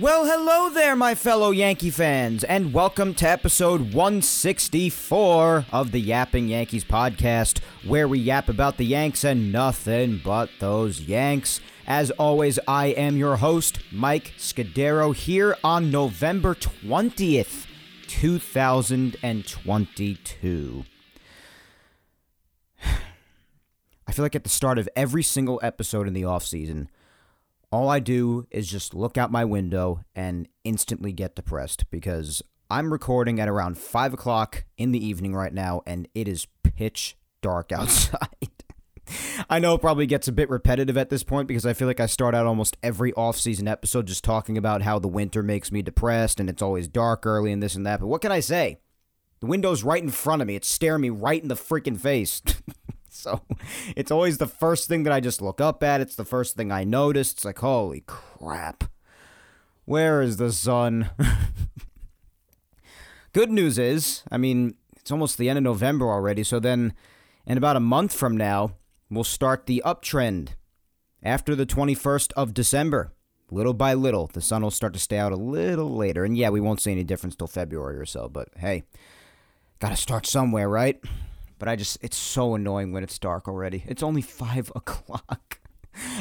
Well, 0.00 0.24
hello 0.24 0.70
there, 0.70 0.96
my 0.96 1.14
fellow 1.14 1.50
Yankee 1.50 1.90
fans, 1.90 2.42
and 2.42 2.72
welcome 2.72 3.12
to 3.16 3.28
episode 3.28 3.92
164 3.92 5.66
of 5.70 5.92
the 5.92 6.00
Yapping 6.00 6.48
Yankees 6.48 6.84
podcast, 6.84 7.58
where 7.84 8.08
we 8.08 8.18
yap 8.18 8.48
about 8.48 8.78
the 8.78 8.86
Yanks 8.86 9.24
and 9.24 9.52
nothing 9.52 10.18
but 10.24 10.48
those 10.58 11.02
Yanks. 11.02 11.60
As 11.86 12.10
always, 12.12 12.58
I 12.66 12.86
am 12.86 13.18
your 13.18 13.36
host, 13.36 13.80
Mike 13.92 14.32
Scudero, 14.38 15.14
here 15.14 15.54
on 15.62 15.90
November 15.90 16.54
20th, 16.54 17.66
2022. 18.06 20.84
I 22.82 24.12
feel 24.12 24.24
like 24.24 24.34
at 24.34 24.44
the 24.44 24.48
start 24.48 24.78
of 24.78 24.88
every 24.96 25.22
single 25.22 25.60
episode 25.62 26.08
in 26.08 26.14
the 26.14 26.24
off 26.24 26.46
season, 26.46 26.88
all 27.72 27.88
I 27.88 28.00
do 28.00 28.46
is 28.50 28.68
just 28.68 28.94
look 28.94 29.16
out 29.16 29.30
my 29.30 29.44
window 29.44 30.04
and 30.14 30.48
instantly 30.64 31.12
get 31.12 31.36
depressed 31.36 31.88
because 31.90 32.42
I'm 32.68 32.92
recording 32.92 33.40
at 33.40 33.48
around 33.48 33.78
5 33.78 34.14
o'clock 34.14 34.64
in 34.76 34.92
the 34.92 35.04
evening 35.04 35.34
right 35.34 35.52
now 35.52 35.82
and 35.86 36.08
it 36.14 36.26
is 36.26 36.46
pitch 36.62 37.16
dark 37.42 37.72
outside. 37.72 38.28
I 39.48 39.58
know 39.58 39.74
it 39.74 39.80
probably 39.80 40.06
gets 40.06 40.28
a 40.28 40.32
bit 40.32 40.50
repetitive 40.50 40.96
at 40.96 41.10
this 41.10 41.24
point 41.24 41.48
because 41.48 41.66
I 41.66 41.72
feel 41.72 41.88
like 41.88 41.98
I 42.00 42.06
start 42.06 42.34
out 42.34 42.46
almost 42.46 42.76
every 42.82 43.12
off-season 43.14 43.66
episode 43.66 44.06
just 44.06 44.22
talking 44.22 44.56
about 44.56 44.82
how 44.82 44.98
the 44.98 45.08
winter 45.08 45.42
makes 45.42 45.72
me 45.72 45.82
depressed 45.82 46.38
and 46.38 46.48
it's 46.48 46.62
always 46.62 46.86
dark 46.86 47.26
early 47.26 47.50
and 47.50 47.62
this 47.62 47.74
and 47.74 47.86
that. 47.86 48.00
But 48.00 48.06
what 48.06 48.22
can 48.22 48.30
I 48.30 48.40
say? 48.40 48.78
The 49.40 49.46
window's 49.46 49.82
right 49.82 50.02
in 50.02 50.10
front 50.10 50.42
of 50.42 50.48
me. 50.48 50.54
It's 50.54 50.68
staring 50.68 51.02
me 51.02 51.10
right 51.10 51.42
in 51.42 51.48
the 51.48 51.54
freaking 51.54 51.98
face. 51.98 52.42
So 53.20 53.42
it's 53.96 54.12
always 54.12 54.38
the 54.38 54.46
first 54.46 54.86
thing 54.86 55.02
that 55.02 55.12
I 55.12 55.18
just 55.18 55.42
look 55.42 55.60
up 55.60 55.82
at. 55.82 56.00
It's 56.00 56.14
the 56.14 56.24
first 56.24 56.56
thing 56.56 56.70
I 56.70 56.84
notice. 56.84 57.32
It's 57.32 57.44
like, 57.44 57.58
holy 57.58 58.04
crap. 58.06 58.84
Where 59.84 60.22
is 60.22 60.36
the 60.36 60.52
sun? 60.52 61.10
Good 63.32 63.50
news 63.50 63.78
is, 63.78 64.22
I 64.30 64.38
mean, 64.38 64.74
it's 64.96 65.10
almost 65.10 65.38
the 65.38 65.48
end 65.48 65.58
of 65.58 65.64
November 65.64 66.08
already. 66.08 66.44
So 66.44 66.60
then, 66.60 66.94
in 67.46 67.58
about 67.58 67.76
a 67.76 67.80
month 67.80 68.12
from 68.14 68.36
now, 68.36 68.72
we'll 69.10 69.24
start 69.24 69.66
the 69.66 69.82
uptrend. 69.84 70.50
After 71.22 71.54
the 71.54 71.66
21st 71.66 72.32
of 72.34 72.54
December, 72.54 73.12
little 73.50 73.74
by 73.74 73.94
little, 73.94 74.28
the 74.28 74.40
sun 74.40 74.62
will 74.62 74.70
start 74.70 74.92
to 74.94 74.98
stay 74.98 75.18
out 75.18 75.32
a 75.32 75.36
little 75.36 75.94
later. 75.94 76.24
And 76.24 76.36
yeah, 76.36 76.50
we 76.50 76.60
won't 76.60 76.80
see 76.80 76.92
any 76.92 77.04
difference 77.04 77.34
till 77.34 77.46
February 77.46 77.98
or 77.98 78.06
so. 78.06 78.28
But 78.28 78.48
hey, 78.56 78.84
gotta 79.80 79.96
start 79.96 80.26
somewhere, 80.26 80.68
right? 80.68 81.00
But 81.60 81.68
I 81.68 81.76
just 81.76 81.98
it's 82.02 82.16
so 82.16 82.56
annoying 82.56 82.90
when 82.90 83.04
it's 83.04 83.18
dark 83.18 83.46
already. 83.46 83.84
It's 83.86 84.02
only 84.02 84.22
five 84.42 84.72
o'clock. 84.74 85.60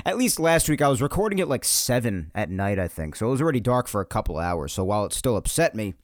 At 0.05 0.17
least 0.17 0.39
last 0.39 0.69
week 0.69 0.81
I 0.81 0.89
was 0.89 1.01
recording 1.01 1.39
it 1.39 1.47
like 1.47 1.65
seven 1.65 2.31
at 2.35 2.51
night, 2.51 2.77
I 2.77 2.87
think. 2.87 3.15
So 3.15 3.27
it 3.27 3.31
was 3.31 3.41
already 3.41 3.59
dark 3.59 3.87
for 3.87 4.01
a 4.01 4.05
couple 4.05 4.37
hours. 4.37 4.73
So 4.73 4.83
while 4.83 5.05
it 5.05 5.13
still 5.13 5.37
upset 5.37 5.73
me, 5.73 5.95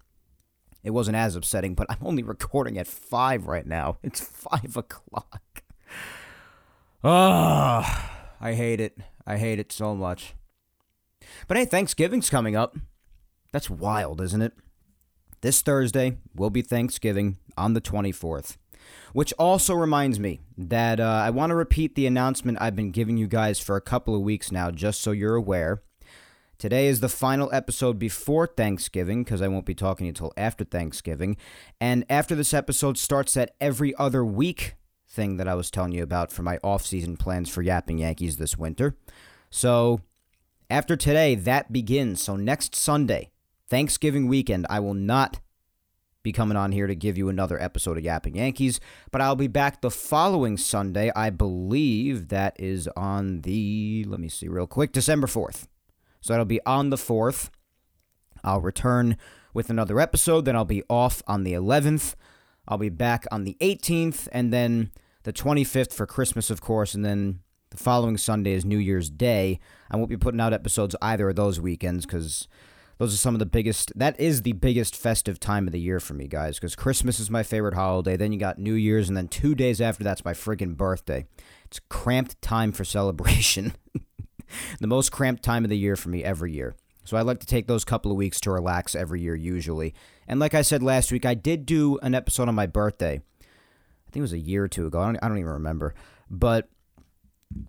it 0.84 0.92
wasn't 0.92 1.18
as 1.18 1.36
upsetting. 1.36 1.76
But 1.76 1.88
I'm 1.90 1.98
only 2.02 2.24
recording 2.36 2.78
at 2.78 2.88
five 2.88 3.46
right 3.46 3.68
now. 3.68 3.98
It's 4.02 4.22
five 4.22 4.76
o'clock. 4.76 5.64
Ah, 7.04 8.10
oh, 8.42 8.46
I 8.46 8.54
hate 8.54 8.80
it. 8.80 8.98
I 9.28 9.38
hate 9.38 9.60
it 9.60 9.72
so 9.72 9.94
much. 9.94 10.34
But 11.48 11.58
hey, 11.58 11.66
Thanksgiving's 11.66 12.30
coming 12.30 12.56
up. 12.56 12.78
That's 13.52 13.70
wild, 13.70 14.22
isn't 14.22 14.42
it? 14.42 14.54
This 15.42 15.62
Thursday 15.62 16.18
will 16.36 16.50
be 16.50 16.62
Thanksgiving 16.62 17.38
on 17.58 17.74
the 17.74 17.82
24th. 17.82 18.58
Which 19.14 19.34
also 19.40 19.74
reminds 19.74 20.20
me 20.20 20.42
that 20.58 21.00
uh, 21.00 21.04
I 21.04 21.30
want 21.30 21.52
to 21.52 21.56
repeat 21.56 21.96
the 21.96 22.06
announcement 22.06 22.58
I've 22.60 22.76
been 22.76 22.92
giving 22.92 23.18
you 23.18 23.28
guys 23.28 23.60
for 23.60 23.76
a 23.76 23.82
couple 23.82 24.16
of 24.16 24.22
weeks 24.22 24.52
now, 24.52 24.72
just 24.72 25.02
so 25.02 25.12
you're 25.12 25.36
aware. 25.36 25.82
Today 26.58 26.88
is 26.88 27.02
the 27.02 27.10
final 27.10 27.50
episode 27.52 28.00
before 28.00 28.48
Thanksgiving 28.48 29.24
because 29.24 29.42
I 29.42 29.50
won't 29.50 29.66
be 29.66 29.76
talking 29.76 30.08
until 30.08 30.32
after 30.38 30.64
Thanksgiving. 30.64 31.36
And 31.82 32.06
after 32.10 32.34
this 32.34 32.54
episode 32.54 32.98
starts 32.98 33.34
that 33.34 33.56
every 33.60 33.94
other 33.96 34.24
week 34.24 34.76
thing 35.08 35.38
that 35.38 35.48
I 35.48 35.56
was 35.56 35.70
telling 35.70 35.92
you 35.92 36.04
about 36.04 36.32
for 36.32 36.44
my 36.44 36.58
off-season 36.64 37.18
plans 37.18 37.50
for 37.50 37.62
Yapping 37.62 37.98
Yankees 37.98 38.38
this 38.38 38.58
winter. 38.58 38.98
So 39.50 40.02
after 40.70 40.96
today, 40.96 41.36
that 41.36 41.74
begins. 41.74 42.22
So 42.22 42.36
next 42.36 42.76
Sunday, 42.76 43.32
Thanksgiving 43.68 44.28
weekend, 44.28 44.66
I 44.70 44.80
will 44.80 44.94
not 44.94 45.40
be 46.26 46.34
coming 46.34 46.58
on 46.58 46.72
here 46.72 46.88
to 46.88 46.96
give 46.96 47.18
you 47.18 47.30
another 47.30 47.62
episode 47.62 47.98
of 47.98 48.04
Yapping 48.04 48.36
Yankees. 48.36 48.80
But 49.12 49.22
I'll 49.22 49.36
be 49.36 49.48
back 49.48 49.82
the 49.82 49.92
following 49.92 50.58
Sunday. 50.58 51.12
I 51.16 51.30
believe 51.30 52.30
that 52.30 52.60
is 52.60 52.90
on 52.98 53.42
the, 53.42 54.04
let 54.08 54.20
me 54.20 54.28
see 54.28 54.48
real 54.48 54.66
quick, 54.66 54.92
December 54.92 55.28
4th. 55.28 55.68
So 56.22 56.34
that'll 56.34 56.46
be 56.46 56.66
on 56.66 56.90
the 56.90 56.98
4th. 56.98 57.52
I'll 58.44 58.60
return 58.60 59.18
with 59.54 59.70
another 59.70 60.00
episode. 60.00 60.46
Then 60.46 60.56
I'll 60.56 60.66
be 60.66 60.84
off 60.90 61.22
on 61.28 61.44
the 61.44 61.54
11th. 61.54 62.16
I'll 62.68 62.80
be 62.80 62.90
back 62.90 63.28
on 63.32 63.44
the 63.44 63.56
18th. 63.62 64.28
And 64.32 64.52
then 64.52 64.92
the 65.24 65.32
25th 65.32 65.94
for 65.94 66.08
Christmas, 66.08 66.50
of 66.50 66.60
course. 66.60 66.96
And 66.96 67.06
then 67.06 67.42
the 67.70 67.78
following 67.78 68.18
Sunday 68.18 68.54
is 68.54 68.66
New 68.66 68.80
Year's 68.80 69.12
Day. 69.12 69.60
I 69.92 69.98
won't 69.98 70.10
be 70.10 70.18
putting 70.18 70.42
out 70.42 70.54
episodes 70.54 70.96
either 71.04 71.30
of 71.30 71.36
those 71.36 71.62
weekends 71.62 72.08
because 72.08 72.48
those 72.98 73.14
are 73.14 73.18
some 73.18 73.36
of 73.36 73.40
the 73.40 73.46
biggest 73.46 73.92
that 73.98 74.20
is 74.20 74.42
the 74.42 74.54
biggest 74.54 74.96
festive 74.96 75.40
time 75.40 75.68
of 75.68 75.74
the 75.74 75.80
year 75.80 76.00
for 76.00 76.14
me 76.14 76.28
guys 76.28 76.56
because 76.56 76.76
christmas 76.76 77.20
is 77.20 77.30
my 77.30 77.44
favorite 77.44 77.74
holiday 77.74 78.16
then 78.16 78.32
you 78.32 78.40
got 78.40 78.58
new 78.58 78.74
year's 78.74 79.08
and 79.08 79.18
then 79.18 79.28
two 79.28 79.56
days 79.56 79.82
after 79.82 80.04
that's 80.04 80.26
my 80.26 80.34
friggin' 80.34 80.78
birthday. 80.78 81.26
It's 81.66 81.80
cramped 81.90 82.42
time 82.42 82.72
for 82.72 82.84
celebration. 82.86 83.74
The 84.80 84.88
most 84.88 85.12
cramped 85.12 85.44
time 85.44 85.64
of 85.64 85.70
the 85.70 85.78
year 85.78 85.96
for 85.96 86.10
me 86.10 86.24
every 86.24 86.54
year. 86.54 86.76
So 87.04 87.18
i 87.18 87.22
like 87.22 87.40
to 87.40 87.48
take 87.48 87.68
those 87.68 87.84
couple 87.84 88.12
of 88.12 88.18
weeks 88.18 88.40
to 88.42 88.52
relax 88.52 88.96
every 88.96 89.22
year 89.22 89.36
usually. 89.36 89.94
And 90.28 90.40
like 90.40 90.54
i 90.54 90.62
said 90.62 90.84
last 90.84 91.12
week 91.12 91.26
i 91.26 91.34
did 91.34 91.66
do 91.66 91.98
an 92.00 92.16
episode 92.16 92.48
on 92.48 92.56
my 92.56 92.68
birthday. 92.68 93.22
I 93.42 94.12
think 94.12 94.18
it 94.18 94.22
was 94.22 94.34
a 94.34 94.40
year 94.40 94.64
or 94.64 94.68
two 94.68 94.86
ago. 94.86 95.02
I 95.02 95.06
don't, 95.06 95.20
I 95.24 95.28
don't 95.28 95.40
even 95.40 95.52
remember. 95.52 95.94
But 96.30 96.70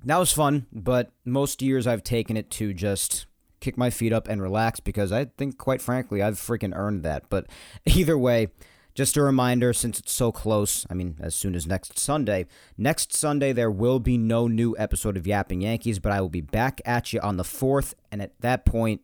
that 0.04 0.19
was 0.19 0.32
fun 0.32 0.66
but 0.72 1.12
most 1.25 1.60
years 1.60 1.86
i've 1.86 2.03
taken 2.03 2.36
it 2.36 2.50
to 2.50 2.72
just 2.72 3.26
kick 3.60 3.76
my 3.76 3.90
feet 3.90 4.12
up 4.12 4.28
and 4.28 4.42
relax 4.42 4.80
because 4.80 5.12
I 5.12 5.26
think, 5.36 5.58
quite 5.58 5.82
frankly, 5.82 6.22
I've 6.22 6.34
freaking 6.34 6.76
earned 6.76 7.02
that. 7.02 7.28
But 7.28 7.46
either 7.86 8.18
way, 8.18 8.48
just 8.94 9.16
a 9.16 9.22
reminder 9.22 9.72
since 9.72 9.98
it's 9.98 10.12
so 10.12 10.32
close, 10.32 10.86
I 10.88 10.94
mean, 10.94 11.16
as 11.20 11.34
soon 11.34 11.54
as 11.54 11.66
next 11.66 11.98
Sunday, 11.98 12.46
next 12.78 13.14
Sunday 13.14 13.52
there 13.52 13.70
will 13.70 14.00
be 14.00 14.16
no 14.16 14.48
new 14.48 14.74
episode 14.78 15.16
of 15.16 15.26
Yapping 15.26 15.60
Yankees, 15.60 15.98
but 15.98 16.12
I 16.12 16.20
will 16.20 16.30
be 16.30 16.40
back 16.40 16.80
at 16.86 17.12
you 17.12 17.20
on 17.20 17.36
the 17.36 17.42
4th. 17.42 17.92
And 18.10 18.22
at 18.22 18.40
that 18.40 18.64
point, 18.64 19.02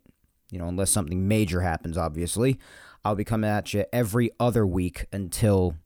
you 0.51 0.59
know, 0.59 0.67
unless 0.67 0.91
something 0.91 1.29
major 1.29 1.61
happens, 1.61 1.99
obviously, 1.99 2.59
I'll 3.05 3.15
be 3.15 3.25
coming 3.25 3.51
at 3.51 3.75
you 3.75 3.85
every 3.93 4.31
other 4.41 4.67
week 4.67 5.07
until 5.13 5.77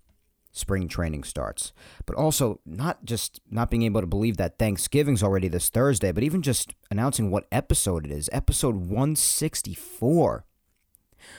spring 0.57 0.89
training 0.89 1.23
starts. 1.23 1.73
But 2.07 2.17
also, 2.17 2.61
not 2.65 3.05
just 3.05 3.41
not 3.51 3.71
being 3.71 3.83
able 3.83 4.01
to 4.01 4.07
believe 4.07 4.39
that 4.39 4.59
Thanksgiving's 4.59 5.23
already 5.23 5.49
this 5.49 5.69
Thursday, 5.69 6.13
but 6.13 6.23
even 6.25 6.43
just 6.43 6.75
announcing 6.91 7.31
what 7.31 7.47
episode 7.53 8.07
it 8.07 8.11
is 8.11 8.31
episode 8.33 8.77
164. 8.77 10.45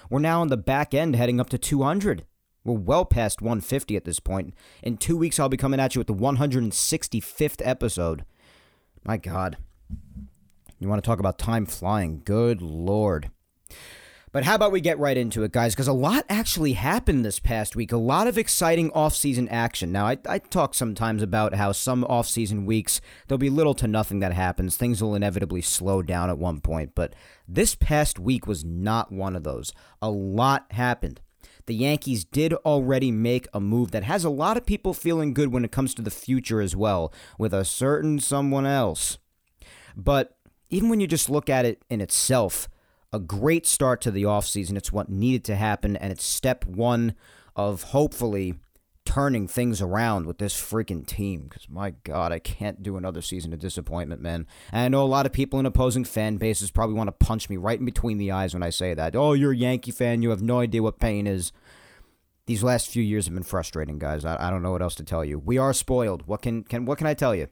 We're 0.10 0.20
now 0.20 0.42
on 0.42 0.50
the 0.50 0.58
back 0.58 0.94
end 0.94 1.16
heading 1.16 1.40
up 1.40 1.50
to 1.50 1.58
200. 1.58 2.26
We're 2.64 2.74
well 2.74 3.06
past 3.06 3.42
150 3.42 3.96
at 3.96 4.06
this 4.06 4.20
point. 4.20 4.54
In 4.84 4.98
two 4.98 5.18
weeks, 5.18 5.40
I'll 5.40 5.50
be 5.50 5.58
coming 5.58 5.80
at 5.80 5.96
you 5.96 6.00
with 6.00 6.08
the 6.08 6.14
165th 6.14 7.62
episode. 7.66 8.26
My 9.04 9.18
God. 9.18 9.58
You 10.80 10.88
want 10.88 11.04
to 11.04 11.08
talk 11.08 11.20
about 11.20 11.40
time 11.40 11.66
flying? 11.66 12.22
Good 12.24 12.62
Lord. 12.62 13.32
But 14.38 14.44
how 14.44 14.54
about 14.54 14.72
we 14.72 14.82
get 14.82 15.00
right 15.00 15.18
into 15.18 15.42
it, 15.42 15.52
guys? 15.52 15.74
Because 15.74 15.88
a 15.88 15.94
lot 15.94 16.24
actually 16.30 16.74
happened 16.74 17.26
this 17.26 17.40
past 17.40 17.76
week. 17.76 17.92
A 17.92 17.98
lot 17.98 18.28
of 18.28 18.38
exciting 18.38 18.92
off-season 18.92 19.50
action. 19.50 19.92
Now, 19.92 20.06
I, 20.06 20.20
I 20.30 20.38
talk 20.38 20.76
sometimes 20.76 21.24
about 21.24 21.56
how 21.56 21.72
some 21.72 22.04
off-season 22.04 22.68
weeks 22.68 23.02
there'll 23.28 23.40
be 23.40 23.50
little 23.50 23.74
to 23.74 23.88
nothing 23.88 24.20
that 24.20 24.34
happens. 24.34 24.78
Things 24.78 25.02
will 25.02 25.16
inevitably 25.16 25.64
slow 25.64 26.04
down 26.04 26.30
at 26.30 26.38
one 26.38 26.62
point. 26.62 26.92
But 26.94 27.16
this 27.48 27.74
past 27.74 28.20
week 28.20 28.46
was 28.46 28.64
not 28.64 29.12
one 29.12 29.36
of 29.36 29.42
those. 29.42 29.74
A 30.04 30.12
lot 30.12 30.68
happened. 30.70 31.20
The 31.66 31.74
Yankees 31.74 32.24
did 32.24 32.54
already 32.54 33.10
make 33.10 33.48
a 33.56 33.60
move 33.60 33.90
that 33.90 34.04
has 34.04 34.24
a 34.24 34.30
lot 34.30 34.56
of 34.56 34.68
people 34.68 34.94
feeling 34.94 35.34
good 35.34 35.52
when 35.52 35.66
it 35.66 35.72
comes 35.72 35.96
to 35.96 36.04
the 36.04 36.12
future 36.12 36.62
as 36.62 36.76
well, 36.76 37.12
with 37.40 37.56
a 37.56 37.66
certain 37.66 38.20
someone 38.20 38.68
else. 38.68 39.18
But 39.96 40.38
even 40.70 40.90
when 40.90 41.00
you 41.00 41.08
just 41.08 41.28
look 41.28 41.50
at 41.50 41.66
it 41.66 41.82
in 41.90 42.02
itself, 42.02 42.70
a 43.14 43.20
great 43.20 43.66
start 43.66 44.02
to 44.02 44.12
the 44.12 44.24
offseason. 44.24 44.78
It's 44.78 44.92
what 44.92 45.10
needed 45.10 45.44
to 45.46 45.56
happen, 45.56 45.96
and 45.96 46.12
it's 46.12 46.26
step 46.26 46.66
one 46.66 47.16
of 47.56 47.84
hopefully 47.84 48.56
turning 49.06 49.48
things 49.48 49.82
around 49.82 50.26
with 50.26 50.38
this 50.38 50.54
freaking 50.54 51.06
team. 51.06 51.48
Because 51.50 51.70
my 51.70 51.92
God, 52.04 52.32
I 52.34 52.40
can't 52.40 52.84
do 52.84 52.98
another 52.98 53.22
season 53.22 53.54
of 53.54 53.60
disappointment, 53.60 54.22
man. 54.22 54.46
And 54.72 54.82
I 54.82 54.88
know 54.90 55.04
a 55.04 55.06
lot 55.06 55.26
of 55.26 55.32
people 55.32 55.60
in 55.60 55.66
opposing 55.66 56.04
fan 56.04 56.36
bases 56.38 56.72
probably 56.72 56.96
want 56.96 57.08
to 57.08 57.26
punch 57.26 57.50
me 57.50 57.56
right 57.56 57.80
in 57.80 57.86
between 57.86 58.18
the 58.18 58.32
eyes 58.32 58.54
when 58.54 58.64
I 58.64 58.70
say 58.70 58.94
that. 58.94 59.16
Oh, 59.16 59.34
you're 59.34 59.54
a 59.54 59.58
Yankee 59.58 59.92
fan. 59.92 60.22
You 60.22 60.30
have 60.32 60.42
no 60.42 60.60
idea 60.60 60.84
what 60.84 61.00
pain 61.00 61.26
is. 61.26 61.54
These 62.48 62.64
last 62.64 62.90
few 62.90 63.04
years 63.04 63.26
have 63.26 63.34
been 63.34 63.44
frustrating, 63.44 63.98
guys. 63.98 64.26
I, 64.26 64.48
I 64.48 64.50
don't 64.50 64.64
know 64.64 64.72
what 64.72 64.82
else 64.82 64.96
to 64.96 65.04
tell 65.04 65.24
you. 65.24 65.40
We 65.40 65.58
are 65.58 65.74
spoiled. 65.74 66.28
What 66.28 66.42
can 66.42 66.64
can 66.64 66.86
what 66.86 66.98
can 66.98 67.08
I 67.08 67.14
tell 67.14 67.34
you? 67.34 67.48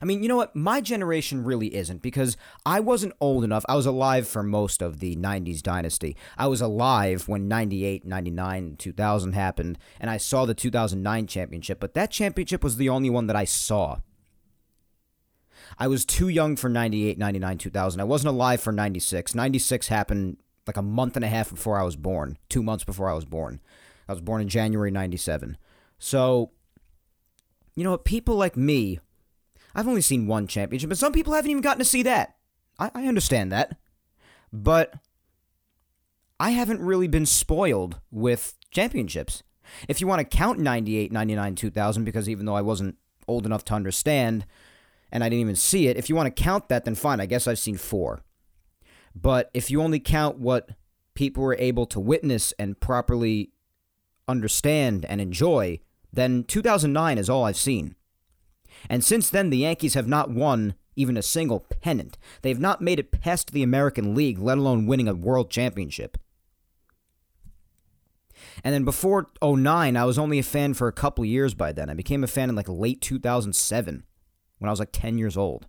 I 0.00 0.04
mean, 0.04 0.22
you 0.22 0.28
know 0.28 0.36
what? 0.36 0.54
My 0.54 0.80
generation 0.80 1.44
really 1.44 1.74
isn't 1.74 2.02
because 2.02 2.36
I 2.64 2.80
wasn't 2.80 3.14
old 3.20 3.44
enough. 3.44 3.64
I 3.68 3.76
was 3.76 3.86
alive 3.86 4.26
for 4.26 4.42
most 4.42 4.82
of 4.82 5.00
the 5.00 5.16
90s 5.16 5.62
dynasty. 5.62 6.16
I 6.36 6.46
was 6.46 6.60
alive 6.60 7.28
when 7.28 7.48
98, 7.48 8.04
99, 8.04 8.76
2000 8.76 9.32
happened, 9.32 9.78
and 10.00 10.10
I 10.10 10.16
saw 10.16 10.44
the 10.44 10.54
2009 10.54 11.26
championship, 11.26 11.80
but 11.80 11.94
that 11.94 12.10
championship 12.10 12.64
was 12.64 12.76
the 12.76 12.88
only 12.88 13.10
one 13.10 13.26
that 13.26 13.36
I 13.36 13.44
saw. 13.44 13.98
I 15.78 15.88
was 15.88 16.04
too 16.04 16.28
young 16.28 16.56
for 16.56 16.68
98, 16.68 17.18
99, 17.18 17.58
2000. 17.58 18.00
I 18.00 18.04
wasn't 18.04 18.34
alive 18.34 18.60
for 18.60 18.72
96. 18.72 19.34
96 19.34 19.88
happened 19.88 20.36
like 20.66 20.76
a 20.76 20.82
month 20.82 21.16
and 21.16 21.24
a 21.24 21.28
half 21.28 21.50
before 21.50 21.78
I 21.78 21.82
was 21.82 21.96
born, 21.96 22.38
two 22.48 22.62
months 22.62 22.84
before 22.84 23.08
I 23.08 23.14
was 23.14 23.24
born. 23.24 23.60
I 24.08 24.12
was 24.12 24.20
born 24.20 24.42
in 24.42 24.48
January 24.48 24.90
97. 24.90 25.56
So, 25.98 26.52
you 27.74 27.84
know 27.84 27.92
what? 27.92 28.04
People 28.04 28.36
like 28.36 28.56
me 28.56 29.00
I've 29.74 29.88
only 29.88 30.00
seen 30.00 30.26
one 30.26 30.46
championship, 30.46 30.90
and 30.90 30.98
some 30.98 31.12
people 31.12 31.32
haven't 31.32 31.50
even 31.50 31.62
gotten 31.62 31.80
to 31.80 31.84
see 31.84 32.02
that. 32.04 32.36
I, 32.78 32.90
I 32.94 33.06
understand 33.06 33.52
that. 33.52 33.76
But 34.52 34.94
I 36.38 36.50
haven't 36.50 36.80
really 36.80 37.08
been 37.08 37.26
spoiled 37.26 38.00
with 38.10 38.54
championships. 38.70 39.42
If 39.88 40.00
you 40.00 40.06
want 40.06 40.20
to 40.20 40.36
count 40.36 40.58
98, 40.58 41.10
99, 41.10 41.54
2000, 41.54 42.04
because 42.04 42.28
even 42.28 42.46
though 42.46 42.54
I 42.54 42.62
wasn't 42.62 42.96
old 43.26 43.46
enough 43.46 43.64
to 43.66 43.74
understand 43.74 44.44
and 45.10 45.24
I 45.24 45.28
didn't 45.28 45.40
even 45.40 45.56
see 45.56 45.88
it, 45.88 45.96
if 45.96 46.08
you 46.08 46.14
want 46.14 46.34
to 46.34 46.42
count 46.42 46.68
that, 46.68 46.84
then 46.84 46.94
fine. 46.94 47.20
I 47.20 47.26
guess 47.26 47.46
I've 47.46 47.58
seen 47.58 47.76
four. 47.76 48.22
But 49.14 49.50
if 49.54 49.70
you 49.70 49.80
only 49.80 50.00
count 50.00 50.38
what 50.38 50.70
people 51.14 51.42
were 51.42 51.56
able 51.58 51.86
to 51.86 52.00
witness 52.00 52.52
and 52.58 52.78
properly 52.78 53.52
understand 54.26 55.04
and 55.08 55.20
enjoy, 55.20 55.80
then 56.12 56.44
2009 56.44 57.18
is 57.18 57.30
all 57.30 57.44
I've 57.44 57.56
seen. 57.56 57.94
And 58.88 59.04
since 59.04 59.30
then, 59.30 59.50
the 59.50 59.58
Yankees 59.58 59.94
have 59.94 60.08
not 60.08 60.30
won 60.30 60.74
even 60.96 61.16
a 61.16 61.22
single 61.22 61.60
pennant. 61.60 62.18
They've 62.42 62.60
not 62.60 62.80
made 62.80 62.98
it 62.98 63.10
past 63.10 63.50
the 63.50 63.62
American 63.62 64.14
League, 64.14 64.38
let 64.38 64.58
alone 64.58 64.86
winning 64.86 65.08
a 65.08 65.14
world 65.14 65.50
championship. 65.50 66.18
And 68.62 68.74
then 68.74 68.84
before 68.84 69.30
09, 69.42 69.96
I 69.96 70.04
was 70.04 70.18
only 70.18 70.38
a 70.38 70.44
fan 70.44 70.74
for 70.74 70.88
a 70.88 70.92
couple 70.92 71.24
years 71.24 71.54
by 71.54 71.72
then. 71.72 71.90
I 71.90 71.94
became 71.94 72.22
a 72.22 72.28
fan 72.28 72.48
in 72.48 72.54
like 72.54 72.68
late 72.68 73.00
2007 73.00 74.04
when 74.58 74.68
I 74.68 74.72
was 74.72 74.78
like 74.78 74.92
10 74.92 75.18
years 75.18 75.36
old. 75.36 75.66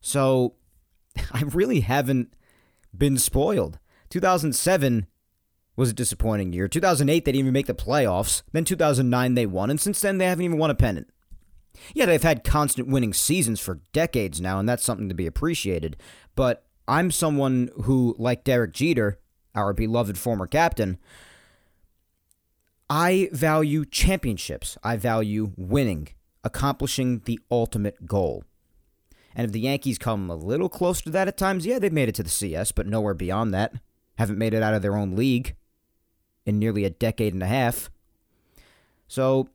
So 0.00 0.54
I 1.32 1.42
really 1.42 1.80
haven't 1.80 2.34
been 2.96 3.18
spoiled. 3.18 3.78
2007 4.10 5.06
was 5.74 5.90
a 5.90 5.94
disappointing 5.94 6.52
year. 6.52 6.68
2008, 6.68 7.24
they 7.24 7.32
didn't 7.32 7.40
even 7.40 7.52
make 7.52 7.66
the 7.66 7.74
playoffs. 7.74 8.42
Then 8.52 8.64
2009, 8.64 9.34
they 9.34 9.46
won. 9.46 9.70
And 9.70 9.80
since 9.80 10.00
then, 10.00 10.18
they 10.18 10.26
haven't 10.26 10.44
even 10.44 10.58
won 10.58 10.70
a 10.70 10.74
pennant. 10.74 11.08
Yeah, 11.94 12.06
they've 12.06 12.22
had 12.22 12.44
constant 12.44 12.88
winning 12.88 13.12
seasons 13.12 13.60
for 13.60 13.80
decades 13.92 14.40
now, 14.40 14.58
and 14.58 14.68
that's 14.68 14.84
something 14.84 15.08
to 15.08 15.14
be 15.14 15.26
appreciated. 15.26 15.96
But 16.34 16.64
I'm 16.86 17.10
someone 17.10 17.70
who, 17.82 18.14
like 18.18 18.44
Derek 18.44 18.72
Jeter, 18.72 19.18
our 19.54 19.72
beloved 19.72 20.18
former 20.18 20.46
captain, 20.46 20.98
I 22.88 23.28
value 23.32 23.84
championships. 23.84 24.76
I 24.82 24.96
value 24.96 25.52
winning, 25.56 26.08
accomplishing 26.44 27.20
the 27.24 27.40
ultimate 27.50 28.06
goal. 28.06 28.44
And 29.34 29.46
if 29.46 29.52
the 29.52 29.60
Yankees 29.60 29.98
come 29.98 30.28
a 30.28 30.34
little 30.34 30.68
close 30.68 31.00
to 31.02 31.10
that 31.10 31.28
at 31.28 31.38
times, 31.38 31.64
yeah, 31.64 31.78
they've 31.78 31.92
made 31.92 32.10
it 32.10 32.14
to 32.16 32.22
the 32.22 32.28
CS, 32.28 32.72
but 32.72 32.86
nowhere 32.86 33.14
beyond 33.14 33.54
that. 33.54 33.72
Haven't 34.16 34.38
made 34.38 34.52
it 34.52 34.62
out 34.62 34.74
of 34.74 34.82
their 34.82 34.96
own 34.96 35.16
league 35.16 35.56
in 36.44 36.58
nearly 36.58 36.84
a 36.84 36.90
decade 36.90 37.32
and 37.32 37.42
a 37.42 37.46
half. 37.46 37.90
So 39.08 39.48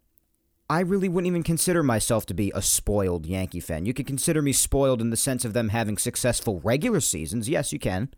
I 0.70 0.82
really 0.82 1.08
wouldn't 1.08 1.28
even 1.28 1.44
consider 1.44 1.82
myself 1.82 2.26
to 2.26 2.34
be 2.34 2.52
a 2.54 2.62
spoiled 2.62 3.26
Yankee 3.26 3.62
fan. 3.62 3.86
You 3.86 3.94
could 3.94 4.08
consider 4.08 4.42
me 4.42 4.52
spoiled 4.52 5.02
in 5.02 5.12
the 5.12 5.18
sense 5.18 5.46
of 5.46 5.54
them 5.54 5.70
having 5.70 5.98
successful 5.98 6.60
regular 6.62 7.00
seasons. 7.00 7.48
Yes, 7.48 7.72
you 7.72 7.80
can. 7.80 8.10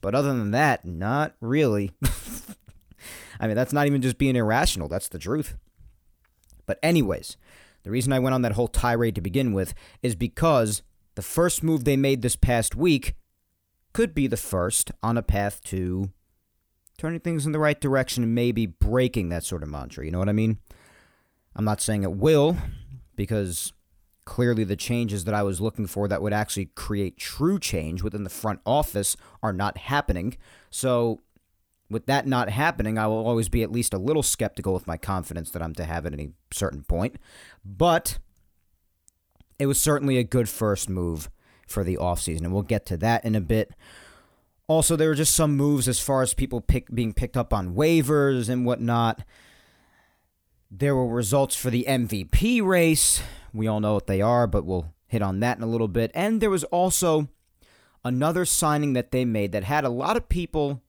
But 0.00 0.14
other 0.14 0.28
than 0.28 0.50
that, 0.52 0.84
not 0.84 1.34
really. 1.40 1.92
I 3.40 3.46
mean, 3.46 3.56
that's 3.56 3.72
not 3.72 3.86
even 3.86 4.00
just 4.00 4.16
being 4.16 4.36
irrational, 4.36 4.88
that's 4.88 5.08
the 5.08 5.18
truth. 5.18 5.56
But, 6.64 6.78
anyways, 6.82 7.36
the 7.82 7.90
reason 7.90 8.12
I 8.12 8.18
went 8.18 8.34
on 8.34 8.42
that 8.42 8.52
whole 8.52 8.68
tirade 8.68 9.16
to 9.16 9.20
begin 9.20 9.52
with 9.52 9.74
is 10.02 10.14
because 10.14 10.82
the 11.16 11.22
first 11.22 11.62
move 11.62 11.84
they 11.84 11.96
made 11.96 12.22
this 12.22 12.36
past 12.36 12.74
week 12.74 13.14
could 13.92 14.14
be 14.14 14.26
the 14.26 14.36
first 14.36 14.90
on 15.02 15.18
a 15.18 15.22
path 15.22 15.62
to 15.64 16.10
turning 16.96 17.20
things 17.20 17.44
in 17.44 17.52
the 17.52 17.58
right 17.58 17.80
direction 17.80 18.22
and 18.22 18.34
maybe 18.34 18.64
breaking 18.64 19.28
that 19.28 19.44
sort 19.44 19.62
of 19.62 19.68
mantra. 19.68 20.04
You 20.04 20.12
know 20.12 20.18
what 20.18 20.28
I 20.28 20.32
mean? 20.32 20.58
I'm 21.54 21.64
not 21.64 21.80
saying 21.80 22.02
it 22.02 22.12
will, 22.12 22.56
because 23.16 23.72
clearly 24.24 24.64
the 24.64 24.76
changes 24.76 25.24
that 25.24 25.34
I 25.34 25.42
was 25.42 25.60
looking 25.60 25.86
for 25.86 26.08
that 26.08 26.22
would 26.22 26.32
actually 26.32 26.66
create 26.66 27.16
true 27.16 27.58
change 27.58 28.02
within 28.02 28.24
the 28.24 28.30
front 28.30 28.60
office 28.64 29.16
are 29.42 29.52
not 29.52 29.76
happening. 29.78 30.36
So, 30.70 31.20
with 31.90 32.06
that 32.06 32.26
not 32.26 32.48
happening, 32.48 32.96
I 32.96 33.06
will 33.06 33.26
always 33.26 33.50
be 33.50 33.62
at 33.62 33.70
least 33.70 33.92
a 33.92 33.98
little 33.98 34.22
skeptical 34.22 34.72
with 34.72 34.86
my 34.86 34.96
confidence 34.96 35.50
that 35.50 35.62
I'm 35.62 35.74
to 35.74 35.84
have 35.84 36.06
at 36.06 36.14
any 36.14 36.30
certain 36.50 36.84
point. 36.84 37.16
But 37.64 38.18
it 39.58 39.66
was 39.66 39.80
certainly 39.80 40.16
a 40.16 40.24
good 40.24 40.48
first 40.48 40.88
move 40.88 41.28
for 41.66 41.84
the 41.84 41.96
offseason, 41.96 42.44
and 42.44 42.52
we'll 42.52 42.62
get 42.62 42.86
to 42.86 42.96
that 42.98 43.24
in 43.24 43.34
a 43.34 43.40
bit. 43.40 43.72
Also, 44.68 44.96
there 44.96 45.08
were 45.08 45.14
just 45.14 45.34
some 45.34 45.56
moves 45.56 45.86
as 45.86 46.00
far 46.00 46.22
as 46.22 46.32
people 46.32 46.60
pick, 46.60 46.92
being 46.94 47.12
picked 47.12 47.36
up 47.36 47.52
on 47.52 47.74
waivers 47.74 48.48
and 48.48 48.64
whatnot. 48.64 49.22
There 50.74 50.96
were 50.96 51.06
results 51.06 51.54
for 51.54 51.68
the 51.68 51.84
MVP 51.86 52.64
race. 52.64 53.22
We 53.52 53.66
all 53.66 53.78
know 53.78 53.92
what 53.92 54.06
they 54.06 54.22
are, 54.22 54.46
but 54.46 54.64
we'll 54.64 54.94
hit 55.06 55.20
on 55.20 55.40
that 55.40 55.58
in 55.58 55.62
a 55.62 55.66
little 55.66 55.86
bit. 55.86 56.10
And 56.14 56.40
there 56.40 56.48
was 56.48 56.64
also 56.64 57.28
another 58.02 58.46
signing 58.46 58.94
that 58.94 59.10
they 59.10 59.26
made 59.26 59.52
that 59.52 59.64
had 59.64 59.84
a 59.84 59.90
lot 59.90 60.16
of 60.16 60.30
people 60.30 60.80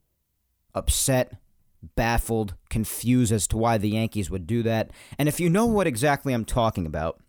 upset, 0.74 1.34
baffled, 1.98 2.56
confused 2.70 3.34
as 3.34 3.46
to 3.48 3.58
why 3.58 3.78
the 3.78 3.90
Yankees 3.90 4.32
would 4.32 4.48
do 4.48 4.64
that. 4.64 4.90
And 5.20 5.28
if 5.28 5.42
you 5.42 5.50
know 5.50 5.66
what 5.66 5.86
exactly 5.86 6.32
I'm 6.32 6.46
talking 6.46 6.86
about, 6.86 7.22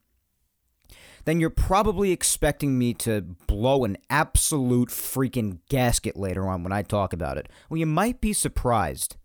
then 1.24 1.40
you're 1.40 1.50
probably 1.50 2.12
expecting 2.12 2.78
me 2.78 2.94
to 2.94 3.20
blow 3.48 3.82
an 3.82 3.96
absolute 4.08 4.90
freaking 4.90 5.58
gasket 5.68 6.16
later 6.16 6.46
on 6.46 6.62
when 6.62 6.72
I 6.72 6.82
talk 6.82 7.12
about 7.12 7.36
it. 7.36 7.48
Well, 7.68 7.78
you 7.78 7.86
might 7.86 8.20
be 8.20 8.32
surprised 8.32 9.16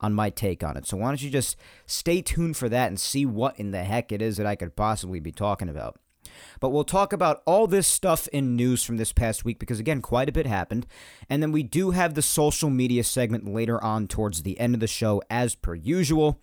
on 0.00 0.14
my 0.14 0.30
take 0.30 0.62
on 0.62 0.76
it. 0.76 0.86
So 0.86 0.96
why 0.96 1.08
don't 1.08 1.22
you 1.22 1.30
just 1.30 1.56
stay 1.86 2.22
tuned 2.22 2.56
for 2.56 2.68
that 2.68 2.88
and 2.88 2.98
see 2.98 3.26
what 3.26 3.58
in 3.58 3.70
the 3.70 3.84
heck 3.84 4.12
it 4.12 4.22
is 4.22 4.36
that 4.36 4.46
I 4.46 4.56
could 4.56 4.76
possibly 4.76 5.20
be 5.20 5.32
talking 5.32 5.68
about. 5.68 5.98
But 6.60 6.70
we'll 6.70 6.84
talk 6.84 7.12
about 7.12 7.42
all 7.46 7.66
this 7.66 7.86
stuff 7.86 8.28
in 8.28 8.56
news 8.56 8.82
from 8.82 8.96
this 8.96 9.12
past 9.12 9.44
week 9.44 9.58
because, 9.58 9.78
again, 9.78 10.02
quite 10.02 10.28
a 10.28 10.32
bit 10.32 10.46
happened. 10.46 10.86
And 11.28 11.42
then 11.42 11.52
we 11.52 11.62
do 11.62 11.92
have 11.92 12.14
the 12.14 12.22
social 12.22 12.70
media 12.70 13.04
segment 13.04 13.46
later 13.46 13.82
on 13.82 14.08
towards 14.08 14.42
the 14.42 14.58
end 14.58 14.74
of 14.74 14.80
the 14.80 14.86
show, 14.86 15.22
as 15.30 15.54
per 15.54 15.74
usual, 15.74 16.40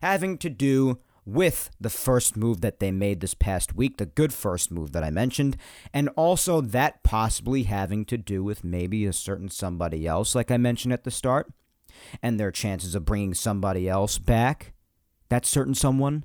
having 0.00 0.38
to 0.38 0.50
do 0.50 0.98
with 1.26 1.70
the 1.80 1.90
first 1.90 2.36
move 2.36 2.60
that 2.60 2.80
they 2.80 2.90
made 2.90 3.20
this 3.20 3.34
past 3.34 3.74
week, 3.74 3.96
the 3.96 4.06
good 4.06 4.32
first 4.32 4.70
move 4.70 4.92
that 4.92 5.02
I 5.02 5.10
mentioned, 5.10 5.56
and 5.92 6.10
also 6.10 6.60
that 6.60 7.02
possibly 7.02 7.62
having 7.62 8.04
to 8.06 8.18
do 8.18 8.44
with 8.44 8.62
maybe 8.62 9.06
a 9.06 9.12
certain 9.12 9.48
somebody 9.48 10.06
else, 10.06 10.34
like 10.34 10.50
I 10.50 10.58
mentioned 10.58 10.92
at 10.92 11.04
the 11.04 11.10
start 11.10 11.50
and 12.22 12.38
their 12.38 12.50
chances 12.50 12.94
of 12.94 13.04
bringing 13.04 13.34
somebody 13.34 13.88
else 13.88 14.18
back, 14.18 14.72
that 15.28 15.46
certain 15.46 15.74
someone, 15.74 16.24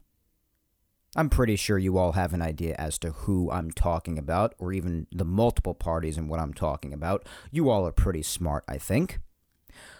I'm 1.15 1.29
pretty 1.29 1.55
sure 1.55 1.77
you 1.77 1.97
all 1.97 2.11
have 2.11 2.33
an 2.33 2.41
idea 2.41 2.75
as 2.77 2.99
to 2.99 3.11
who 3.11 3.49
I'm 3.49 3.71
talking 3.71 4.19
about, 4.19 4.53
or 4.59 4.71
even 4.71 5.07
the 5.11 5.25
multiple 5.25 5.73
parties 5.73 6.17
and 6.17 6.29
what 6.29 6.39
I'm 6.39 6.53
talking 6.53 6.93
about. 6.93 7.25
You 7.51 7.69
all 7.69 7.87
are 7.87 7.91
pretty 7.91 8.21
smart, 8.21 8.63
I 8.67 8.77
think. 8.77 9.19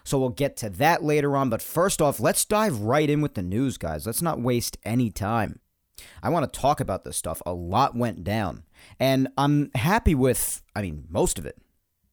So 0.03 0.19
we'll 0.19 0.29
get 0.29 0.55
to 0.57 0.69
that 0.69 1.03
later 1.03 1.35
on, 1.35 1.49
but 1.49 1.61
first 1.61 2.01
off, 2.01 2.19
let's 2.19 2.45
dive 2.45 2.81
right 2.81 3.09
in 3.09 3.21
with 3.21 3.33
the 3.33 3.41
news, 3.41 3.77
guys. 3.77 4.05
Let's 4.05 4.21
not 4.21 4.39
waste 4.41 4.77
any 4.83 5.09
time. 5.09 5.59
I 6.21 6.29
want 6.29 6.51
to 6.51 6.59
talk 6.59 6.79
about 6.79 7.03
this 7.03 7.17
stuff. 7.17 7.41
A 7.45 7.53
lot 7.53 7.95
went 7.95 8.23
down, 8.23 8.63
and 8.99 9.29
I'm 9.37 9.71
happy 9.75 10.15
with, 10.15 10.61
I 10.75 10.81
mean, 10.81 11.05
most 11.09 11.37
of 11.39 11.45
it. 11.45 11.57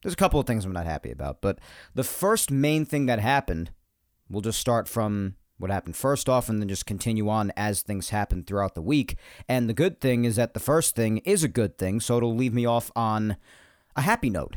There's 0.03 0.15
a 0.15 0.17
couple 0.17 0.39
of 0.39 0.47
things 0.47 0.65
I'm 0.65 0.73
not 0.73 0.87
happy 0.87 1.11
about, 1.11 1.41
but 1.41 1.59
the 1.95 2.05
first 2.05 2.51
main 2.51 2.85
thing 2.85 3.07
that 3.07 3.19
happened, 3.19 3.71
we'll 4.29 4.43
just 4.43 4.61
start 4.61 4.89
from 4.89 5.37
what 5.59 5.71
happened 5.71 5.97
first 5.97 6.29
off 6.29 6.49
and 6.49 6.61
then 6.61 6.69
just 6.69 6.87
continue 6.87 7.29
on 7.29 7.53
as 7.57 7.83
things 7.83 8.11
happen 8.11 8.45
throughout 8.45 8.75
the 8.75 8.83
week. 8.83 9.17
And 9.49 9.69
the 9.69 9.75
good 9.75 10.01
thing 10.01 10.25
is 10.25 10.37
that 10.37 10.55
the 10.55 10.61
first 10.61 10.95
thing 10.95 11.19
is 11.19 11.43
a 11.43 11.49
good 11.49 11.79
thing, 11.79 12.01
so 12.01 12.19
it'll 12.19 12.35
leave 12.35 12.55
me 12.55 12.67
off 12.67 12.91
on 12.95 13.37
a 13.95 14.03
happy 14.03 14.31
note 14.31 14.57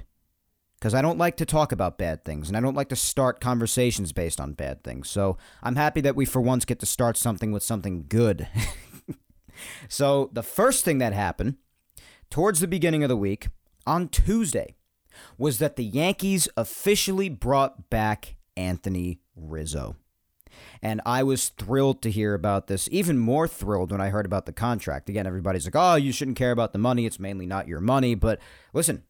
because 0.79 0.93
I 0.93 1.01
don't 1.01 1.17
like 1.17 1.37
to 1.37 1.45
talk 1.45 1.71
about 1.71 1.97
bad 1.97 2.23
things 2.23 2.47
and 2.47 2.57
I 2.57 2.61
don't 2.61 2.75
like 2.75 2.89
to 2.89 2.95
start 2.95 3.41
conversations 3.41 4.13
based 4.13 4.39
on 4.39 4.53
bad 4.53 4.83
things. 4.83 5.09
So 5.09 5.37
I'm 5.61 5.75
happy 5.75 6.01
that 6.01 6.15
we 6.15 6.25
for 6.25 6.41
once 6.41 6.65
get 6.65 6.79
to 6.79 6.85
start 6.85 7.17
something 7.17 7.51
with 7.51 7.63
something 7.63 8.05
good. 8.07 8.47
so 9.89 10.29
the 10.33 10.43
first 10.43 10.85
thing 10.85 10.97
that 10.99 11.13
happened 11.13 11.55
towards 12.29 12.59
the 12.59 12.67
beginning 12.67 13.03
of 13.03 13.09
the 13.09 13.17
week 13.17 13.47
on 13.85 14.07
Tuesday 14.07 14.75
was 15.37 15.59
that 15.59 15.75
the 15.75 15.83
Yankees 15.83 16.47
officially 16.57 17.29
brought 17.29 17.89
back 17.89 18.35
Anthony 18.55 19.19
Rizzo. 19.35 19.95
And 20.81 21.01
I 21.05 21.23
was 21.23 21.49
thrilled 21.49 22.01
to 22.01 22.11
hear 22.11 22.33
about 22.33 22.67
this, 22.67 22.89
even 22.91 23.17
more 23.17 23.47
thrilled 23.47 23.91
when 23.91 24.01
I 24.01 24.09
heard 24.09 24.25
about 24.25 24.45
the 24.45 24.51
contract. 24.51 25.09
Again, 25.09 25.27
everybody's 25.27 25.65
like, 25.65 25.75
oh, 25.75 25.95
you 25.95 26.11
shouldn't 26.11 26.37
care 26.37 26.51
about 26.51 26.73
the 26.73 26.79
money. 26.79 27.05
It's 27.05 27.19
mainly 27.19 27.45
not 27.45 27.67
your 27.67 27.79
money. 27.79 28.15
But 28.15 28.39
listen, 28.73 29.03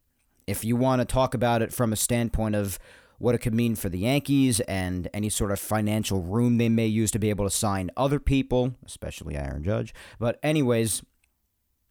if 0.48 0.64
you 0.64 0.76
want 0.76 1.02
to 1.02 1.06
talk 1.06 1.34
about 1.34 1.62
it 1.62 1.74
from 1.74 1.94
a 1.94 1.96
standpoint 1.96 2.56
of 2.56 2.80
what 3.20 3.36
it 3.36 3.40
could 3.40 3.54
mean 3.54 3.76
for 3.76 3.90
the 3.90 4.00
Yankees 4.00 4.60
and 4.62 5.10
any 5.14 5.30
sort 5.30 5.52
of 5.52 5.60
financial 5.60 6.22
room 6.22 6.58
they 6.58 6.70
may 6.70 6.88
use 6.88 7.12
to 7.12 7.20
be 7.20 7.30
able 7.30 7.46
to 7.46 7.52
sign 7.52 7.92
other 7.98 8.20
people, 8.20 8.76
especially 8.86 9.36
Aaron 9.36 9.64
Judge. 9.64 9.94
But, 10.20 10.40
anyways, 10.42 11.04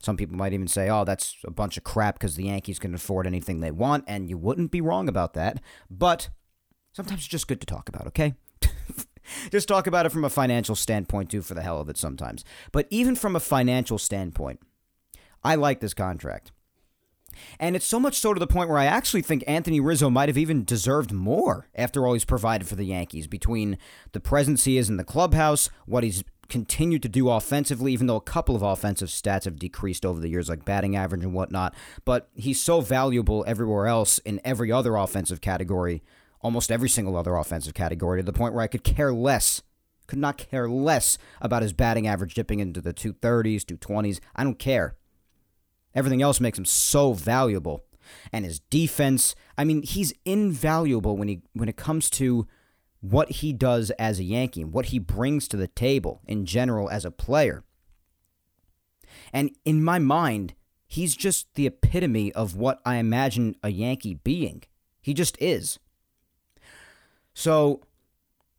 some 0.00 0.16
people 0.16 0.36
might 0.36 0.52
even 0.52 0.68
say, 0.68 0.88
oh, 0.88 1.04
that's 1.04 1.36
a 1.44 1.50
bunch 1.50 1.76
of 1.76 1.84
crap 1.84 2.14
because 2.14 2.36
the 2.36 2.44
Yankees 2.44 2.78
can 2.78 2.94
afford 2.94 3.26
anything 3.26 3.60
they 3.60 3.70
want, 3.70 4.04
and 4.06 4.30
you 4.30 4.38
wouldn't 4.38 4.70
be 4.70 4.80
wrong 4.80 5.08
about 5.08 5.34
that. 5.34 5.60
But 5.90 6.30
sometimes 6.92 7.20
it's 7.20 7.28
just 7.28 7.48
good 7.48 7.60
to 7.60 7.66
talk 7.66 7.88
about, 7.88 8.06
okay? 8.06 8.34
just 9.50 9.68
talk 9.68 9.86
about 9.86 10.06
it 10.06 10.12
from 10.12 10.24
a 10.24 10.30
financial 10.30 10.76
standpoint, 10.76 11.30
too, 11.30 11.42
for 11.42 11.54
the 11.54 11.62
hell 11.62 11.80
of 11.80 11.88
it 11.88 11.96
sometimes. 11.96 12.44
But 12.70 12.86
even 12.90 13.16
from 13.16 13.34
a 13.34 13.40
financial 13.40 13.98
standpoint, 13.98 14.60
I 15.42 15.56
like 15.56 15.80
this 15.80 15.94
contract. 15.94 16.52
And 17.60 17.76
it's 17.76 17.86
so 17.86 18.00
much 18.00 18.18
so 18.18 18.34
to 18.34 18.40
the 18.40 18.46
point 18.46 18.68
where 18.68 18.78
I 18.78 18.86
actually 18.86 19.22
think 19.22 19.44
Anthony 19.46 19.80
Rizzo 19.80 20.10
might 20.10 20.28
have 20.28 20.38
even 20.38 20.64
deserved 20.64 21.12
more 21.12 21.68
after 21.74 22.06
all 22.06 22.14
he's 22.14 22.24
provided 22.24 22.66
for 22.66 22.74
the 22.74 22.84
Yankees 22.84 23.26
between 23.26 23.78
the 24.12 24.20
presence 24.20 24.64
he 24.64 24.78
is 24.78 24.88
in 24.88 24.96
the 24.96 25.04
clubhouse, 25.04 25.70
what 25.86 26.04
he's 26.04 26.24
continued 26.48 27.02
to 27.02 27.08
do 27.08 27.28
offensively, 27.28 27.92
even 27.92 28.06
though 28.06 28.16
a 28.16 28.20
couple 28.20 28.56
of 28.56 28.62
offensive 28.62 29.08
stats 29.08 29.44
have 29.44 29.58
decreased 29.58 30.06
over 30.06 30.20
the 30.20 30.28
years, 30.28 30.48
like 30.48 30.64
batting 30.64 30.96
average 30.96 31.22
and 31.22 31.34
whatnot. 31.34 31.74
But 32.04 32.28
he's 32.34 32.60
so 32.60 32.80
valuable 32.80 33.44
everywhere 33.46 33.86
else 33.86 34.18
in 34.18 34.40
every 34.44 34.72
other 34.72 34.96
offensive 34.96 35.40
category, 35.40 36.02
almost 36.40 36.72
every 36.72 36.88
single 36.88 37.16
other 37.16 37.36
offensive 37.36 37.74
category, 37.74 38.20
to 38.20 38.24
the 38.24 38.32
point 38.32 38.54
where 38.54 38.64
I 38.64 38.68
could 38.68 38.84
care 38.84 39.12
less, 39.12 39.62
could 40.06 40.18
not 40.18 40.38
care 40.38 40.68
less 40.68 41.18
about 41.40 41.62
his 41.62 41.74
batting 41.74 42.06
average 42.06 42.34
dipping 42.34 42.60
into 42.60 42.80
the 42.80 42.94
230s, 42.94 43.64
220s. 43.64 44.20
I 44.34 44.44
don't 44.44 44.58
care. 44.58 44.96
Everything 45.94 46.22
else 46.22 46.40
makes 46.40 46.58
him 46.58 46.64
so 46.64 47.12
valuable. 47.12 47.84
And 48.32 48.46
his 48.46 48.60
defense, 48.60 49.34
I 49.58 49.64
mean, 49.64 49.82
he's 49.82 50.14
invaluable 50.24 51.16
when 51.18 51.28
he 51.28 51.42
when 51.52 51.68
it 51.68 51.76
comes 51.76 52.08
to 52.10 52.46
what 53.00 53.30
he 53.30 53.52
does 53.52 53.90
as 53.92 54.18
a 54.18 54.24
Yankee, 54.24 54.64
what 54.64 54.86
he 54.86 54.98
brings 54.98 55.46
to 55.48 55.56
the 55.56 55.68
table 55.68 56.20
in 56.26 56.44
general 56.44 56.90
as 56.90 57.04
a 57.04 57.10
player. 57.10 57.64
And 59.32 59.54
in 59.64 59.82
my 59.82 59.98
mind, 59.98 60.54
he's 60.86 61.16
just 61.16 61.54
the 61.54 61.66
epitome 61.66 62.32
of 62.32 62.56
what 62.56 62.80
I 62.84 62.96
imagine 62.96 63.56
a 63.62 63.70
Yankee 63.70 64.14
being. 64.14 64.62
He 65.00 65.14
just 65.14 65.36
is. 65.40 65.78
So, 67.34 67.82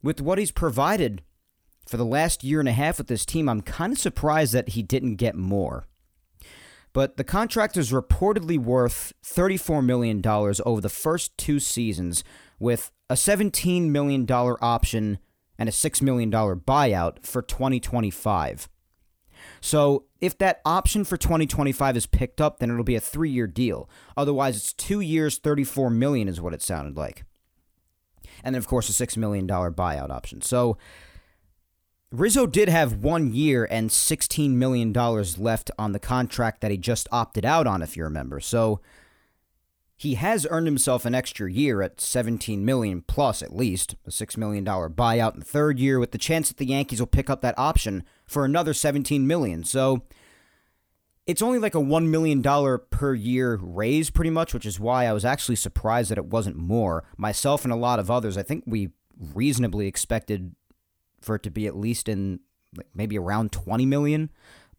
with 0.02 0.22
what 0.22 0.38
he's 0.38 0.52
provided 0.52 1.22
for 1.86 1.98
the 1.98 2.06
last 2.06 2.44
year 2.44 2.60
and 2.60 2.70
a 2.70 2.74
half 2.74 2.98
with 2.98 3.08
this 3.08 3.26
team, 3.26 3.50
I'm 3.50 3.62
kind 3.62 3.92
of 3.92 4.00
surprised 4.00 4.54
that 4.54 4.70
he 4.70 4.82
didn't 4.82 5.16
get 5.16 5.36
more. 5.36 5.86
But 6.94 7.18
the 7.18 7.24
contract 7.24 7.78
is 7.78 7.92
reportedly 7.92 8.58
worth 8.58 9.14
$34 9.24 9.86
million 9.86 10.26
over 10.26 10.82
the 10.82 10.90
first 10.90 11.38
two 11.38 11.60
seasons, 11.60 12.24
with 12.58 12.92
a 13.10 13.16
$17 13.16 13.90
million 13.90 14.26
option 14.30 15.18
and 15.58 15.68
a 15.68 15.72
$6 15.72 16.02
million 16.02 16.32
buyout 16.32 17.26
for 17.26 17.42
2025. 17.42 18.70
So, 19.62 20.06
if 20.20 20.38
that 20.40 20.60
option 20.66 21.06
for 21.06 21.16
2025 21.16 21.96
is 21.96 22.06
picked 22.06 22.42
up, 22.42 22.60
then 22.60 22.70
it'll 22.70 22.84
be 22.84 22.96
a 22.96 23.02
three 23.02 23.30
year 23.30 23.48
deal. 23.48 23.90
Otherwise, 24.18 24.58
it's 24.58 24.74
two 24.74 25.00
years, 25.00 25.38
34 25.38 25.90
million 25.90 26.28
is 26.28 26.42
what 26.42 26.54
it 26.54 26.62
sounded 26.62 26.98
like. 26.98 27.24
And 28.44 28.54
then, 28.54 28.60
of 28.60 28.68
course, 28.68 28.90
a 28.90 29.06
$6 29.06 29.18
million 29.18 29.48
buyout 29.48 30.10
option. 30.10 30.42
So, 30.42 30.78
Rizzo 32.12 32.48
did 32.48 32.70
have 32.70 33.04
one 33.04 33.34
year 33.34 33.68
and 33.70 33.90
$16 33.90 34.52
million 34.52 34.92
left 34.92 35.70
on 35.78 35.92
the 35.92 36.00
contract 36.00 36.62
that 36.62 36.72
he 36.72 36.78
just 36.78 37.08
opted 37.12 37.46
out 37.46 37.68
on, 37.68 37.82
if 37.84 37.96
you 37.96 38.04
remember. 38.04 38.40
So 38.40 38.82
he 40.00 40.14
has 40.14 40.48
earned 40.50 40.66
himself 40.66 41.04
an 41.04 41.14
extra 41.14 41.52
year 41.52 41.82
at 41.82 42.00
17 42.00 42.64
million 42.64 43.02
plus 43.02 43.44
at 43.44 43.54
least, 43.54 43.96
a 44.08 44.10
$6 44.10 44.38
million 44.38 44.64
buyout 44.64 45.34
in 45.34 45.42
the 45.42 45.46
third 45.46 45.78
year 45.78 46.00
with 46.00 46.12
the 46.12 46.18
chance 46.18 46.48
that 46.48 46.56
the 46.56 46.68
Yankees 46.68 47.02
will 47.02 47.06
pick 47.06 47.30
up 47.30 47.42
that 47.42 47.60
option 47.60 48.06
for 48.26 48.46
another 48.46 48.74
17 48.74 49.28
million. 49.28 49.66
So 49.66 50.04
it's 51.28 51.42
only 51.42 51.60
like 51.60 51.76
a 51.76 51.80
$1 51.80 52.08
million 52.08 52.42
per 52.90 53.14
year 53.14 53.60
raise 53.62 54.10
pretty 54.10 54.30
much, 54.30 54.54
which 54.54 54.66
is 54.66 54.80
why 54.80 55.06
I 55.06 55.12
was 55.12 55.26
actually 55.26 55.58
surprised 55.58 56.12
that 56.12 56.18
it 56.18 56.28
wasn't 56.28 56.56
more. 56.56 57.04
Myself 57.18 57.66
and 57.66 57.74
a 57.74 57.76
lot 57.76 58.00
of 58.00 58.10
others, 58.10 58.38
I 58.38 58.42
think 58.44 58.64
we 58.66 58.92
reasonably 59.34 59.88
expected 59.88 60.56
for 61.20 61.36
it 61.36 61.44
to 61.44 61.52
be 61.52 61.68
at 61.68 61.76
least 61.76 62.08
in 62.08 62.40
like 62.74 62.88
maybe 62.96 63.18
around 63.18 63.52
20 63.52 63.86
million, 63.86 64.30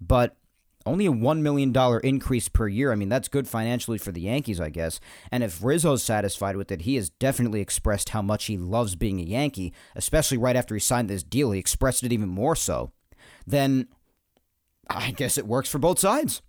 but 0.01 0.39
only 0.87 1.07
a 1.07 1.13
$1 1.13 1.41
million 1.41 1.75
increase 2.03 2.49
per 2.49 2.67
year. 2.67 2.91
I 2.93 2.95
mean, 2.95 3.09
that's 3.09 3.29
good 3.29 3.47
financially 3.47 3.99
for 3.99 4.13
the 4.13 4.23
Yankees, 4.23 4.61
I 4.61 4.71
guess. 4.71 4.99
And 5.31 5.43
if 5.43 5.63
Rizzo's 5.63 6.03
satisfied 6.03 6.57
with 6.57 6.73
it, 6.73 6.83
he 6.83 6.97
has 6.97 7.11
definitely 7.11 7.61
expressed 7.61 8.11
how 8.11 8.23
much 8.23 8.47
he 8.47 8.57
loves 8.57 8.97
being 8.97 9.21
a 9.21 9.25
Yankee, 9.25 9.75
especially 9.95 10.39
right 10.39 10.57
after 10.57 10.75
he 10.75 10.81
signed 10.81 11.11
this 11.11 11.23
deal. 11.23 11.51
He 11.51 11.59
expressed 11.59 12.03
it 12.03 12.13
even 12.13 12.29
more 12.29 12.57
so. 12.57 12.93
Then 13.47 13.89
I 14.89 15.11
guess 15.11 15.37
it 15.37 15.47
works 15.47 15.69
for 15.69 15.79
both 15.79 15.99
sides. 15.99 16.41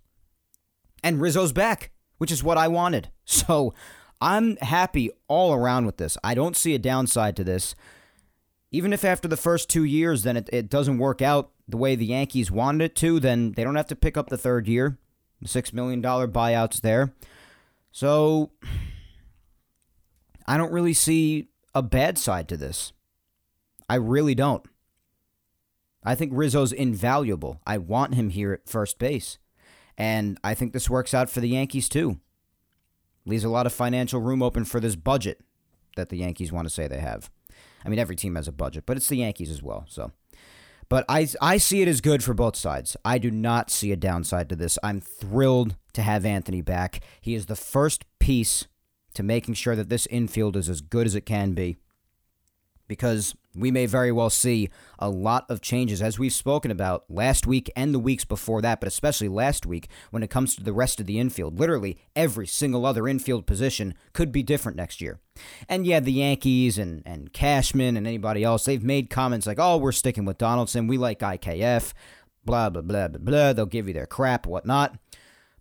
And 1.04 1.20
Rizzo's 1.20 1.52
back, 1.52 1.92
which 2.18 2.32
is 2.32 2.42
what 2.42 2.58
I 2.58 2.68
wanted. 2.68 3.10
So 3.24 3.72
I'm 4.20 4.56
happy 4.58 5.10
all 5.26 5.54
around 5.54 5.86
with 5.86 5.96
this. 5.96 6.18
I 6.22 6.34
don't 6.34 6.56
see 6.56 6.74
a 6.74 6.78
downside 6.78 7.34
to 7.36 7.44
this. 7.44 7.74
Even 8.72 8.92
if 8.94 9.04
after 9.04 9.28
the 9.28 9.36
first 9.36 9.68
two 9.68 9.84
years, 9.84 10.22
then 10.22 10.36
it, 10.36 10.48
it 10.52 10.70
doesn't 10.70 10.98
work 10.98 11.20
out 11.20 11.50
the 11.68 11.76
way 11.76 11.94
the 11.94 12.06
Yankees 12.06 12.50
wanted 12.50 12.84
it 12.84 12.96
to, 12.96 13.20
then 13.20 13.52
they 13.52 13.62
don't 13.62 13.76
have 13.76 13.86
to 13.88 13.96
pick 13.96 14.16
up 14.16 14.30
the 14.30 14.38
third 14.38 14.66
year. 14.66 14.98
The 15.40 15.48
$6 15.48 15.72
million 15.72 16.02
buyout's 16.02 16.80
there. 16.80 17.12
So 17.90 18.52
I 20.46 20.56
don't 20.56 20.72
really 20.72 20.94
see 20.94 21.48
a 21.74 21.82
bad 21.82 22.16
side 22.16 22.48
to 22.48 22.56
this. 22.56 22.92
I 23.88 23.96
really 23.96 24.34
don't. 24.34 24.64
I 26.04 26.14
think 26.14 26.32
Rizzo's 26.34 26.72
invaluable. 26.72 27.60
I 27.66 27.78
want 27.78 28.14
him 28.14 28.30
here 28.30 28.52
at 28.52 28.68
first 28.68 28.98
base. 28.98 29.38
And 29.98 30.38
I 30.42 30.54
think 30.54 30.72
this 30.72 30.90
works 30.90 31.12
out 31.12 31.28
for 31.28 31.40
the 31.40 31.48
Yankees 31.48 31.88
too. 31.88 32.18
Leaves 33.26 33.44
a 33.44 33.48
lot 33.48 33.66
of 33.66 33.72
financial 33.72 34.20
room 34.20 34.42
open 34.42 34.64
for 34.64 34.80
this 34.80 34.96
budget 34.96 35.40
that 35.96 36.08
the 36.08 36.16
Yankees 36.16 36.50
want 36.50 36.66
to 36.66 36.74
say 36.74 36.88
they 36.88 36.98
have. 36.98 37.30
I 37.84 37.88
mean, 37.88 37.98
every 37.98 38.16
team 38.16 38.36
has 38.36 38.48
a 38.48 38.52
budget, 38.52 38.84
but 38.86 38.96
it's 38.96 39.08
the 39.08 39.16
Yankees 39.16 39.50
as 39.50 39.62
well. 39.62 39.84
So, 39.88 40.12
but 40.88 41.04
I 41.08 41.28
I 41.40 41.56
see 41.56 41.82
it 41.82 41.88
as 41.88 42.00
good 42.00 42.22
for 42.22 42.34
both 42.34 42.56
sides. 42.56 42.96
I 43.04 43.18
do 43.18 43.30
not 43.30 43.70
see 43.70 43.92
a 43.92 43.96
downside 43.96 44.48
to 44.50 44.56
this. 44.56 44.78
I'm 44.82 45.00
thrilled 45.00 45.76
to 45.94 46.02
have 46.02 46.24
Anthony 46.24 46.60
back. 46.60 47.00
He 47.20 47.34
is 47.34 47.46
the 47.46 47.56
first 47.56 48.04
piece 48.18 48.66
to 49.14 49.22
making 49.22 49.54
sure 49.54 49.76
that 49.76 49.88
this 49.88 50.06
infield 50.06 50.56
is 50.56 50.68
as 50.68 50.80
good 50.80 51.06
as 51.06 51.14
it 51.14 51.26
can 51.26 51.52
be 51.52 51.76
because 52.88 53.34
we 53.54 53.70
may 53.70 53.86
very 53.86 54.12
well 54.12 54.30
see 54.30 54.70
a 54.98 55.08
lot 55.08 55.44
of 55.50 55.60
changes, 55.60 56.00
as 56.00 56.18
we've 56.18 56.32
spoken 56.32 56.70
about 56.70 57.04
last 57.10 57.46
week 57.46 57.70
and 57.76 57.92
the 57.92 57.98
weeks 57.98 58.24
before 58.24 58.62
that, 58.62 58.80
but 58.80 58.86
especially 58.86 59.28
last 59.28 59.66
week 59.66 59.88
when 60.10 60.22
it 60.22 60.30
comes 60.30 60.56
to 60.56 60.62
the 60.62 60.72
rest 60.72 61.00
of 61.00 61.06
the 61.06 61.18
infield. 61.18 61.58
Literally, 61.58 61.98
every 62.16 62.46
single 62.46 62.86
other 62.86 63.06
infield 63.06 63.46
position 63.46 63.94
could 64.12 64.32
be 64.32 64.42
different 64.42 64.76
next 64.76 65.00
year. 65.00 65.20
And 65.68 65.86
yeah, 65.86 66.00
the 66.00 66.12
Yankees 66.12 66.78
and, 66.78 67.02
and 67.04 67.32
Cashman 67.32 67.96
and 67.96 68.06
anybody 68.06 68.42
else, 68.42 68.64
they've 68.64 68.82
made 68.82 69.10
comments 69.10 69.46
like, 69.46 69.58
oh, 69.60 69.76
we're 69.76 69.92
sticking 69.92 70.24
with 70.24 70.38
Donaldson. 70.38 70.86
We 70.86 70.96
like 70.96 71.18
IKF, 71.18 71.92
blah, 72.44 72.70
blah, 72.70 72.82
blah, 72.82 73.08
blah, 73.08 73.18
blah. 73.18 73.52
They'll 73.52 73.66
give 73.66 73.88
you 73.88 73.94
their 73.94 74.06
crap, 74.06 74.46
whatnot. 74.46 74.96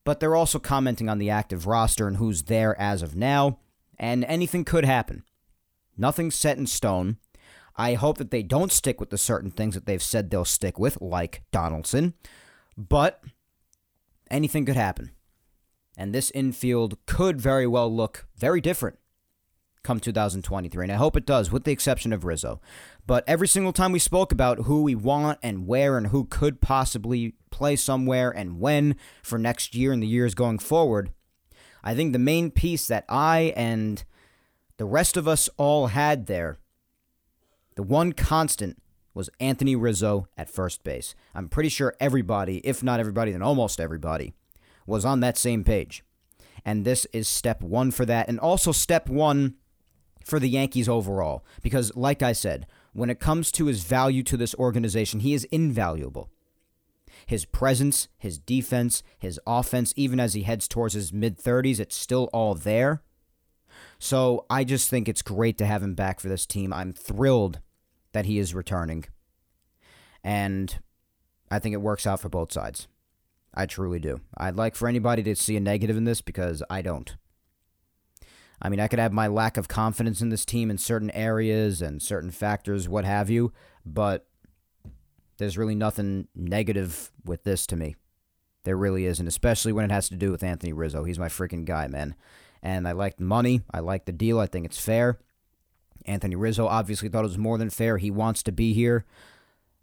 But 0.03 0.19
they're 0.19 0.36
also 0.36 0.60
commenting 0.60 1.10
on 1.10 1.19
the 1.19 1.29
active 1.29 1.67
roster 1.67 2.07
and 2.07 2.17
who's 2.17 2.43
there 2.43 2.79
as 2.79 3.01
of 3.01 3.15
now. 3.15 3.60
And 4.00 4.24
anything 4.25 4.65
could 4.65 4.86
happen. 4.86 5.24
Nothing's 5.98 6.36
set 6.36 6.57
in 6.57 6.65
stone. 6.65 7.17
I 7.75 7.93
hope 7.93 8.17
that 8.17 8.31
they 8.31 8.43
don't 8.43 8.71
stick 8.71 8.99
with 8.99 9.09
the 9.09 9.17
certain 9.17 9.51
things 9.51 9.75
that 9.75 9.85
they've 9.85 10.01
said 10.01 10.29
they'll 10.29 10.45
stick 10.45 10.77
with, 10.77 11.01
like 11.01 11.43
Donaldson. 11.51 12.13
But 12.77 13.23
anything 14.29 14.65
could 14.65 14.75
happen. 14.75 15.11
And 15.97 16.13
this 16.13 16.31
infield 16.31 16.97
could 17.05 17.41
very 17.41 17.67
well 17.67 17.93
look 17.93 18.27
very 18.35 18.61
different 18.61 18.97
come 19.83 19.99
2023. 19.99 20.85
And 20.85 20.91
I 20.91 20.95
hope 20.95 21.15
it 21.15 21.25
does, 21.25 21.51
with 21.51 21.63
the 21.63 21.71
exception 21.71 22.13
of 22.13 22.23
Rizzo. 22.23 22.61
But 23.07 23.23
every 23.27 23.47
single 23.47 23.73
time 23.73 23.91
we 23.91 23.99
spoke 23.99 24.31
about 24.31 24.59
who 24.59 24.83
we 24.83 24.95
want 24.95 25.39
and 25.41 25.67
where 25.67 25.97
and 25.97 26.07
who 26.07 26.25
could 26.25 26.61
possibly 26.61 27.33
play 27.49 27.75
somewhere 27.75 28.29
and 28.29 28.59
when 28.59 28.95
for 29.23 29.37
next 29.37 29.75
year 29.75 29.91
and 29.91 30.01
the 30.01 30.07
years 30.07 30.35
going 30.35 30.59
forward, 30.59 31.11
I 31.83 31.95
think 31.95 32.13
the 32.13 32.19
main 32.19 32.51
piece 32.51 32.87
that 32.87 33.05
I 33.09 33.53
and 33.55 34.03
the 34.77 34.85
rest 34.85 35.17
of 35.17 35.27
us 35.27 35.49
all 35.57 35.87
had 35.87 36.27
there, 36.27 36.59
the 37.75 37.83
one 37.83 38.13
constant 38.13 38.81
was 39.13 39.29
Anthony 39.39 39.75
Rizzo 39.75 40.27
at 40.37 40.49
first 40.49 40.83
base. 40.83 41.15
I'm 41.35 41.49
pretty 41.49 41.69
sure 41.69 41.95
everybody, 41.99 42.57
if 42.59 42.81
not 42.81 42.99
everybody, 42.99 43.31
then 43.31 43.41
almost 43.41 43.79
everybody, 43.79 44.33
was 44.85 45.05
on 45.05 45.19
that 45.19 45.37
same 45.37 45.63
page. 45.63 46.03
And 46.63 46.85
this 46.85 47.05
is 47.13 47.27
step 47.27 47.61
one 47.61 47.91
for 47.91 48.05
that. 48.05 48.27
And 48.27 48.39
also 48.39 48.71
step 48.71 49.09
one 49.09 49.55
for 50.23 50.39
the 50.39 50.49
Yankees 50.49 50.87
overall. 50.87 51.43
Because, 51.61 51.95
like 51.95 52.21
I 52.21 52.33
said, 52.33 52.67
when 52.93 53.09
it 53.09 53.19
comes 53.19 53.51
to 53.53 53.65
his 53.65 53.83
value 53.83 54.23
to 54.23 54.37
this 54.37 54.55
organization, 54.55 55.21
he 55.21 55.33
is 55.33 55.45
invaluable. 55.45 56.29
His 57.25 57.45
presence, 57.45 58.07
his 58.17 58.37
defense, 58.37 59.03
his 59.19 59.39
offense, 59.45 59.93
even 59.95 60.19
as 60.19 60.33
he 60.33 60.43
heads 60.43 60.67
towards 60.67 60.93
his 60.93 61.13
mid 61.13 61.37
30s, 61.37 61.79
it's 61.79 61.95
still 61.95 62.29
all 62.33 62.55
there. 62.55 63.01
So 64.03 64.48
I 64.50 64.63
just 64.63 64.89
think 64.89 65.08
it's 65.08 65.22
great 65.22 65.60
to 65.60 65.65
have 65.67 65.84
him 65.84 65.93
back 65.93 66.20
for 66.20 66.27
this 66.27 66.48
team. 66.48 66.74
I'm 66.74 66.91
thrilled 66.91 67.60
that 68.13 68.25
he 68.25 68.39
is 68.39 68.55
returning. 68.55 69.05
And 70.24 70.79
I 71.51 71.60
think 71.60 71.74
it 71.74 71.81
works 71.81 72.08
out 72.08 72.20
for 72.20 72.27
both 72.27 72.51
sides. 72.51 72.88
I 73.53 73.67
truly 73.67 74.00
do. 74.00 74.20
I'd 74.36 74.55
like 74.55 74.75
for 74.75 74.88
anybody 74.88 75.22
to 75.22 75.36
see 75.36 75.55
a 75.55 75.60
negative 75.60 75.98
in 75.98 76.05
this 76.05 76.20
because 76.20 76.63
I 76.67 76.81
don't. 76.81 77.15
I 78.60 78.70
mean, 78.70 78.79
I 78.79 78.88
could 78.88 78.98
have 78.98 79.13
my 79.13 79.27
lack 79.27 79.55
of 79.55 79.67
confidence 79.67 80.20
in 80.20 80.29
this 80.29 80.46
team 80.46 80.72
in 80.72 80.79
certain 80.79 81.12
areas 81.12 81.79
and 81.79 82.01
certain 82.01 82.31
factors, 82.31 82.89
what 82.89 83.05
have 83.05 83.29
you, 83.29 83.53
but 83.86 84.25
there's 85.38 85.60
really 85.60 85.75
nothing 85.75 86.27
negative 86.34 87.12
with 87.24 87.43
this 87.43 87.67
to 87.67 87.75
me. 87.75 87.96
There 88.63 88.77
really 88.77 89.05
isn't, 89.05 89.27
especially 89.27 89.74
when 89.74 89.86
it 89.86 89.91
has 89.91 90.10
to 90.10 90.15
do 90.15 90.31
with 90.31 90.41
Anthony 90.41 90.74
Rizzo. 90.74 91.03
He's 91.03 91.20
my 91.20 91.29
freaking 91.29 91.65
guy, 91.65 91.86
man. 91.86 92.15
And 92.63 92.88
I 92.88 92.91
like 92.91 93.18
the 93.18 93.24
money. 93.24 93.62
I 93.72 93.80
like 93.80 94.06
the 94.06 94.12
deal. 94.12 94.39
I 94.39 94.46
think 94.46 94.65
it's 94.65 94.80
fair. 94.80 95.20
Anthony 96.06 96.36
Rizzo 96.36 96.68
obviously 96.68 97.10
thought 97.10 97.24
it 97.24 97.27
was 97.27 97.38
more 97.38 97.58
than 97.58 97.70
fair. 97.70 97.98
He 97.98 98.12
wants 98.12 98.44
to 98.44 98.51
be 98.51 98.74
here, 98.74 99.06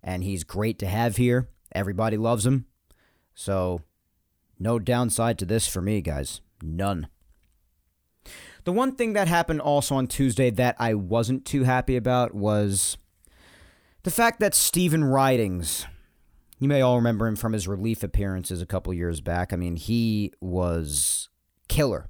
and 0.03 0.25
he's 0.25 0.45
great 0.45 0.79
to 0.81 0.87
have 0.87 1.17
here. 1.17 1.49
Everybody 1.73 2.17
loves 2.17 2.47
him. 2.47 2.67
So, 3.35 3.83
no 4.59 4.79
downside 4.79 5.39
to 5.39 5.45
this 5.45 5.69
for 5.69 5.81
me, 5.81 6.01
guys. 6.01 6.41
None. 6.63 7.09
The 8.65 8.73
one 8.73 8.97
thing 8.97 9.13
that 9.13 9.29
happened 9.29 9.61
also 9.61 9.95
on 9.95 10.07
Tuesday 10.09 10.51
that 10.51 10.77
I 10.79 10.95
wasn't 10.95 11.45
too 11.45 11.63
happy 11.63 11.97
about 11.97 12.35
was 12.35 12.99
the 14.03 14.11
fact 14.11 14.41
that 14.41 14.55
Stephen 14.55 15.05
Ridings, 15.05 15.87
you 16.59 16.69
may 16.69 16.83
all 16.83 16.97
remember 16.97 17.27
him 17.27 17.37
from 17.37 17.53
his 17.53 17.69
relief 17.69 18.03
appearances 18.03 18.61
a 18.61 18.67
couple 18.67 18.93
years 18.93 19.21
back. 19.21 19.53
I 19.53 19.57
mean, 19.57 19.77
he 19.77 20.33
was 20.41 21.29
killer. 21.69 22.09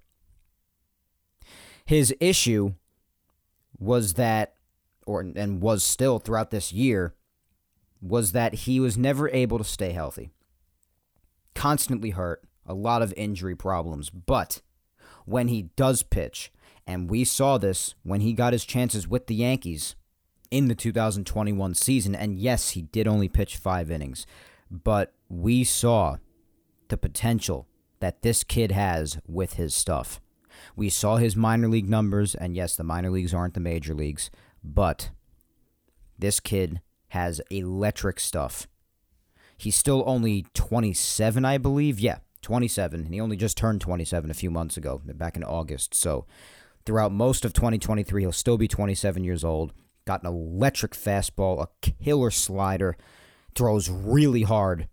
His 1.89 2.15
issue 2.21 2.75
was 3.79 4.13
that, 4.15 4.53
or 5.07 5.23
and 5.23 5.63
was 5.63 5.83
still 5.83 6.19
throughout 6.19 6.51
this 6.51 6.71
year, 6.71 7.15
was 8.03 8.33
that 8.33 8.53
he 8.53 8.79
was 8.79 8.99
never 8.99 9.31
able 9.31 9.57
to 9.57 9.65
stay 9.65 9.93
healthy. 9.93 10.29
Constantly 11.55 12.11
hurt, 12.11 12.45
a 12.67 12.75
lot 12.75 13.01
of 13.01 13.15
injury 13.17 13.57
problems, 13.57 14.11
but 14.11 14.61
when 15.25 15.49
he 15.49 15.71
does 15.77 16.03
pitch, 16.03 16.53
and 16.87 17.09
we 17.09 17.25
saw 17.25 17.57
this 17.57 17.95
when 18.03 18.21
he 18.21 18.35
got 18.35 18.53
his 18.53 18.67
chances 18.67 19.09
with 19.09 19.27
the 19.27 19.37
Yankees 19.37 19.97
in 20.51 20.69
the 20.69 20.75
2021 20.75 21.75
season. 21.75 22.15
And 22.15 22.39
yes, 22.39 22.73
he 22.73 22.83
did 22.83 23.09
only 23.09 23.31
pitch 23.31 23.57
five 23.57 23.91
innings, 23.91 24.27
but 24.71 25.15
we 25.31 25.65
saw 25.65 26.19
the 26.89 26.99
potential 26.99 27.67
that 28.01 28.21
this 28.21 28.45
kid 28.45 28.73
has 28.73 29.19
with 29.27 29.55
his 29.55 29.75
stuff. 29.75 30.21
We 30.77 30.89
saw 30.89 31.17
his 31.17 31.37
minor 31.37 31.69
league 31.69 31.89
numbers, 31.89 32.35
and 32.35 32.57
yes, 32.57 32.77
the 32.77 32.85
minor 32.85 33.11
leagues 33.11 33.35
aren't 33.35 33.55
the 33.55 33.61
major 33.61 33.95
leagues, 33.95 34.31
but 34.63 35.11
this 36.19 36.41
kid 36.41 36.81
has 37.09 37.41
electric 37.51 38.21
stuff. 38.21 38.67
He's 39.57 39.77
still 39.77 40.05
only 40.07 40.47
27, 40.55 41.45
I 41.45 41.59
believe. 41.59 41.99
Yeah, 41.99 42.19
27. 42.43 43.07
And 43.07 43.15
he 43.15 43.21
only 43.21 43.37
just 43.37 43.57
turned 43.57 43.81
27 43.81 44.31
a 44.31 44.35
few 44.35 44.51
months 44.51 44.77
ago, 44.77 45.01
back 45.05 45.37
in 45.37 45.43
August. 45.43 45.95
So 45.95 46.27
throughout 46.87 47.13
most 47.13 47.45
of 47.45 47.53
2023, 47.53 48.23
he'll 48.23 48.33
still 48.33 48.59
be 48.59 48.69
27 48.69 49.25
years 49.25 49.43
old 49.43 49.73
got 50.09 50.23
an 50.23 50.29
electric 50.29 50.93
fastball, 50.93 51.63
a 51.63 51.69
killer 52.03 52.31
slider, 52.31 52.97
throws 53.55 53.91
really 53.91 54.43
hard. 54.43 54.89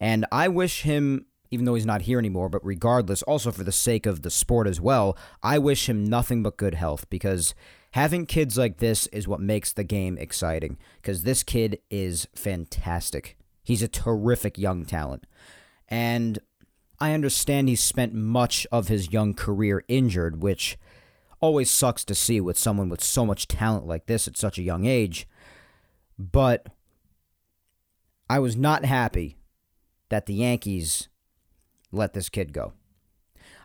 And 0.00 0.26
I 0.32 0.48
wish 0.48 0.82
him, 0.82 1.26
even 1.54 1.64
though 1.64 1.74
he's 1.74 1.86
not 1.86 2.02
here 2.02 2.18
anymore, 2.18 2.48
but 2.48 2.64
regardless, 2.66 3.22
also 3.22 3.52
for 3.52 3.62
the 3.62 3.72
sake 3.72 4.06
of 4.06 4.22
the 4.22 4.30
sport 4.30 4.66
as 4.66 4.80
well, 4.80 5.16
I 5.40 5.58
wish 5.58 5.88
him 5.88 6.04
nothing 6.04 6.42
but 6.42 6.56
good 6.56 6.74
health 6.74 7.08
because 7.08 7.54
having 7.92 8.26
kids 8.26 8.58
like 8.58 8.78
this 8.78 9.06
is 9.06 9.28
what 9.28 9.38
makes 9.38 9.72
the 9.72 9.84
game 9.84 10.18
exciting. 10.18 10.76
Because 11.00 11.22
this 11.22 11.44
kid 11.44 11.78
is 11.90 12.26
fantastic. 12.34 13.38
He's 13.62 13.82
a 13.82 13.88
terrific 13.88 14.58
young 14.58 14.84
talent. 14.84 15.28
And 15.88 16.40
I 16.98 17.12
understand 17.12 17.68
he's 17.68 17.80
spent 17.80 18.12
much 18.12 18.66
of 18.72 18.88
his 18.88 19.12
young 19.12 19.32
career 19.32 19.84
injured, 19.86 20.42
which 20.42 20.76
always 21.40 21.70
sucks 21.70 22.04
to 22.06 22.16
see 22.16 22.40
with 22.40 22.58
someone 22.58 22.88
with 22.88 23.02
so 23.02 23.24
much 23.24 23.46
talent 23.46 23.86
like 23.86 24.06
this 24.06 24.26
at 24.26 24.36
such 24.36 24.58
a 24.58 24.62
young 24.62 24.86
age. 24.86 25.28
But 26.18 26.66
I 28.28 28.40
was 28.40 28.56
not 28.56 28.84
happy 28.84 29.36
that 30.08 30.26
the 30.26 30.34
Yankees 30.34 31.08
let 31.94 32.14
this 32.14 32.28
kid 32.28 32.52
go. 32.52 32.72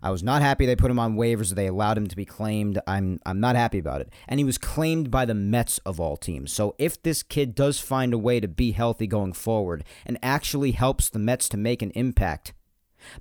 I 0.01 0.11
was 0.11 0.23
not 0.23 0.41
happy 0.41 0.65
they 0.65 0.77
put 0.77 0.91
him 0.91 0.99
on 0.99 1.17
waivers. 1.17 1.55
They 1.55 1.67
allowed 1.67 1.97
him 1.97 2.07
to 2.07 2.15
be 2.15 2.23
claimed. 2.23 2.79
I'm 2.87 3.19
I'm 3.25 3.39
not 3.41 3.57
happy 3.57 3.79
about 3.79 3.99
it. 3.99 4.09
And 4.27 4.39
he 4.39 4.45
was 4.45 4.57
claimed 4.57 5.11
by 5.11 5.25
the 5.25 5.33
Mets 5.33 5.77
of 5.79 5.99
all 5.99 6.15
teams. 6.15 6.53
So 6.53 6.73
if 6.77 7.01
this 7.01 7.21
kid 7.21 7.53
does 7.53 7.79
find 7.79 8.13
a 8.13 8.17
way 8.17 8.39
to 8.39 8.47
be 8.47 8.71
healthy 8.71 9.07
going 9.07 9.33
forward 9.33 9.83
and 10.05 10.17
actually 10.23 10.71
helps 10.71 11.09
the 11.09 11.19
Mets 11.19 11.49
to 11.49 11.57
make 11.57 11.81
an 11.81 11.91
impact, 11.91 12.53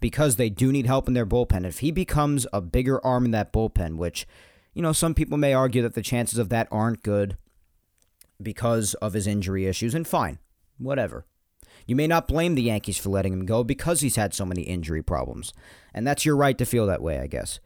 because 0.00 0.36
they 0.36 0.50
do 0.50 0.72
need 0.72 0.86
help 0.86 1.08
in 1.08 1.14
their 1.14 1.26
bullpen. 1.26 1.66
If 1.66 1.80
he 1.80 1.90
becomes 1.90 2.46
a 2.52 2.60
bigger 2.60 3.04
arm 3.04 3.24
in 3.24 3.30
that 3.32 3.52
bullpen, 3.52 3.96
which, 3.96 4.26
you 4.74 4.82
know, 4.82 4.92
some 4.92 5.14
people 5.14 5.38
may 5.38 5.54
argue 5.54 5.82
that 5.82 5.94
the 5.94 6.02
chances 6.02 6.38
of 6.38 6.48
that 6.48 6.68
aren't 6.70 7.02
good 7.02 7.36
because 8.40 8.94
of 8.94 9.12
his 9.12 9.26
injury 9.26 9.66
issues, 9.66 9.94
and 9.94 10.06
fine, 10.06 10.38
whatever. 10.78 11.26
You 11.88 11.96
may 11.96 12.06
not 12.06 12.28
blame 12.28 12.54
the 12.54 12.62
Yankees 12.62 12.98
for 12.98 13.08
letting 13.08 13.32
him 13.32 13.46
go 13.46 13.64
because 13.64 14.02
he's 14.02 14.16
had 14.16 14.34
so 14.34 14.44
many 14.44 14.62
injury 14.62 15.02
problems. 15.02 15.52
And 15.92 16.06
that's 16.06 16.24
your 16.24 16.36
right 16.36 16.56
to 16.58 16.66
feel 16.66 16.86
that 16.86 17.02
way, 17.02 17.18
I 17.18 17.26
guess. 17.26 17.58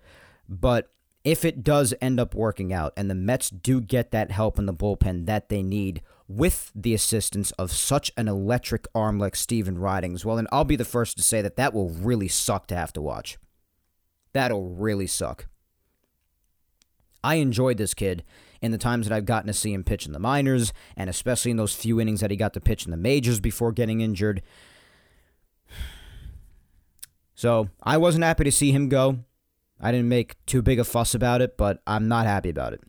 But 0.49 0.91
if 1.25 1.45
it 1.45 1.63
does 1.63 1.93
end 2.01 2.19
up 2.19 2.35
working 2.35 2.73
out 2.73 2.93
and 2.97 3.11
the 3.11 3.15
Mets 3.15 3.51
do 3.51 3.81
get 3.81 4.13
that 4.13 4.31
help 4.31 4.59
in 4.59 4.67
the 4.67 4.73
bullpen 4.73 5.27
that 5.27 5.49
they 5.51 5.63
need, 5.63 6.03
with 6.29 6.71
the 6.75 6.95
assistance 6.95 7.51
of 7.53 7.71
such 7.71 8.11
an 8.17 8.29
electric 8.29 8.87
arm 8.95 9.19
like 9.19 9.37
Stephen 9.37 9.79
Ridings, 9.79 10.25
well, 10.25 10.37
then 10.37 10.47
I'll 10.51 10.65
be 10.65 10.77
the 10.77 10.85
first 10.85 11.17
to 11.17 11.23
say 11.23 11.43
that 11.43 11.57
that 11.57 11.75
will 11.75 11.91
really 11.91 12.29
suck 12.29 12.67
to 12.69 12.77
have 12.77 12.93
to 12.95 13.03
watch. 13.03 13.39
That'll 14.33 14.71
really 14.71 15.07
suck. 15.07 15.47
I 17.23 17.37
enjoyed 17.37 17.77
this 17.77 17.93
kid 17.93 18.25
in 18.63 18.73
the 18.73 18.79
times 18.79 19.07
that 19.07 19.15
I've 19.15 19.27
gotten 19.27 19.49
to 19.49 19.53
see 19.53 19.75
him 19.75 19.85
pitch 19.85 20.07
in 20.07 20.13
the 20.13 20.19
minors, 20.19 20.73
and 20.97 21.11
especially 21.11 21.51
in 21.51 21.57
those 21.59 21.75
few 21.75 22.01
innings 22.01 22.21
that 22.21 22.31
he 22.31 22.37
got 22.37 22.55
to 22.55 22.61
pitch 22.61 22.85
in 22.87 22.91
the 22.91 22.97
majors 22.97 23.41
before 23.41 23.73
getting 23.73 24.01
injured. 24.01 24.41
So 27.35 27.69
I 27.83 27.99
wasn't 27.99 28.25
happy 28.25 28.45
to 28.45 28.53
see 28.53 28.71
him 28.71 28.89
go. 28.89 29.19
I 29.81 29.91
didn't 29.91 30.09
make 30.09 30.37
too 30.47 30.63
big 30.63 30.79
a 30.79 30.85
fuss 30.85 31.15
about 31.15 31.43
it, 31.43 31.57
but 31.57 31.83
I'm 31.87 32.07
not 32.07 32.27
happy 32.27 32.51
about 32.51 32.73
it. 32.73 32.83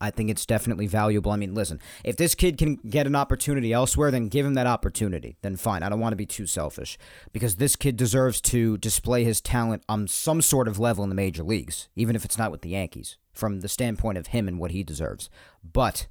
I 0.00 0.10
think 0.10 0.28
it's 0.28 0.44
definitely 0.44 0.86
valuable. 0.86 1.32
I 1.32 1.36
mean, 1.36 1.54
listen, 1.54 1.80
if 2.04 2.16
this 2.16 2.34
kid 2.34 2.58
can 2.58 2.76
get 2.76 3.06
an 3.06 3.16
opportunity 3.16 3.72
elsewhere, 3.72 4.10
then 4.10 4.28
give 4.28 4.44
him 4.44 4.54
that 4.54 4.66
opportunity. 4.66 5.36
Then 5.42 5.56
fine. 5.56 5.82
I 5.82 5.88
don't 5.88 6.00
want 6.00 6.12
to 6.12 6.16
be 6.16 6.26
too 6.26 6.46
selfish 6.46 6.98
because 7.32 7.56
this 7.56 7.76
kid 7.76 7.96
deserves 7.96 8.40
to 8.42 8.76
display 8.78 9.24
his 9.24 9.40
talent 9.40 9.82
on 9.88 10.06
some 10.06 10.42
sort 10.42 10.68
of 10.68 10.78
level 10.78 11.02
in 11.02 11.08
the 11.08 11.16
major 11.16 11.42
leagues, 11.42 11.88
even 11.96 12.14
if 12.14 12.24
it's 12.24 12.36
not 12.36 12.50
with 12.50 12.60
the 12.60 12.70
Yankees, 12.70 13.16
from 13.32 13.60
the 13.60 13.68
standpoint 13.68 14.18
of 14.18 14.28
him 14.28 14.48
and 14.48 14.58
what 14.58 14.72
he 14.72 14.82
deserves. 14.82 15.30
But 15.64 16.08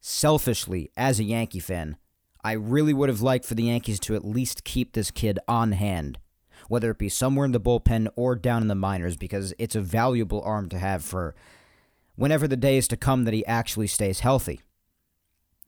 selfishly, 0.00 0.90
as 0.96 1.18
a 1.18 1.24
Yankee 1.24 1.60
fan, 1.60 1.96
I 2.44 2.52
really 2.52 2.92
would 2.92 3.08
have 3.08 3.22
liked 3.22 3.46
for 3.46 3.54
the 3.54 3.64
Yankees 3.64 3.98
to 4.00 4.14
at 4.14 4.24
least 4.24 4.64
keep 4.64 4.92
this 4.92 5.10
kid 5.10 5.38
on 5.48 5.72
hand, 5.72 6.18
whether 6.68 6.90
it 6.90 6.98
be 6.98 7.08
somewhere 7.08 7.46
in 7.46 7.52
the 7.52 7.60
bullpen 7.60 8.08
or 8.14 8.36
down 8.36 8.62
in 8.62 8.68
the 8.68 8.74
minors, 8.74 9.16
because 9.16 9.54
it's 9.58 9.74
a 9.74 9.80
valuable 9.80 10.42
arm 10.42 10.68
to 10.68 10.78
have 10.78 11.02
for 11.02 11.34
whenever 12.16 12.46
the 12.46 12.56
day 12.56 12.76
is 12.76 12.88
to 12.88 12.96
come 12.96 13.24
that 13.24 13.34
he 13.34 13.44
actually 13.46 13.86
stays 13.86 14.20
healthy. 14.20 14.60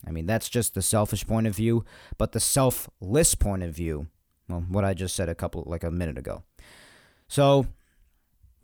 I 0.07 0.11
mean, 0.11 0.27
that's 0.27 0.49
just 0.49 0.75
the 0.75 0.83
selfish 0.83 1.27
point 1.27 1.47
of 1.47 1.57
view, 1.57 1.85
but 2.19 2.33
the 2.33 2.41
selfless 2.41 3.35
point 3.35 3.63
of 3.63 3.75
view, 3.75 4.09
well, 4.49 4.65
what 4.69 4.85
I 4.85 4.95
just 4.95 5.17
said 5.17 5.29
a 5.29 5.35
couple, 5.35 5.65
like 5.67 5.83
a 5.83 5.91
minute 5.91 6.19
ago. 6.19 6.45
So, 7.29 7.67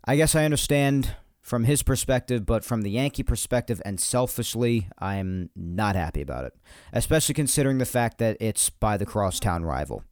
I 0.04 0.16
guess 0.16 0.34
I 0.34 0.44
understand 0.44 1.16
from 1.40 1.64
his 1.64 1.82
perspective, 1.82 2.46
but 2.46 2.64
from 2.64 2.82
the 2.82 2.90
Yankee 2.90 3.24
perspective 3.24 3.82
and 3.84 3.98
selfishly, 3.98 4.88
I'm 4.98 5.50
not 5.56 5.96
happy 5.96 6.22
about 6.22 6.44
it, 6.44 6.54
especially 6.92 7.34
considering 7.34 7.78
the 7.78 7.84
fact 7.84 8.18
that 8.18 8.36
it's 8.40 8.70
by 8.70 8.96
the 8.96 9.06
crosstown 9.06 9.64
rival. 9.64 10.04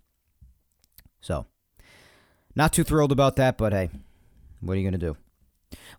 So, 1.20 1.46
not 2.56 2.72
too 2.72 2.83
thrilled 2.83 3.12
about 3.12 3.37
that, 3.37 3.56
but 3.56 3.72
hey, 3.72 3.90
What 4.61 4.74
are 4.74 4.76
you 4.76 4.83
going 4.83 4.98
to 5.00 5.06
do? 5.06 5.16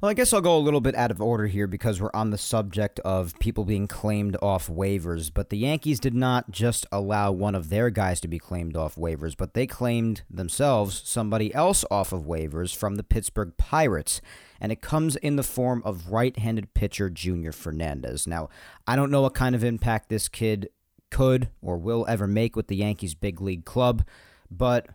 Well, 0.02 0.10
I 0.10 0.16
guess 0.16 0.34
I'll 0.34 0.42
go 0.42 0.58
a 0.58 0.60
little 0.60 0.82
bit 0.82 0.96
out 0.96 1.12
of 1.12 1.22
order 1.22 1.46
here 1.46 1.68
because 1.68 2.02
we're 2.02 2.10
on 2.14 2.32
the 2.32 2.38
subject 2.38 3.00
of 3.02 3.38
people 3.40 3.66
being 3.66 3.88
claimed 3.88 4.36
off 4.42 4.68
waivers. 4.68 5.32
But 5.32 5.50
the 5.50 5.60
Yankees 5.60 6.00
did 6.00 6.16
not 6.16 6.50
just 6.50 6.88
allow 6.92 7.32
one 7.32 7.54
of 7.54 7.70
their 7.70 7.92
guys 7.92 8.20
to 8.22 8.28
be 8.28 8.40
claimed 8.40 8.76
off 8.76 8.96
waivers, 8.96 9.38
but 9.38 9.54
they 9.54 9.68
claimed 9.68 10.24
themselves 10.28 11.04
somebody 11.06 11.54
else 11.54 11.86
off 11.92 12.12
of 12.12 12.24
waivers 12.24 12.76
from 12.76 12.96
the 12.96 13.04
Pittsburgh 13.04 13.54
Pirates. 13.58 14.22
And 14.60 14.72
it 14.72 14.82
comes 14.82 15.16
in 15.18 15.36
the 15.36 15.44
form 15.44 15.84
of 15.86 16.12
right 16.12 16.36
handed 16.36 16.74
pitcher 16.74 17.10
Junior 17.10 17.52
Fernandez. 17.52 18.26
Now, 18.26 18.50
I 18.88 18.96
don't 18.96 19.12
know 19.12 19.22
what 19.22 19.36
kind 19.36 19.54
of 19.54 19.64
impact 19.64 20.10
this 20.10 20.28
kid 20.28 20.70
could 21.12 21.50
or 21.62 21.78
will 21.78 22.06
ever 22.10 22.26
make 22.26 22.56
with 22.56 22.68
the 22.68 22.78
Yankees' 22.78 23.14
big 23.14 23.40
league 23.40 23.66
club, 23.66 24.04
but 24.50 24.88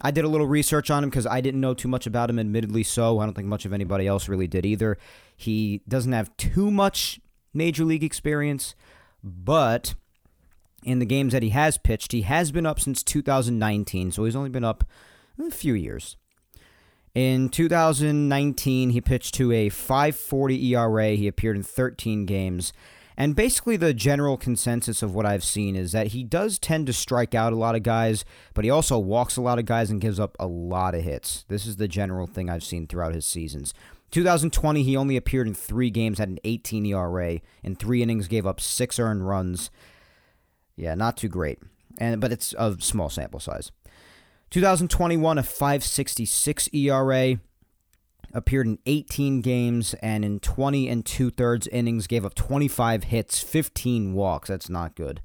I 0.00 0.10
did 0.10 0.24
a 0.24 0.28
little 0.28 0.46
research 0.46 0.90
on 0.90 1.02
him 1.02 1.10
because 1.10 1.26
I 1.26 1.40
didn't 1.40 1.60
know 1.60 1.74
too 1.74 1.88
much 1.88 2.06
about 2.06 2.28
him, 2.28 2.38
admittedly 2.38 2.82
so. 2.82 3.18
I 3.18 3.24
don't 3.24 3.34
think 3.34 3.48
much 3.48 3.64
of 3.64 3.72
anybody 3.72 4.06
else 4.06 4.28
really 4.28 4.46
did 4.46 4.66
either. 4.66 4.98
He 5.36 5.82
doesn't 5.88 6.12
have 6.12 6.36
too 6.36 6.70
much 6.70 7.20
major 7.54 7.84
league 7.84 8.04
experience, 8.04 8.74
but 9.24 9.94
in 10.84 10.98
the 10.98 11.06
games 11.06 11.32
that 11.32 11.42
he 11.42 11.48
has 11.50 11.78
pitched, 11.78 12.12
he 12.12 12.22
has 12.22 12.52
been 12.52 12.66
up 12.66 12.78
since 12.78 13.02
2019, 13.02 14.12
so 14.12 14.24
he's 14.24 14.36
only 14.36 14.50
been 14.50 14.64
up 14.64 14.84
a 15.40 15.50
few 15.50 15.74
years. 15.74 16.16
In 17.14 17.48
2019, 17.48 18.90
he 18.90 19.00
pitched 19.00 19.34
to 19.36 19.50
a 19.50 19.70
540 19.70 20.74
ERA. 20.74 21.08
He 21.12 21.26
appeared 21.26 21.56
in 21.56 21.62
13 21.62 22.26
games. 22.26 22.74
And 23.16 23.34
basically, 23.34 23.76
the 23.76 23.94
general 23.94 24.36
consensus 24.36 25.02
of 25.02 25.14
what 25.14 25.24
I've 25.24 25.44
seen 25.44 25.74
is 25.74 25.92
that 25.92 26.08
he 26.08 26.22
does 26.22 26.58
tend 26.58 26.86
to 26.86 26.92
strike 26.92 27.34
out 27.34 27.52
a 27.52 27.56
lot 27.56 27.74
of 27.74 27.82
guys, 27.82 28.24
but 28.52 28.64
he 28.64 28.70
also 28.70 28.98
walks 28.98 29.36
a 29.36 29.40
lot 29.40 29.58
of 29.58 29.64
guys 29.64 29.90
and 29.90 30.00
gives 30.00 30.20
up 30.20 30.36
a 30.38 30.46
lot 30.46 30.94
of 30.94 31.02
hits. 31.02 31.44
This 31.48 31.66
is 31.66 31.76
the 31.76 31.88
general 31.88 32.26
thing 32.26 32.50
I've 32.50 32.62
seen 32.62 32.86
throughout 32.86 33.14
his 33.14 33.24
seasons. 33.24 33.72
2020, 34.10 34.82
he 34.82 34.96
only 34.96 35.16
appeared 35.16 35.46
in 35.46 35.54
three 35.54 35.90
games, 35.90 36.18
had 36.18 36.28
an 36.28 36.38
18 36.44 36.84
ERA. 36.86 37.40
In 37.62 37.74
three 37.74 38.02
innings, 38.02 38.28
gave 38.28 38.46
up 38.46 38.60
six 38.60 38.98
earned 38.98 39.26
runs. 39.26 39.70
Yeah, 40.76 40.94
not 40.94 41.16
too 41.16 41.28
great. 41.28 41.58
And 41.98 42.20
but 42.20 42.32
it's 42.32 42.54
a 42.58 42.76
small 42.80 43.08
sample 43.08 43.40
size. 43.40 43.72
2021, 44.50 45.38
a 45.38 45.42
566 45.42 46.68
ERA 46.72 47.40
appeared 48.32 48.66
in 48.66 48.78
18 48.86 49.40
games 49.40 49.94
and 49.94 50.24
in 50.24 50.40
20 50.40 50.88
and 50.88 51.04
two 51.04 51.30
thirds 51.30 51.66
innings 51.68 52.06
gave 52.06 52.24
up 52.24 52.34
25 52.34 53.04
hits, 53.04 53.42
15 53.42 54.14
walks. 54.14 54.48
That's 54.48 54.68
not 54.68 54.94
good. 54.94 55.20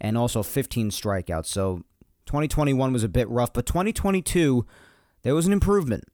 And 0.00 0.18
also 0.18 0.42
15 0.42 0.90
strikeouts. 0.90 1.46
So 1.46 1.84
2021 2.26 2.92
was 2.92 3.04
a 3.04 3.08
bit 3.08 3.28
rough, 3.28 3.52
but 3.52 3.66
2022, 3.66 4.66
there 5.22 5.34
was 5.34 5.46
an 5.46 5.52
improvement. 5.52 6.04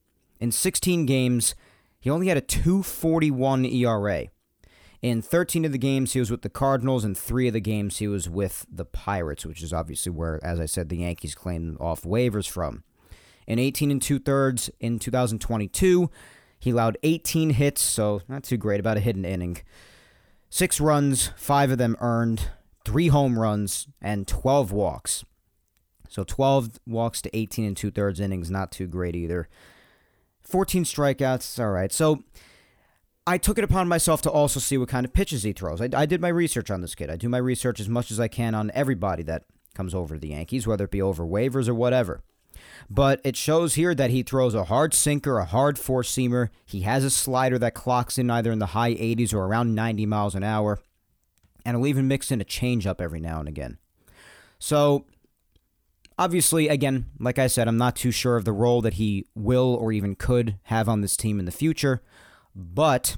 In 0.40 0.52
16 0.52 1.06
games, 1.06 1.54
he 2.00 2.10
only 2.10 2.28
had 2.28 2.36
a 2.36 2.42
241 2.42 3.64
ERA. 3.66 4.26
In 5.02 5.22
13 5.22 5.64
of 5.64 5.72
the 5.72 5.78
games, 5.78 6.12
he 6.12 6.18
was 6.18 6.30
with 6.30 6.42
the 6.42 6.50
Cardinals, 6.50 7.04
and 7.04 7.16
three 7.16 7.46
of 7.46 7.54
the 7.54 7.60
games, 7.60 7.98
he 7.98 8.08
was 8.08 8.28
with 8.28 8.66
the 8.70 8.84
Pirates, 8.84 9.46
which 9.46 9.62
is 9.62 9.72
obviously 9.72 10.12
where, 10.12 10.38
as 10.44 10.60
I 10.60 10.66
said, 10.66 10.88
the 10.88 10.98
Yankees 10.98 11.34
claimed 11.34 11.78
off 11.80 12.02
waivers 12.02 12.48
from. 12.48 12.84
In 13.46 13.58
18 13.58 13.90
and 13.90 14.00
two 14.02 14.18
thirds 14.18 14.70
in 14.80 14.98
2022, 14.98 16.10
he 16.58 16.70
allowed 16.70 16.98
18 17.02 17.50
hits, 17.50 17.80
so 17.80 18.20
not 18.28 18.44
too 18.44 18.56
great, 18.56 18.80
about 18.80 18.96
a 18.96 19.00
hidden 19.00 19.24
inning. 19.24 19.58
Six 20.50 20.80
runs, 20.80 21.30
five 21.36 21.70
of 21.70 21.78
them 21.78 21.96
earned, 22.00 22.50
three 22.84 23.08
home 23.08 23.38
runs, 23.38 23.88
and 24.02 24.26
12 24.28 24.72
walks. 24.72 25.24
So 26.08 26.24
12 26.24 26.80
walks 26.86 27.22
to 27.22 27.36
18 27.36 27.64
and 27.64 27.76
two 27.76 27.90
thirds 27.90 28.20
innings, 28.20 28.50
not 28.50 28.72
too 28.72 28.86
great 28.86 29.14
either. 29.14 29.48
14 30.42 30.84
strikeouts, 30.84 31.58
all 31.58 31.70
right. 31.70 31.92
So 31.92 32.24
I 33.26 33.38
took 33.38 33.58
it 33.58 33.64
upon 33.64 33.86
myself 33.86 34.20
to 34.22 34.30
also 34.30 34.58
see 34.58 34.76
what 34.76 34.88
kind 34.88 35.06
of 35.06 35.12
pitches 35.12 35.44
he 35.44 35.52
throws. 35.52 35.80
I, 35.80 35.88
I 35.94 36.06
did 36.06 36.20
my 36.20 36.28
research 36.28 36.70
on 36.70 36.80
this 36.80 36.96
kid. 36.96 37.10
I 37.10 37.16
do 37.16 37.28
my 37.28 37.38
research 37.38 37.78
as 37.78 37.88
much 37.88 38.10
as 38.10 38.18
I 38.18 38.28
can 38.28 38.54
on 38.54 38.72
everybody 38.74 39.22
that 39.24 39.44
comes 39.74 39.94
over 39.94 40.18
the 40.18 40.28
Yankees, 40.28 40.66
whether 40.66 40.84
it 40.84 40.90
be 40.90 41.00
over 41.00 41.24
waivers 41.24 41.68
or 41.68 41.74
whatever. 41.74 42.22
But 42.88 43.20
it 43.24 43.36
shows 43.36 43.74
here 43.74 43.94
that 43.94 44.10
he 44.10 44.22
throws 44.22 44.54
a 44.54 44.64
hard 44.64 44.94
sinker, 44.94 45.38
a 45.38 45.44
hard 45.44 45.78
four 45.78 46.02
seamer. 46.02 46.50
He 46.64 46.82
has 46.82 47.04
a 47.04 47.10
slider 47.10 47.58
that 47.58 47.74
clocks 47.74 48.18
in 48.18 48.30
either 48.30 48.50
in 48.52 48.58
the 48.58 48.66
high 48.66 48.94
80s 48.94 49.32
or 49.32 49.44
around 49.44 49.74
90 49.74 50.06
miles 50.06 50.34
an 50.34 50.42
hour. 50.42 50.78
And 51.64 51.76
he'll 51.76 51.86
even 51.86 52.08
mix 52.08 52.30
in 52.30 52.40
a 52.40 52.44
changeup 52.44 53.00
every 53.00 53.20
now 53.20 53.38
and 53.38 53.48
again. 53.48 53.78
So, 54.58 55.06
obviously, 56.18 56.68
again, 56.68 57.06
like 57.18 57.38
I 57.38 57.46
said, 57.46 57.68
I'm 57.68 57.78
not 57.78 57.96
too 57.96 58.10
sure 58.10 58.36
of 58.36 58.44
the 58.44 58.52
role 58.52 58.80
that 58.82 58.94
he 58.94 59.26
will 59.34 59.76
or 59.80 59.92
even 59.92 60.14
could 60.14 60.58
have 60.64 60.88
on 60.88 61.00
this 61.00 61.16
team 61.16 61.38
in 61.38 61.44
the 61.44 61.52
future. 61.52 62.02
But 62.54 63.16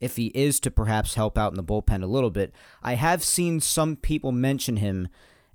if 0.00 0.16
he 0.16 0.26
is 0.34 0.60
to 0.60 0.70
perhaps 0.70 1.14
help 1.14 1.38
out 1.38 1.52
in 1.52 1.56
the 1.56 1.64
bullpen 1.64 2.02
a 2.02 2.06
little 2.06 2.30
bit, 2.30 2.52
I 2.82 2.94
have 2.94 3.24
seen 3.24 3.60
some 3.60 3.96
people 3.96 4.32
mention 4.32 4.76
him 4.76 5.08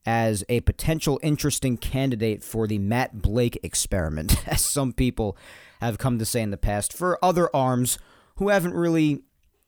as 0.09 0.43
a 0.49 0.59
potential 0.61 1.19
interesting 1.21 1.77
candidate 1.77 2.43
for 2.43 2.65
the 2.65 2.79
Matt 2.79 3.21
Blake 3.21 3.59
experiment, 3.61 4.35
as 4.47 4.65
some 4.65 4.91
people 4.91 5.37
have 5.81 5.99
come 5.99 6.17
to 6.17 6.25
say 6.25 6.41
in 6.41 6.49
the 6.49 6.57
past, 6.57 6.91
for 6.91 7.23
other 7.23 7.47
arms 7.55 7.99
who 8.37 8.49
haven't 8.49 8.73
really 8.73 9.21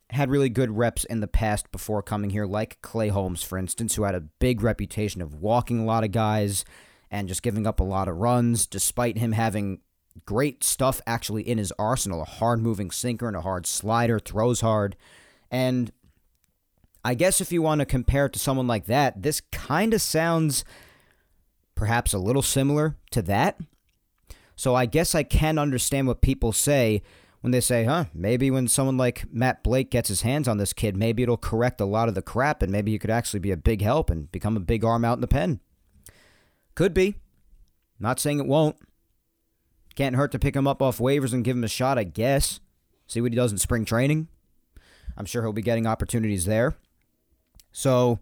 had 0.10 0.32
really 0.32 0.50
good 0.50 0.76
reps 0.76 1.04
in 1.04 1.20
the 1.20 1.28
past 1.28 1.72
before 1.72 2.02
coming 2.02 2.32
here, 2.32 2.48
like 2.48 2.82
Clay 2.82 3.10
Holmes, 3.10 3.44
for 3.44 3.56
instance, 3.56 3.94
who 3.94 4.02
had 4.02 4.16
a 4.16 4.22
big 4.40 4.64
reputation 4.64 5.22
of 5.22 5.36
walking 5.36 5.80
a 5.80 5.86
lot 5.86 6.04
of 6.04 6.12
guys 6.12 6.66
and 7.12 7.28
just 7.28 7.44
giving 7.44 7.68
up 7.68 7.80
a 7.80 7.84
lot 7.84 8.08
of 8.08 8.18
runs, 8.18 8.66
despite 8.66 9.20
him 9.20 9.34
having 9.34 9.82
great 10.26 10.64
stuff 10.64 11.00
actually 11.06 11.48
in 11.48 11.60
his 11.60 11.72
arsenal 11.78 12.24
a 12.24 12.26
hard 12.26 12.60
moving 12.60 12.90
sinker 12.90 13.28
and 13.28 13.38
a 13.38 13.42
hard 13.42 13.68
slider, 13.68 14.18
throws 14.18 14.62
hard. 14.62 14.96
And 15.52 15.92
I 17.04 17.16
guess 17.16 17.42
if 17.42 17.52
you 17.52 17.62
want 17.62 17.80
to 17.80 17.86
compare 17.86 18.28
it 18.28 18.34
to 18.34 18.40
someone 18.40 18.68
like 18.68 18.86
that, 18.86 19.24
this 19.24 19.42
kind 19.52 19.94
of 19.94 20.02
sounds 20.02 20.64
perhaps 21.76 22.14
a 22.14 22.20
little 22.20 22.44
similar 22.44 22.96
to 23.12 23.22
that. 23.24 23.60
So 24.56 24.76
I 24.76 24.86
guess 24.86 25.16
I 25.16 25.24
can 25.24 25.58
understand 25.58 26.08
what 26.08 26.22
people 26.22 26.54
say 26.54 27.02
when 27.42 27.50
they 27.50 27.62
say, 27.62 27.86
huh, 27.86 28.06
maybe 28.14 28.52
when 28.52 28.68
someone 28.68 28.98
like 28.98 29.26
Matt 29.34 29.64
Blake 29.64 29.90
gets 29.90 30.10
his 30.10 30.22
hands 30.22 30.48
on 30.48 30.58
this 30.58 30.74
kid, 30.74 30.96
maybe 30.96 31.24
it'll 31.24 31.38
correct 31.38 31.82
a 31.82 31.86
lot 31.86 32.08
of 32.08 32.14
the 32.14 32.22
crap 32.22 32.62
and 32.62 32.72
maybe 32.72 32.92
he 32.92 33.00
could 33.00 33.10
actually 33.10 33.40
be 33.40 33.50
a 33.50 33.58
big 33.58 33.82
help 33.82 34.12
and 34.12 34.32
become 34.32 34.56
a 34.56 34.60
big 34.60 34.86
arm 34.86 35.04
out 35.04 35.18
in 35.18 35.22
the 35.22 35.28
pen. 35.28 35.60
Could 36.76 36.94
be. 36.94 37.16
Not 38.00 38.20
saying 38.20 38.40
it 38.40 38.46
won't. 38.46 38.78
Can't 39.96 40.16
hurt 40.16 40.32
to 40.34 40.40
pick 40.40 40.56
him 40.56 40.68
up 40.68 40.82
off 40.82 41.00
waivers 41.00 41.34
and 41.34 41.44
give 41.44 41.58
him 41.58 41.64
a 41.64 41.68
shot, 41.68 41.98
I 41.98 42.04
guess. 42.04 42.60
See 43.08 43.22
what 43.22 43.32
he 43.32 43.36
does 43.36 43.52
in 43.52 43.58
spring 43.58 43.86
training. 43.86 44.28
I'm 45.18 45.26
sure 45.26 45.42
he'll 45.42 45.52
be 45.52 45.62
getting 45.62 45.88
opportunities 45.88 46.46
there. 46.46 46.76
So 47.72 48.20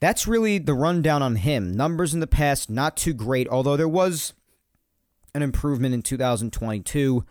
that's 0.00 0.26
really 0.26 0.58
the 0.58 0.74
rundown 0.74 1.22
on 1.22 1.36
him. 1.36 1.72
Numbers 1.72 2.14
in 2.14 2.20
the 2.20 2.26
past, 2.26 2.70
not 2.70 2.96
too 2.96 3.14
great, 3.14 3.48
although 3.48 3.76
there 3.76 3.88
was 3.88 4.32
an 5.34 5.42
improvement 5.42 5.94
in 5.94 6.02
2022. 6.02 7.24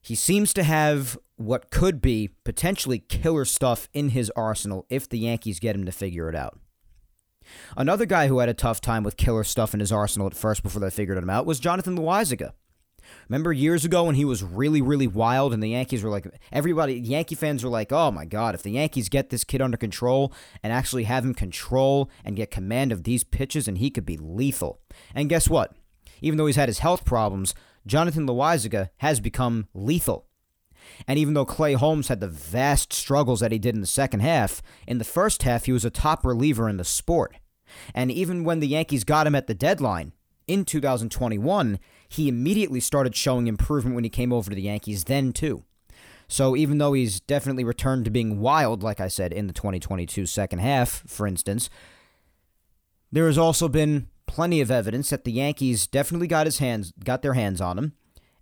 He 0.00 0.14
seems 0.14 0.52
to 0.54 0.62
have 0.62 1.18
what 1.36 1.70
could 1.70 2.00
be 2.00 2.30
potentially 2.44 2.98
killer 2.98 3.44
stuff 3.44 3.88
in 3.92 4.10
his 4.10 4.30
arsenal 4.36 4.86
if 4.88 5.08
the 5.08 5.18
Yankees 5.18 5.58
get 5.58 5.74
him 5.74 5.84
to 5.84 5.92
figure 5.92 6.28
it 6.28 6.36
out. 6.36 6.58
Another 7.76 8.06
guy 8.06 8.28
who 8.28 8.38
had 8.38 8.48
a 8.48 8.54
tough 8.54 8.80
time 8.80 9.02
with 9.02 9.16
killer 9.16 9.44
stuff 9.44 9.74
in 9.74 9.80
his 9.80 9.90
arsenal 9.90 10.26
at 10.26 10.34
first 10.34 10.62
before 10.62 10.80
they 10.80 10.90
figured 10.90 11.18
him 11.18 11.30
out 11.30 11.46
was 11.46 11.58
Jonathan 11.58 11.96
Loaisiga. 11.96 12.52
Remember 13.28 13.52
years 13.52 13.84
ago 13.84 14.04
when 14.04 14.14
he 14.14 14.24
was 14.24 14.42
really, 14.42 14.82
really 14.82 15.06
wild 15.06 15.52
and 15.52 15.62
the 15.62 15.68
Yankees 15.68 16.02
were 16.02 16.10
like, 16.10 16.26
everybody, 16.50 16.94
Yankee 16.94 17.34
fans 17.34 17.64
were 17.64 17.70
like, 17.70 17.92
oh 17.92 18.10
my 18.10 18.24
God, 18.24 18.54
if 18.54 18.62
the 18.62 18.72
Yankees 18.72 19.08
get 19.08 19.30
this 19.30 19.44
kid 19.44 19.62
under 19.62 19.76
control 19.76 20.32
and 20.62 20.72
actually 20.72 21.04
have 21.04 21.24
him 21.24 21.34
control 21.34 22.10
and 22.24 22.36
get 22.36 22.50
command 22.50 22.92
of 22.92 23.04
these 23.04 23.24
pitches, 23.24 23.68
and 23.68 23.78
he 23.78 23.90
could 23.90 24.06
be 24.06 24.16
lethal. 24.16 24.80
And 25.14 25.28
guess 25.28 25.48
what? 25.48 25.74
Even 26.20 26.36
though 26.36 26.46
he's 26.46 26.56
had 26.56 26.68
his 26.68 26.80
health 26.80 27.04
problems, 27.04 27.54
Jonathan 27.86 28.26
Loaisiga 28.26 28.90
has 28.98 29.20
become 29.20 29.66
lethal. 29.74 30.26
And 31.06 31.18
even 31.18 31.34
though 31.34 31.44
Clay 31.44 31.74
Holmes 31.74 32.08
had 32.08 32.20
the 32.20 32.28
vast 32.28 32.92
struggles 32.92 33.40
that 33.40 33.52
he 33.52 33.58
did 33.58 33.74
in 33.74 33.80
the 33.80 33.86
second 33.86 34.20
half, 34.20 34.62
in 34.86 34.98
the 34.98 35.04
first 35.04 35.42
half 35.42 35.66
he 35.66 35.72
was 35.72 35.84
a 35.84 35.90
top 35.90 36.24
reliever 36.24 36.68
in 36.68 36.76
the 36.76 36.84
sport. 36.84 37.36
And 37.94 38.10
even 38.10 38.44
when 38.44 38.60
the 38.60 38.68
Yankees 38.68 39.04
got 39.04 39.26
him 39.26 39.34
at 39.34 39.46
the 39.46 39.54
deadline 39.54 40.12
in 40.46 40.64
2021, 40.64 41.78
he 42.12 42.28
immediately 42.28 42.78
started 42.78 43.16
showing 43.16 43.46
improvement 43.46 43.94
when 43.94 44.04
he 44.04 44.10
came 44.10 44.32
over 44.32 44.50
to 44.50 44.54
the 44.54 44.62
Yankees 44.62 45.04
then 45.04 45.32
too. 45.32 45.64
So 46.28 46.54
even 46.54 46.76
though 46.76 46.92
he's 46.92 47.20
definitely 47.20 47.64
returned 47.64 48.04
to 48.04 48.10
being 48.10 48.38
wild, 48.38 48.82
like 48.82 49.00
I 49.00 49.08
said, 49.08 49.32
in 49.32 49.46
the 49.46 49.52
2022 49.52 50.26
second 50.26 50.58
half, 50.58 51.02
for 51.06 51.26
instance, 51.26 51.70
there 53.10 53.26
has 53.26 53.38
also 53.38 53.66
been 53.66 54.08
plenty 54.26 54.60
of 54.60 54.70
evidence 54.70 55.08
that 55.10 55.24
the 55.24 55.32
Yankees 55.32 55.86
definitely 55.86 56.26
got 56.26 56.46
his 56.46 56.58
hands 56.58 56.92
got 57.02 57.22
their 57.22 57.34
hands 57.34 57.60
on 57.60 57.78
him 57.78 57.92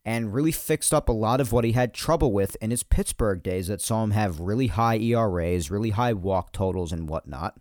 and 0.05 0.35
really 0.35 0.53
fixed 0.53 0.93
up 0.93 1.09
a 1.09 1.13
lot 1.13 1.41
of 1.41 1.53
what 1.53 1.65
he 1.65 1.73
had 1.73 1.95
trouble 1.95 2.33
with 2.33 2.57
in 2.61 2.71
his 2.71 2.83
Pittsburgh 2.83 3.43
days 3.43 3.69
that 3.69 3.81
saw 3.81 4.03
him 4.03 4.11
have 4.11 4.41
really 4.41 4.69
high 4.69 4.97
ERAs, 4.97 5.71
really 5.71 5.91
high 5.91 6.13
walk 6.13 6.53
totals 6.53 6.93
and 6.93 7.09
whatnot. 7.09 7.57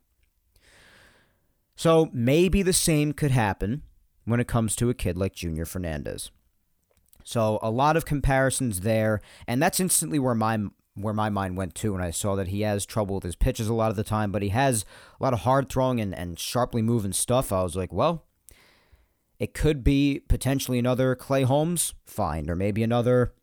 So 1.76 2.10
maybe 2.12 2.63
the 2.63 2.74
same 2.74 3.13
could 3.13 3.32
happen 3.32 3.84
when 4.30 4.39
it 4.39 4.48
comes 4.48 4.76
to 4.76 4.89
a 4.89 4.94
kid 4.94 5.18
like 5.18 5.34
Junior 5.34 5.65
Fernandez. 5.65 6.32
So 7.24 7.60
a 7.62 7.70
lot 7.70 7.98
of 7.98 8.06
comparisons 8.06 8.82
there, 8.82 9.22
and 9.48 9.62
that's 9.62 9.80
instantly 9.80 10.20
where 10.20 10.36
my 10.36 10.58
where 10.96 11.13
my 11.13 11.30
mind 11.30 11.56
went 11.56 11.76
to 11.76 11.94
when 11.94 12.02
I 12.02 12.12
saw 12.12 12.36
that 12.36 12.50
he 12.50 12.62
has 12.62 12.86
trouble 12.86 13.15
with 13.15 13.24
his 13.24 13.36
pitches 13.36 13.70
a 13.70 13.74
lot 13.74 13.89
of 13.89 13.96
the 13.96 14.04
time, 14.04 14.32
but 14.32 14.42
he 14.42 14.50
has 14.50 14.84
a 15.20 15.24
lot 15.24 15.34
of 15.34 15.42
hard 15.42 15.70
throwing 15.70 16.02
and, 16.02 16.13
and 16.13 16.38
sharply 16.38 16.82
moving 16.82 17.13
stuff. 17.13 17.54
I 17.54 17.63
was 17.63 17.76
like, 17.76 17.94
well, 17.94 18.26
it 19.38 19.54
could 19.54 19.84
be 19.84 20.22
potentially 20.28 20.78
another 20.78 21.15
Clay 21.15 21.44
Holmes 21.44 21.94
find, 22.06 22.50
or 22.50 22.56
maybe 22.56 22.84
another 22.84 23.34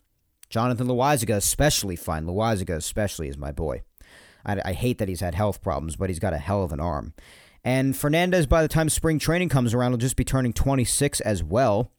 Jonathan 0.51 0.87
Loaisiga, 0.87 1.37
especially 1.37 1.97
fine. 1.97 2.27
Loaisiga, 2.27 2.77
especially, 2.77 3.29
is 3.29 3.39
my 3.39 3.53
boy. 3.53 3.83
I, 4.45 4.61
I 4.65 4.73
hate 4.75 4.99
that 4.99 5.09
he's 5.09 5.21
had 5.21 5.35
health 5.35 5.63
problems, 5.63 5.97
but 5.97 6.11
he's 6.11 6.19
got 6.19 6.35
a 6.35 6.39
hell 6.39 6.63
of 6.63 6.73
an 6.73 6.81
arm. 6.81 7.15
And 7.67 7.97
Fernandez, 7.97 8.47
by 8.47 8.63
the 8.63 8.69
time 8.69 8.89
spring 8.89 9.19
training 9.19 9.49
comes 9.49 9.75
around, 9.75 9.91
will 9.91 9.99
just 9.99 10.15
be 10.15 10.23
turning 10.23 10.53
26 10.53 11.21
as 11.23 11.43
well. 11.43 11.91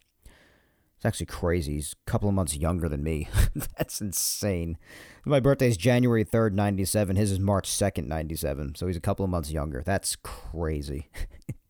It's 0.96 1.06
actually 1.06 1.26
crazy. 1.26 1.74
He's 1.74 1.94
a 2.08 2.10
couple 2.10 2.30
of 2.30 2.36
months 2.36 2.56
younger 2.56 2.88
than 2.88 3.04
me. 3.04 3.28
That's 3.78 4.00
insane. 4.00 4.78
My 5.26 5.42
birthday 5.42 5.68
is 5.68 5.76
January 5.76 6.24
3rd, 6.24 6.54
97. 6.54 7.18
His 7.18 7.34
is 7.34 7.40
March 7.42 7.70
2nd, 7.70 8.08
97. 8.08 8.76
So 8.76 8.88
he's 8.88 8.96
a 8.96 9.02
couple 9.02 9.26
of 9.26 9.30
months 9.30 9.52
younger. 9.52 9.84
That's 9.86 10.16
crazy. 10.16 11.10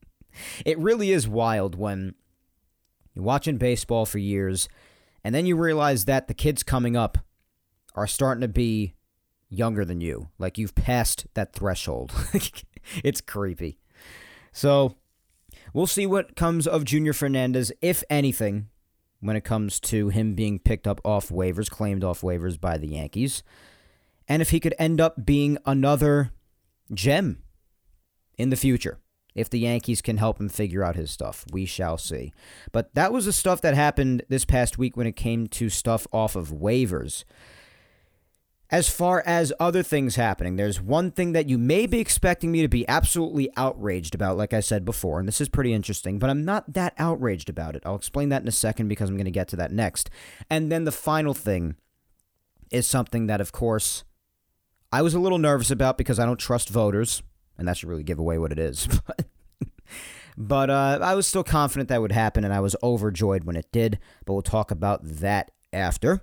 it 0.63 0.77
really 0.77 1.11
is 1.11 1.27
wild 1.27 1.73
when 1.73 2.13
you're 3.15 3.25
watching 3.25 3.57
baseball 3.57 4.05
for 4.05 4.19
years 4.19 4.69
and 5.23 5.33
then 5.33 5.47
you 5.47 5.55
realize 5.55 6.05
that 6.05 6.27
the 6.27 6.35
kids 6.35 6.61
coming 6.61 6.95
up 6.95 7.17
are 7.95 8.05
starting 8.05 8.41
to 8.41 8.47
be 8.47 8.93
younger 9.49 9.83
than 9.83 10.01
you. 10.01 10.29
Like 10.37 10.59
you've 10.59 10.75
passed 10.75 11.25
that 11.33 11.53
threshold. 11.53 12.11
it's 13.03 13.21
creepy. 13.21 13.79
So 14.57 14.95
we'll 15.71 15.85
see 15.85 16.07
what 16.07 16.35
comes 16.35 16.65
of 16.65 16.83
Junior 16.83 17.13
Fernandez, 17.13 17.71
if 17.79 18.03
anything, 18.09 18.69
when 19.19 19.35
it 19.35 19.43
comes 19.43 19.79
to 19.81 20.09
him 20.09 20.33
being 20.33 20.57
picked 20.57 20.87
up 20.87 20.99
off 21.05 21.29
waivers, 21.29 21.69
claimed 21.69 22.03
off 22.03 22.21
waivers 22.21 22.59
by 22.59 22.79
the 22.79 22.87
Yankees. 22.87 23.43
And 24.27 24.41
if 24.41 24.49
he 24.49 24.59
could 24.59 24.73
end 24.79 24.99
up 24.99 25.27
being 25.27 25.59
another 25.67 26.31
gem 26.91 27.43
in 28.35 28.49
the 28.49 28.55
future 28.55 28.97
if 29.35 29.47
the 29.47 29.59
Yankees 29.59 30.01
can 30.01 30.17
help 30.17 30.39
him 30.39 30.49
figure 30.49 30.83
out 30.83 30.95
his 30.95 31.11
stuff. 31.11 31.45
We 31.51 31.67
shall 31.67 31.99
see. 31.99 32.33
But 32.71 32.95
that 32.95 33.13
was 33.13 33.25
the 33.25 33.33
stuff 33.33 33.61
that 33.61 33.75
happened 33.75 34.23
this 34.27 34.43
past 34.43 34.79
week 34.79 34.97
when 34.97 35.05
it 35.05 35.15
came 35.15 35.45
to 35.49 35.69
stuff 35.69 36.07
off 36.11 36.35
of 36.35 36.49
waivers. 36.49 37.23
As 38.69 38.89
far 38.89 39.23
as 39.25 39.53
other 39.61 39.81
things 39.81 40.17
happening, 40.17 40.57
there's 40.57 40.81
one 40.81 41.11
thing 41.11 41.31
that 41.31 41.47
you 41.47 41.57
may 41.57 41.87
be 41.87 41.99
expecting 41.99 42.51
me 42.51 42.61
to 42.61 42.67
be 42.67 42.87
absolutely 42.87 43.49
outraged 43.55 44.13
about, 44.13 44.35
like 44.35 44.53
I 44.53 44.59
said 44.59 44.83
before, 44.83 45.19
and 45.19 45.27
this 45.27 45.39
is 45.39 45.47
pretty 45.47 45.73
interesting, 45.73 46.19
but 46.19 46.29
I'm 46.29 46.43
not 46.43 46.73
that 46.73 46.93
outraged 46.97 47.49
about 47.49 47.77
it. 47.77 47.83
I'll 47.85 47.95
explain 47.95 48.27
that 48.29 48.41
in 48.41 48.47
a 48.47 48.51
second 48.51 48.89
because 48.89 49.09
I'm 49.09 49.15
going 49.15 49.25
to 49.25 49.31
get 49.31 49.47
to 49.49 49.55
that 49.55 49.71
next. 49.71 50.09
And 50.49 50.69
then 50.69 50.83
the 50.83 50.91
final 50.91 51.33
thing 51.33 51.75
is 52.69 52.85
something 52.85 53.27
that, 53.27 53.39
of 53.39 53.53
course, 53.53 54.03
I 54.91 55.01
was 55.01 55.13
a 55.13 55.19
little 55.19 55.37
nervous 55.37 55.71
about 55.71 55.97
because 55.97 56.19
I 56.19 56.25
don't 56.25 56.39
trust 56.39 56.67
voters 56.67 57.23
and 57.57 57.67
that 57.67 57.77
should 57.77 57.89
really 57.89 58.03
give 58.03 58.19
away 58.19 58.37
what 58.37 58.51
it 58.51 58.59
is. 58.59 58.87
but 60.37 60.69
uh, 60.69 60.99
I 61.01 61.15
was 61.15 61.27
still 61.27 61.43
confident 61.43 61.89
that 61.89 62.01
would 62.01 62.11
happen, 62.11 62.43
and 62.43 62.53
I 62.53 62.59
was 62.59 62.75
overjoyed 62.83 63.43
when 63.43 63.55
it 63.55 63.71
did. 63.71 63.99
But 64.25 64.33
we'll 64.33 64.41
talk 64.41 64.71
about 64.71 65.01
that 65.03 65.51
after. 65.73 66.21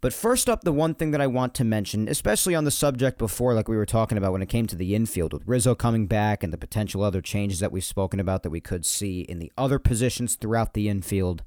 But 0.00 0.12
first 0.12 0.48
up, 0.48 0.62
the 0.62 0.72
one 0.72 0.94
thing 0.94 1.10
that 1.10 1.20
I 1.20 1.26
want 1.26 1.54
to 1.54 1.64
mention, 1.64 2.08
especially 2.08 2.54
on 2.54 2.64
the 2.64 2.70
subject 2.70 3.18
before, 3.18 3.54
like 3.54 3.68
we 3.68 3.76
were 3.76 3.86
talking 3.86 4.16
about 4.16 4.32
when 4.32 4.42
it 4.42 4.48
came 4.48 4.66
to 4.68 4.76
the 4.76 4.94
infield, 4.94 5.32
with 5.32 5.46
Rizzo 5.46 5.74
coming 5.74 6.06
back 6.06 6.44
and 6.44 6.52
the 6.52 6.58
potential 6.58 7.02
other 7.02 7.20
changes 7.20 7.58
that 7.58 7.72
we've 7.72 7.84
spoken 7.84 8.20
about 8.20 8.44
that 8.44 8.50
we 8.50 8.60
could 8.60 8.86
see 8.86 9.22
in 9.22 9.40
the 9.40 9.52
other 9.58 9.80
positions 9.80 10.36
throughout 10.36 10.74
the 10.74 10.88
infield. 10.88 11.42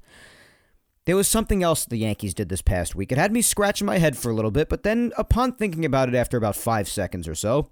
There 1.06 1.16
was 1.16 1.28
something 1.28 1.62
else 1.62 1.84
the 1.84 1.96
Yankees 1.96 2.34
did 2.34 2.48
this 2.48 2.62
past 2.62 2.94
week. 2.94 3.10
It 3.10 3.18
had 3.18 3.32
me 3.32 3.42
scratching 3.42 3.86
my 3.86 3.98
head 3.98 4.16
for 4.16 4.30
a 4.30 4.34
little 4.34 4.50
bit, 4.50 4.68
but 4.68 4.82
then 4.82 5.12
upon 5.16 5.52
thinking 5.52 5.84
about 5.84 6.08
it 6.08 6.14
after 6.14 6.36
about 6.36 6.54
five 6.54 6.88
seconds 6.88 7.26
or 7.26 7.34
so, 7.34 7.70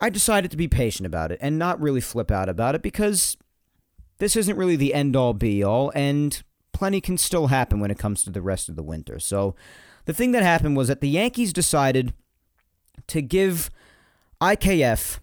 I 0.00 0.10
decided 0.10 0.50
to 0.52 0.56
be 0.56 0.68
patient 0.68 1.06
about 1.06 1.32
it 1.32 1.38
and 1.42 1.58
not 1.58 1.80
really 1.80 2.00
flip 2.00 2.30
out 2.30 2.48
about 2.48 2.74
it 2.74 2.82
because 2.82 3.36
this 4.18 4.36
isn't 4.36 4.56
really 4.56 4.76
the 4.76 4.94
end 4.94 5.16
all 5.16 5.34
be 5.34 5.62
all, 5.62 5.90
and 5.94 6.42
plenty 6.74 7.00
can 7.00 7.16
still 7.16 7.46
happen 7.46 7.80
when 7.80 7.90
it 7.90 7.98
comes 7.98 8.22
to 8.24 8.30
the 8.30 8.42
rest 8.42 8.68
of 8.68 8.76
the 8.76 8.82
winter. 8.82 9.18
So, 9.18 9.54
the 10.04 10.12
thing 10.12 10.32
that 10.32 10.42
happened 10.42 10.76
was 10.76 10.88
that 10.88 11.00
the 11.00 11.08
Yankees 11.08 11.52
decided 11.52 12.12
to 13.06 13.22
give 13.22 13.70
IKF 14.40 15.20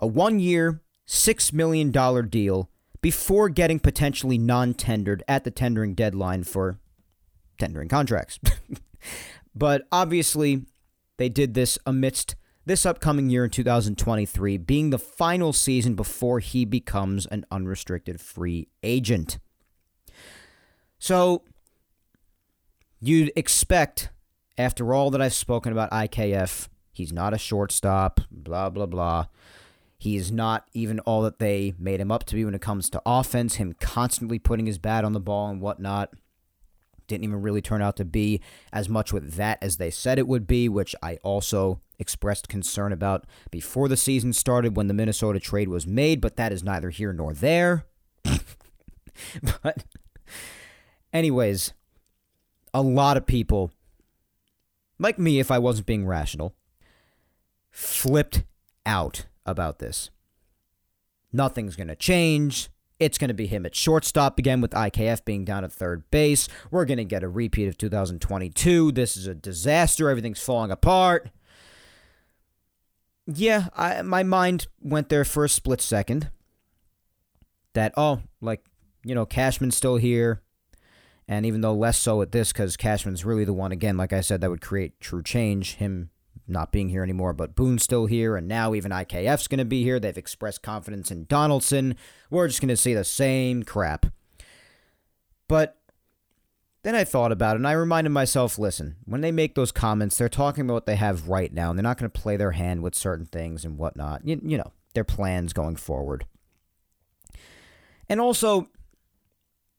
a 0.00 0.06
one 0.06 0.40
year, 0.40 0.80
$6 1.06 1.52
million 1.52 1.90
deal 2.28 2.70
before 3.00 3.48
getting 3.48 3.78
potentially 3.78 4.38
non 4.38 4.74
tendered 4.74 5.22
at 5.28 5.44
the 5.44 5.50
tendering 5.50 5.94
deadline 5.94 6.44
for 6.44 6.78
tendering 7.58 7.88
contracts. 7.88 8.38
but 9.54 9.86
obviously, 9.92 10.64
they 11.18 11.28
did 11.28 11.54
this 11.54 11.78
amidst 11.84 12.36
this 12.64 12.84
upcoming 12.84 13.30
year 13.30 13.44
in 13.44 13.50
2023 13.50 14.58
being 14.58 14.90
the 14.90 14.98
final 14.98 15.52
season 15.52 15.94
before 15.94 16.38
he 16.38 16.64
becomes 16.64 17.24
an 17.26 17.44
unrestricted 17.50 18.20
free 18.20 18.68
agent. 18.82 19.38
So, 20.98 21.42
you'd 23.00 23.32
expect, 23.36 24.10
after 24.56 24.92
all 24.92 25.10
that 25.10 25.22
I've 25.22 25.34
spoken 25.34 25.72
about 25.72 25.90
IKF, 25.90 26.68
he's 26.92 27.12
not 27.12 27.34
a 27.34 27.38
shortstop, 27.38 28.20
blah, 28.30 28.70
blah, 28.70 28.86
blah. 28.86 29.26
He 29.96 30.16
is 30.16 30.30
not 30.30 30.66
even 30.74 31.00
all 31.00 31.22
that 31.22 31.40
they 31.40 31.74
made 31.78 32.00
him 32.00 32.12
up 32.12 32.24
to 32.24 32.36
be 32.36 32.44
when 32.44 32.54
it 32.54 32.60
comes 32.60 32.88
to 32.90 33.02
offense, 33.04 33.56
him 33.56 33.74
constantly 33.80 34.38
putting 34.38 34.66
his 34.66 34.78
bat 34.78 35.04
on 35.04 35.12
the 35.12 35.20
ball 35.20 35.48
and 35.48 35.60
whatnot. 35.60 36.14
Didn't 37.08 37.24
even 37.24 37.42
really 37.42 37.62
turn 37.62 37.82
out 37.82 37.96
to 37.96 38.04
be 38.04 38.40
as 38.72 38.88
much 38.88 39.12
with 39.12 39.34
that 39.34 39.58
as 39.60 39.78
they 39.78 39.90
said 39.90 40.18
it 40.18 40.28
would 40.28 40.46
be, 40.46 40.68
which 40.68 40.94
I 41.02 41.16
also 41.22 41.80
expressed 41.98 42.48
concern 42.48 42.92
about 42.92 43.24
before 43.50 43.88
the 43.88 43.96
season 43.96 44.32
started 44.32 44.76
when 44.76 44.86
the 44.86 44.94
Minnesota 44.94 45.40
trade 45.40 45.68
was 45.68 45.86
made, 45.86 46.20
but 46.20 46.36
that 46.36 46.52
is 46.52 46.62
neither 46.62 46.90
here 46.90 47.12
nor 47.12 47.32
there. 47.32 47.86
but, 48.24 49.84
anyways, 51.12 51.72
a 52.74 52.82
lot 52.82 53.16
of 53.16 53.26
people, 53.26 53.72
like 54.98 55.18
me 55.18 55.40
if 55.40 55.50
I 55.50 55.58
wasn't 55.58 55.86
being 55.86 56.06
rational, 56.06 56.54
flipped 57.70 58.44
out 58.84 59.26
about 59.46 59.78
this. 59.78 60.10
Nothing's 61.32 61.76
going 61.76 61.88
to 61.88 61.96
change. 61.96 62.70
It's 62.98 63.18
going 63.18 63.28
to 63.28 63.34
be 63.34 63.46
him 63.46 63.64
at 63.64 63.76
shortstop 63.76 64.38
again 64.38 64.60
with 64.60 64.72
IKF 64.72 65.24
being 65.24 65.44
down 65.44 65.62
at 65.62 65.72
third 65.72 66.10
base. 66.10 66.48
We're 66.70 66.84
going 66.84 66.98
to 66.98 67.04
get 67.04 67.22
a 67.22 67.28
repeat 67.28 67.68
of 67.68 67.78
2022. 67.78 68.92
This 68.92 69.16
is 69.16 69.26
a 69.26 69.34
disaster. 69.34 70.10
Everything's 70.10 70.42
falling 70.42 70.70
apart. 70.70 71.30
Yeah, 73.26 73.68
I, 73.76 74.02
my 74.02 74.22
mind 74.22 74.66
went 74.80 75.10
there 75.10 75.24
for 75.24 75.44
a 75.44 75.48
split 75.48 75.80
second. 75.80 76.30
That, 77.74 77.92
oh, 77.96 78.22
like, 78.40 78.64
you 79.04 79.14
know, 79.14 79.26
Cashman's 79.26 79.76
still 79.76 79.96
here. 79.96 80.42
And 81.28 81.44
even 81.44 81.60
though 81.60 81.74
less 81.74 81.98
so 81.98 82.22
at 82.22 82.32
this, 82.32 82.52
because 82.52 82.76
Cashman's 82.76 83.24
really 83.24 83.44
the 83.44 83.52
one, 83.52 83.70
again, 83.70 83.98
like 83.98 84.14
I 84.14 84.22
said, 84.22 84.40
that 84.40 84.50
would 84.50 84.62
create 84.62 84.98
true 84.98 85.22
change, 85.22 85.74
him 85.74 86.08
not 86.48 86.72
being 86.72 86.88
here 86.88 87.02
anymore, 87.02 87.34
but 87.34 87.54
Boone's 87.54 87.82
still 87.82 88.06
here, 88.06 88.34
and 88.36 88.48
now 88.48 88.74
even 88.74 88.90
IKF's 88.90 89.48
going 89.48 89.58
to 89.58 89.66
be 89.66 89.82
here. 89.82 90.00
They've 90.00 90.16
expressed 90.16 90.62
confidence 90.62 91.10
in 91.10 91.26
Donaldson. 91.26 91.96
We're 92.30 92.48
just 92.48 92.60
going 92.62 92.68
to 92.68 92.76
see 92.76 92.94
the 92.94 93.04
same 93.04 93.62
crap. 93.62 94.06
But 95.46 95.78
then 96.82 96.94
I 96.94 97.04
thought 97.04 97.32
about 97.32 97.56
it, 97.56 97.58
and 97.58 97.68
I 97.68 97.72
reminded 97.72 98.10
myself 98.10 98.58
listen, 98.58 98.96
when 99.04 99.20
they 99.20 99.32
make 99.32 99.54
those 99.54 99.72
comments, 99.72 100.16
they're 100.16 100.30
talking 100.30 100.64
about 100.64 100.74
what 100.74 100.86
they 100.86 100.96
have 100.96 101.28
right 101.28 101.52
now, 101.52 101.68
and 101.68 101.78
they're 101.78 101.82
not 101.82 101.98
going 101.98 102.10
to 102.10 102.20
play 102.20 102.38
their 102.38 102.52
hand 102.52 102.82
with 102.82 102.94
certain 102.94 103.26
things 103.26 103.64
and 103.64 103.76
whatnot. 103.76 104.26
You, 104.26 104.40
you 104.42 104.56
know, 104.56 104.72
their 104.94 105.04
plans 105.04 105.52
going 105.52 105.76
forward. 105.76 106.24
And 108.08 108.20
also, 108.20 108.68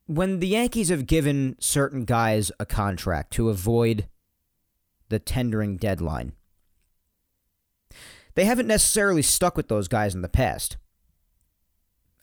when 0.09 0.39
the 0.39 0.47
Yankees 0.47 0.89
have 0.89 1.05
given 1.05 1.55
certain 1.59 2.03
guys 2.03 2.51
a 2.59 2.65
contract 2.65 3.31
to 3.31 3.49
avoid 3.49 4.07
the 5.09 5.19
tendering 5.19 5.77
deadline, 5.77 6.33
they 8.33 8.45
haven't 8.45 8.65
necessarily 8.65 9.21
stuck 9.21 9.55
with 9.55 9.67
those 9.67 9.87
guys 9.87 10.15
in 10.15 10.23
the 10.23 10.27
past 10.27 10.77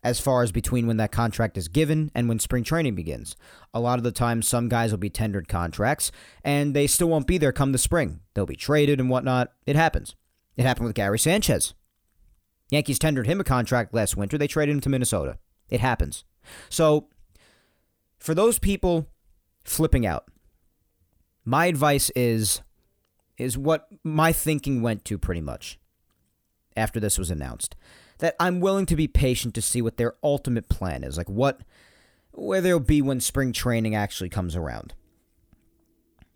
as 0.03 0.19
far 0.19 0.43
as 0.43 0.51
between 0.51 0.89
when 0.89 0.97
that 0.97 1.13
contract 1.13 1.57
is 1.57 1.69
given 1.69 2.11
and 2.13 2.29
when 2.29 2.41
spring 2.41 2.65
training 2.65 2.97
begins. 2.97 3.37
A 3.73 3.79
lot 3.79 3.99
of 3.99 4.05
the 4.05 4.11
time, 4.11 4.43
some 4.43 4.69
guys 4.69 4.91
will 4.91 4.99
be 4.99 5.09
tendered 5.09 5.47
contracts 5.47 6.11
and 6.43 6.75
they 6.75 6.89
still 6.89 7.09
won't 7.09 7.29
be 7.29 7.39
there 7.39 7.53
come 7.53 7.71
the 7.71 7.79
spring. 7.79 8.19
They'll 8.35 8.47
be 8.47 8.57
traded 8.57 8.99
and 8.99 9.11
whatnot. 9.11 9.53
It 9.65 9.77
happens. 9.77 10.17
It 10.57 10.65
happened 10.65 10.87
with 10.87 10.97
Gary 10.97 11.21
Sanchez. 11.21 11.75
Yankees 12.69 12.99
tendered 12.99 13.29
him 13.29 13.41
a 13.41 13.45
contract 13.45 13.95
last 13.95 14.17
winter. 14.17 14.37
They 14.37 14.49
traded 14.49 14.75
him 14.75 14.81
to 14.81 14.89
Minnesota. 14.89 15.39
It 15.69 15.79
happens. 15.79 16.25
So, 16.69 17.09
for 18.27 18.35
those 18.35 18.59
people 18.59 19.07
flipping 19.63 20.05
out, 20.05 20.25
my 21.45 21.67
advice 21.67 22.11
is 22.17 22.61
is 23.39 23.57
what 23.57 23.87
my 24.03 24.33
thinking 24.33 24.83
went 24.83 25.05
to 25.05 25.17
pretty 25.17 25.41
much 25.41 25.79
after 26.77 26.99
this 26.99 27.19
was 27.19 27.31
announced. 27.31 27.77
That 28.19 28.35
I'm 28.41 28.59
willing 28.59 28.87
to 28.87 28.97
be 28.97 29.07
patient 29.07 29.55
to 29.55 29.63
see 29.63 29.81
what 29.81 29.97
their 29.97 30.15
ultimate 30.25 30.69
plan 30.69 31.05
is. 31.05 31.17
Like 31.17 31.29
what 31.29 31.61
where 32.33 32.61
they'll 32.61 32.81
be 32.81 33.01
when 33.01 33.21
spring 33.21 33.53
training 33.53 33.95
actually 33.95 34.29
comes 34.29 34.57
around. 34.57 34.95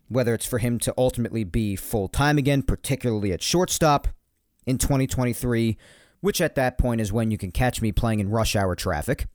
Whether 0.07 0.33
it's 0.33 0.45
for 0.45 0.59
him 0.59 0.79
to 0.79 0.93
ultimately 0.97 1.43
be 1.43 1.75
full 1.75 2.07
time 2.07 2.37
again, 2.37 2.63
particularly 2.63 3.33
at 3.33 3.43
shortstop 3.43 4.07
in 4.65 4.77
2023, 4.77 5.77
which 6.21 6.39
at 6.39 6.55
that 6.55 6.77
point 6.77 7.01
is 7.01 7.11
when 7.11 7.31
you 7.31 7.37
can 7.37 7.51
catch 7.51 7.81
me 7.81 7.91
playing 7.91 8.21
in 8.21 8.29
rush 8.29 8.55
hour 8.55 8.75
traffic. 8.75 9.25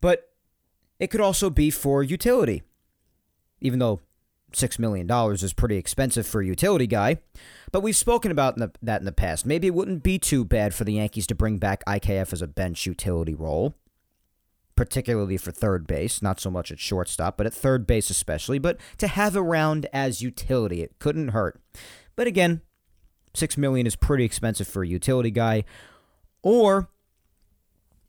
But 0.00 0.28
it 0.98 1.08
could 1.08 1.20
also 1.20 1.50
be 1.50 1.70
for 1.70 2.02
utility, 2.02 2.62
even 3.60 3.78
though 3.78 4.00
$6 4.52 4.78
million 4.78 5.10
is 5.32 5.52
pretty 5.52 5.76
expensive 5.76 6.26
for 6.26 6.40
a 6.40 6.46
utility 6.46 6.86
guy. 6.86 7.18
But 7.72 7.82
we've 7.82 7.96
spoken 7.96 8.30
about 8.30 8.58
that 8.82 9.00
in 9.00 9.04
the 9.04 9.12
past. 9.12 9.44
Maybe 9.44 9.66
it 9.66 9.74
wouldn't 9.74 10.02
be 10.02 10.18
too 10.18 10.44
bad 10.44 10.74
for 10.74 10.84
the 10.84 10.94
Yankees 10.94 11.26
to 11.26 11.34
bring 11.34 11.58
back 11.58 11.84
IKF 11.84 12.32
as 12.32 12.40
a 12.40 12.46
bench 12.46 12.86
utility 12.86 13.34
role, 13.34 13.74
particularly 14.76 15.36
for 15.36 15.50
third 15.50 15.86
base, 15.86 16.22
not 16.22 16.40
so 16.40 16.50
much 16.50 16.72
at 16.72 16.78
shortstop, 16.78 17.36
but 17.36 17.46
at 17.46 17.52
third 17.52 17.86
base 17.86 18.08
especially. 18.08 18.58
But 18.58 18.78
to 18.98 19.08
have 19.08 19.36
around 19.36 19.86
as 19.92 20.22
utility, 20.22 20.82
it 20.82 20.98
couldn't 20.98 21.28
hurt. 21.28 21.60
But 22.14 22.26
again, 22.26 22.62
6 23.34 23.58
million 23.58 23.86
is 23.86 23.96
pretty 23.96 24.24
expensive 24.24 24.66
for 24.66 24.82
a 24.82 24.88
utility 24.88 25.30
guy. 25.30 25.64
Or 26.42 26.88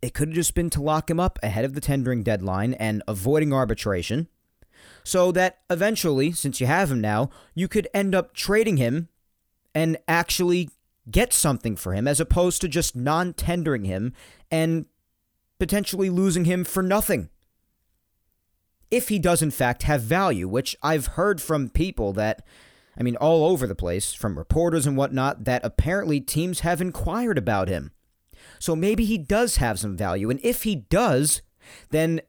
it 0.02 0.14
could 0.14 0.30
have 0.30 0.36
just 0.36 0.56
been 0.56 0.70
to 0.72 0.82
lock 0.82 1.10
him 1.10 1.20
up 1.20 1.40
ahead 1.42 1.66
of 1.66 1.74
the 1.74 1.82
tendering 1.82 2.24
deadline 2.24 2.74
and 2.76 3.04
avoiding 3.08 3.54
arbitration 3.54 4.28
so 5.04 5.32
that 5.32 5.60
eventually, 5.70 6.32
since 6.32 6.60
you 6.60 6.68
have 6.68 6.92
him 6.92 7.02
now, 7.02 7.30
you 7.56 7.68
could 7.68 7.88
end 7.94 8.14
up 8.14 8.34
trading 8.34 8.78
him 8.78 9.08
and 9.74 9.98
actually 10.08 10.70
get 11.10 11.32
something 11.32 11.76
for 11.76 11.94
him 11.94 12.08
as 12.08 12.20
opposed 12.20 12.62
to 12.62 12.68
just 12.68 12.96
non 12.96 13.34
tendering 13.34 13.86
him 13.86 14.14
and 14.52 14.86
potentially 15.60 16.10
losing 16.10 16.46
him 16.46 16.64
for 16.64 16.84
nothing. 16.84 17.30
If 18.92 19.10
he 19.10 19.20
does, 19.20 19.42
in 19.42 19.52
fact, 19.52 19.84
have 19.84 20.02
value, 20.02 20.48
which 20.48 20.76
I've 20.82 21.08
heard 21.08 21.42
from 21.42 21.70
people 21.70 22.14
that, 22.14 22.46
I 22.98 23.04
mean, 23.04 23.16
all 23.18 23.46
over 23.46 23.68
the 23.68 23.76
place, 23.76 24.14
from 24.14 24.38
reporters 24.38 24.86
and 24.86 24.96
whatnot, 24.96 25.44
that 25.44 25.64
apparently 25.66 26.22
teams 26.22 26.62
have 26.62 26.82
inquired 26.82 27.38
about 27.38 27.68
him. 27.68 27.92
So 28.60 28.76
maybe 28.76 29.06
he 29.06 29.18
does 29.18 29.58
have 29.58 29.80
some 29.80 29.98
value. 29.98 30.30
And 30.30 30.40
if 30.44 30.64
he 30.64 30.76
does, 30.76 31.42
then 31.90 32.22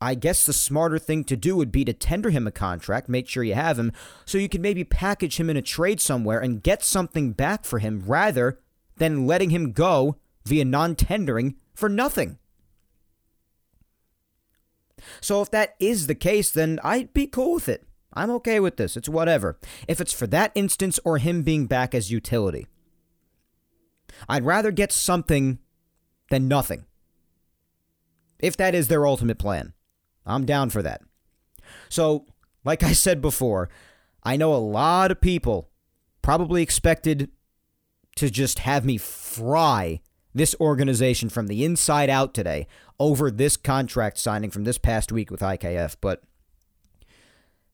I 0.00 0.14
guess 0.14 0.46
the 0.46 0.52
smarter 0.52 0.98
thing 0.98 1.24
to 1.24 1.36
do 1.36 1.56
would 1.56 1.70
be 1.70 1.84
to 1.84 1.92
tender 1.92 2.30
him 2.30 2.46
a 2.46 2.50
contract, 2.50 3.08
make 3.08 3.28
sure 3.28 3.44
you 3.44 3.54
have 3.54 3.78
him, 3.78 3.92
so 4.24 4.38
you 4.38 4.48
can 4.48 4.62
maybe 4.62 4.82
package 4.82 5.38
him 5.38 5.50
in 5.50 5.56
a 5.56 5.62
trade 5.62 6.00
somewhere 6.00 6.40
and 6.40 6.62
get 6.62 6.82
something 6.82 7.32
back 7.32 7.64
for 7.64 7.80
him 7.80 8.02
rather 8.06 8.58
than 8.96 9.26
letting 9.26 9.50
him 9.50 9.72
go 9.72 10.16
via 10.46 10.64
non 10.64 10.94
tendering 10.94 11.56
for 11.74 11.88
nothing. 11.88 12.38
So 15.20 15.42
if 15.42 15.50
that 15.50 15.74
is 15.78 16.06
the 16.06 16.14
case, 16.14 16.50
then 16.50 16.80
I'd 16.82 17.12
be 17.12 17.26
cool 17.26 17.54
with 17.54 17.68
it. 17.68 17.84
I'm 18.12 18.30
okay 18.32 18.58
with 18.58 18.76
this. 18.76 18.96
It's 18.96 19.08
whatever. 19.08 19.58
If 19.86 20.00
it's 20.00 20.12
for 20.12 20.26
that 20.28 20.52
instance 20.54 20.98
or 21.04 21.18
him 21.18 21.42
being 21.42 21.66
back 21.66 21.94
as 21.94 22.10
utility, 22.10 22.66
I'd 24.28 24.44
rather 24.44 24.70
get 24.72 24.92
something 24.92 25.58
than 26.30 26.48
nothing. 26.48 26.86
If 28.38 28.56
that 28.56 28.74
is 28.74 28.88
their 28.88 29.06
ultimate 29.06 29.38
plan. 29.38 29.74
I'm 30.24 30.46
down 30.46 30.70
for 30.70 30.82
that. 30.82 31.02
So, 31.88 32.26
like 32.64 32.82
I 32.82 32.92
said 32.92 33.20
before, 33.20 33.68
I 34.22 34.36
know 34.36 34.54
a 34.54 34.56
lot 34.56 35.10
of 35.10 35.20
people 35.20 35.70
probably 36.22 36.62
expected 36.62 37.30
to 38.16 38.30
just 38.30 38.60
have 38.60 38.84
me 38.84 38.96
fry 38.98 40.00
this 40.34 40.54
organization 40.60 41.28
from 41.28 41.48
the 41.48 41.64
inside 41.64 42.10
out 42.10 42.34
today 42.34 42.66
over 42.98 43.30
this 43.30 43.56
contract 43.56 44.18
signing 44.18 44.50
from 44.50 44.64
this 44.64 44.78
past 44.78 45.10
week 45.10 45.30
with 45.30 45.40
IKF, 45.40 45.96
but 46.00 46.22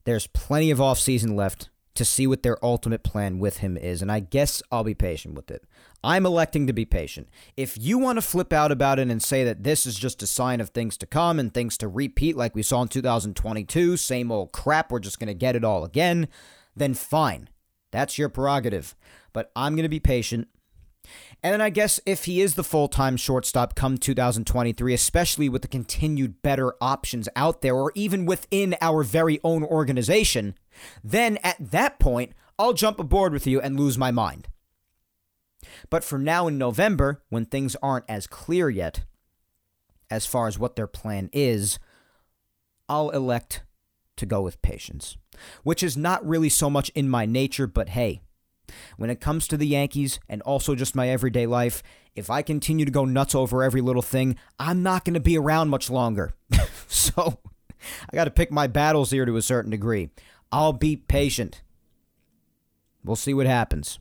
there's 0.05 0.27
plenty 0.27 0.71
of 0.71 0.79
offseason 0.79 1.35
left 1.35 1.69
to 1.97 2.05
see 2.05 2.27
what 2.27 2.43
their 2.43 2.63
ultimate 2.63 3.03
plan 3.03 3.39
with 3.39 3.57
him 3.57 3.77
is, 3.77 4.01
and 4.01 4.11
I 4.11 4.19
guess 4.21 4.63
I'll 4.71 4.83
be 4.83 4.93
patient 4.93 5.35
with 5.35 5.51
it. 5.51 5.63
I'm 6.03 6.25
electing 6.25 6.67
to 6.67 6.73
be 6.73 6.85
patient. 6.85 7.27
If 7.57 7.77
you 7.77 7.97
want 7.97 8.17
to 8.17 8.21
flip 8.21 8.53
out 8.53 8.71
about 8.71 8.99
it 8.99 9.09
and 9.09 9.21
say 9.21 9.43
that 9.43 9.63
this 9.63 9.85
is 9.85 9.97
just 9.97 10.23
a 10.23 10.27
sign 10.27 10.61
of 10.61 10.69
things 10.69 10.95
to 10.97 11.05
come 11.05 11.39
and 11.39 11.53
things 11.53 11.77
to 11.79 11.87
repeat 11.87 12.37
like 12.37 12.55
we 12.55 12.63
saw 12.63 12.81
in 12.83 12.87
2022, 12.87 13.97
same 13.97 14.31
old 14.31 14.51
crap, 14.51 14.91
we're 14.91 14.99
just 14.99 15.19
going 15.19 15.27
to 15.27 15.33
get 15.33 15.55
it 15.55 15.63
all 15.63 15.83
again, 15.83 16.27
then 16.75 16.93
fine. 16.93 17.49
That's 17.91 18.17
your 18.17 18.29
prerogative. 18.29 18.95
But 19.33 19.51
I'm 19.55 19.75
going 19.75 19.83
to 19.83 19.89
be 19.89 19.99
patient. 19.99 20.47
And 21.43 21.53
then 21.53 21.61
I 21.61 21.69
guess 21.69 21.99
if 22.05 22.25
he 22.25 22.41
is 22.41 22.55
the 22.55 22.63
full 22.63 22.87
time 22.87 23.17
shortstop 23.17 23.75
come 23.75 23.97
2023, 23.97 24.93
especially 24.93 25.49
with 25.49 25.61
the 25.61 25.67
continued 25.67 26.41
better 26.41 26.73
options 26.81 27.29
out 27.35 27.61
there 27.61 27.75
or 27.75 27.91
even 27.95 28.25
within 28.25 28.75
our 28.81 29.03
very 29.03 29.39
own 29.43 29.63
organization, 29.63 30.55
then 31.03 31.37
at 31.43 31.57
that 31.59 31.99
point, 31.99 32.33
I'll 32.59 32.73
jump 32.73 32.99
aboard 32.99 33.33
with 33.33 33.45
you 33.47 33.61
and 33.61 33.79
lose 33.79 33.97
my 33.97 34.11
mind. 34.11 34.47
But 35.89 36.03
for 36.03 36.17
now 36.17 36.47
in 36.47 36.57
November, 36.57 37.21
when 37.29 37.45
things 37.45 37.75
aren't 37.81 38.05
as 38.09 38.27
clear 38.27 38.69
yet 38.69 39.03
as 40.09 40.25
far 40.25 40.47
as 40.47 40.57
what 40.57 40.75
their 40.75 40.87
plan 40.87 41.29
is, 41.33 41.79
I'll 42.87 43.09
elect 43.09 43.63
to 44.15 44.25
go 44.25 44.41
with 44.41 44.61
patience, 44.61 45.17
which 45.63 45.83
is 45.83 45.97
not 45.97 46.25
really 46.27 46.49
so 46.49 46.69
much 46.69 46.89
in 46.89 47.09
my 47.09 47.25
nature, 47.25 47.67
but 47.67 47.89
hey, 47.89 48.21
when 48.97 49.09
it 49.09 49.21
comes 49.21 49.47
to 49.47 49.57
the 49.57 49.67
Yankees 49.67 50.19
and 50.27 50.41
also 50.41 50.75
just 50.75 50.95
my 50.95 51.09
everyday 51.09 51.45
life, 51.45 51.83
if 52.15 52.29
I 52.29 52.41
continue 52.41 52.85
to 52.85 52.91
go 52.91 53.05
nuts 53.05 53.35
over 53.35 53.63
every 53.63 53.81
little 53.81 54.01
thing, 54.01 54.35
I'm 54.59 54.83
not 54.83 55.05
going 55.05 55.13
to 55.13 55.19
be 55.19 55.37
around 55.37 55.69
much 55.69 55.89
longer. 55.89 56.33
so 56.87 57.39
I 58.11 58.15
got 58.15 58.25
to 58.25 58.31
pick 58.31 58.51
my 58.51 58.67
battles 58.67 59.11
here 59.11 59.25
to 59.25 59.37
a 59.37 59.41
certain 59.41 59.71
degree. 59.71 60.09
I'll 60.51 60.73
be 60.73 60.95
patient. 60.95 61.61
We'll 63.03 63.15
see 63.15 63.33
what 63.33 63.47
happens. 63.47 63.99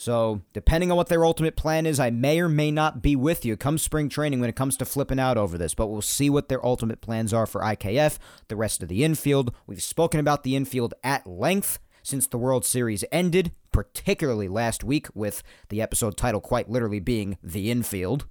So, 0.00 0.40
depending 0.54 0.90
on 0.90 0.96
what 0.96 1.08
their 1.08 1.26
ultimate 1.26 1.56
plan 1.56 1.84
is, 1.84 2.00
I 2.00 2.08
may 2.08 2.40
or 2.40 2.48
may 2.48 2.70
not 2.70 3.02
be 3.02 3.14
with 3.14 3.44
you 3.44 3.54
come 3.54 3.76
spring 3.76 4.08
training 4.08 4.40
when 4.40 4.48
it 4.48 4.56
comes 4.56 4.78
to 4.78 4.86
flipping 4.86 5.20
out 5.20 5.36
over 5.36 5.58
this, 5.58 5.74
but 5.74 5.88
we'll 5.88 6.00
see 6.00 6.30
what 6.30 6.48
their 6.48 6.64
ultimate 6.64 7.02
plans 7.02 7.34
are 7.34 7.44
for 7.44 7.60
IKF, 7.60 8.16
the 8.48 8.56
rest 8.56 8.82
of 8.82 8.88
the 8.88 9.04
infield. 9.04 9.54
We've 9.66 9.82
spoken 9.82 10.18
about 10.18 10.42
the 10.42 10.56
infield 10.56 10.94
at 11.04 11.26
length 11.26 11.80
since 12.02 12.26
the 12.26 12.38
World 12.38 12.64
Series 12.64 13.04
ended, 13.12 13.52
particularly 13.72 14.48
last 14.48 14.82
week, 14.82 15.08
with 15.12 15.42
the 15.68 15.82
episode 15.82 16.16
title 16.16 16.40
quite 16.40 16.70
literally 16.70 17.00
being 17.00 17.36
The 17.42 17.70
Infield. 17.70 18.24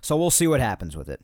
So, 0.00 0.16
we'll 0.16 0.30
see 0.32 0.48
what 0.48 0.58
happens 0.58 0.96
with 0.96 1.08
it. 1.08 1.20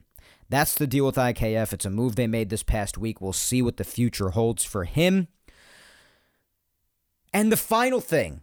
That's 0.52 0.74
the 0.74 0.86
deal 0.86 1.06
with 1.06 1.14
IKF. 1.16 1.72
It's 1.72 1.86
a 1.86 1.90
move 1.90 2.14
they 2.14 2.26
made 2.26 2.50
this 2.50 2.62
past 2.62 2.98
week. 2.98 3.22
We'll 3.22 3.32
see 3.32 3.62
what 3.62 3.78
the 3.78 3.84
future 3.84 4.28
holds 4.28 4.62
for 4.62 4.84
him. 4.84 5.28
And 7.32 7.50
the 7.50 7.56
final 7.56 8.02
thing 8.02 8.42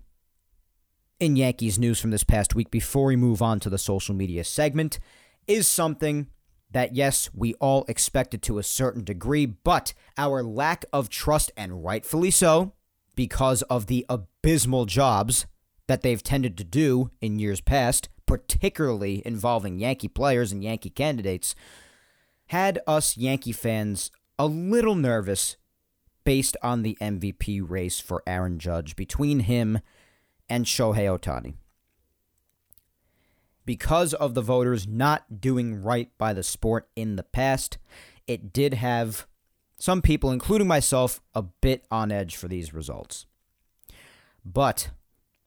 in 1.19 1.35
Yankees 1.35 1.77
news 1.77 1.99
from 1.99 2.09
this 2.09 2.23
past 2.23 2.55
week 2.55 2.71
before 2.71 3.05
we 3.05 3.15
move 3.15 3.43
on 3.43 3.59
to 3.59 3.69
the 3.69 3.77
social 3.77 4.15
media 4.15 4.43
segment 4.43 4.97
is 5.45 5.67
something 5.67 6.25
that, 6.71 6.95
yes, 6.95 7.29
we 7.31 7.53
all 7.61 7.85
expected 7.87 8.41
to 8.41 8.57
a 8.57 8.63
certain 8.63 9.03
degree, 9.03 9.45
but 9.45 9.93
our 10.17 10.41
lack 10.41 10.85
of 10.91 11.09
trust, 11.09 11.51
and 11.55 11.85
rightfully 11.85 12.31
so, 12.31 12.73
because 13.15 13.61
of 13.63 13.85
the 13.85 14.03
abysmal 14.09 14.87
jobs 14.87 15.45
that 15.85 16.01
they've 16.01 16.23
tended 16.23 16.57
to 16.57 16.63
do 16.63 17.11
in 17.21 17.37
years 17.37 17.61
past, 17.61 18.09
particularly 18.25 19.21
involving 19.27 19.77
Yankee 19.77 20.07
players 20.07 20.51
and 20.51 20.63
Yankee 20.63 20.89
candidates, 20.89 21.53
had 22.49 22.79
us 22.87 23.15
Yankee 23.15 23.51
fans 23.51 24.09
a 24.39 24.47
little 24.47 24.95
nervous 24.95 25.55
based 26.23 26.57
on 26.63 26.81
the 26.81 26.97
MVP 26.99 27.61
race 27.67 27.99
for 27.99 28.23
Aaron 28.25 28.57
Judge 28.57 28.95
between 28.95 29.41
him 29.41 29.79
and 30.49 30.65
Shohei 30.65 31.05
Ohtani. 31.05 31.53
Because 33.65 34.15
of 34.15 34.33
the 34.33 34.41
voters 34.41 34.87
not 34.87 35.39
doing 35.39 35.83
right 35.83 36.09
by 36.17 36.33
the 36.33 36.41
sport 36.41 36.89
in 36.95 37.17
the 37.17 37.23
past, 37.23 37.77
it 38.25 38.51
did 38.51 38.73
have 38.73 39.27
some 39.77 40.01
people, 40.01 40.31
including 40.31 40.67
myself, 40.67 41.21
a 41.35 41.43
bit 41.43 41.85
on 41.91 42.11
edge 42.11 42.35
for 42.35 42.47
these 42.47 42.73
results. 42.73 43.27
But 44.43 44.89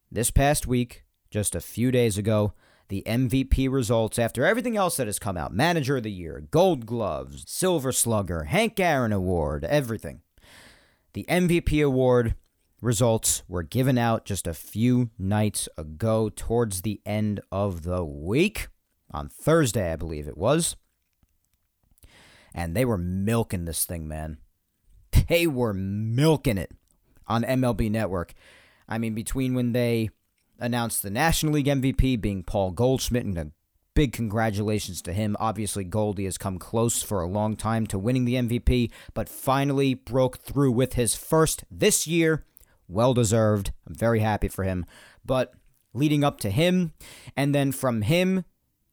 this 0.09 0.31
past 0.31 0.67
week, 0.67 1.03
just 1.29 1.53
a 1.53 1.59
few 1.59 1.91
days 1.91 2.17
ago, 2.17 2.53
the 2.93 3.01
MVP 3.07 3.71
results 3.71 4.19
after 4.19 4.45
everything 4.45 4.77
else 4.77 4.97
that 4.97 5.07
has 5.07 5.17
come 5.17 5.35
out 5.35 5.51
Manager 5.51 5.97
of 5.97 6.03
the 6.03 6.11
Year, 6.11 6.43
Gold 6.51 6.85
Gloves, 6.85 7.43
Silver 7.47 7.91
Slugger, 7.91 8.43
Hank 8.43 8.79
Aaron 8.79 9.11
Award, 9.11 9.63
everything. 9.63 10.21
The 11.13 11.25
MVP 11.27 11.83
award 11.83 12.35
results 12.81 13.41
were 13.47 13.63
given 13.63 13.97
out 13.97 14.25
just 14.25 14.45
a 14.45 14.53
few 14.53 15.09
nights 15.17 15.67
ago, 15.75 16.29
towards 16.29 16.83
the 16.83 17.01
end 17.03 17.39
of 17.51 17.81
the 17.81 18.05
week, 18.05 18.67
on 19.09 19.27
Thursday, 19.27 19.91
I 19.91 19.95
believe 19.95 20.27
it 20.27 20.37
was. 20.37 20.75
And 22.53 22.75
they 22.75 22.85
were 22.85 22.99
milking 22.99 23.65
this 23.65 23.85
thing, 23.85 24.07
man. 24.07 24.37
They 25.29 25.47
were 25.47 25.73
milking 25.73 26.59
it 26.59 26.71
on 27.25 27.41
MLB 27.43 27.89
Network. 27.89 28.35
I 28.87 28.99
mean, 28.99 29.15
between 29.15 29.55
when 29.55 29.71
they 29.71 30.11
announced 30.63 31.03
the 31.03 31.09
National 31.09 31.53
League 31.53 31.67
MVP 31.67 32.19
being 32.19 32.41
Paul 32.41 32.71
Goldschmidt 32.71 33.25
and 33.25 33.37
a 33.37 33.51
big 33.93 34.13
congratulations 34.13 35.01
to 35.03 35.13
him. 35.13 35.35
Obviously, 35.39 35.83
Goldie 35.83 36.25
has 36.25 36.37
come 36.37 36.57
close 36.57 37.03
for 37.03 37.21
a 37.21 37.27
long 37.27 37.55
time 37.55 37.85
to 37.87 37.99
winning 37.99 38.25
the 38.25 38.35
MVP, 38.35 38.89
but 39.13 39.29
finally 39.29 39.93
broke 39.93 40.39
through 40.39 40.71
with 40.71 40.93
his 40.93 41.15
first 41.15 41.63
this 41.69 42.07
year. 42.07 42.45
Well 42.87 43.13
deserved. 43.13 43.71
I'm 43.85 43.93
very 43.93 44.19
happy 44.19 44.47
for 44.47 44.63
him. 44.63 44.85
But 45.25 45.53
leading 45.93 46.23
up 46.23 46.39
to 46.39 46.49
him, 46.49 46.93
and 47.35 47.53
then 47.53 47.71
from 47.71 48.01
him 48.01 48.45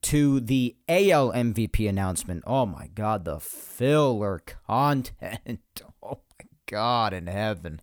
to 0.03 0.41
the 0.41 0.77
AL 0.89 1.33
MVP 1.33 1.89
announcement. 1.89 2.43
Oh 2.47 2.67
my 2.67 2.89
God, 2.95 3.25
the 3.25 3.41
filler 3.41 4.41
content. 4.67 5.61
Oh 6.03 6.21
my 6.39 6.47
God 6.67 7.13
in 7.13 7.27
heaven. 7.27 7.81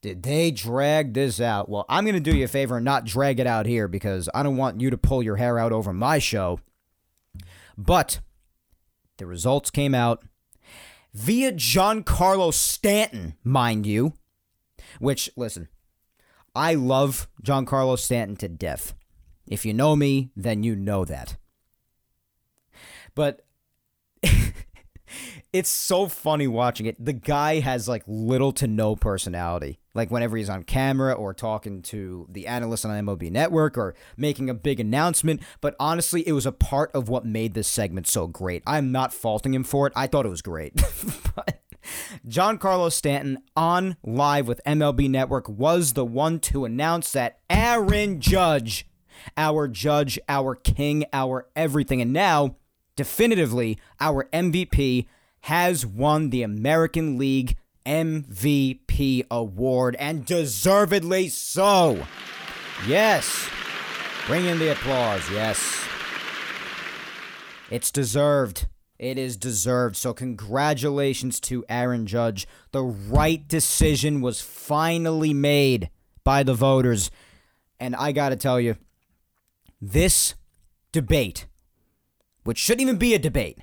Did 0.00 0.22
they 0.22 0.50
drag 0.50 1.14
this 1.14 1.40
out? 1.40 1.68
Well, 1.68 1.84
I'm 1.88 2.04
going 2.04 2.14
to 2.14 2.20
do 2.20 2.36
you 2.36 2.44
a 2.44 2.48
favor 2.48 2.76
and 2.76 2.84
not 2.84 3.04
drag 3.04 3.40
it 3.40 3.46
out 3.46 3.66
here 3.66 3.88
because 3.88 4.28
I 4.32 4.42
don't 4.42 4.56
want 4.56 4.80
you 4.80 4.90
to 4.90 4.98
pull 4.98 5.22
your 5.22 5.36
hair 5.36 5.58
out 5.58 5.72
over 5.72 5.92
my 5.92 6.18
show. 6.18 6.60
But 7.76 8.20
the 9.16 9.26
results 9.26 9.70
came 9.70 9.94
out 9.94 10.22
via 11.12 11.52
Giancarlo 11.52 12.54
Stanton, 12.54 13.34
mind 13.42 13.86
you. 13.86 14.14
Which, 15.00 15.30
listen, 15.36 15.68
I 16.54 16.74
love 16.74 17.28
Giancarlo 17.42 17.98
Stanton 17.98 18.36
to 18.36 18.48
death. 18.48 18.94
If 19.46 19.64
you 19.64 19.74
know 19.74 19.96
me, 19.96 20.30
then 20.36 20.62
you 20.62 20.76
know 20.76 21.04
that. 21.04 21.36
But 23.14 23.44
it's 25.52 25.70
so 25.70 26.06
funny 26.06 26.46
watching 26.46 26.86
it. 26.86 27.04
The 27.04 27.12
guy 27.12 27.60
has 27.60 27.88
like 27.88 28.04
little 28.06 28.52
to 28.52 28.66
no 28.66 28.94
personality. 28.94 29.80
Like 29.98 30.12
whenever 30.12 30.36
he's 30.36 30.48
on 30.48 30.62
camera 30.62 31.12
or 31.12 31.34
talking 31.34 31.82
to 31.82 32.28
the 32.30 32.46
analyst 32.46 32.86
on 32.86 33.04
MLB 33.04 33.32
Network 33.32 33.76
or 33.76 33.96
making 34.16 34.48
a 34.48 34.54
big 34.54 34.78
announcement. 34.78 35.42
But 35.60 35.74
honestly, 35.80 36.26
it 36.26 36.32
was 36.32 36.46
a 36.46 36.52
part 36.52 36.92
of 36.94 37.08
what 37.08 37.26
made 37.26 37.54
this 37.54 37.66
segment 37.66 38.06
so 38.06 38.28
great. 38.28 38.62
I'm 38.64 38.92
not 38.92 39.12
faulting 39.12 39.54
him 39.54 39.64
for 39.64 39.88
it. 39.88 39.92
I 39.96 40.06
thought 40.06 40.24
it 40.24 40.30
was 40.30 40.40
great. 40.40 40.76
but 41.34 41.60
Giancarlo 42.26 42.92
Stanton 42.92 43.38
on 43.56 43.96
live 44.04 44.46
with 44.46 44.60
MLB 44.64 45.10
Network 45.10 45.48
was 45.48 45.94
the 45.94 46.04
one 46.04 46.38
to 46.40 46.64
announce 46.64 47.10
that 47.12 47.40
Aaron 47.50 48.20
Judge 48.20 48.86
our 49.36 49.66
judge, 49.66 50.16
our 50.28 50.54
king, 50.54 51.04
our 51.12 51.48
everything. 51.56 52.00
And 52.00 52.12
now, 52.12 52.54
definitively, 52.94 53.78
our 54.00 54.28
MVP 54.32 55.06
has 55.42 55.84
won 55.84 56.30
the 56.30 56.42
American 56.42 57.18
League 57.18 57.56
MVP 57.88 59.24
award, 59.30 59.96
and 59.98 60.26
deservedly 60.26 61.28
so. 61.28 62.06
Yes. 62.86 63.48
Bring 64.26 64.44
in 64.44 64.58
the 64.58 64.72
applause. 64.72 65.22
Yes. 65.30 65.58
It's 67.70 67.90
deserved. 67.90 68.66
It 68.98 69.16
is 69.16 69.38
deserved. 69.38 69.96
So, 69.96 70.12
congratulations 70.12 71.40
to 71.40 71.64
Aaron 71.68 72.06
Judge. 72.06 72.46
The 72.72 72.82
right 72.84 73.46
decision 73.48 74.20
was 74.20 74.42
finally 74.42 75.32
made 75.32 75.88
by 76.24 76.42
the 76.42 76.54
voters. 76.54 77.10
And 77.80 77.96
I 77.96 78.12
got 78.12 78.30
to 78.30 78.36
tell 78.36 78.60
you, 78.60 78.76
this 79.80 80.34
debate, 80.92 81.46
which 82.44 82.58
shouldn't 82.58 82.82
even 82.82 82.98
be 82.98 83.14
a 83.14 83.18
debate, 83.18 83.60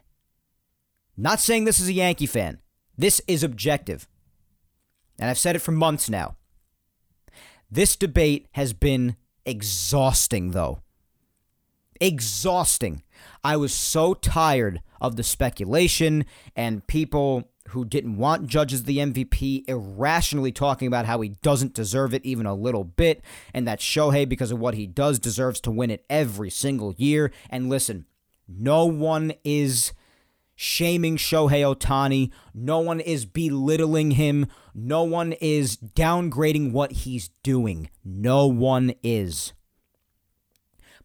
not 1.15 1.39
saying 1.39 1.65
this 1.65 1.79
is 1.79 1.89
a 1.89 1.93
Yankee 1.93 2.25
fan, 2.25 2.59
this 2.97 3.21
is 3.27 3.43
objective. 3.43 4.07
And 5.19 5.29
I've 5.29 5.37
said 5.37 5.55
it 5.55 5.59
for 5.59 5.71
months 5.71 6.09
now. 6.09 6.35
This 7.71 7.95
debate 7.95 8.47
has 8.53 8.73
been 8.73 9.15
exhausting, 9.45 10.51
though. 10.51 10.81
Exhausting. 11.99 13.03
I 13.43 13.57
was 13.57 13.73
so 13.73 14.13
tired 14.13 14.81
of 14.99 15.15
the 15.15 15.23
speculation 15.23 16.25
and 16.55 16.85
people 16.87 17.49
who 17.69 17.83
didn't 17.83 18.17
want 18.17 18.47
judges 18.47 18.83
the 18.83 18.99
MVP 18.99 19.67
irrationally 19.67 20.51
talking 20.51 20.87
about 20.87 21.05
how 21.05 21.21
he 21.21 21.29
doesn't 21.29 21.73
deserve 21.73 22.13
it 22.13 22.23
even 22.23 22.45
a 22.45 22.53
little 22.53 22.83
bit, 22.83 23.23
and 23.53 23.67
that 23.67 23.79
Shohei, 23.79 24.29
because 24.29 24.51
of 24.51 24.59
what 24.59 24.75
he 24.75 24.85
does, 24.85 25.17
deserves 25.17 25.59
to 25.61 25.71
win 25.71 25.89
it 25.89 26.05
every 26.09 26.51
single 26.51 26.93
year. 26.97 27.31
And 27.49 27.69
listen, 27.69 28.05
no 28.47 28.85
one 28.85 29.33
is 29.43 29.93
shaming 30.55 31.17
Shohei 31.17 31.75
Ohtani. 31.75 32.31
No 32.53 32.79
one 32.79 32.99
is 32.99 33.25
belittling 33.25 34.11
him. 34.11 34.47
No 34.73 35.03
one 35.03 35.33
is 35.33 35.77
downgrading 35.77 36.71
what 36.71 36.91
he's 36.91 37.29
doing. 37.43 37.89
No 38.03 38.47
one 38.47 38.93
is. 39.03 39.53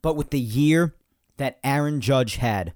But 0.02 0.16
with 0.16 0.30
the 0.30 0.40
year 0.40 0.94
that 1.36 1.58
Aaron 1.62 2.00
Judge 2.00 2.36
had, 2.36 2.74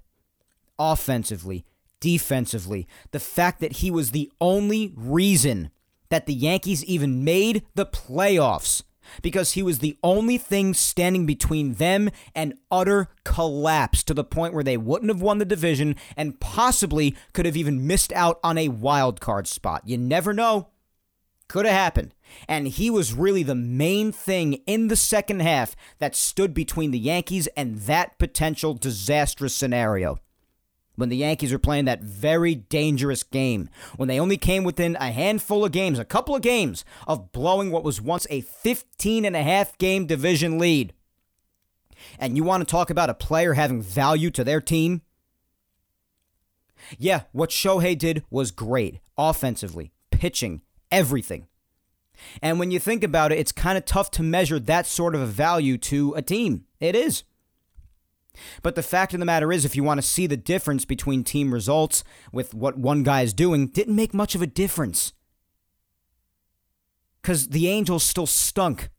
offensively, 0.78 1.64
defensively. 2.00 2.86
The 3.12 3.20
fact 3.20 3.60
that 3.60 3.76
he 3.76 3.90
was 3.90 4.10
the 4.10 4.30
only 4.40 4.92
reason 4.96 5.70
that 6.10 6.26
the 6.26 6.34
Yankees 6.34 6.84
even 6.84 7.24
made 7.24 7.64
the 7.74 7.86
playoffs 7.86 8.82
because 9.22 9.52
he 9.52 9.62
was 9.62 9.78
the 9.78 9.96
only 10.02 10.38
thing 10.38 10.74
standing 10.74 11.26
between 11.26 11.74
them 11.74 12.10
and 12.34 12.54
utter 12.70 13.08
collapse 13.24 14.02
to 14.04 14.14
the 14.14 14.24
point 14.24 14.54
where 14.54 14.64
they 14.64 14.76
wouldn't 14.76 15.10
have 15.10 15.22
won 15.22 15.38
the 15.38 15.44
division 15.44 15.96
and 16.16 16.40
possibly 16.40 17.16
could 17.32 17.46
have 17.46 17.56
even 17.56 17.86
missed 17.86 18.12
out 18.12 18.38
on 18.42 18.58
a 18.58 18.68
wild 18.68 19.20
card 19.20 19.46
spot. 19.46 19.82
You 19.84 19.98
never 19.98 20.32
know. 20.32 20.68
Could 21.46 21.66
have 21.66 21.74
happened. 21.74 22.14
And 22.48 22.66
he 22.68 22.88
was 22.88 23.12
really 23.12 23.42
the 23.42 23.54
main 23.54 24.12
thing 24.12 24.54
in 24.66 24.88
the 24.88 24.96
second 24.96 25.40
half 25.40 25.76
that 25.98 26.16
stood 26.16 26.54
between 26.54 26.90
the 26.90 26.98
Yankees 26.98 27.48
and 27.48 27.76
that 27.80 28.18
potential 28.18 28.74
disastrous 28.74 29.54
scenario 29.54 30.18
when 30.96 31.08
the 31.08 31.16
Yankees 31.16 31.52
were 31.52 31.58
playing 31.58 31.86
that 31.86 32.02
very 32.02 32.54
dangerous 32.54 33.22
game, 33.22 33.68
when 33.96 34.08
they 34.08 34.20
only 34.20 34.36
came 34.36 34.64
within 34.64 34.96
a 34.96 35.10
handful 35.10 35.64
of 35.64 35.72
games, 35.72 35.98
a 35.98 36.04
couple 36.04 36.34
of 36.34 36.42
games, 36.42 36.84
of 37.06 37.32
blowing 37.32 37.70
what 37.70 37.84
was 37.84 38.00
once 38.00 38.26
a 38.30 38.42
15 38.42 39.24
and 39.24 39.36
a 39.36 39.42
half 39.42 39.76
game 39.78 40.06
division 40.06 40.58
lead. 40.58 40.92
And 42.18 42.36
you 42.36 42.44
want 42.44 42.60
to 42.60 42.70
talk 42.70 42.90
about 42.90 43.10
a 43.10 43.14
player 43.14 43.54
having 43.54 43.82
value 43.82 44.30
to 44.32 44.44
their 44.44 44.60
team? 44.60 45.02
Yeah, 46.98 47.22
what 47.32 47.50
Shohei 47.50 47.96
did 47.96 48.24
was 48.30 48.50
great, 48.50 49.00
offensively, 49.16 49.92
pitching, 50.10 50.60
everything. 50.90 51.46
And 52.42 52.58
when 52.58 52.70
you 52.70 52.78
think 52.78 53.02
about 53.02 53.32
it, 53.32 53.38
it's 53.38 53.52
kind 53.52 53.76
of 53.76 53.84
tough 53.84 54.10
to 54.12 54.22
measure 54.22 54.60
that 54.60 54.86
sort 54.86 55.14
of 55.14 55.20
a 55.20 55.26
value 55.26 55.78
to 55.78 56.14
a 56.14 56.22
team. 56.22 56.64
It 56.78 56.94
is. 56.94 57.24
But 58.62 58.74
the 58.74 58.82
fact 58.82 59.14
of 59.14 59.20
the 59.20 59.26
matter 59.26 59.52
is, 59.52 59.64
if 59.64 59.76
you 59.76 59.84
want 59.84 59.98
to 59.98 60.06
see 60.06 60.26
the 60.26 60.36
difference 60.36 60.84
between 60.84 61.24
team 61.24 61.52
results 61.52 62.04
with 62.32 62.54
what 62.54 62.78
one 62.78 63.02
guy 63.02 63.22
is 63.22 63.32
doing, 63.32 63.68
didn't 63.68 63.96
make 63.96 64.14
much 64.14 64.34
of 64.34 64.42
a 64.42 64.46
difference. 64.46 65.12
Because 67.22 67.48
the 67.48 67.68
Angels 67.68 68.02
still 68.02 68.26
stunk. 68.26 68.90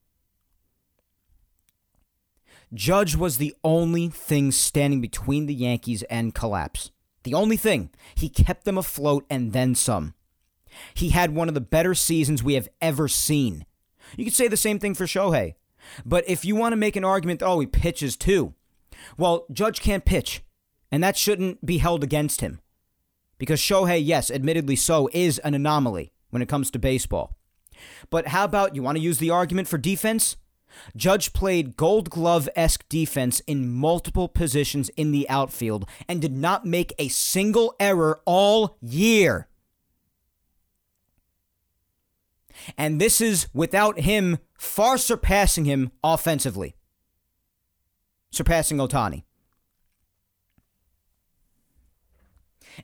Judge 2.73 3.15
was 3.15 3.38
the 3.38 3.55
only 3.63 4.09
thing 4.09 4.51
standing 4.51 4.99
between 4.99 5.45
the 5.45 5.53
Yankees 5.53 6.03
and 6.03 6.33
collapse. 6.33 6.91
The 7.23 7.33
only 7.33 7.57
thing. 7.57 7.89
He 8.15 8.29
kept 8.29 8.65
them 8.65 8.77
afloat 8.77 9.25
and 9.29 9.53
then 9.53 9.75
some. 9.75 10.13
He 10.93 11.09
had 11.09 11.33
one 11.33 11.47
of 11.47 11.53
the 11.53 11.61
better 11.61 11.93
seasons 11.93 12.43
we 12.43 12.55
have 12.55 12.67
ever 12.81 13.07
seen. 13.07 13.65
You 14.17 14.25
could 14.25 14.33
say 14.33 14.47
the 14.47 14.57
same 14.57 14.79
thing 14.79 14.93
for 14.93 15.05
Shohei. 15.05 15.55
But 16.05 16.27
if 16.27 16.43
you 16.43 16.55
want 16.55 16.73
to 16.73 16.77
make 16.77 16.95
an 16.95 17.05
argument, 17.05 17.43
oh, 17.43 17.59
he 17.59 17.67
pitches 17.67 18.15
too. 18.17 18.53
Well, 19.18 19.45
Judge 19.51 19.82
can't 19.82 20.06
pitch, 20.06 20.43
and 20.91 21.03
that 21.03 21.18
shouldn't 21.18 21.66
be 21.66 21.78
held 21.80 22.03
against 22.03 22.41
him. 22.41 22.60
Because 23.38 23.60
Shohei, 23.60 24.01
yes, 24.03 24.32
admittedly 24.32 24.76
so, 24.76 25.10
is 25.14 25.39
an 25.39 25.53
anomaly 25.53 26.14
when 26.30 26.41
it 26.41 26.49
comes 26.49 26.72
to 26.72 26.80
baseball. 26.80 27.38
But 28.10 28.30
how 28.30 28.45
about 28.45 28.76
you 28.76 28.82
want 28.82 28.97
to 28.97 29.03
use 29.03 29.18
the 29.18 29.30
argument 29.30 29.68
for 29.68 29.78
defense? 29.78 30.38
Judge 30.95 31.34
played 31.34 31.78
gold 31.78 32.10
glove 32.10 32.49
esque 32.56 32.88
defense 32.89 33.39
in 33.41 33.72
multiple 33.72 34.28
positions 34.28 34.89
in 34.89 35.12
the 35.12 35.28
outfield 35.30 35.88
and 36.08 36.22
did 36.22 36.36
not 36.36 36.66
make 36.66 36.93
a 36.97 37.08
single 37.08 37.76
error 37.80 38.22
all 38.26 38.78
year. 38.82 39.47
And 42.78 42.99
this 42.99 43.22
is 43.22 43.47
without 43.53 44.01
him 44.01 44.39
far 44.58 44.97
surpassing 44.97 45.66
him 45.66 45.91
offensively 46.03 46.76
surpassing 48.36 48.77
Ohtani. 48.77 49.23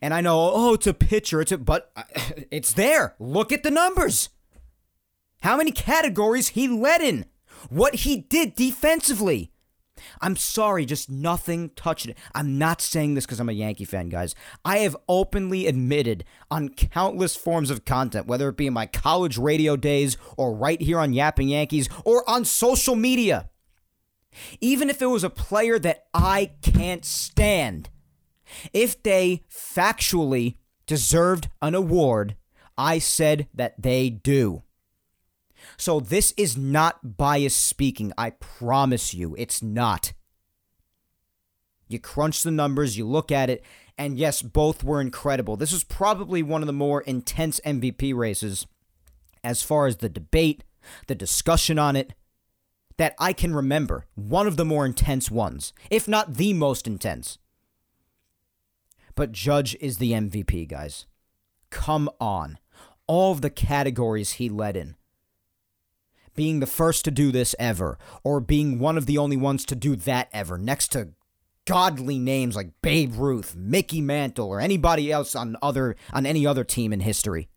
And 0.01 0.13
I 0.13 0.21
know, 0.21 0.51
oh, 0.53 0.73
it's 0.75 0.87
a 0.87 0.93
pitcher, 0.93 1.41
it's 1.41 1.51
a, 1.51 1.57
but 1.57 1.91
it's 2.51 2.73
there. 2.73 3.15
Look 3.19 3.51
at 3.51 3.63
the 3.63 3.71
numbers. 3.71 4.29
How 5.41 5.57
many 5.57 5.71
categories 5.71 6.49
he 6.49 6.67
led 6.67 7.01
in. 7.01 7.25
What 7.69 7.95
he 7.95 8.17
did 8.17 8.55
defensively. 8.55 9.51
I'm 10.19 10.35
sorry, 10.35 10.85
just 10.85 11.11
nothing 11.11 11.69
touched 11.75 12.07
it. 12.07 12.17
I'm 12.33 12.57
not 12.57 12.81
saying 12.81 13.13
this 13.13 13.25
because 13.25 13.39
I'm 13.39 13.49
a 13.49 13.53
Yankee 13.53 13.85
fan, 13.85 14.09
guys. 14.09 14.33
I 14.65 14.79
have 14.79 14.97
openly 15.07 15.67
admitted 15.67 16.23
on 16.49 16.69
countless 16.69 17.35
forms 17.35 17.69
of 17.69 17.85
content, 17.85 18.25
whether 18.25 18.49
it 18.49 18.57
be 18.57 18.65
in 18.65 18.73
my 18.73 18.87
college 18.87 19.37
radio 19.37 19.75
days 19.75 20.17
or 20.37 20.55
right 20.55 20.81
here 20.81 20.99
on 20.99 21.13
Yapping 21.13 21.49
Yankees 21.49 21.87
or 22.03 22.27
on 22.27 22.45
social 22.45 22.95
media, 22.95 23.50
even 24.59 24.89
if 24.89 25.01
it 25.01 25.07
was 25.07 25.23
a 25.23 25.29
player 25.29 25.79
that 25.79 26.05
I 26.13 26.51
can't 26.61 27.05
stand, 27.05 27.89
if 28.73 29.01
they 29.01 29.43
factually 29.49 30.55
deserved 30.87 31.49
an 31.61 31.75
award, 31.75 32.35
I 32.77 32.99
said 32.99 33.47
that 33.53 33.81
they 33.81 34.09
do. 34.09 34.63
So 35.77 35.99
this 35.99 36.33
is 36.37 36.57
not 36.57 37.17
bias 37.17 37.55
speaking. 37.55 38.11
I 38.17 38.31
promise 38.31 39.13
you, 39.13 39.35
it's 39.37 39.61
not. 39.61 40.13
You 41.87 41.99
crunch 41.99 42.43
the 42.43 42.51
numbers, 42.51 42.97
you 42.97 43.05
look 43.05 43.31
at 43.31 43.49
it, 43.49 43.63
and 43.97 44.17
yes, 44.17 44.41
both 44.41 44.83
were 44.83 45.01
incredible. 45.01 45.57
This 45.57 45.73
was 45.73 45.83
probably 45.83 46.41
one 46.41 46.61
of 46.61 46.67
the 46.67 46.73
more 46.73 47.01
intense 47.01 47.59
MVP 47.65 48.15
races 48.15 48.65
as 49.43 49.61
far 49.61 49.87
as 49.87 49.97
the 49.97 50.09
debate, 50.09 50.63
the 51.07 51.15
discussion 51.15 51.77
on 51.77 51.95
it, 51.95 52.13
that 52.97 53.15
I 53.19 53.33
can 53.33 53.55
remember. 53.55 54.05
One 54.15 54.47
of 54.47 54.57
the 54.57 54.65
more 54.65 54.85
intense 54.85 55.31
ones, 55.31 55.73
if 55.89 56.07
not 56.07 56.35
the 56.35 56.53
most 56.53 56.87
intense. 56.87 57.37
But 59.15 59.31
Judge 59.31 59.75
is 59.79 59.97
the 59.97 60.11
MVP, 60.11 60.67
guys. 60.67 61.05
Come 61.69 62.09
on. 62.19 62.57
All 63.07 63.31
of 63.31 63.41
the 63.41 63.49
categories 63.49 64.33
he 64.33 64.49
led 64.49 64.77
in. 64.77 64.95
Being 66.35 66.59
the 66.59 66.65
first 66.65 67.03
to 67.05 67.11
do 67.11 67.31
this 67.31 67.53
ever, 67.59 67.97
or 68.23 68.39
being 68.39 68.79
one 68.79 68.97
of 68.97 69.05
the 69.05 69.17
only 69.17 69.35
ones 69.35 69.65
to 69.65 69.75
do 69.75 69.97
that 69.97 70.29
ever, 70.31 70.57
next 70.57 70.89
to 70.93 71.09
godly 71.65 72.19
names 72.19 72.55
like 72.55 72.71
Babe 72.81 73.13
Ruth, 73.15 73.55
Mickey 73.55 74.01
Mantle, 74.01 74.47
or 74.47 74.59
anybody 74.59 75.11
else 75.11 75.35
on 75.35 75.57
other 75.61 75.95
on 76.13 76.25
any 76.25 76.45
other 76.45 76.63
team 76.63 76.93
in 76.93 77.01
history. 77.01 77.49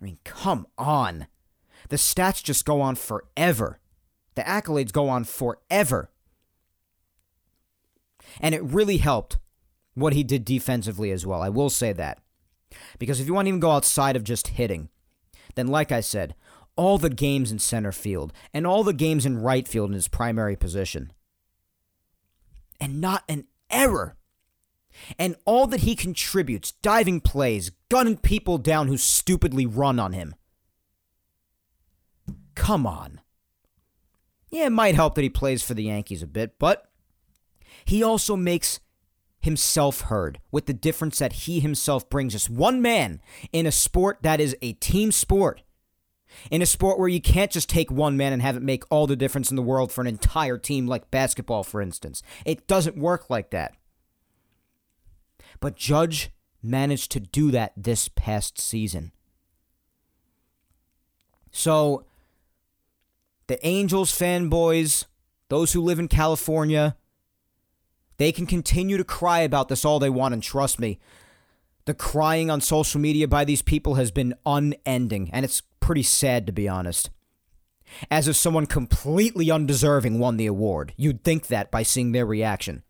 I 0.00 0.04
mean, 0.04 0.18
come 0.24 0.66
on. 0.78 1.26
The 1.92 1.98
stats 1.98 2.42
just 2.42 2.64
go 2.64 2.80
on 2.80 2.94
forever. 2.94 3.78
The 4.34 4.40
accolades 4.40 4.92
go 4.92 5.10
on 5.10 5.24
forever. 5.24 6.10
And 8.40 8.54
it 8.54 8.62
really 8.62 8.96
helped 8.96 9.36
what 9.92 10.14
he 10.14 10.22
did 10.22 10.46
defensively 10.46 11.10
as 11.10 11.26
well. 11.26 11.42
I 11.42 11.50
will 11.50 11.68
say 11.68 11.92
that. 11.92 12.22
Because 12.98 13.20
if 13.20 13.26
you 13.26 13.34
want 13.34 13.44
to 13.44 13.48
even 13.50 13.60
go 13.60 13.72
outside 13.72 14.16
of 14.16 14.24
just 14.24 14.48
hitting, 14.48 14.88
then 15.54 15.66
like 15.66 15.92
I 15.92 16.00
said, 16.00 16.34
all 16.76 16.96
the 16.96 17.10
games 17.10 17.52
in 17.52 17.58
center 17.58 17.92
field 17.92 18.32
and 18.54 18.66
all 18.66 18.84
the 18.84 18.94
games 18.94 19.26
in 19.26 19.42
right 19.42 19.68
field 19.68 19.90
in 19.90 19.94
his 19.94 20.08
primary 20.08 20.56
position. 20.56 21.12
And 22.80 23.02
not 23.02 23.22
an 23.28 23.48
error. 23.68 24.16
And 25.18 25.36
all 25.44 25.66
that 25.66 25.80
he 25.80 25.94
contributes 25.94 26.72
diving 26.72 27.20
plays, 27.20 27.70
gunning 27.90 28.16
people 28.16 28.56
down 28.56 28.88
who 28.88 28.96
stupidly 28.96 29.66
run 29.66 29.98
on 29.98 30.14
him. 30.14 30.34
Come 32.54 32.86
on. 32.86 33.20
Yeah, 34.50 34.66
it 34.66 34.70
might 34.70 34.94
help 34.94 35.14
that 35.14 35.22
he 35.22 35.30
plays 35.30 35.62
for 35.62 35.74
the 35.74 35.84
Yankees 35.84 36.22
a 36.22 36.26
bit, 36.26 36.58
but 36.58 36.90
he 37.84 38.02
also 38.02 38.36
makes 38.36 38.80
himself 39.40 40.02
heard 40.02 40.40
with 40.50 40.66
the 40.66 40.72
difference 40.72 41.18
that 41.18 41.32
he 41.32 41.60
himself 41.60 42.08
brings 42.08 42.34
us. 42.34 42.48
One 42.48 42.80
man 42.80 43.20
in 43.52 43.66
a 43.66 43.72
sport 43.72 44.18
that 44.22 44.40
is 44.40 44.56
a 44.62 44.74
team 44.74 45.10
sport. 45.10 45.62
In 46.50 46.62
a 46.62 46.66
sport 46.66 46.98
where 46.98 47.08
you 47.08 47.20
can't 47.20 47.50
just 47.50 47.68
take 47.68 47.90
one 47.90 48.16
man 48.16 48.32
and 48.32 48.40
have 48.40 48.56
it 48.56 48.62
make 48.62 48.84
all 48.88 49.06
the 49.06 49.16
difference 49.16 49.50
in 49.50 49.56
the 49.56 49.62
world 49.62 49.92
for 49.92 50.00
an 50.00 50.06
entire 50.06 50.56
team, 50.56 50.86
like 50.86 51.10
basketball, 51.10 51.62
for 51.62 51.82
instance. 51.82 52.22
It 52.46 52.66
doesn't 52.66 52.96
work 52.96 53.28
like 53.28 53.50
that. 53.50 53.74
But 55.60 55.76
Judge 55.76 56.30
managed 56.62 57.10
to 57.12 57.20
do 57.20 57.50
that 57.50 57.72
this 57.76 58.08
past 58.08 58.60
season. 58.60 59.12
So, 61.50 62.06
the 63.46 63.64
Angels 63.66 64.12
fanboys, 64.12 65.06
those 65.48 65.72
who 65.72 65.82
live 65.82 65.98
in 65.98 66.08
California, 66.08 66.96
they 68.18 68.32
can 68.32 68.46
continue 68.46 68.96
to 68.96 69.04
cry 69.04 69.40
about 69.40 69.68
this 69.68 69.84
all 69.84 69.98
they 69.98 70.10
want, 70.10 70.34
and 70.34 70.42
trust 70.42 70.78
me, 70.78 70.98
the 71.84 71.94
crying 71.94 72.50
on 72.50 72.60
social 72.60 73.00
media 73.00 73.26
by 73.26 73.44
these 73.44 73.62
people 73.62 73.94
has 73.94 74.10
been 74.10 74.34
unending, 74.46 75.30
and 75.32 75.44
it's 75.44 75.62
pretty 75.80 76.02
sad 76.02 76.46
to 76.46 76.52
be 76.52 76.68
honest. 76.68 77.10
As 78.10 78.28
if 78.28 78.36
someone 78.36 78.66
completely 78.66 79.50
undeserving 79.50 80.18
won 80.18 80.36
the 80.36 80.46
award. 80.46 80.94
You'd 80.96 81.24
think 81.24 81.48
that 81.48 81.70
by 81.70 81.82
seeing 81.82 82.12
their 82.12 82.24
reaction. 82.24 82.84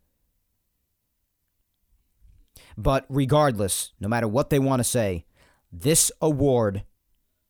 But 2.77 3.05
regardless, 3.09 3.91
no 3.99 4.07
matter 4.07 4.27
what 4.27 4.49
they 4.49 4.59
want 4.59 4.79
to 4.79 4.85
say, 4.85 5.25
this 5.71 6.11
award 6.21 6.83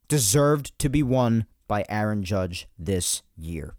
deserved 0.07 0.77
to 0.79 0.89
be 0.89 1.03
won 1.03 1.45
by 1.67 1.85
Aaron 1.89 2.23
Judge 2.23 2.67
this 2.77 3.23
year. 3.37 3.75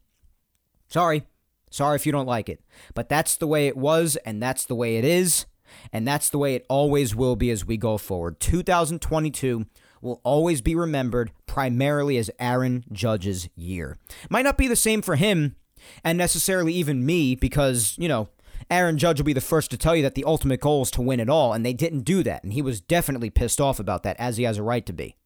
Sorry. 0.88 1.24
Sorry 1.70 1.96
if 1.96 2.06
you 2.06 2.12
don't 2.12 2.26
like 2.26 2.48
it. 2.48 2.60
But 2.94 3.08
that's 3.08 3.36
the 3.36 3.46
way 3.46 3.66
it 3.66 3.76
was, 3.76 4.16
and 4.24 4.42
that's 4.42 4.64
the 4.64 4.76
way 4.76 4.96
it 4.96 5.04
is, 5.04 5.46
and 5.92 6.06
that's 6.06 6.28
the 6.28 6.38
way 6.38 6.54
it 6.54 6.64
always 6.68 7.16
will 7.16 7.34
be 7.34 7.50
as 7.50 7.64
we 7.64 7.76
go 7.76 7.98
forward. 7.98 8.38
2022 8.38 9.66
will 10.00 10.20
always 10.22 10.60
be 10.60 10.76
remembered 10.76 11.32
primarily 11.46 12.16
as 12.16 12.30
Aaron 12.38 12.84
Judge's 12.92 13.48
year. 13.56 13.98
Might 14.30 14.44
not 14.44 14.58
be 14.58 14.68
the 14.68 14.76
same 14.76 15.02
for 15.02 15.16
him, 15.16 15.56
and 16.04 16.16
necessarily 16.16 16.72
even 16.74 17.04
me, 17.04 17.34
because, 17.34 17.96
you 17.98 18.08
know, 18.08 18.28
Aaron 18.70 18.96
Judge 18.96 19.18
will 19.18 19.24
be 19.24 19.32
the 19.32 19.40
first 19.40 19.70
to 19.72 19.76
tell 19.76 19.96
you 19.96 20.02
that 20.02 20.14
the 20.14 20.24
ultimate 20.24 20.60
goal 20.60 20.82
is 20.82 20.90
to 20.92 21.02
win 21.02 21.20
it 21.20 21.28
all, 21.28 21.52
and 21.52 21.66
they 21.66 21.72
didn't 21.72 22.02
do 22.02 22.22
that, 22.22 22.44
and 22.44 22.52
he 22.52 22.62
was 22.62 22.80
definitely 22.80 23.30
pissed 23.30 23.60
off 23.60 23.80
about 23.80 24.04
that, 24.04 24.16
as 24.20 24.36
he 24.36 24.44
has 24.44 24.58
a 24.58 24.62
right 24.62 24.86
to 24.86 24.92
be. 24.92 25.16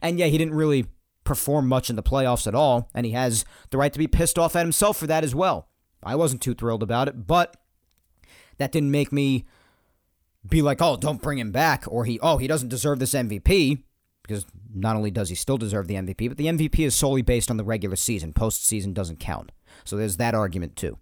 And 0.00 0.18
yeah, 0.18 0.26
he 0.26 0.38
didn't 0.38 0.54
really 0.54 0.86
perform 1.26 1.68
much 1.68 1.90
in 1.90 1.96
the 1.96 2.02
playoffs 2.02 2.46
at 2.46 2.54
all, 2.54 2.88
and 2.94 3.04
he 3.04 3.12
has 3.12 3.44
the 3.70 3.78
right 3.78 3.92
to 3.92 3.98
be 3.98 4.06
pissed 4.06 4.38
off 4.38 4.56
at 4.56 4.64
himself 4.64 4.96
for 4.96 5.06
that 5.06 5.24
as 5.24 5.34
well. 5.34 5.68
I 6.02 6.14
wasn't 6.14 6.40
too 6.40 6.54
thrilled 6.54 6.82
about 6.82 7.08
it, 7.08 7.26
but 7.26 7.56
that 8.58 8.72
didn't 8.72 8.90
make 8.90 9.12
me 9.12 9.44
be 10.48 10.62
like, 10.62 10.80
"Oh, 10.80 10.96
don't 10.96 11.20
bring 11.20 11.38
him 11.38 11.52
back," 11.52 11.84
or 11.88 12.04
he, 12.04 12.18
"Oh, 12.20 12.38
he 12.38 12.46
doesn't 12.46 12.68
deserve 12.68 12.98
this 12.98 13.14
MVP." 13.14 13.82
Because 14.22 14.46
not 14.74 14.96
only 14.96 15.10
does 15.10 15.28
he 15.28 15.34
still 15.34 15.56
deserve 15.56 15.86
the 15.86 15.94
MVP, 15.94 16.28
but 16.28 16.36
the 16.36 16.48
MVP 16.48 16.84
is 16.84 16.94
solely 16.94 17.22
based 17.22 17.50
on 17.50 17.56
the 17.56 17.64
regular 17.64 17.96
season. 17.96 18.32
Postseason 18.32 18.92
doesn't 18.92 19.20
count. 19.20 19.52
So 19.84 19.96
there's 19.96 20.16
that 20.16 20.34
argument 20.34 20.74
too. 20.74 20.98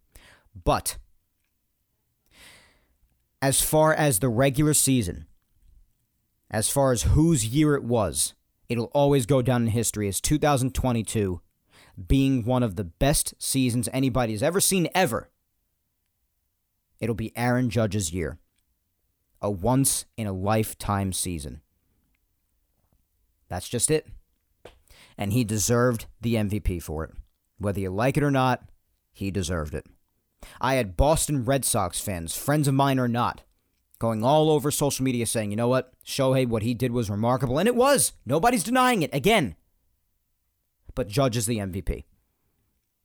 But 0.65 0.99
as 3.41 3.61
far 3.61 3.95
as 3.95 4.19
the 4.19 4.29
regular 4.29 4.75
season, 4.75 5.27
as 6.51 6.69
far 6.69 6.93
as 6.93 7.03
whose 7.03 7.47
year 7.47 7.75
it 7.75 7.85
was, 7.85 8.35
it'll 8.69 8.91
always 8.95 9.27
go 9.27 9.43
down 9.43 9.63
in 9.63 9.69
history 9.69 10.09
as 10.09 10.21
2022 10.21 11.41
being 12.09 12.45
one 12.45 12.63
of 12.63 12.77
the 12.77 12.85
best 12.85 13.35
seasons 13.39 13.89
anybody's 13.93 14.43
ever 14.43 14.61
seen 14.61 14.89
ever. 14.95 15.31
It'll 17.01 17.15
be 17.15 17.37
Aaron 17.37 17.71
Judge's 17.71 18.13
year. 18.13 18.39
A 19.41 19.51
once 19.51 20.07
in 20.17 20.27
a 20.27 20.33
lifetime 20.33 21.13
season. 21.13 21.61
That's 23.49 23.69
just 23.69 23.91
it. 23.91 24.09
And 25.19 25.33
he 25.33 25.45
deserved 25.45 26.07
the 26.21 26.35
MVP 26.35 26.83
for 26.83 27.05
it. 27.05 27.11
Whether 27.59 27.81
you 27.81 27.91
like 27.91 28.17
it 28.17 28.23
or 28.23 28.31
not, 28.31 28.65
he 29.13 29.31
deserved 29.31 29.75
it. 29.75 29.87
I 30.61 30.75
had 30.75 30.97
Boston 30.97 31.45
Red 31.45 31.65
Sox 31.65 32.01
fans, 32.01 32.37
friends 32.37 32.67
of 32.69 32.75
mine 32.75 32.99
or 32.99 33.09
not, 33.09 33.43
going 34.05 34.23
all 34.23 34.51
over 34.51 34.71
social 34.71 35.03
media 35.03 35.25
saying, 35.25 35.51
you 35.51 35.57
know 35.57 35.69
what, 35.69 35.93
Shohei, 36.05 36.47
what 36.47 36.63
he 36.63 36.75
did 36.75 36.93
was 36.93 37.09
remarkable. 37.09 37.59
And 37.59 37.67
it 37.67 37.75
was. 37.75 38.13
Nobody's 38.27 38.63
denying 38.63 39.03
it. 39.03 39.15
Again. 39.15 39.57
But 40.95 41.09
Judge 41.09 41.39
is 41.39 41.47
the 41.47 41.57
MVP. 41.57 42.05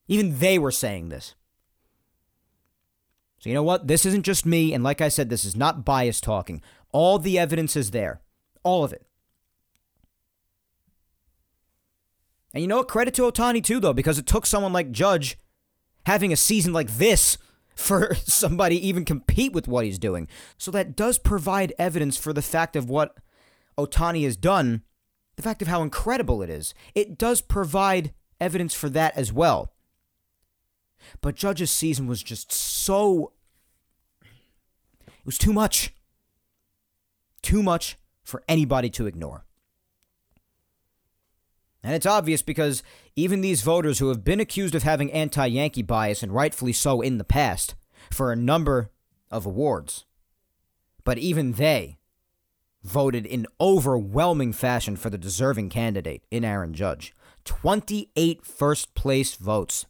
Even 0.09 0.39
they 0.39 0.59
were 0.59 0.71
saying 0.71 1.07
this. 1.07 1.35
So, 3.39 3.49
you 3.49 3.55
know 3.55 3.63
what? 3.63 3.87
This 3.87 4.05
isn't 4.05 4.25
just 4.25 4.45
me. 4.45 4.73
And 4.73 4.83
like 4.83 4.99
I 4.99 5.07
said, 5.07 5.29
this 5.29 5.45
is 5.45 5.55
not 5.55 5.85
bias 5.85 6.19
talking. 6.19 6.61
All 6.91 7.17
the 7.17 7.39
evidence 7.39 7.77
is 7.77 7.91
there. 7.91 8.19
All 8.63 8.83
of 8.83 8.91
it. 8.91 9.05
And 12.53 12.61
you 12.61 12.67
know 12.67 12.77
what? 12.77 12.89
Credit 12.89 13.13
to 13.13 13.21
Ohtani, 13.21 13.63
too, 13.63 13.79
though, 13.79 13.93
because 13.93 14.19
it 14.19 14.25
took 14.25 14.45
someone 14.45 14.73
like 14.73 14.91
Judge 14.91 15.37
having 16.05 16.33
a 16.33 16.35
season 16.35 16.73
like 16.73 16.97
this 16.97 17.37
for 17.79 18.13
somebody 18.25 18.87
even 18.87 19.05
compete 19.05 19.53
with 19.53 19.67
what 19.67 19.85
he's 19.85 19.97
doing. 19.97 20.27
So 20.57 20.69
that 20.71 20.95
does 20.95 21.17
provide 21.17 21.73
evidence 21.79 22.17
for 22.17 22.33
the 22.33 22.41
fact 22.41 22.75
of 22.75 22.89
what 22.89 23.17
Ohtani 23.77 24.23
has 24.25 24.35
done, 24.35 24.83
the 25.37 25.41
fact 25.41 25.61
of 25.61 25.69
how 25.69 25.81
incredible 25.81 26.41
it 26.41 26.49
is. 26.49 26.73
It 26.93 27.17
does 27.17 27.41
provide 27.41 28.13
evidence 28.39 28.73
for 28.73 28.89
that 28.89 29.15
as 29.17 29.31
well. 29.31 29.71
But 31.21 31.35
Judge's 31.35 31.71
season 31.71 32.07
was 32.07 32.21
just 32.21 32.51
so. 32.51 33.31
It 34.21 35.25
was 35.25 35.37
too 35.37 35.53
much. 35.53 35.93
Too 37.41 37.63
much 37.63 37.97
for 38.21 38.43
anybody 38.49 38.89
to 38.89 39.07
ignore. 39.07 39.45
And 41.83 41.95
it's 41.95 42.05
obvious 42.05 42.41
because 42.41 42.83
even 43.15 43.41
these 43.41 43.61
voters 43.61 43.99
who 43.99 44.09
have 44.09 44.23
been 44.23 44.39
accused 44.39 44.75
of 44.75 44.83
having 44.83 45.11
anti 45.11 45.45
Yankee 45.45 45.81
bias, 45.81 46.21
and 46.21 46.33
rightfully 46.33 46.73
so 46.73 47.01
in 47.01 47.17
the 47.17 47.23
past, 47.23 47.75
for 48.11 48.31
a 48.31 48.35
number 48.35 48.89
of 49.31 49.45
awards, 49.45 50.05
but 51.03 51.17
even 51.17 51.53
they 51.53 51.99
voted 52.83 53.25
in 53.25 53.47
overwhelming 53.59 54.53
fashion 54.53 54.95
for 54.95 55.09
the 55.09 55.17
deserving 55.17 55.69
candidate 55.69 56.23
in 56.31 56.45
Aaron 56.45 56.73
Judge. 56.73 57.13
28 57.45 58.45
first 58.45 58.93
place 58.93 59.35
votes. 59.35 59.85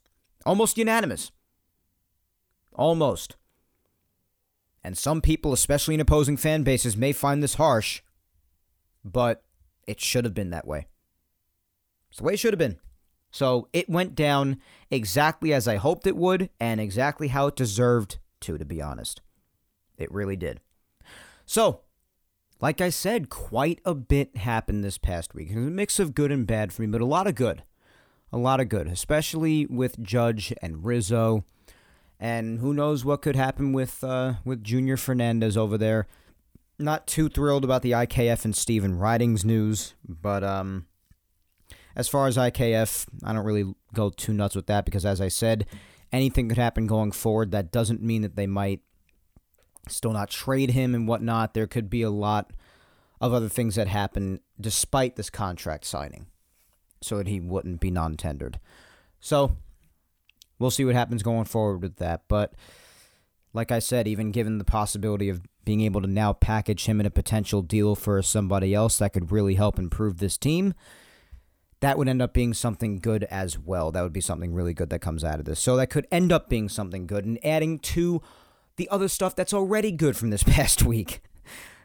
Almost 0.46 0.78
unanimous. 0.78 1.32
Almost. 2.74 3.36
And 4.84 4.98
some 4.98 5.22
people, 5.22 5.54
especially 5.54 5.96
in 5.96 6.02
opposing 6.02 6.38
fan 6.38 6.64
bases, 6.64 6.96
may 6.96 7.12
find 7.12 7.44
this 7.44 7.56
harsh, 7.56 8.02
but 9.04 9.44
it 9.86 10.00
should 10.00 10.24
have 10.24 10.34
been 10.34 10.52
that 10.52 10.68
way. 10.68 10.88
It's 12.10 12.18
the 12.18 12.24
way 12.24 12.34
it 12.34 12.40
should 12.40 12.54
have 12.54 12.60
been. 12.60 12.80
So 13.32 13.68
it 13.74 13.90
went 13.90 14.16
down 14.16 14.60
exactly 14.90 15.54
as 15.54 15.68
I 15.68 15.76
hoped 15.76 16.08
it 16.08 16.16
would 16.16 16.50
and 16.60 16.82
exactly 16.82 17.28
how 17.28 17.48
it 17.48 17.56
deserved 17.56 18.18
to, 18.42 18.58
to 18.58 18.66
be 18.66 18.82
honest. 18.82 19.22
It 19.98 20.12
really 20.12 20.36
did. 20.36 20.62
So, 21.46 21.82
like 22.62 22.82
I 22.82 22.90
said, 22.90 23.30
quite 23.30 23.80
a 23.86 23.94
bit 23.94 24.38
happened 24.38 24.84
this 24.84 24.98
past 24.98 25.34
week. 25.34 25.50
It 25.52 25.56
was 25.56 25.68
a 25.68 25.72
mix 25.72 26.00
of 26.00 26.16
good 26.16 26.32
and 26.32 26.48
bad 26.48 26.74
for 26.74 26.82
me, 26.82 26.88
but 26.88 27.02
a 27.02 27.06
lot 27.06 27.28
of 27.28 27.36
good. 27.36 27.64
A 28.32 28.38
lot 28.38 28.60
of 28.60 28.70
good, 28.70 28.88
especially 28.88 29.66
with 29.66 30.02
Judge 30.04 30.54
and 30.62 30.86
Rizzo. 30.86 31.46
And 32.20 32.60
who 32.60 32.74
knows 32.74 33.04
what 33.04 33.22
could 33.22 33.36
happen 33.36 33.74
with 33.74 34.04
uh, 34.04 34.36
with 34.46 34.64
Junior 34.64 34.98
Fernandez 34.98 35.58
over 35.58 35.78
there. 35.78 36.08
Not 36.78 37.08
too 37.08 37.28
thrilled 37.30 37.64
about 37.64 37.82
the 37.82 37.92
IKF 37.92 38.46
and 38.46 38.56
Stephen 38.56 38.98
Ridings 38.98 39.44
news, 39.44 39.96
but 40.08 40.44
um, 40.44 40.86
as 42.00 42.08
far 42.08 42.28
as 42.28 42.38
IKF, 42.38 43.08
I 43.26 43.34
don't 43.34 43.44
really 43.44 43.76
go 43.94 44.10
too 44.10 44.32
nuts 44.32 44.56
with 44.56 44.68
that 44.68 44.86
because, 44.86 45.06
as 45.06 45.20
I 45.20 45.28
said, 45.28 45.66
anything 46.14 46.48
could 46.48 46.58
happen 46.58 46.88
going 46.88 47.12
forward. 47.12 47.52
That 47.52 47.74
doesn't 47.74 48.02
mean 48.02 48.22
that 48.22 48.38
they 48.38 48.48
might 48.48 48.80
still 49.90 50.14
not 50.14 50.30
trade 50.30 50.72
him 50.72 50.96
and 50.96 51.10
whatnot. 51.10 51.54
There 51.54 51.68
could 51.68 51.90
be 51.90 52.02
a 52.02 52.10
lot 52.10 52.54
of 53.20 53.34
other 53.34 53.50
things 53.50 53.76
that 53.76 53.90
happen 53.90 54.40
despite 54.62 55.18
this 55.18 55.30
contract 55.30 55.84
signing 55.84 56.28
so 57.02 57.18
that 57.18 57.28
he 57.28 57.42
wouldn't 57.42 57.82
be 57.82 57.92
non 57.92 58.16
tendered. 58.16 58.62
So 59.20 59.58
we'll 60.58 60.72
see 60.72 60.86
what 60.86 60.96
happens 60.96 61.22
going 61.22 61.46
forward 61.46 61.82
with 61.82 61.98
that. 61.98 62.22
But 62.30 62.54
like 63.52 63.74
I 63.74 63.80
said, 63.80 64.08
even 64.08 64.32
given 64.32 64.58
the 64.58 64.64
possibility 64.64 65.28
of 65.28 65.42
being 65.66 65.82
able 65.82 66.00
to 66.00 66.08
now 66.08 66.32
package 66.32 66.86
him 66.86 67.02
in 67.02 67.06
a 67.06 67.12
potential 67.12 67.62
deal 67.62 67.94
for 67.94 68.22
somebody 68.22 68.74
else 68.74 69.00
that 69.00 69.12
could 69.12 69.34
really 69.34 69.56
help 69.56 69.78
improve 69.78 70.20
this 70.20 70.38
team, 70.38 70.74
that 71.82 71.98
would 71.98 72.10
end 72.10 72.22
up 72.22 72.34
being 72.34 72.54
something 72.54 72.98
good 72.98 73.24
as 73.26 73.58
well. 73.58 73.92
That 73.92 74.02
would 74.02 74.14
be 74.14 74.22
something 74.22 74.54
really 74.54 74.74
good 74.74 74.90
that 74.90 75.00
comes 75.00 75.24
out 75.24 75.40
of 75.40 75.46
this. 75.46 75.60
So 75.60 75.76
that 75.78 75.90
could 75.90 76.08
end 76.12 76.32
up 76.32 76.50
being 76.50 76.70
something 76.70 77.08
good 77.08 77.26
and 77.26 77.44
adding 77.46 77.80
to 77.80 78.22
the 78.76 78.90
other 78.90 79.08
stuff 79.08 79.36
that's 79.36 79.54
already 79.54 79.92
good 79.92 80.18
from 80.18 80.30
this 80.30 80.44
past 80.48 80.84
week. 80.84 81.22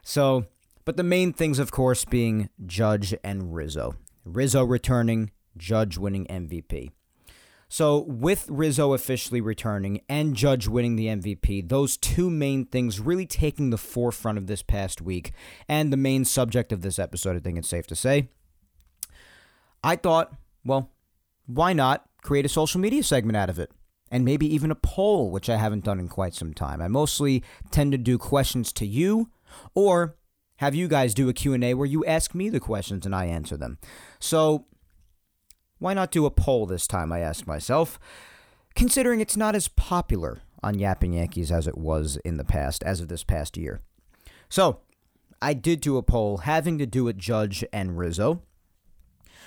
So, 0.02 0.46
but 0.84 0.96
the 0.96 1.02
main 1.02 1.32
things, 1.32 1.58
of 1.58 1.70
course, 1.70 2.04
being 2.04 2.50
Judge 2.66 3.14
and 3.22 3.54
Rizzo. 3.54 3.96
Rizzo 4.24 4.64
returning, 4.64 5.30
Judge 5.56 5.96
winning 5.96 6.26
MVP. 6.26 6.90
So, 7.68 8.00
with 8.00 8.46
Rizzo 8.48 8.92
officially 8.92 9.40
returning 9.40 10.00
and 10.08 10.36
Judge 10.36 10.68
winning 10.68 10.96
the 10.96 11.06
MVP, 11.06 11.68
those 11.68 11.96
two 11.96 12.30
main 12.30 12.66
things 12.66 13.00
really 13.00 13.26
taking 13.26 13.70
the 13.70 13.78
forefront 13.78 14.38
of 14.38 14.46
this 14.46 14.62
past 14.62 15.00
week 15.00 15.32
and 15.68 15.92
the 15.92 15.96
main 15.96 16.24
subject 16.24 16.70
of 16.72 16.82
this 16.82 16.98
episode, 16.98 17.36
I 17.36 17.40
think 17.40 17.58
it's 17.58 17.68
safe 17.68 17.86
to 17.88 17.96
say. 17.96 18.28
I 19.84 19.96
thought, 19.96 20.32
well, 20.64 20.90
why 21.46 21.74
not 21.74 22.06
create 22.22 22.46
a 22.46 22.48
social 22.48 22.80
media 22.80 23.02
segment 23.02 23.36
out 23.36 23.50
of 23.50 23.58
it? 23.58 23.70
And 24.10 24.24
maybe 24.24 24.52
even 24.52 24.70
a 24.70 24.76
poll, 24.76 25.30
which 25.30 25.50
I 25.50 25.56
haven't 25.56 25.84
done 25.84 26.00
in 26.00 26.08
quite 26.08 26.34
some 26.34 26.54
time. 26.54 26.80
I 26.80 26.88
mostly 26.88 27.42
tend 27.70 27.92
to 27.92 27.98
do 27.98 28.16
questions 28.16 28.72
to 28.74 28.86
you 28.86 29.30
or 29.74 30.16
have 30.56 30.74
you 30.74 30.88
guys 30.88 31.14
do 31.14 31.28
a 31.28 31.32
Q&A 31.32 31.74
where 31.74 31.86
you 31.86 32.04
ask 32.04 32.34
me 32.34 32.48
the 32.48 32.60
questions 32.60 33.04
and 33.04 33.14
I 33.14 33.26
answer 33.26 33.56
them. 33.56 33.78
So, 34.18 34.66
why 35.78 35.92
not 35.92 36.10
do 36.10 36.24
a 36.24 36.30
poll 36.30 36.64
this 36.64 36.86
time, 36.86 37.12
I 37.12 37.20
ask 37.20 37.46
myself, 37.46 37.98
considering 38.74 39.20
it's 39.20 39.36
not 39.36 39.54
as 39.54 39.68
popular 39.68 40.40
on 40.62 40.78
Yapping 40.78 41.12
Yankees 41.12 41.52
as 41.52 41.66
it 41.66 41.76
was 41.76 42.16
in 42.24 42.36
the 42.36 42.44
past, 42.44 42.82
as 42.84 43.00
of 43.00 43.08
this 43.08 43.24
past 43.24 43.56
year. 43.56 43.82
So, 44.48 44.80
I 45.42 45.52
did 45.52 45.80
do 45.80 45.98
a 45.98 46.02
poll 46.02 46.38
having 46.38 46.78
to 46.78 46.86
do 46.86 47.04
with 47.04 47.18
Judge 47.18 47.64
and 47.72 47.98
Rizzo. 47.98 48.42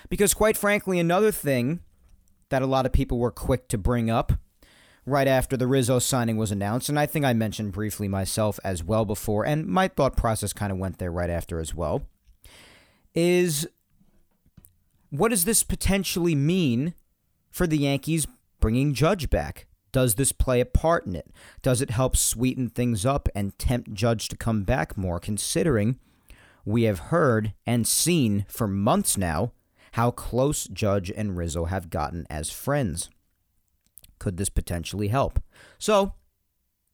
Because, 0.09 0.33
quite 0.33 0.57
frankly, 0.57 0.99
another 0.99 1.31
thing 1.31 1.81
that 2.49 2.61
a 2.61 2.67
lot 2.67 2.85
of 2.85 2.93
people 2.93 3.17
were 3.19 3.31
quick 3.31 3.67
to 3.69 3.77
bring 3.77 4.09
up 4.09 4.33
right 5.05 5.27
after 5.27 5.55
the 5.55 5.67
Rizzo 5.67 5.99
signing 5.99 6.35
was 6.35 6.51
announced, 6.51 6.89
and 6.89 6.99
I 6.99 7.05
think 7.05 7.23
I 7.23 7.33
mentioned 7.33 7.71
briefly 7.71 8.09
myself 8.09 8.59
as 8.63 8.83
well 8.83 9.05
before, 9.05 9.45
and 9.45 9.65
my 9.65 9.87
thought 9.87 10.17
process 10.17 10.51
kind 10.51 10.71
of 10.71 10.77
went 10.77 10.99
there 10.99 11.11
right 11.11 11.29
after 11.29 11.59
as 11.59 11.73
well, 11.73 12.07
is 13.15 13.65
what 15.09 15.29
does 15.29 15.45
this 15.45 15.63
potentially 15.63 16.35
mean 16.35 16.93
for 17.49 17.65
the 17.65 17.77
Yankees 17.77 18.27
bringing 18.59 18.93
Judge 18.93 19.29
back? 19.29 19.67
Does 19.93 20.15
this 20.15 20.33
play 20.33 20.59
a 20.59 20.65
part 20.65 21.05
in 21.05 21.15
it? 21.15 21.31
Does 21.61 21.81
it 21.81 21.89
help 21.89 22.17
sweeten 22.17 22.69
things 22.69 23.05
up 23.05 23.29
and 23.33 23.57
tempt 23.57 23.93
Judge 23.93 24.27
to 24.27 24.35
come 24.35 24.63
back 24.63 24.97
more, 24.97 25.21
considering 25.21 25.97
we 26.65 26.83
have 26.83 26.99
heard 26.99 27.53
and 27.65 27.87
seen 27.87 28.45
for 28.49 28.67
months 28.67 29.17
now 29.17 29.53
how 29.97 30.11
close 30.11 30.65
Judge 30.67 31.09
and 31.09 31.35
Rizzo 31.35 31.65
have 31.65 31.89
gotten 31.89 32.27
as 32.29 32.51
friends? 32.51 33.09
Could 34.19 34.37
this 34.37 34.47
potentially 34.47 35.07
help? 35.07 35.41
So, 35.79 36.13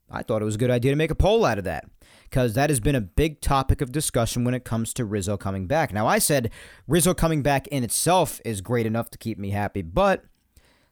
I 0.09 0.23
thought 0.23 0.41
it 0.41 0.45
was 0.45 0.55
a 0.55 0.59
good 0.59 0.71
idea 0.71 0.93
to 0.93 0.95
make 0.95 1.11
a 1.11 1.15
poll 1.15 1.43
out 1.43 1.57
of 1.57 1.65
that 1.65 1.83
because 2.29 2.53
that 2.53 2.69
has 2.69 2.79
been 2.79 2.95
a 2.95 3.01
big 3.01 3.41
topic 3.41 3.81
of 3.81 3.91
discussion 3.91 4.45
when 4.45 4.53
it 4.53 4.63
comes 4.63 4.93
to 4.93 5.03
Rizzo 5.03 5.35
coming 5.35 5.67
back. 5.67 5.91
Now, 5.91 6.07
I 6.07 6.17
said 6.17 6.49
Rizzo 6.87 7.13
coming 7.13 7.41
back 7.41 7.67
in 7.67 7.83
itself 7.83 8.39
is 8.45 8.61
great 8.61 8.85
enough 8.85 9.09
to 9.09 9.17
keep 9.17 9.37
me 9.37 9.49
happy, 9.49 9.81
but 9.81 10.23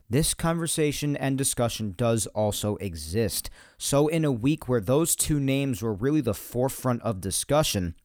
this 0.09 0.33
conversation 0.33 1.15
and 1.15 1.37
discussion 1.37 1.93
does 1.95 2.27
also 2.27 2.75
exist. 2.77 3.49
So, 3.77 4.09
in 4.09 4.25
a 4.25 4.33
week 4.33 4.67
where 4.67 4.81
those 4.81 5.15
two 5.15 5.39
names 5.39 5.81
were 5.81 5.93
really 5.93 6.19
the 6.19 6.33
forefront 6.33 7.03
of 7.03 7.21
discussion, 7.21 7.95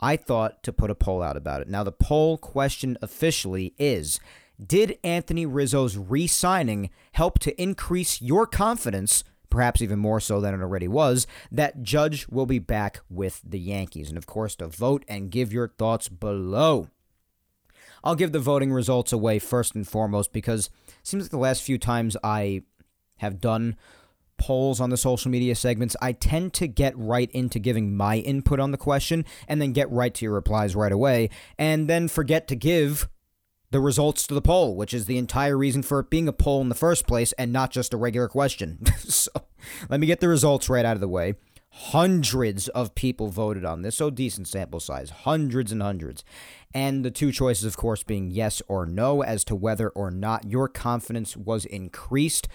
I 0.00 0.16
thought 0.16 0.62
to 0.62 0.72
put 0.72 0.90
a 0.90 0.94
poll 0.94 1.22
out 1.22 1.36
about 1.36 1.60
it. 1.60 1.68
Now, 1.68 1.84
the 1.84 1.92
poll 1.92 2.38
question 2.38 2.96
officially 3.02 3.74
is 3.78 4.20
did 4.64 4.98
Anthony 5.04 5.46
Rizzo's 5.46 5.96
re 5.96 6.26
signing 6.26 6.90
help 7.12 7.38
to 7.40 7.60
increase 7.60 8.20
your 8.20 8.46
confidence, 8.46 9.22
perhaps 9.50 9.80
even 9.80 9.98
more 9.98 10.20
so 10.20 10.40
than 10.40 10.54
it 10.54 10.60
already 10.60 10.88
was, 10.88 11.26
that 11.50 11.82
Judge 11.82 12.28
will 12.28 12.46
be 12.46 12.58
back 12.58 13.00
with 13.08 13.40
the 13.44 13.60
Yankees? 13.60 14.08
And 14.08 14.18
of 14.18 14.26
course, 14.26 14.56
to 14.56 14.66
vote 14.66 15.04
and 15.08 15.30
give 15.30 15.52
your 15.52 15.68
thoughts 15.68 16.08
below. 16.08 16.88
I'll 18.02 18.14
give 18.14 18.32
the 18.32 18.38
voting 18.38 18.72
results 18.72 19.12
away 19.12 19.38
first 19.38 19.74
and 19.74 19.86
foremost 19.86 20.32
because 20.32 20.70
it 20.88 20.94
seems 21.06 21.24
like 21.24 21.30
the 21.30 21.38
last 21.38 21.62
few 21.62 21.78
times 21.78 22.16
I 22.22 22.62
have 23.18 23.40
done 23.40 23.76
polls 24.38 24.80
on 24.80 24.90
the 24.90 24.96
social 24.96 25.30
media 25.30 25.54
segments, 25.54 25.96
I 26.00 26.12
tend 26.12 26.54
to 26.54 26.66
get 26.66 26.96
right 26.96 27.30
into 27.32 27.58
giving 27.58 27.96
my 27.96 28.18
input 28.18 28.60
on 28.60 28.70
the 28.70 28.78
question 28.78 29.24
and 29.46 29.60
then 29.60 29.72
get 29.72 29.90
right 29.90 30.14
to 30.14 30.24
your 30.24 30.34
replies 30.34 30.74
right 30.74 30.92
away, 30.92 31.30
and 31.58 31.88
then 31.88 32.08
forget 32.08 32.48
to 32.48 32.56
give 32.56 33.08
the 33.70 33.80
results 33.80 34.26
to 34.26 34.34
the 34.34 34.40
poll, 34.40 34.74
which 34.74 34.94
is 34.94 35.06
the 35.06 35.18
entire 35.18 35.56
reason 35.56 35.82
for 35.82 36.00
it 36.00 36.10
being 36.10 36.28
a 36.28 36.32
poll 36.32 36.60
in 36.60 36.68
the 36.68 36.74
first 36.74 37.06
place 37.06 37.32
and 37.32 37.52
not 37.52 37.70
just 37.70 37.92
a 37.92 37.98
regular 37.98 38.28
question. 38.28 38.84
so 38.98 39.30
let 39.88 40.00
me 40.00 40.06
get 40.06 40.20
the 40.20 40.28
results 40.28 40.68
right 40.68 40.84
out 40.84 40.96
of 40.96 41.00
the 41.00 41.08
way. 41.08 41.34
Hundreds 41.70 42.68
of 42.68 42.94
people 42.94 43.28
voted 43.28 43.64
on 43.64 43.82
this, 43.82 43.96
so 43.96 44.08
decent 44.08 44.48
sample 44.48 44.80
size, 44.80 45.10
hundreds 45.10 45.70
and 45.70 45.82
hundreds. 45.82 46.24
And 46.72 47.04
the 47.04 47.10
two 47.10 47.30
choices, 47.30 47.66
of 47.66 47.76
course, 47.76 48.02
being 48.02 48.30
yes 48.30 48.62
or 48.68 48.86
no 48.86 49.22
as 49.22 49.44
to 49.44 49.54
whether 49.54 49.90
or 49.90 50.10
not 50.10 50.48
your 50.48 50.68
confidence 50.68 51.36
was 51.36 51.66
increased 51.66 52.48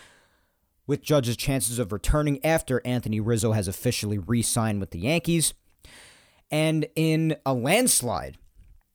with 0.86 1.02
Judge's 1.02 1.38
chances 1.38 1.80
of 1.80 1.92
returning 1.92 2.44
after 2.46 2.82
Anthony 2.86 3.20
Rizzo 3.20 3.52
has 3.52 3.68
officially 3.68 4.18
re 4.18 4.42
signed 4.42 4.80
with 4.80 4.92
the 4.92 5.00
Yankees. 5.00 5.54
And 6.52 6.88
in 6.96 7.38
a 7.46 7.54
landslide, 7.54 8.38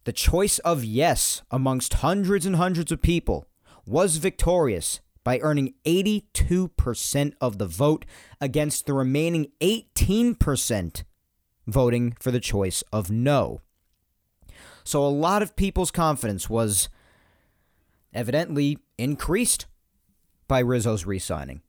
the 0.05 0.13
choice 0.13 0.59
of 0.61 0.85
yes 0.85 1.43
amongst 1.51 1.95
hundreds 1.95 2.47
and 2.47 2.57
hundreds 2.57 2.93
of 2.93 3.03
people 3.03 3.47
was 3.87 4.19
victorious 4.19 5.01
by 5.25 5.39
earning 5.41 5.75
82% 5.85 7.33
of 7.41 7.59
the 7.59 7.67
vote 7.67 8.07
against 8.41 8.87
the 8.87 8.95
remaining 8.95 9.49
18% 9.61 11.03
voting 11.67 12.17
for 12.19 12.31
the 12.31 12.41
choice 12.41 12.83
of 12.93 13.11
no. 13.11 13.61
So 14.85 15.05
a 15.05 15.09
lot 15.09 15.43
of 15.43 15.57
people's 15.57 15.91
confidence 15.91 16.49
was 16.49 16.89
evidently 18.15 18.79
increased 18.97 19.67
by 20.47 20.61
Rizzo's 20.61 21.05
re 21.05 21.19
signing. 21.19 21.61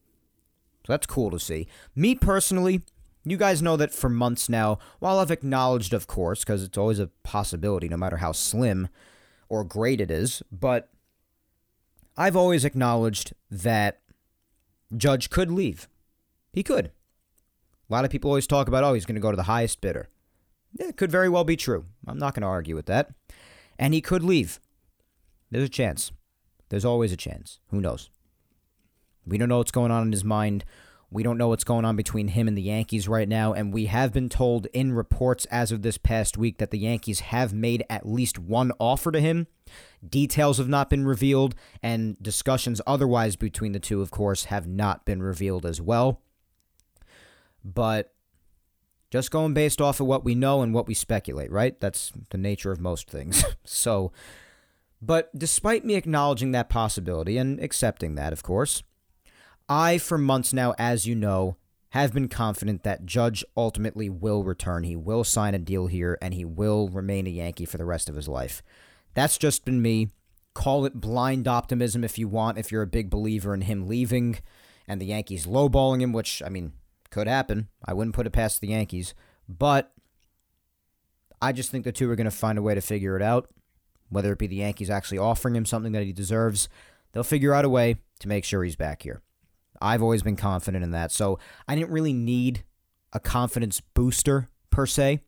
So 0.85 0.93
that's 0.93 1.05
cool 1.05 1.29
to 1.31 1.39
see. 1.39 1.67
Me 1.95 2.15
personally, 2.15 2.81
you 3.25 3.37
guys 3.37 3.61
know 3.61 3.75
that 3.77 3.93
for 3.93 4.09
months 4.09 4.49
now, 4.49 4.79
while 4.99 5.19
I've 5.19 5.31
acknowledged, 5.31 5.93
of 5.93 6.07
course, 6.07 6.39
because 6.39 6.63
it's 6.63 6.77
always 6.77 6.99
a 6.99 7.11
possibility, 7.23 7.89
no 7.89 7.97
matter 7.97 8.17
how 8.17 8.31
slim 8.31 8.87
or 9.49 9.63
great 9.63 9.99
it 9.99 10.09
is, 10.09 10.41
but 10.51 10.89
I've 12.17 12.35
always 12.35 12.65
acknowledged 12.65 13.33
that 13.51 13.99
Judge 14.95 15.29
could 15.29 15.51
leave. 15.51 15.87
He 16.53 16.63
could. 16.63 16.87
A 16.87 17.93
lot 17.93 18.05
of 18.05 18.11
people 18.11 18.29
always 18.29 18.47
talk 18.47 18.67
about, 18.67 18.83
oh, 18.83 18.93
he's 18.93 19.05
going 19.05 19.15
to 19.15 19.21
go 19.21 19.31
to 19.31 19.37
the 19.37 19.43
highest 19.43 19.81
bidder. 19.81 20.09
Yeah, 20.79 20.87
it 20.87 20.97
could 20.97 21.11
very 21.11 21.29
well 21.29 21.43
be 21.43 21.55
true. 21.55 21.85
I'm 22.07 22.19
not 22.19 22.33
going 22.33 22.41
to 22.41 22.47
argue 22.47 22.75
with 22.75 22.85
that. 22.85 23.11
And 23.77 23.93
he 23.93 24.01
could 24.01 24.23
leave. 24.23 24.59
There's 25.49 25.65
a 25.65 25.69
chance. 25.69 26.11
There's 26.69 26.85
always 26.85 27.11
a 27.11 27.17
chance. 27.17 27.59
Who 27.71 27.81
knows? 27.81 28.09
We 29.29 29.37
don't 29.37 29.49
know 29.49 29.59
what's 29.59 29.71
going 29.71 29.91
on 29.91 30.03
in 30.03 30.11
his 30.11 30.23
mind. 30.23 30.65
We 31.11 31.23
don't 31.23 31.37
know 31.37 31.47
what's 31.47 31.63
going 31.63 31.85
on 31.85 31.95
between 31.95 32.29
him 32.29 32.47
and 32.47 32.55
the 32.55 32.61
Yankees 32.61 33.07
right 33.07 33.27
now, 33.27 33.53
and 33.53 33.73
we 33.73 33.85
have 33.87 34.13
been 34.13 34.29
told 34.29 34.67
in 34.67 34.93
reports 34.93 35.45
as 35.45 35.71
of 35.71 35.81
this 35.81 35.97
past 35.97 36.37
week 36.37 36.59
that 36.59 36.69
the 36.69 36.77
Yankees 36.77 37.21
have 37.21 37.51
made 37.51 37.83
at 37.89 38.07
least 38.07 38.37
one 38.37 38.71
offer 38.79 39.11
to 39.11 39.19
him. 39.19 39.47
Details 40.07 40.59
have 40.59 40.69
not 40.69 40.89
been 40.89 41.05
revealed, 41.05 41.55
and 41.81 42.21
discussions 42.21 42.79
otherwise 42.85 43.35
between 43.35 43.71
the 43.71 43.79
two, 43.79 44.01
of 44.01 44.11
course, 44.11 44.45
have 44.45 44.67
not 44.67 45.03
been 45.03 45.23
revealed 45.23 45.65
as 45.65 45.81
well. 45.81 46.21
But 47.65 48.13
just 49.09 49.31
going 49.31 49.55
based 49.55 49.81
off 49.81 49.99
of 49.99 50.05
what 50.05 50.23
we 50.23 50.35
know 50.35 50.61
and 50.61 50.73
what 50.73 50.87
we 50.87 50.93
speculate, 50.93 51.51
right? 51.51 51.79
That's 51.79 52.11
the 52.29 52.37
nature 52.37 52.71
of 52.71 52.79
most 52.79 53.09
things. 53.09 53.43
so, 53.65 54.11
but 55.01 55.35
despite 55.37 55.83
me 55.83 55.95
acknowledging 55.95 56.51
that 56.51 56.69
possibility 56.69 57.37
and 57.37 57.59
accepting 57.59 58.13
that, 58.15 58.31
of 58.31 58.43
course, 58.43 58.83
I, 59.69 59.99
for 59.99 60.17
months 60.17 60.51
now, 60.51 60.73
as 60.79 61.05
you 61.05 61.13
know, 61.13 61.55
have 61.89 62.13
been 62.13 62.27
confident 62.27 62.83
that 62.83 63.05
Judge 63.05 63.45
ultimately 63.55 64.09
will 64.09 64.43
return. 64.43 64.83
He 64.83 64.95
will 64.95 65.23
sign 65.23 65.53
a 65.53 65.59
deal 65.59 65.87
here 65.87 66.17
and 66.21 66.33
he 66.33 66.43
will 66.43 66.89
remain 66.89 67.27
a 67.27 67.31
Yankee 67.31 67.65
for 67.65 67.77
the 67.77 67.85
rest 67.85 68.09
of 68.09 68.15
his 68.15 68.27
life. 68.27 68.61
That's 69.13 69.37
just 69.37 69.65
been 69.65 69.81
me. 69.81 70.09
Call 70.53 70.85
it 70.85 70.99
blind 70.99 71.47
optimism 71.47 72.03
if 72.03 72.17
you 72.17 72.27
want, 72.27 72.57
if 72.57 72.71
you're 72.71 72.81
a 72.81 72.87
big 72.87 73.09
believer 73.09 73.53
in 73.53 73.61
him 73.61 73.87
leaving 73.87 74.39
and 74.87 74.99
the 74.99 75.05
Yankees 75.05 75.45
lowballing 75.45 76.01
him, 76.01 76.13
which, 76.13 76.41
I 76.43 76.49
mean, 76.49 76.73
could 77.11 77.27
happen. 77.27 77.69
I 77.85 77.93
wouldn't 77.93 78.15
put 78.15 78.27
it 78.27 78.31
past 78.31 78.61
the 78.61 78.69
Yankees. 78.69 79.13
But 79.47 79.91
I 81.41 81.51
just 81.51 81.71
think 81.71 81.85
the 81.85 81.91
two 81.91 82.09
are 82.09 82.15
going 82.15 82.25
to 82.25 82.31
find 82.31 82.57
a 82.57 82.63
way 82.63 82.75
to 82.75 82.81
figure 82.81 83.15
it 83.15 83.21
out. 83.21 83.49
Whether 84.09 84.33
it 84.33 84.39
be 84.39 84.47
the 84.47 84.57
Yankees 84.57 84.89
actually 84.89 85.19
offering 85.19 85.55
him 85.55 85.65
something 85.65 85.91
that 85.91 86.03
he 86.03 86.13
deserves, 86.13 86.69
they'll 87.11 87.23
figure 87.23 87.53
out 87.53 87.65
a 87.65 87.69
way 87.69 87.97
to 88.19 88.27
make 88.27 88.43
sure 88.43 88.63
he's 88.63 88.75
back 88.75 89.03
here. 89.03 89.21
I've 89.81 90.01
always 90.01 90.23
been 90.23 90.35
confident 90.35 90.83
in 90.83 90.91
that. 90.91 91.11
So 91.11 91.39
I 91.67 91.75
didn't 91.75 91.91
really 91.91 92.13
need 92.13 92.63
a 93.13 93.19
confidence 93.19 93.81
booster 93.93 94.49
per 94.69 94.85
se. 94.85 95.21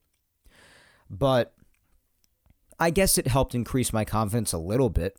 But 1.10 1.54
I 2.80 2.90
guess 2.90 3.18
it 3.18 3.28
helped 3.28 3.54
increase 3.54 3.94
my 3.94 4.06
confidence 4.06 4.54
a 4.54 4.58
little 4.58 4.90
bit. 4.90 5.18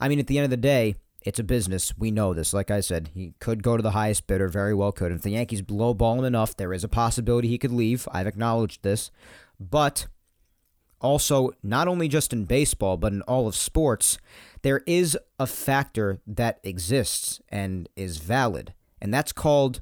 I 0.00 0.08
mean, 0.08 0.18
at 0.18 0.26
the 0.26 0.38
end 0.38 0.44
of 0.44 0.50
the 0.50 0.56
day, 0.56 0.96
it's 1.24 1.38
a 1.38 1.44
business. 1.44 1.96
We 1.96 2.10
know 2.10 2.34
this. 2.34 2.52
Like 2.52 2.70
I 2.70 2.80
said, 2.80 3.10
he 3.14 3.34
could 3.40 3.62
go 3.62 3.76
to 3.76 3.82
the 3.82 3.92
highest 3.92 4.26
bidder, 4.26 4.48
very 4.48 4.74
well 4.74 4.92
could. 4.92 5.12
If 5.12 5.22
the 5.22 5.30
Yankees 5.30 5.62
lowball 5.62 6.18
him 6.18 6.24
enough, 6.24 6.56
there 6.56 6.72
is 6.72 6.84
a 6.84 6.88
possibility 6.88 7.48
he 7.48 7.58
could 7.58 7.72
leave. 7.72 8.08
I've 8.10 8.26
acknowledged 8.26 8.82
this. 8.82 9.10
But 9.60 10.06
also, 11.02 11.50
not 11.62 11.88
only 11.88 12.08
just 12.08 12.32
in 12.32 12.44
baseball, 12.44 12.96
but 12.96 13.12
in 13.12 13.22
all 13.22 13.46
of 13.46 13.56
sports, 13.56 14.18
there 14.62 14.82
is 14.86 15.18
a 15.38 15.46
factor 15.46 16.20
that 16.26 16.60
exists 16.62 17.40
and 17.48 17.88
is 17.96 18.18
valid, 18.18 18.74
and 19.00 19.12
that's 19.12 19.32
called 19.32 19.80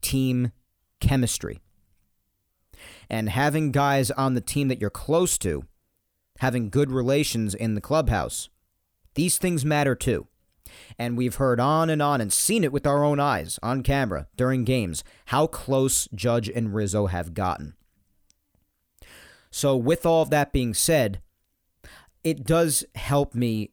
team 0.00 0.52
chemistry. 1.00 1.60
And 3.10 3.28
having 3.28 3.72
guys 3.72 4.10
on 4.10 4.34
the 4.34 4.40
team 4.40 4.68
that 4.68 4.80
you're 4.80 4.90
close 4.90 5.38
to, 5.38 5.64
having 6.38 6.70
good 6.70 6.90
relations 6.90 7.54
in 7.54 7.74
the 7.74 7.80
clubhouse, 7.80 8.48
these 9.14 9.38
things 9.38 9.64
matter 9.64 9.94
too. 9.94 10.26
And 10.98 11.16
we've 11.16 11.36
heard 11.36 11.60
on 11.60 11.90
and 11.90 12.02
on 12.02 12.20
and 12.20 12.32
seen 12.32 12.64
it 12.64 12.72
with 12.72 12.86
our 12.86 13.04
own 13.04 13.20
eyes 13.20 13.58
on 13.62 13.82
camera 13.82 14.26
during 14.36 14.64
games 14.64 15.04
how 15.26 15.46
close 15.46 16.08
Judge 16.14 16.48
and 16.48 16.74
Rizzo 16.74 17.06
have 17.06 17.34
gotten. 17.34 17.74
So, 19.54 19.76
with 19.76 20.04
all 20.04 20.20
of 20.20 20.30
that 20.30 20.52
being 20.52 20.74
said, 20.74 21.22
it 22.24 22.44
does 22.44 22.84
help 22.96 23.36
me 23.36 23.70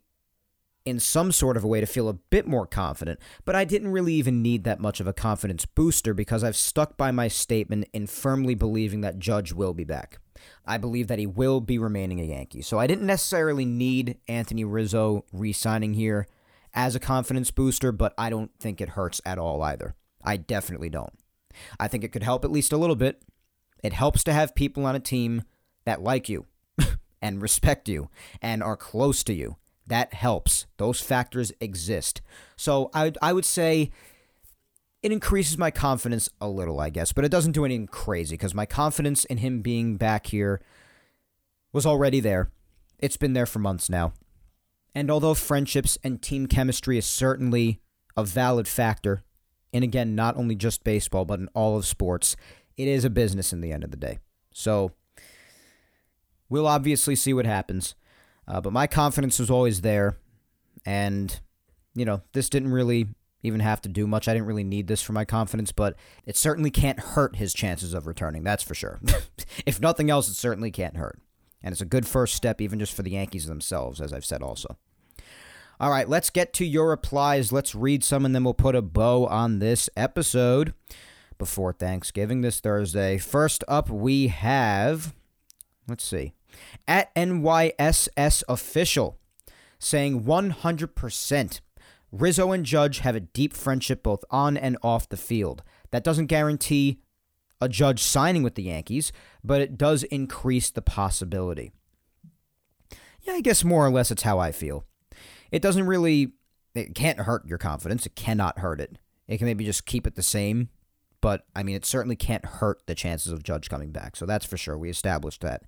in 0.85 0.99
some 0.99 1.31
sort 1.31 1.57
of 1.57 1.63
a 1.63 1.67
way 1.67 1.79
to 1.79 1.87
feel 1.87 2.07
a 2.07 2.13
bit 2.13 2.45
more 2.45 2.67
confident, 2.67 3.19
but 3.45 3.55
I 3.55 3.65
didn't 3.65 3.91
really 3.91 4.13
even 4.13 4.43
need 4.43 4.63
that 4.63 4.79
much 4.79 4.99
of 4.99 5.07
a 5.07 5.11
confidence 5.11 5.65
booster 5.65 6.13
because 6.13 6.43
I've 6.43 6.55
stuck 6.55 6.97
by 6.97 7.09
my 7.09 7.27
statement 7.27 7.87
in 7.93 8.05
firmly 8.05 8.53
believing 8.53 9.01
that 9.01 9.17
Judge 9.17 9.53
will 9.53 9.73
be 9.73 9.83
back. 9.83 10.19
I 10.67 10.77
believe 10.77 11.07
that 11.07 11.17
he 11.17 11.25
will 11.25 11.61
be 11.61 11.79
remaining 11.79 12.19
a 12.19 12.25
Yankee. 12.25 12.61
So 12.61 12.77
I 12.77 12.85
didn't 12.85 13.07
necessarily 13.07 13.65
need 13.65 14.19
Anthony 14.27 14.63
Rizzo 14.63 15.25
re 15.33 15.51
signing 15.51 15.95
here 15.95 16.27
as 16.75 16.93
a 16.93 16.99
confidence 16.99 17.49
booster, 17.49 17.91
but 17.91 18.13
I 18.19 18.29
don't 18.29 18.51
think 18.59 18.81
it 18.81 18.89
hurts 18.89 19.19
at 19.25 19.39
all 19.39 19.63
either. 19.63 19.95
I 20.23 20.37
definitely 20.37 20.91
don't. 20.91 21.17
I 21.79 21.87
think 21.87 22.03
it 22.03 22.11
could 22.11 22.21
help 22.21 22.45
at 22.45 22.51
least 22.51 22.71
a 22.71 22.77
little 22.77 22.95
bit. 22.95 23.23
It 23.83 23.93
helps 23.93 24.23
to 24.25 24.33
have 24.33 24.53
people 24.53 24.85
on 24.85 24.95
a 24.95 24.99
team 24.99 25.41
that 25.85 26.01
like 26.01 26.29
you 26.29 26.45
and 27.21 27.41
respect 27.41 27.89
you 27.89 28.09
and 28.41 28.61
are 28.63 28.77
close 28.77 29.23
to 29.23 29.33
you 29.33 29.57
that 29.91 30.13
helps. 30.13 30.67
Those 30.77 31.01
factors 31.01 31.51
exist. 31.59 32.21
So 32.55 32.89
I, 32.93 33.11
I 33.21 33.33
would 33.33 33.43
say 33.43 33.91
it 35.03 35.11
increases 35.11 35.57
my 35.57 35.69
confidence 35.69 36.29
a 36.39 36.47
little, 36.47 36.79
I 36.79 36.89
guess, 36.89 37.11
but 37.11 37.25
it 37.25 37.29
doesn't 37.29 37.51
do 37.51 37.65
anything 37.65 37.87
crazy 37.87 38.35
because 38.35 38.53
my 38.55 38.65
confidence 38.65 39.25
in 39.25 39.39
him 39.39 39.61
being 39.61 39.97
back 39.97 40.27
here 40.27 40.61
was 41.73 41.85
already 41.85 42.21
there. 42.21 42.51
It's 42.99 43.17
been 43.17 43.33
there 43.33 43.45
for 43.45 43.59
months 43.59 43.89
now. 43.89 44.13
And 44.95 45.11
although 45.11 45.33
friendships 45.33 45.97
and 46.05 46.21
team 46.21 46.47
chemistry 46.47 46.97
is 46.97 47.05
certainly 47.05 47.81
a 48.15 48.23
valid 48.23 48.69
factor, 48.69 49.23
and 49.73 49.83
again, 49.83 50.15
not 50.15 50.37
only 50.37 50.55
just 50.55 50.85
baseball, 50.85 51.25
but 51.25 51.39
in 51.39 51.49
all 51.53 51.77
of 51.77 51.85
sports, 51.85 52.37
it 52.77 52.87
is 52.87 53.03
a 53.03 53.09
business 53.09 53.51
in 53.51 53.59
the 53.59 53.73
end 53.73 53.83
of 53.83 53.91
the 53.91 53.97
day. 53.97 54.19
So 54.53 54.91
we'll 56.51 56.67
obviously 56.67 57.15
see 57.15 57.33
what 57.33 57.45
happens. 57.45 57.95
Uh, 58.47 58.61
but 58.61 58.73
my 58.73 58.85
confidence 58.85 59.39
was 59.39 59.49
always 59.49 59.81
there. 59.81 60.17
And, 60.85 61.39
you 61.95 62.05
know, 62.05 62.21
this 62.33 62.49
didn't 62.49 62.71
really 62.71 63.07
even 63.41 63.61
have 63.61 63.81
to 63.81 63.89
do 63.89 64.05
much. 64.05 64.27
I 64.27 64.33
didn't 64.33 64.47
really 64.47 64.63
need 64.63 64.87
this 64.87 65.01
for 65.01 65.13
my 65.13 65.25
confidence, 65.25 65.71
but 65.71 65.95
it 66.25 66.37
certainly 66.37 66.69
can't 66.69 66.99
hurt 66.99 67.37
his 67.37 67.53
chances 67.53 67.93
of 67.93 68.05
returning. 68.05 68.43
That's 68.43 68.63
for 68.63 68.75
sure. 68.75 68.99
if 69.65 69.79
nothing 69.79 70.09
else, 70.09 70.29
it 70.29 70.35
certainly 70.35 70.71
can't 70.71 70.97
hurt. 70.97 71.19
And 71.63 71.71
it's 71.71 71.81
a 71.81 71.85
good 71.85 72.05
first 72.05 72.35
step, 72.35 72.59
even 72.59 72.79
just 72.79 72.93
for 72.93 73.01
the 73.01 73.11
Yankees 73.11 73.45
themselves, 73.45 74.01
as 74.01 74.11
I've 74.11 74.25
said 74.25 74.43
also. 74.43 74.77
All 75.79 75.89
right, 75.89 76.07
let's 76.07 76.29
get 76.29 76.53
to 76.55 76.65
your 76.65 76.89
replies. 76.89 77.51
Let's 77.51 77.73
read 77.73 78.03
some, 78.03 78.25
and 78.25 78.35
then 78.35 78.43
we'll 78.43 78.53
put 78.53 78.75
a 78.75 78.81
bow 78.81 79.25
on 79.25 79.59
this 79.59 79.89
episode 79.95 80.73
before 81.37 81.73
Thanksgiving 81.73 82.41
this 82.41 82.59
Thursday. 82.59 83.17
First 83.17 83.63
up, 83.67 83.89
we 83.89 84.27
have, 84.27 85.15
let's 85.87 86.03
see, 86.03 86.33
at 86.87 87.13
NYSS 87.15 88.43
official 88.47 89.17
saying 89.79 90.23
100% 90.23 91.61
Rizzo 92.11 92.51
and 92.51 92.65
Judge 92.65 92.99
have 92.99 93.15
a 93.15 93.21
deep 93.21 93.53
friendship 93.53 94.03
both 94.03 94.23
on 94.29 94.57
and 94.57 94.77
off 94.83 95.09
the 95.09 95.17
field. 95.17 95.63
That 95.91 96.03
doesn't 96.03 96.27
guarantee 96.27 96.99
a 97.59 97.69
Judge 97.69 98.01
signing 98.01 98.43
with 98.43 98.55
the 98.55 98.63
Yankees, 98.63 99.11
but 99.43 99.61
it 99.61 99.77
does 99.77 100.03
increase 100.03 100.69
the 100.69 100.81
possibility. 100.81 101.71
Yeah, 103.21 103.33
I 103.33 103.41
guess 103.41 103.63
more 103.63 103.85
or 103.85 103.91
less 103.91 104.11
it's 104.11 104.23
how 104.23 104.39
I 104.39 104.51
feel. 104.51 104.85
It 105.51 105.61
doesn't 105.61 105.85
really, 105.85 106.33
it 106.73 106.95
can't 106.95 107.19
hurt 107.19 107.45
your 107.45 107.57
confidence. 107.57 108.05
It 108.05 108.15
cannot 108.15 108.59
hurt 108.59 108.81
it. 108.81 108.97
It 109.27 109.37
can 109.37 109.45
maybe 109.45 109.63
just 109.63 109.85
keep 109.85 110.07
it 110.07 110.15
the 110.15 110.23
same, 110.23 110.69
but 111.21 111.45
I 111.55 111.63
mean, 111.63 111.75
it 111.75 111.85
certainly 111.85 112.15
can't 112.15 112.45
hurt 112.45 112.81
the 112.87 112.95
chances 112.95 113.31
of 113.31 113.43
Judge 113.43 113.69
coming 113.69 113.91
back. 113.91 114.15
So 114.15 114.25
that's 114.25 114.45
for 114.45 114.57
sure. 114.57 114.77
We 114.77 114.89
established 114.89 115.41
that. 115.41 115.63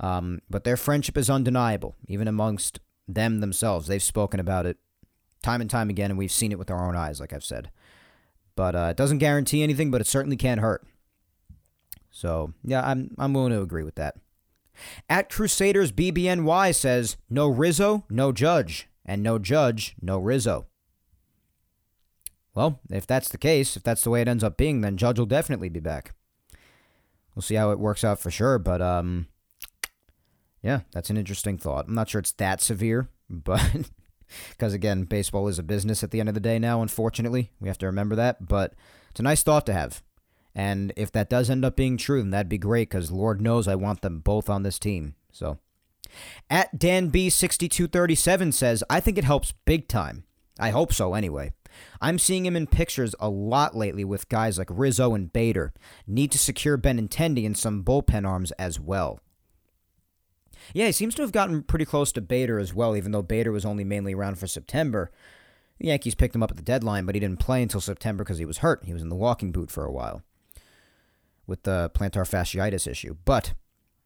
Um, 0.00 0.40
but 0.50 0.64
their 0.64 0.76
friendship 0.76 1.16
is 1.16 1.30
undeniable, 1.30 1.96
even 2.08 2.28
amongst 2.28 2.80
them 3.06 3.40
themselves. 3.40 3.86
They've 3.86 4.02
spoken 4.02 4.40
about 4.40 4.66
it 4.66 4.78
time 5.42 5.60
and 5.60 5.70
time 5.70 5.90
again, 5.90 6.10
and 6.10 6.18
we've 6.18 6.32
seen 6.32 6.52
it 6.52 6.58
with 6.58 6.70
our 6.70 6.86
own 6.86 6.96
eyes, 6.96 7.20
like 7.20 7.32
I've 7.32 7.44
said. 7.44 7.70
But 8.56 8.74
uh, 8.74 8.88
it 8.90 8.96
doesn't 8.96 9.18
guarantee 9.18 9.62
anything, 9.62 9.90
but 9.90 10.00
it 10.00 10.06
certainly 10.06 10.36
can't 10.36 10.60
hurt. 10.60 10.86
So 12.10 12.52
yeah, 12.62 12.82
I'm 12.86 13.14
I'm 13.18 13.32
willing 13.32 13.52
to 13.52 13.62
agree 13.62 13.82
with 13.82 13.94
that. 13.96 14.16
At 15.08 15.30
Crusaders 15.30 15.92
BBNY 15.92 16.74
says 16.74 17.16
no 17.28 17.48
Rizzo, 17.48 18.04
no 18.08 18.32
Judge, 18.32 18.88
and 19.04 19.22
no 19.22 19.38
Judge, 19.38 19.94
no 20.00 20.18
Rizzo. 20.18 20.66
Well, 22.54 22.80
if 22.90 23.06
that's 23.06 23.30
the 23.30 23.38
case, 23.38 23.76
if 23.76 23.82
that's 23.82 24.02
the 24.02 24.10
way 24.10 24.20
it 24.20 24.28
ends 24.28 24.44
up 24.44 24.58
being, 24.58 24.82
then 24.82 24.98
Judge 24.98 25.18
will 25.18 25.26
definitely 25.26 25.70
be 25.70 25.80
back. 25.80 26.14
We'll 27.34 27.42
see 27.42 27.54
how 27.54 27.70
it 27.70 27.78
works 27.78 28.04
out 28.04 28.18
for 28.18 28.30
sure, 28.30 28.58
but 28.58 28.82
um, 28.82 29.26
yeah, 30.62 30.80
that's 30.92 31.10
an 31.10 31.16
interesting 31.16 31.58
thought. 31.58 31.86
I'm 31.88 31.94
not 31.94 32.08
sure 32.08 32.20
it's 32.20 32.32
that 32.32 32.60
severe, 32.60 33.08
but 33.28 33.60
because 34.50 34.72
again, 34.74 35.04
baseball 35.04 35.48
is 35.48 35.58
a 35.58 35.62
business 35.62 36.02
at 36.02 36.10
the 36.10 36.20
end 36.20 36.28
of 36.28 36.34
the 36.34 36.40
day 36.40 36.58
now, 36.58 36.82
unfortunately. 36.82 37.50
We 37.60 37.68
have 37.68 37.78
to 37.78 37.86
remember 37.86 38.14
that, 38.16 38.46
but 38.46 38.74
it's 39.10 39.20
a 39.20 39.24
nice 39.24 39.42
thought 39.42 39.66
to 39.66 39.72
have. 39.72 40.02
And 40.54 40.92
if 40.96 41.10
that 41.12 41.30
does 41.30 41.50
end 41.50 41.64
up 41.64 41.76
being 41.76 41.96
true, 41.96 42.20
then 42.20 42.30
that'd 42.30 42.48
be 42.48 42.58
great 42.58 42.90
because 42.90 43.10
Lord 43.10 43.40
knows 43.40 43.66
I 43.66 43.74
want 43.74 44.02
them 44.02 44.20
both 44.20 44.48
on 44.48 44.62
this 44.62 44.78
team. 44.78 45.14
So, 45.32 45.58
at 46.50 46.78
Dan 46.78 47.10
B6237 47.10 48.52
says, 48.52 48.84
I 48.90 49.00
think 49.00 49.16
it 49.16 49.24
helps 49.24 49.54
big 49.64 49.88
time. 49.88 50.24
I 50.58 50.70
hope 50.70 50.92
so 50.92 51.14
anyway. 51.14 51.52
I'm 52.02 52.18
seeing 52.18 52.44
him 52.44 52.54
in 52.54 52.66
pictures 52.66 53.14
a 53.18 53.30
lot 53.30 53.74
lately 53.74 54.04
with 54.04 54.28
guys 54.28 54.58
like 54.58 54.68
Rizzo 54.70 55.14
and 55.14 55.32
Bader. 55.32 55.72
Need 56.06 56.30
to 56.32 56.38
secure 56.38 56.76
Benintendi 56.76 57.46
and 57.46 57.56
some 57.56 57.82
bullpen 57.82 58.28
arms 58.28 58.52
as 58.52 58.78
well. 58.78 59.20
Yeah, 60.72 60.86
he 60.86 60.92
seems 60.92 61.14
to 61.16 61.22
have 61.22 61.32
gotten 61.32 61.62
pretty 61.62 61.84
close 61.84 62.12
to 62.12 62.20
Bader 62.20 62.58
as 62.58 62.74
well, 62.74 62.96
even 62.96 63.12
though 63.12 63.22
Bader 63.22 63.52
was 63.52 63.64
only 63.64 63.84
mainly 63.84 64.14
around 64.14 64.38
for 64.38 64.46
September. 64.46 65.10
The 65.78 65.88
Yankees 65.88 66.14
picked 66.14 66.34
him 66.34 66.42
up 66.42 66.50
at 66.50 66.56
the 66.56 66.62
deadline, 66.62 67.06
but 67.06 67.14
he 67.14 67.20
didn't 67.20 67.40
play 67.40 67.62
until 67.62 67.80
September 67.80 68.24
because 68.24 68.38
he 68.38 68.44
was 68.44 68.58
hurt. 68.58 68.84
He 68.84 68.92
was 68.92 69.02
in 69.02 69.08
the 69.08 69.16
walking 69.16 69.52
boot 69.52 69.70
for 69.70 69.84
a 69.84 69.92
while 69.92 70.22
with 71.46 71.64
the 71.64 71.90
plantar 71.94 72.28
fasciitis 72.28 72.86
issue. 72.86 73.16
But 73.24 73.54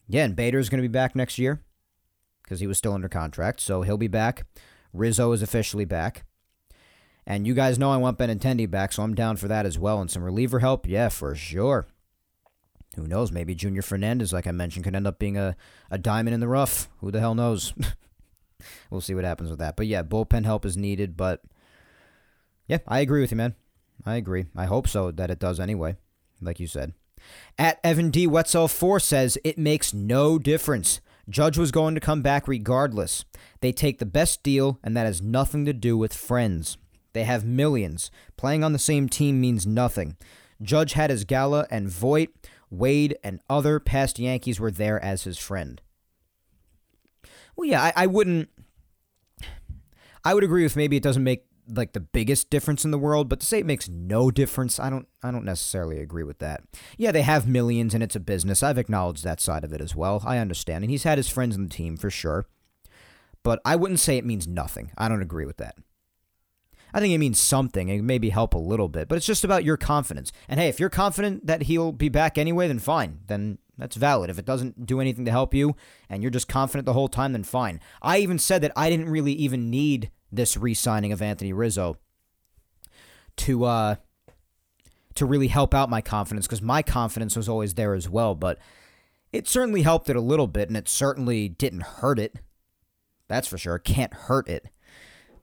yeah, 0.09 0.25
and 0.25 0.39
is 0.39 0.69
going 0.69 0.83
to 0.83 0.89
be 0.89 0.93
back 0.93 1.15
next 1.15 1.39
year 1.39 1.63
because 2.43 2.61
he 2.61 2.67
was 2.67 2.79
still 2.79 2.93
under 2.93 3.09
contract, 3.09 3.61
so 3.61 3.83
he'll 3.83 3.99
be 3.99 4.09
back. 4.09 4.47
Rizzo 4.93 5.33
is 5.33 5.43
officially 5.43 5.85
back. 5.85 6.25
And 7.27 7.47
you 7.47 7.55
guys 7.55 7.79
know 7.79 7.91
I 7.91 7.97
want 7.97 8.19
Benintendi 8.19 8.71
back, 8.71 8.93
so 8.93 9.03
I'm 9.03 9.15
down 9.15 9.37
for 9.37 9.49
that 9.49 9.67
as 9.67 9.79
well. 9.79 10.01
And 10.01 10.11
some 10.11 10.23
reliever 10.23 10.61
help, 10.61 10.89
yeah, 10.89 11.09
for 11.09 11.35
sure. 11.35 11.87
Who 12.97 13.07
knows? 13.07 13.31
Maybe 13.31 13.55
Junior 13.55 13.83
Fernandez, 13.83 14.33
like 14.33 14.47
I 14.47 14.53
mentioned, 14.53 14.85
could 14.85 14.97
end 14.97 15.07
up 15.07 15.19
being 15.19 15.37
a, 15.37 15.57
a 15.91 15.99
diamond 15.99 16.35
in 16.35 16.41
the 16.41 16.49
rough. 16.49 16.89
Who 17.01 17.11
the 17.11 17.21
hell 17.21 17.35
knows? 17.35 17.75
we'll 18.91 19.01
see 19.01 19.15
what 19.15 19.25
happens 19.25 19.51
with 19.51 19.59
that. 19.59 19.77
But 19.77 19.87
yeah, 19.87 20.03
bullpen 20.03 20.45
help 20.45 20.65
is 20.65 20.77
needed. 20.77 21.17
But 21.17 21.43
yeah, 22.67 22.79
I 22.89 23.01
agree 23.01 23.21
with 23.21 23.31
you, 23.31 23.37
man. 23.37 23.55
I 24.05 24.17
agree. 24.17 24.47
I 24.57 24.67
hope 24.67 24.89
so 24.89 25.11
that 25.11 25.31
it 25.31 25.39
does 25.39 25.61
anyway, 25.61 25.97
like 26.41 26.61
you 26.61 26.67
said. 26.67 26.95
At 27.59 27.81
Evan 27.83 28.11
D. 28.11 28.27
Wetzel 28.27 28.69
4 28.69 29.01
says, 29.01 29.39
it 29.43 29.59
makes 29.59 29.95
no 29.95 30.39
difference. 30.39 31.01
Judge 31.29 31.59
was 31.59 31.73
going 31.73 31.95
to 31.95 32.01
come 32.01 32.23
back 32.23 32.47
regardless. 32.47 33.25
They 33.61 33.73
take 33.73 33.99
the 33.99 34.07
best 34.07 34.43
deal, 34.43 34.79
and 34.85 34.97
that 34.97 35.07
has 35.07 35.21
nothing 35.21 35.65
to 35.65 35.73
do 35.73 35.97
with 35.97 36.15
friends. 36.15 36.79
They 37.15 37.25
have 37.25 37.45
millions. 37.45 38.11
Playing 38.37 38.63
on 38.63 38.73
the 38.73 38.79
same 38.79 39.09
team 39.09 39.41
means 39.41 39.67
nothing. 39.67 40.17
Judge 40.63 40.93
had 40.93 41.11
his 41.11 41.25
gala, 41.25 41.67
and 41.71 41.89
Voit, 41.89 42.29
Wade, 42.71 43.17
and 43.23 43.41
other 43.49 43.79
past 43.79 44.19
Yankees 44.19 44.61
were 44.61 44.71
there 44.71 45.03
as 45.03 45.25
his 45.25 45.39
friend. 45.39 45.81
Well, 47.57 47.69
yeah, 47.69 47.83
I, 47.83 47.93
I 47.97 48.07
wouldn't. 48.07 48.49
I 50.25 50.35
would 50.35 50.45
agree 50.45 50.65
with 50.65 50.77
maybe 50.77 50.97
it 50.97 51.03
doesn't 51.03 51.23
make 51.23 51.45
like 51.69 51.93
the 51.93 52.01
biggest 52.01 52.51
difference 52.51 52.85
in 52.85 52.91
the 52.91 52.99
world, 52.99 53.29
but 53.29 53.41
to 53.41 53.47
say 53.47 53.59
it 53.59 53.67
makes 53.67 53.89
no 53.89 54.31
difference, 54.31 54.79
I 54.79 54.91
don't 54.91 55.09
I 55.23 55.31
don't 55.31 55.45
necessarily 55.45 56.01
agree 56.01 56.23
with 56.23 56.39
that. 56.39 56.63
Yeah, 56.97 57.13
they 57.13 57.23
have 57.23 57.49
millions 57.49 57.95
and 57.95 58.03
it's 58.03 58.17
a 58.17 58.21
business. 58.21 58.63
I've 58.63 58.79
acknowledged 58.79 59.25
that 59.25 59.41
side 59.41 59.65
of 59.65 59.73
it 59.73 59.81
as 59.81 59.97
well. 59.97 60.23
I 60.25 60.39
understand. 60.39 60.85
And 60.85 60.91
he's 60.91 61.05
had 61.05 61.19
his 61.19 61.29
friends 61.29 61.57
in 61.57 61.65
the 61.65 61.69
team 61.69 61.97
for 61.97 62.11
sure. 62.11 62.47
But 63.43 63.61
I 63.65 63.77
wouldn't 63.77 64.01
say 64.01 64.17
it 64.17 64.25
means 64.25 64.49
nothing. 64.49 64.91
I 64.99 65.09
don't 65.09 65.23
agree 65.23 65.47
with 65.47 65.59
that. 65.59 65.77
I 66.97 67.01
think 67.01 67.13
it 67.13 67.19
means 67.19 67.39
something. 67.39 67.91
It 67.91 68.03
maybe 68.03 68.31
help 68.31 68.55
a 68.55 68.59
little 68.59 68.89
bit, 68.89 69.07
but 69.07 69.17
it's 69.17 69.27
just 69.27 69.45
about 69.45 69.65
your 69.65 69.77
confidence. 69.77 70.33
And 70.49 70.59
hey, 70.59 70.69
if 70.69 70.81
you're 70.81 70.89
confident 70.89 71.47
that 71.47 71.65
he'll 71.65 71.93
be 71.93 72.09
back 72.09 72.39
anyway, 72.39 72.69
then 72.69 72.79
fine. 72.79 73.19
Then 73.27 73.59
that's 73.77 73.97
valid. 73.97 74.31
If 74.31 74.39
it 74.39 74.47
doesn't 74.47 74.87
do 74.87 74.99
anything 74.99 75.27
to 75.27 75.31
help 75.31 75.53
you 75.53 75.77
and 76.09 76.23
you're 76.23 76.31
just 76.31 76.49
confident 76.49 76.87
the 76.87 76.95
whole 76.95 77.09
time, 77.09 77.33
then 77.33 77.45
fine. 77.45 77.81
I 78.01 78.21
even 78.21 78.39
said 78.39 78.63
that 78.63 78.73
I 78.75 78.89
didn't 78.89 79.11
really 79.11 79.35
even 79.35 79.69
need 79.69 80.11
this 80.33 80.57
re-signing 80.57 81.13
of 81.13 81.21
Anthony 81.21 81.53
Rizzo 81.53 81.99
to 83.37 83.65
uh 83.65 83.97
to 85.17 85.27
really 85.27 85.49
help 85.49 85.75
out 85.75 85.91
my 85.91 86.01
confidence 86.01 86.47
because 86.47 86.63
my 86.63 86.81
confidence 86.81 87.37
was 87.37 87.47
always 87.47 87.75
there 87.75 87.93
as 87.93 88.09
well, 88.09 88.35
but 88.35 88.59
it 89.35 89.47
certainly 89.47 89.83
helped 89.83 90.09
it 90.09 90.17
a 90.17 90.21
little 90.23 90.47
bit 90.47 90.69
and 90.69 90.79
it 90.79 90.89
certainly 90.89 91.47
didn't 91.47 91.83
hurt 91.83 92.19
it. 92.19 92.37
That's 93.29 93.49
for 93.49 93.59
sure. 93.59 93.79
Can't 93.79 94.15
hurt 94.15 94.49
it. 94.49 94.71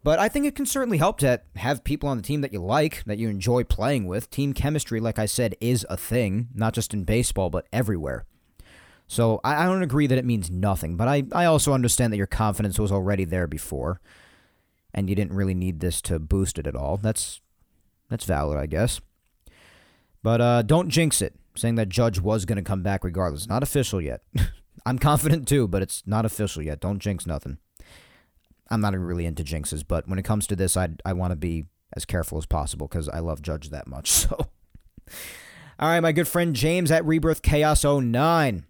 But 0.04 0.20
I 0.20 0.28
think 0.28 0.46
it 0.46 0.56
can 0.56 0.66
certainly 0.66 0.98
help 0.98 1.18
to 1.20 1.42
have 1.56 1.86
people 1.86 2.10
on 2.10 2.18
the 2.18 2.24
team 2.24 2.42
that 2.42 2.52
you 2.52 2.62
like, 2.62 3.04
that 3.06 3.18
you 3.18 3.30
enjoy 3.30 3.64
playing 3.64 4.06
with. 4.06 4.30
Team 4.30 4.54
chemistry, 4.54 5.00
like 5.00 5.18
I 5.18 5.26
said, 5.26 5.56
is 5.62 5.86
a 5.90 5.96
thing, 5.96 6.50
not 6.54 6.74
just 6.74 6.94
in 6.94 7.06
baseball, 7.06 7.50
but 7.50 7.68
everywhere. 7.72 8.26
So 9.08 9.40
I, 9.44 9.66
don't 9.66 9.84
agree 9.84 10.08
that 10.08 10.18
it 10.18 10.26
means 10.26 10.50
nothing, 10.50 10.98
but 10.98 11.08
I, 11.08 11.24
I 11.32 11.46
also 11.46 11.74
understand 11.74 12.12
that 12.12 12.18
your 12.18 12.28
confidence 12.28 12.80
was 12.80 12.92
already 12.92 13.26
there 13.26 13.48
before 13.48 14.02
and 14.94 15.10
you 15.10 15.16
didn't 15.16 15.34
really 15.34 15.54
need 15.54 15.80
this 15.80 16.02
to 16.04 16.20
boost 16.20 16.58
it 16.60 16.68
at 16.68 16.76
all. 16.76 16.98
That's 16.98 17.42
that's 18.10 18.26
valid, 18.26 18.58
I 18.58 18.66
guess. 18.66 19.02
But 20.22 20.42
uh, 20.42 20.62
don't 20.62 20.90
jinx 20.90 21.22
it, 21.22 21.36
saying 21.56 21.76
that 21.76 21.90
Judge 21.90 22.20
was 22.20 22.46
going 22.46 22.58
to 22.58 22.62
come 22.62 22.84
back 22.84 23.04
regardless. 23.04 23.48
Not 23.48 23.64
official 23.64 24.02
yet. 24.02 24.22
I'm 24.86 25.00
confident 25.00 25.48
too, 25.48 25.68
but 25.68 25.82
it's 25.82 26.04
not 26.06 26.26
official 26.26 26.62
yet. 26.62 26.80
Don't 26.80 27.00
jinx 27.00 27.26
nothing. 27.26 27.58
I'm 28.70 28.82
not 28.82 28.98
really 28.98 29.26
into 29.26 29.44
jinxes, 29.44 29.84
but 29.88 30.08
when 30.08 30.20
it 30.20 30.26
comes 30.26 30.48
to 30.48 30.56
this, 30.56 30.78
I 30.78 30.90
I 31.06 31.14
want 31.14 31.32
to 31.32 31.36
be 31.36 31.66
as 31.96 32.06
careful 32.06 32.38
as 32.38 32.46
possible 32.46 32.88
because 32.88 33.08
I 33.10 33.20
love 33.20 33.42
Judge 33.42 33.70
that 33.70 33.88
much. 33.88 34.28
So, 34.30 34.48
all 35.80 35.90
right, 35.90 36.00
my 36.00 36.14
good 36.14 36.30
friend 36.30 36.56
James 36.56 36.92
at 36.92 37.06
Rebirth 37.06 37.42
Chaos 37.42 37.84
09 37.84 38.66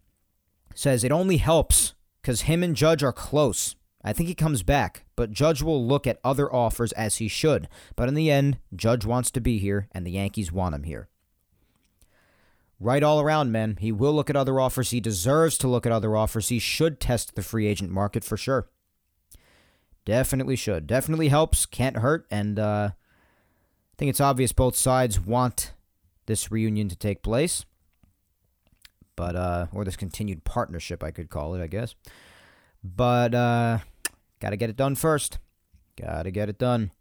says 0.73 1.03
it 1.03 1.11
only 1.11 1.37
helps 1.37 1.93
because 2.21 2.41
him 2.41 2.63
and 2.63 2.75
Judge 2.75 3.03
are 3.03 3.13
close. 3.13 3.75
I 4.03 4.13
think 4.13 4.27
he 4.27 4.35
comes 4.35 4.63
back, 4.63 5.05
but 5.15 5.31
Judge 5.31 5.61
will 5.61 5.85
look 5.85 6.07
at 6.07 6.19
other 6.23 6.53
offers 6.53 6.91
as 6.93 7.17
he 7.17 7.27
should. 7.27 7.69
But 7.95 8.09
in 8.09 8.15
the 8.15 8.31
end, 8.31 8.57
Judge 8.75 9.05
wants 9.05 9.31
to 9.31 9.41
be 9.41 9.59
here, 9.59 9.87
and 9.91 10.05
the 10.05 10.11
Yankees 10.11 10.51
want 10.51 10.75
him 10.75 10.83
here. 10.83 11.07
Right 12.79 13.03
all 13.03 13.21
around, 13.21 13.51
man. 13.51 13.77
He 13.79 13.91
will 13.91 14.13
look 14.13 14.29
at 14.29 14.35
other 14.35 14.59
offers. 14.59 14.89
He 14.89 14.99
deserves 14.99 15.57
to 15.59 15.67
look 15.67 15.85
at 15.85 15.91
other 15.91 16.17
offers. 16.17 16.49
He 16.49 16.59
should 16.59 16.99
test 16.99 17.35
the 17.35 17.43
free 17.43 17.67
agent 17.67 17.91
market 17.91 18.23
for 18.23 18.35
sure. 18.35 18.67
Definitely 20.05 20.55
should. 20.55 20.87
Definitely 20.87 21.29
helps. 21.29 21.65
Can't 21.65 21.97
hurt. 21.97 22.25
And 22.29 22.59
uh, 22.59 22.89
I 22.91 23.93
think 23.97 24.09
it's 24.09 24.21
obvious 24.21 24.51
both 24.51 24.75
sides 24.75 25.19
want 25.19 25.73
this 26.25 26.51
reunion 26.51 26.89
to 26.89 26.95
take 26.95 27.23
place. 27.23 27.65
But, 29.15 29.35
uh, 29.35 29.67
or 29.71 29.85
this 29.85 29.95
continued 29.95 30.43
partnership, 30.43 31.03
I 31.03 31.11
could 31.11 31.29
call 31.29 31.53
it, 31.55 31.61
I 31.61 31.67
guess. 31.67 31.95
But, 32.83 33.35
uh, 33.35 33.79
Got 34.43 34.49
to 34.49 34.57
get 34.57 34.69
it 34.69 34.75
done 34.75 34.95
first. 34.95 35.39
Got 35.97 36.23
to 36.23 36.31
get 36.31 36.49
it 36.49 36.57
done. 36.57 36.91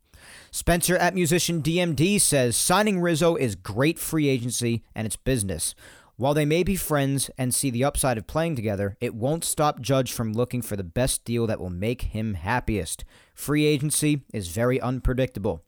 Spencer 0.53 0.97
at 0.97 1.13
Musician 1.13 1.61
DMD 1.61 2.21
says 2.21 2.57
signing 2.57 3.01
Rizzo 3.01 3.35
is 3.35 3.57
great 3.57 3.99
free 3.99 4.29
agency 4.29 4.85
and 4.95 5.09
it's 5.09 5.17
business. 5.17 5.75
While 6.23 6.35
they 6.35 6.45
may 6.45 6.63
be 6.63 6.77
friends 6.77 7.33
and 7.37 7.53
see 7.53 7.69
the 7.69 7.83
upside 7.83 8.17
of 8.17 8.29
playing 8.29 8.55
together, 8.55 8.97
it 9.01 9.13
won't 9.13 9.43
stop 9.43 9.81
Judge 9.81 10.13
from 10.13 10.33
looking 10.33 10.63
for 10.63 10.77
the 10.77 10.85
best 10.85 11.25
deal 11.25 11.49
that 11.49 11.59
will 11.59 11.69
make 11.69 12.03
him 12.03 12.35
happiest. 12.35 13.05
Free 13.35 13.67
agency 13.67 14.23
is 14.33 14.47
very 14.47 14.81
unpredictable. 14.81 15.65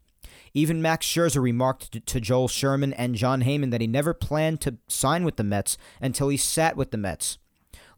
Even 0.52 0.80
Max 0.80 1.09
Scherzer 1.09 1.42
remarked 1.42 2.07
to 2.07 2.20
Joel 2.20 2.46
Sherman 2.46 2.92
and 2.92 3.16
Jon 3.16 3.42
Heyman 3.42 3.72
that 3.72 3.80
he 3.80 3.88
never 3.88 4.14
planned 4.14 4.61
to 4.61 4.76
sign 4.86 5.24
with 5.24 5.34
the 5.34 5.42
Mets 5.42 5.76
until 6.00 6.28
he 6.28 6.36
sat 6.36 6.76
with 6.76 6.92
the 6.92 6.98
Mets. 6.98 7.38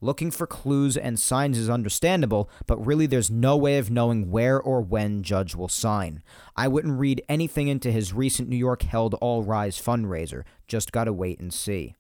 Looking 0.00 0.30
for 0.30 0.46
clues 0.46 0.96
and 0.96 1.20
signs 1.20 1.58
is 1.58 1.68
understandable, 1.68 2.48
but 2.66 2.82
really 2.82 3.04
there's 3.04 3.30
no 3.30 3.58
way 3.58 3.76
of 3.76 3.90
knowing 3.90 4.30
where 4.30 4.58
or 4.58 4.80
when 4.80 5.22
Judge 5.22 5.54
will 5.54 5.68
sign. 5.68 6.22
I 6.56 6.68
wouldn't 6.68 6.98
read 6.98 7.20
anything 7.28 7.68
into 7.68 7.92
his 7.92 8.14
recent 8.14 8.48
New 8.48 8.56
York 8.56 8.80
held 8.80 9.12
All 9.20 9.42
Rise 9.42 9.78
fundraiser. 9.78 10.44
Just 10.66 10.90
gotta 10.90 11.12
wait 11.12 11.38
and 11.38 11.52
see. 11.52 11.96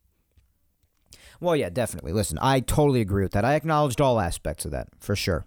Well, 1.40 1.56
yeah, 1.56 1.70
definitely. 1.70 2.12
Listen, 2.12 2.38
I 2.40 2.60
totally 2.60 3.00
agree 3.00 3.22
with 3.22 3.32
that. 3.32 3.44
I 3.44 3.54
acknowledged 3.54 4.00
all 4.00 4.20
aspects 4.20 4.64
of 4.64 4.70
that, 4.70 4.88
for 4.98 5.14
sure. 5.16 5.46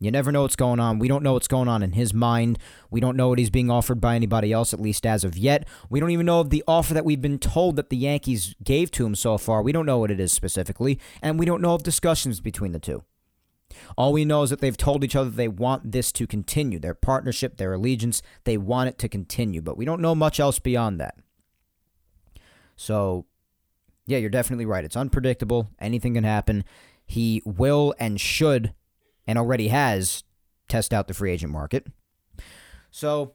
You 0.00 0.12
never 0.12 0.30
know 0.30 0.42
what's 0.42 0.56
going 0.56 0.78
on. 0.78 1.00
We 1.00 1.08
don't 1.08 1.24
know 1.24 1.32
what's 1.32 1.48
going 1.48 1.66
on 1.66 1.82
in 1.82 1.92
his 1.92 2.14
mind. 2.14 2.58
We 2.90 3.00
don't 3.00 3.16
know 3.16 3.28
what 3.28 3.38
he's 3.38 3.50
being 3.50 3.70
offered 3.70 4.00
by 4.00 4.14
anybody 4.14 4.52
else, 4.52 4.72
at 4.72 4.80
least 4.80 5.04
as 5.04 5.24
of 5.24 5.36
yet. 5.36 5.66
We 5.90 5.98
don't 5.98 6.10
even 6.10 6.26
know 6.26 6.40
of 6.40 6.50
the 6.50 6.62
offer 6.68 6.94
that 6.94 7.04
we've 7.04 7.20
been 7.20 7.40
told 7.40 7.76
that 7.76 7.90
the 7.90 7.96
Yankees 7.96 8.54
gave 8.62 8.92
to 8.92 9.04
him 9.04 9.16
so 9.16 9.38
far. 9.38 9.60
We 9.60 9.72
don't 9.72 9.86
know 9.86 9.98
what 9.98 10.12
it 10.12 10.20
is 10.20 10.32
specifically, 10.32 11.00
and 11.20 11.38
we 11.38 11.46
don't 11.46 11.62
know 11.62 11.74
of 11.74 11.82
discussions 11.82 12.40
between 12.40 12.72
the 12.72 12.78
two. 12.78 13.02
All 13.96 14.12
we 14.12 14.24
know 14.24 14.42
is 14.42 14.50
that 14.50 14.60
they've 14.60 14.76
told 14.76 15.02
each 15.02 15.16
other 15.16 15.30
they 15.30 15.48
want 15.48 15.92
this 15.92 16.12
to 16.12 16.26
continue. 16.26 16.78
Their 16.78 16.94
partnership, 16.94 17.56
their 17.56 17.74
allegiance, 17.74 18.22
they 18.44 18.56
want 18.56 18.88
it 18.88 18.98
to 18.98 19.08
continue, 19.08 19.60
but 19.60 19.76
we 19.76 19.84
don't 19.84 20.00
know 20.00 20.14
much 20.14 20.38
else 20.38 20.58
beyond 20.58 21.00
that. 21.00 21.16
So, 22.76 23.26
yeah, 24.08 24.16
you're 24.16 24.30
definitely 24.30 24.64
right. 24.64 24.84
It's 24.84 24.96
unpredictable. 24.96 25.68
Anything 25.78 26.14
can 26.14 26.24
happen. 26.24 26.64
He 27.06 27.42
will 27.44 27.94
and 28.00 28.18
should 28.18 28.72
and 29.26 29.38
already 29.38 29.68
has 29.68 30.24
test 30.66 30.94
out 30.94 31.08
the 31.08 31.14
free 31.14 31.30
agent 31.30 31.52
market. 31.52 31.86
So 32.90 33.34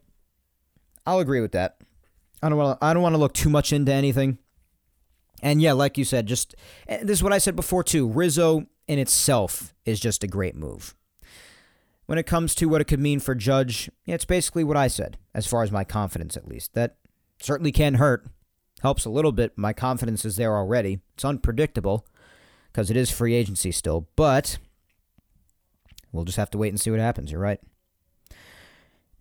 I'll 1.06 1.20
agree 1.20 1.42
with 1.42 1.52
that. 1.52 1.78
I 2.42 2.50
don't 2.50 2.58
want 2.58 2.80
to, 2.80 2.86
I 2.86 2.94
don't 2.94 3.04
want 3.04 3.14
to 3.14 3.20
look 3.20 3.34
too 3.34 3.50
much 3.50 3.72
into 3.72 3.94
anything. 3.94 4.40
And 5.44 5.62
yeah, 5.62 5.74
like 5.74 5.98
you 5.98 6.06
said, 6.06 6.26
just 6.26 6.56
eh, 6.88 7.00
this 7.04 7.20
is 7.20 7.24
what 7.24 7.34
I 7.34 7.38
said 7.38 7.56
before 7.56 7.84
too. 7.84 8.08
Rizzo 8.08 8.66
in 8.88 8.98
itself 8.98 9.76
is 9.86 10.00
just 10.00 10.24
a 10.24 10.28
great 10.28 10.56
move. 10.56 10.96
When 12.08 12.18
it 12.18 12.26
comes 12.26 12.56
to 12.56 12.66
what 12.66 12.82
it 12.82 12.86
could 12.86 13.00
mean 13.00 13.20
for 13.20 13.36
Judge, 13.36 13.92
yeah, 14.06 14.16
it's 14.16 14.26
basically 14.26 14.64
what 14.64 14.76
I 14.76 14.88
said, 14.88 15.20
as 15.36 15.46
far 15.46 15.62
as 15.62 15.72
my 15.72 15.84
confidence 15.84 16.36
at 16.36 16.48
least. 16.48 16.74
That 16.74 16.98
certainly 17.40 17.72
can 17.72 17.96
hurt. 17.96 18.28
Helps 18.84 19.06
a 19.06 19.10
little 19.10 19.32
bit. 19.32 19.58
My 19.58 19.74
confidence 19.74 20.24
is 20.24 20.36
there 20.36 20.56
already. 20.56 21.00
It's 21.16 21.26
unpredictable 21.26 22.06
because 22.72 22.92
it 22.92 22.98
is 22.98 23.10
free 23.10 23.34
agency 23.34 23.72
still, 23.72 24.08
but 24.16 24.60
We'll 26.14 26.24
just 26.24 26.38
have 26.38 26.52
to 26.52 26.58
wait 26.58 26.70
and 26.70 26.80
see 26.80 26.92
what 26.92 27.00
happens. 27.00 27.32
You're 27.32 27.42
right. 27.42 27.60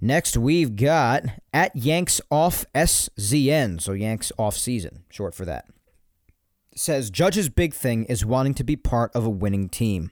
Next, 0.00 0.36
we've 0.36 0.76
got 0.76 1.24
at 1.52 1.74
Yanks 1.74 2.20
off 2.30 2.66
SZN, 2.74 3.80
so 3.80 3.92
Yanks 3.92 4.30
off 4.38 4.56
season, 4.56 5.04
short 5.08 5.34
for 5.34 5.44
that. 5.46 5.66
Says 6.74 7.10
Judge's 7.10 7.48
big 7.48 7.72
thing 7.72 8.04
is 8.04 8.24
wanting 8.24 8.54
to 8.54 8.64
be 8.64 8.76
part 8.76 9.10
of 9.14 9.24
a 9.24 9.30
winning 9.30 9.68
team. 9.68 10.10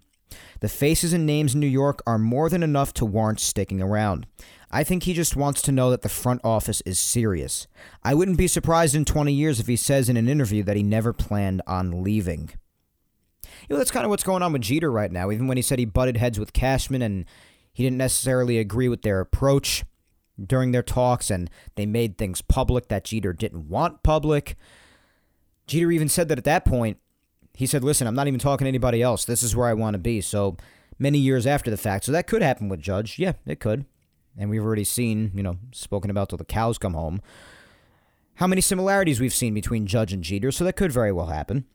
The 0.61 0.69
faces 0.69 1.13
and 1.13 1.27
names 1.27 1.55
in 1.55 1.61
New 1.61 1.67
York 1.67 2.03
are 2.07 2.19
more 2.19 2.49
than 2.49 2.63
enough 2.63 2.95
to 2.95 3.05
warrant 3.05 3.41
sticking 3.41 3.83
around. 3.83 4.27
I 4.71 4.85
think 4.85 5.03
he 5.03 5.15
just 5.15 5.35
wants 5.35 5.63
to 5.63 5.73
know 5.73 5.91
that 5.91 6.03
the 6.03 6.09
front 6.09 6.41
office 6.45 6.81
is 6.83 7.01
serious. 7.01 7.67
I 8.05 8.15
wouldn't 8.15 8.39
be 8.39 8.47
surprised 8.47 8.95
in 8.95 9.05
20 9.05 9.33
years 9.33 9.59
if 9.59 9.67
he 9.67 9.77
says 9.77 10.09
in 10.09 10.17
an 10.17 10.29
interview 10.29 10.63
that 10.63 10.77
he 10.77 10.83
never 10.83 11.13
planned 11.13 11.63
on 11.67 12.05
leaving. 12.05 12.51
You 13.69 13.75
know, 13.75 13.79
that's 13.79 13.91
kind 13.91 14.05
of 14.05 14.11
what's 14.11 14.23
going 14.23 14.43
on 14.43 14.53
with 14.53 14.63
Jeter 14.63 14.91
right 14.91 15.11
now. 15.11 15.31
Even 15.31 15.49
when 15.49 15.57
he 15.57 15.63
said 15.63 15.79
he 15.79 15.85
butted 15.85 16.17
heads 16.17 16.39
with 16.39 16.53
Cashman 16.53 17.03
and 17.03 17.25
he 17.73 17.83
didn't 17.83 17.99
necessarily 17.99 18.59
agree 18.59 18.89
with 18.89 19.03
their 19.03 19.21
approach 19.21 19.85
during 20.45 20.73
their 20.73 20.83
talks, 20.83 21.31
and 21.31 21.51
they 21.75 21.85
made 21.85 22.17
things 22.17 22.41
public 22.41 22.89
that 22.89 23.05
Jeter 23.05 23.33
didn't 23.33 23.69
want 23.69 24.03
public. 24.03 24.57
Jeter 25.67 25.91
even 25.91 26.09
said 26.09 26.29
that 26.29 26.39
at 26.39 26.45
that 26.45 26.65
point, 26.65 26.99
he 27.55 27.67
said, 27.67 27.85
Listen, 27.85 28.07
I'm 28.07 28.15
not 28.15 28.27
even 28.27 28.41
talking 28.41 28.65
to 28.65 28.69
anybody 28.69 29.03
else. 29.03 29.25
This 29.25 29.43
is 29.43 29.55
where 29.55 29.69
I 29.69 29.75
want 29.75 29.95
to 29.95 29.99
be. 29.99 30.21
So 30.21 30.57
many 30.99 31.19
years 31.19 31.47
after 31.47 31.71
the 31.71 31.77
fact. 31.77 32.05
So 32.05 32.13
that 32.13 32.27
could 32.27 32.43
happen 32.43 32.69
with 32.69 32.81
Judge. 32.81 33.19
Yeah, 33.19 33.33
it 33.47 33.61
could. 33.61 33.85
And 34.41 34.49
we've 34.49 34.65
already 34.65 34.85
seen, 34.85 35.31
you 35.35 35.43
know, 35.43 35.59
spoken 35.71 36.11
about 36.11 36.31
till 36.31 36.39
the 36.39 36.45
cows 36.47 36.79
come 36.79 36.95
home, 36.95 37.21
how 38.37 38.47
many 38.47 38.63
similarities 38.63 39.21
we've 39.21 39.35
seen 39.35 39.53
between 39.53 39.87
Judge 39.87 40.15
and 40.15 40.25
Jeter. 40.25 40.51
So 40.51 40.65
that 40.65 40.77
could 40.77 40.91
very 40.91 41.13
well 41.13 41.27
happen. 41.27 41.67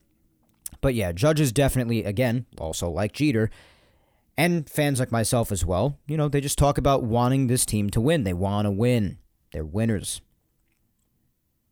But 0.81 0.95
yeah, 0.95 1.11
Judge 1.11 1.39
is 1.39 1.51
definitely, 1.51 2.03
again, 2.03 2.47
also 2.57 2.89
like 2.89 3.13
Jeter, 3.13 3.51
and 4.35 4.67
fans 4.67 4.99
like 4.99 5.11
myself 5.11 5.51
as 5.51 5.63
well, 5.63 5.99
you 6.07 6.17
know, 6.17 6.27
they 6.27 6.41
just 6.41 6.57
talk 6.57 6.79
about 6.79 7.03
wanting 7.03 7.47
this 7.47 7.65
team 7.65 7.91
to 7.91 8.01
win. 8.01 8.23
They 8.23 8.33
want 8.33 8.65
to 8.65 8.71
win. 8.71 9.19
They're 9.53 9.63
winners. 9.63 10.21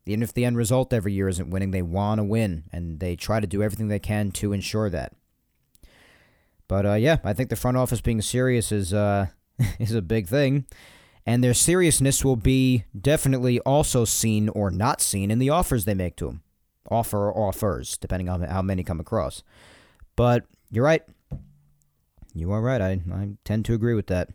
Even 0.05 0.21
if 0.21 0.33
the 0.33 0.45
end 0.45 0.57
result 0.57 0.93
every 0.93 1.13
year 1.13 1.27
isn't 1.27 1.49
winning, 1.49 1.71
they 1.71 1.81
want 1.81 2.19
to 2.19 2.23
win, 2.23 2.65
and 2.71 2.99
they 2.99 3.15
try 3.15 3.39
to 3.39 3.47
do 3.47 3.63
everything 3.63 3.87
they 3.87 3.99
can 3.99 4.31
to 4.31 4.53
ensure 4.53 4.89
that. 4.89 5.13
But 6.67 6.85
uh, 6.85 6.93
yeah, 6.93 7.17
I 7.23 7.33
think 7.33 7.49
the 7.49 7.55
front 7.55 7.77
office 7.77 7.99
being 7.99 8.21
serious 8.21 8.71
is 8.71 8.93
uh, 8.93 9.27
is 9.80 9.93
a 9.93 10.01
big 10.01 10.28
thing, 10.28 10.66
and 11.26 11.43
their 11.43 11.54
seriousness 11.54 12.24
will 12.24 12.36
be 12.36 12.86
definitely 12.99 13.60
also 13.62 14.06
seen 14.06 14.49
or 14.49 14.72
not 14.72 15.01
seen 15.01 15.32
in 15.32 15.39
the 15.39 15.49
offers 15.49 15.86
they 15.86 15.93
make 15.93 16.16
to 16.18 16.28
them, 16.28 16.43
offer 16.89 17.30
or 17.30 17.49
offers, 17.49 17.97
depending 17.97 18.30
on 18.30 18.41
how 18.41 18.62
many 18.62 18.84
come 18.84 18.99
across. 18.99 19.43
But 20.16 20.45
you're 20.72 20.86
right. 20.86 21.04
You 22.34 22.51
are 22.51 22.62
right. 22.62 22.82
I, 22.82 23.01
I 23.12 23.30
tend 23.43 23.66
to 23.66 23.74
agree 23.74 23.93
with 23.93 24.08
that. 24.08 24.30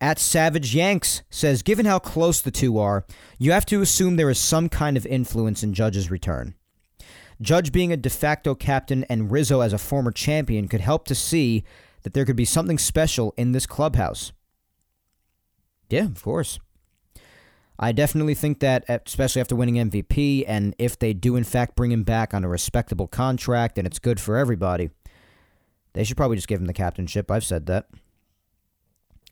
At 0.00 0.18
Savage 0.18 0.74
Yanks 0.74 1.22
says, 1.30 1.62
given 1.62 1.86
how 1.86 1.98
close 1.98 2.40
the 2.40 2.50
two 2.50 2.78
are, 2.78 3.04
you 3.38 3.52
have 3.52 3.66
to 3.66 3.80
assume 3.80 4.16
there 4.16 4.30
is 4.30 4.38
some 4.38 4.68
kind 4.68 4.96
of 4.96 5.06
influence 5.06 5.62
in 5.62 5.74
Judge's 5.74 6.10
return. 6.10 6.54
Judge 7.40 7.72
being 7.72 7.92
a 7.92 7.96
de 7.96 8.10
facto 8.10 8.54
captain 8.54 9.04
and 9.04 9.30
Rizzo 9.30 9.60
as 9.60 9.72
a 9.72 9.78
former 9.78 10.10
champion 10.10 10.68
could 10.68 10.80
help 10.80 11.06
to 11.06 11.14
see 11.14 11.64
that 12.02 12.12
there 12.12 12.24
could 12.24 12.36
be 12.36 12.44
something 12.44 12.78
special 12.78 13.34
in 13.36 13.52
this 13.52 13.66
clubhouse. 13.66 14.32
Yeah, 15.90 16.04
of 16.04 16.22
course. 16.22 16.58
I 17.78 17.92
definitely 17.92 18.34
think 18.34 18.58
that, 18.60 18.84
especially 18.88 19.40
after 19.40 19.54
winning 19.54 19.76
MVP, 19.90 20.44
and 20.48 20.74
if 20.78 20.98
they 20.98 21.12
do 21.12 21.36
in 21.36 21.44
fact 21.44 21.76
bring 21.76 21.92
him 21.92 22.02
back 22.02 22.34
on 22.34 22.44
a 22.44 22.48
respectable 22.48 23.06
contract 23.06 23.78
and 23.78 23.86
it's 23.86 24.00
good 24.00 24.18
for 24.20 24.36
everybody, 24.36 24.90
they 25.92 26.02
should 26.04 26.16
probably 26.16 26.36
just 26.36 26.48
give 26.48 26.60
him 26.60 26.66
the 26.66 26.72
captainship. 26.72 27.30
I've 27.30 27.44
said 27.44 27.66
that. 27.66 27.86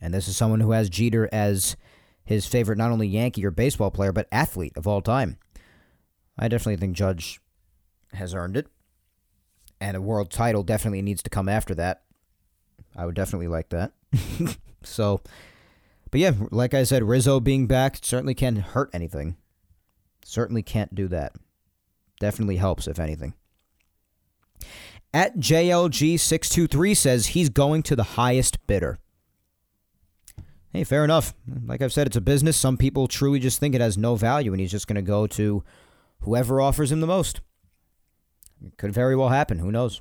And 0.00 0.14
this 0.14 0.28
is 0.28 0.36
someone 0.36 0.60
who 0.60 0.72
has 0.72 0.88
Jeter 0.88 1.28
as 1.32 1.76
his 2.24 2.46
favorite, 2.46 2.78
not 2.78 2.90
only 2.90 3.08
Yankee 3.08 3.44
or 3.44 3.50
baseball 3.50 3.90
player, 3.90 4.12
but 4.12 4.28
athlete 4.30 4.76
of 4.76 4.86
all 4.86 5.00
time. 5.00 5.38
I 6.38 6.48
definitely 6.48 6.76
think 6.76 6.96
Judge 6.96 7.40
has 8.12 8.34
earned 8.34 8.56
it. 8.56 8.68
And 9.80 9.96
a 9.96 10.00
world 10.00 10.30
title 10.30 10.62
definitely 10.62 11.02
needs 11.02 11.22
to 11.22 11.30
come 11.30 11.48
after 11.48 11.74
that. 11.74 12.02
I 12.94 13.06
would 13.06 13.14
definitely 13.14 13.48
like 13.48 13.70
that. 13.70 13.92
so, 14.82 15.20
but 16.16 16.20
yeah, 16.22 16.32
like 16.50 16.72
I 16.72 16.84
said, 16.84 17.04
Rizzo 17.04 17.40
being 17.40 17.66
back 17.66 17.98
certainly 18.00 18.32
can't 18.32 18.56
hurt 18.56 18.88
anything. 18.94 19.36
Certainly 20.24 20.62
can't 20.62 20.94
do 20.94 21.08
that. 21.08 21.34
Definitely 22.20 22.56
helps, 22.56 22.88
if 22.88 22.98
anything. 22.98 23.34
At 25.12 25.36
JLG623 25.36 26.96
says 26.96 27.26
he's 27.26 27.50
going 27.50 27.82
to 27.82 27.94
the 27.94 28.02
highest 28.02 28.66
bidder. 28.66 28.98
Hey, 30.72 30.84
fair 30.84 31.04
enough. 31.04 31.34
Like 31.66 31.82
I've 31.82 31.92
said, 31.92 32.06
it's 32.06 32.16
a 32.16 32.22
business. 32.22 32.56
Some 32.56 32.78
people 32.78 33.08
truly 33.08 33.38
just 33.38 33.60
think 33.60 33.74
it 33.74 33.82
has 33.82 33.98
no 33.98 34.16
value 34.16 34.52
and 34.52 34.60
he's 34.62 34.70
just 34.70 34.86
going 34.86 34.96
to 34.96 35.02
go 35.02 35.26
to 35.26 35.64
whoever 36.20 36.62
offers 36.62 36.90
him 36.90 37.00
the 37.00 37.06
most. 37.06 37.42
It 38.64 38.78
could 38.78 38.94
very 38.94 39.16
well 39.16 39.28
happen. 39.28 39.58
Who 39.58 39.70
knows? 39.70 40.00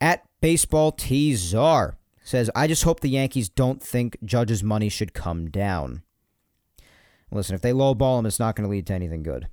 At 0.00 0.22
Baseball 0.40 0.92
T 0.92 1.34
Czar 1.34 1.96
says, 2.30 2.48
I 2.54 2.68
just 2.68 2.84
hope 2.84 3.00
the 3.00 3.08
Yankees 3.08 3.48
don't 3.48 3.82
think 3.82 4.16
Judge's 4.24 4.62
money 4.62 4.88
should 4.88 5.12
come 5.12 5.50
down. 5.50 6.02
Listen, 7.32 7.56
if 7.56 7.60
they 7.60 7.72
lowball 7.72 8.20
him, 8.20 8.26
it's 8.26 8.38
not 8.38 8.54
going 8.54 8.64
to 8.64 8.70
lead 8.70 8.86
to 8.86 8.94
anything 8.94 9.24
good. 9.24 9.48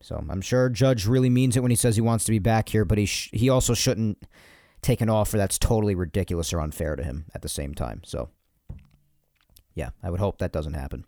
So 0.00 0.22
I'm 0.28 0.40
sure 0.40 0.68
Judge 0.68 1.06
really 1.06 1.30
means 1.30 1.56
it 1.56 1.60
when 1.60 1.70
he 1.70 1.76
says 1.76 1.94
he 1.94 2.02
wants 2.02 2.24
to 2.24 2.32
be 2.32 2.40
back 2.40 2.68
here, 2.68 2.84
but 2.84 2.98
he 2.98 3.06
sh- 3.06 3.30
he 3.32 3.48
also 3.48 3.74
shouldn't 3.74 4.22
take 4.82 5.00
an 5.00 5.08
offer 5.08 5.38
that's 5.38 5.56
totally 5.56 5.94
ridiculous 5.94 6.52
or 6.52 6.60
unfair 6.60 6.96
to 6.96 7.02
him 7.02 7.26
at 7.32 7.42
the 7.42 7.48
same 7.48 7.74
time. 7.74 8.02
So 8.04 8.28
yeah, 9.74 9.90
I 10.02 10.10
would 10.10 10.20
hope 10.20 10.38
that 10.38 10.52
doesn't 10.52 10.74
happen. 10.74 11.04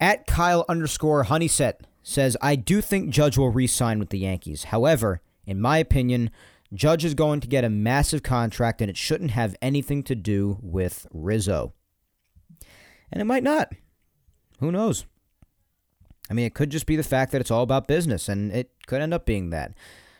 At 0.00 0.26
Kyle 0.26 0.64
underscore 0.68 1.24
Honeyset 1.24 1.84
says, 2.02 2.36
I 2.40 2.54
do 2.54 2.80
think 2.80 3.10
Judge 3.10 3.36
will 3.36 3.50
re 3.50 3.66
sign 3.66 3.98
with 3.98 4.10
the 4.10 4.20
Yankees. 4.20 4.64
However, 4.64 5.20
in 5.46 5.60
my 5.60 5.78
opinion, 5.78 6.30
Judge 6.76 7.04
is 7.04 7.14
going 7.14 7.40
to 7.40 7.48
get 7.48 7.64
a 7.64 7.70
massive 7.70 8.22
contract 8.22 8.80
and 8.80 8.90
it 8.90 8.96
shouldn't 8.96 9.30
have 9.30 9.56
anything 9.62 10.02
to 10.04 10.14
do 10.14 10.58
with 10.60 11.06
Rizzo. 11.10 11.72
And 13.10 13.20
it 13.20 13.24
might 13.24 13.42
not. 13.42 13.72
Who 14.60 14.70
knows? 14.70 15.06
I 16.30 16.34
mean, 16.34 16.44
it 16.44 16.54
could 16.54 16.70
just 16.70 16.86
be 16.86 16.96
the 16.96 17.02
fact 17.02 17.32
that 17.32 17.40
it's 17.40 17.50
all 17.50 17.62
about 17.62 17.86
business, 17.86 18.28
and 18.28 18.50
it 18.50 18.72
could 18.86 19.00
end 19.00 19.14
up 19.14 19.26
being 19.26 19.50
that. 19.50 19.74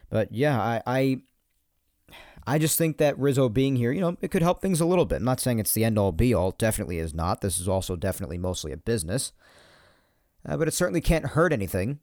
But 0.08 0.32
yeah, 0.32 0.60
I, 0.60 0.82
I, 0.86 1.20
I 2.46 2.58
just 2.58 2.78
think 2.78 2.98
that 2.98 3.18
Rizzo 3.18 3.48
being 3.48 3.76
here, 3.76 3.90
you 3.90 4.00
know, 4.00 4.16
it 4.20 4.30
could 4.30 4.42
help 4.42 4.62
things 4.62 4.80
a 4.80 4.86
little 4.86 5.04
bit. 5.04 5.16
I'm 5.16 5.24
not 5.24 5.40
saying 5.40 5.58
it's 5.58 5.72
the 5.72 5.84
end 5.84 5.98
all 5.98 6.12
be 6.12 6.32
all. 6.32 6.52
Definitely 6.52 6.98
is 6.98 7.12
not. 7.12 7.40
This 7.40 7.58
is 7.58 7.68
also 7.68 7.96
definitely 7.96 8.38
mostly 8.38 8.70
a 8.70 8.76
business. 8.76 9.32
Uh, 10.48 10.56
but 10.56 10.68
it 10.68 10.74
certainly 10.74 11.00
can't 11.00 11.26
hurt 11.26 11.52
anything. 11.52 11.98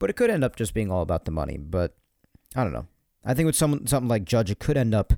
But 0.00 0.10
it 0.10 0.16
could 0.16 0.30
end 0.30 0.42
up 0.42 0.56
just 0.56 0.74
being 0.74 0.90
all 0.90 1.02
about 1.02 1.24
the 1.24 1.30
money. 1.30 1.56
But 1.56 1.94
I 2.56 2.64
don't 2.64 2.72
know. 2.72 2.88
I 3.24 3.34
think 3.34 3.46
with 3.46 3.56
someone 3.56 3.86
something 3.86 4.08
like 4.08 4.24
Judge, 4.24 4.50
it 4.50 4.58
could 4.58 4.76
end 4.76 4.94
up, 4.94 5.12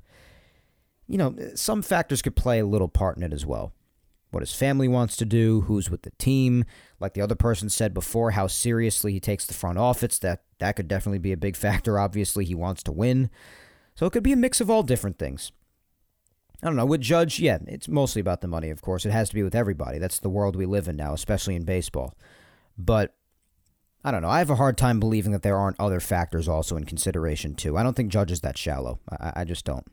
you 1.07 1.17
know, 1.17 1.35
some 1.55 1.81
factors 1.81 2.21
could 2.21 2.35
play 2.35 2.59
a 2.59 2.65
little 2.65 2.87
part 2.87 3.17
in 3.17 3.23
it 3.23 3.33
as 3.33 3.45
well 3.45 3.73
what 4.31 4.41
his 4.41 4.55
family 4.55 4.87
wants 4.87 5.15
to 5.17 5.25
do, 5.25 5.61
who's 5.61 5.89
with 5.89 6.01
the 6.01 6.11
team. 6.11 6.65
Like 6.99 7.13
the 7.13 7.21
other 7.21 7.35
person 7.35 7.69
said 7.69 7.93
before, 7.93 8.31
how 8.31 8.47
seriously 8.47 9.11
he 9.11 9.19
takes 9.19 9.45
the 9.45 9.53
front 9.53 9.77
office. 9.77 10.17
That 10.17 10.43
that 10.59 10.75
could 10.75 10.87
definitely 10.87 11.19
be 11.19 11.33
a 11.33 11.37
big 11.37 11.55
factor. 11.57 11.99
Obviously, 11.99 12.45
he 12.45 12.55
wants 12.55 12.81
to 12.83 12.91
win, 12.91 13.29
so 13.93 14.05
it 14.05 14.13
could 14.13 14.23
be 14.23 14.33
a 14.33 14.37
mix 14.37 14.59
of 14.59 14.69
all 14.69 14.83
different 14.83 15.19
things. 15.19 15.51
I 16.63 16.67
don't 16.67 16.75
know. 16.75 16.85
With 16.85 17.01
Judge, 17.01 17.39
yeah, 17.39 17.57
it's 17.67 17.87
mostly 17.87 18.19
about 18.19 18.41
the 18.41 18.47
money. 18.47 18.69
Of 18.69 18.81
course, 18.81 19.05
it 19.05 19.11
has 19.11 19.29
to 19.29 19.35
be 19.35 19.43
with 19.43 19.55
everybody. 19.55 19.97
That's 19.97 20.19
the 20.19 20.29
world 20.29 20.55
we 20.55 20.65
live 20.65 20.87
in 20.87 20.95
now, 20.95 21.13
especially 21.13 21.55
in 21.55 21.65
baseball. 21.65 22.13
But 22.77 23.15
I 24.03 24.11
don't 24.11 24.21
know. 24.21 24.29
I 24.29 24.39
have 24.39 24.49
a 24.49 24.55
hard 24.55 24.77
time 24.77 24.99
believing 24.99 25.31
that 25.31 25.43
there 25.43 25.57
aren't 25.57 25.79
other 25.79 25.99
factors 25.99 26.47
also 26.47 26.75
in 26.75 26.85
consideration 26.85 27.53
too. 27.55 27.77
I 27.77 27.83
don't 27.83 27.95
think 27.95 28.11
Judge 28.11 28.31
is 28.31 28.41
that 28.41 28.57
shallow. 28.57 28.99
I, 29.11 29.33
I 29.37 29.43
just 29.43 29.65
don't. 29.65 29.85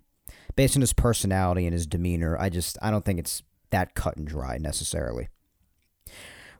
Based 0.56 0.76
on 0.76 0.80
his 0.80 0.92
personality 0.92 1.66
and 1.66 1.74
his 1.74 1.86
demeanor, 1.86 2.36
I 2.38 2.48
just 2.48 2.78
I 2.80 2.90
don't 2.90 3.04
think 3.04 3.18
it's 3.18 3.42
that 3.70 3.94
cut 3.94 4.16
and 4.16 4.26
dry 4.26 4.58
necessarily. 4.58 5.28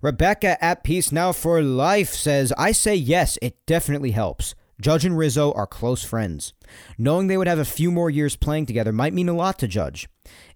Rebecca 0.00 0.62
at 0.62 0.84
Peace 0.84 1.10
Now 1.10 1.32
for 1.32 1.60
Life 1.60 2.10
says, 2.10 2.52
I 2.56 2.70
say 2.70 2.94
yes, 2.94 3.36
it 3.42 3.66
definitely 3.66 4.12
helps. 4.12 4.54
Judge 4.80 5.04
and 5.04 5.18
Rizzo 5.18 5.50
are 5.52 5.66
close 5.66 6.04
friends. 6.04 6.52
Knowing 6.96 7.26
they 7.26 7.36
would 7.36 7.48
have 7.48 7.58
a 7.58 7.64
few 7.64 7.90
more 7.90 8.08
years 8.08 8.36
playing 8.36 8.66
together 8.66 8.92
might 8.92 9.12
mean 9.12 9.28
a 9.28 9.32
lot 9.32 9.58
to 9.58 9.66
Judge. 9.66 10.08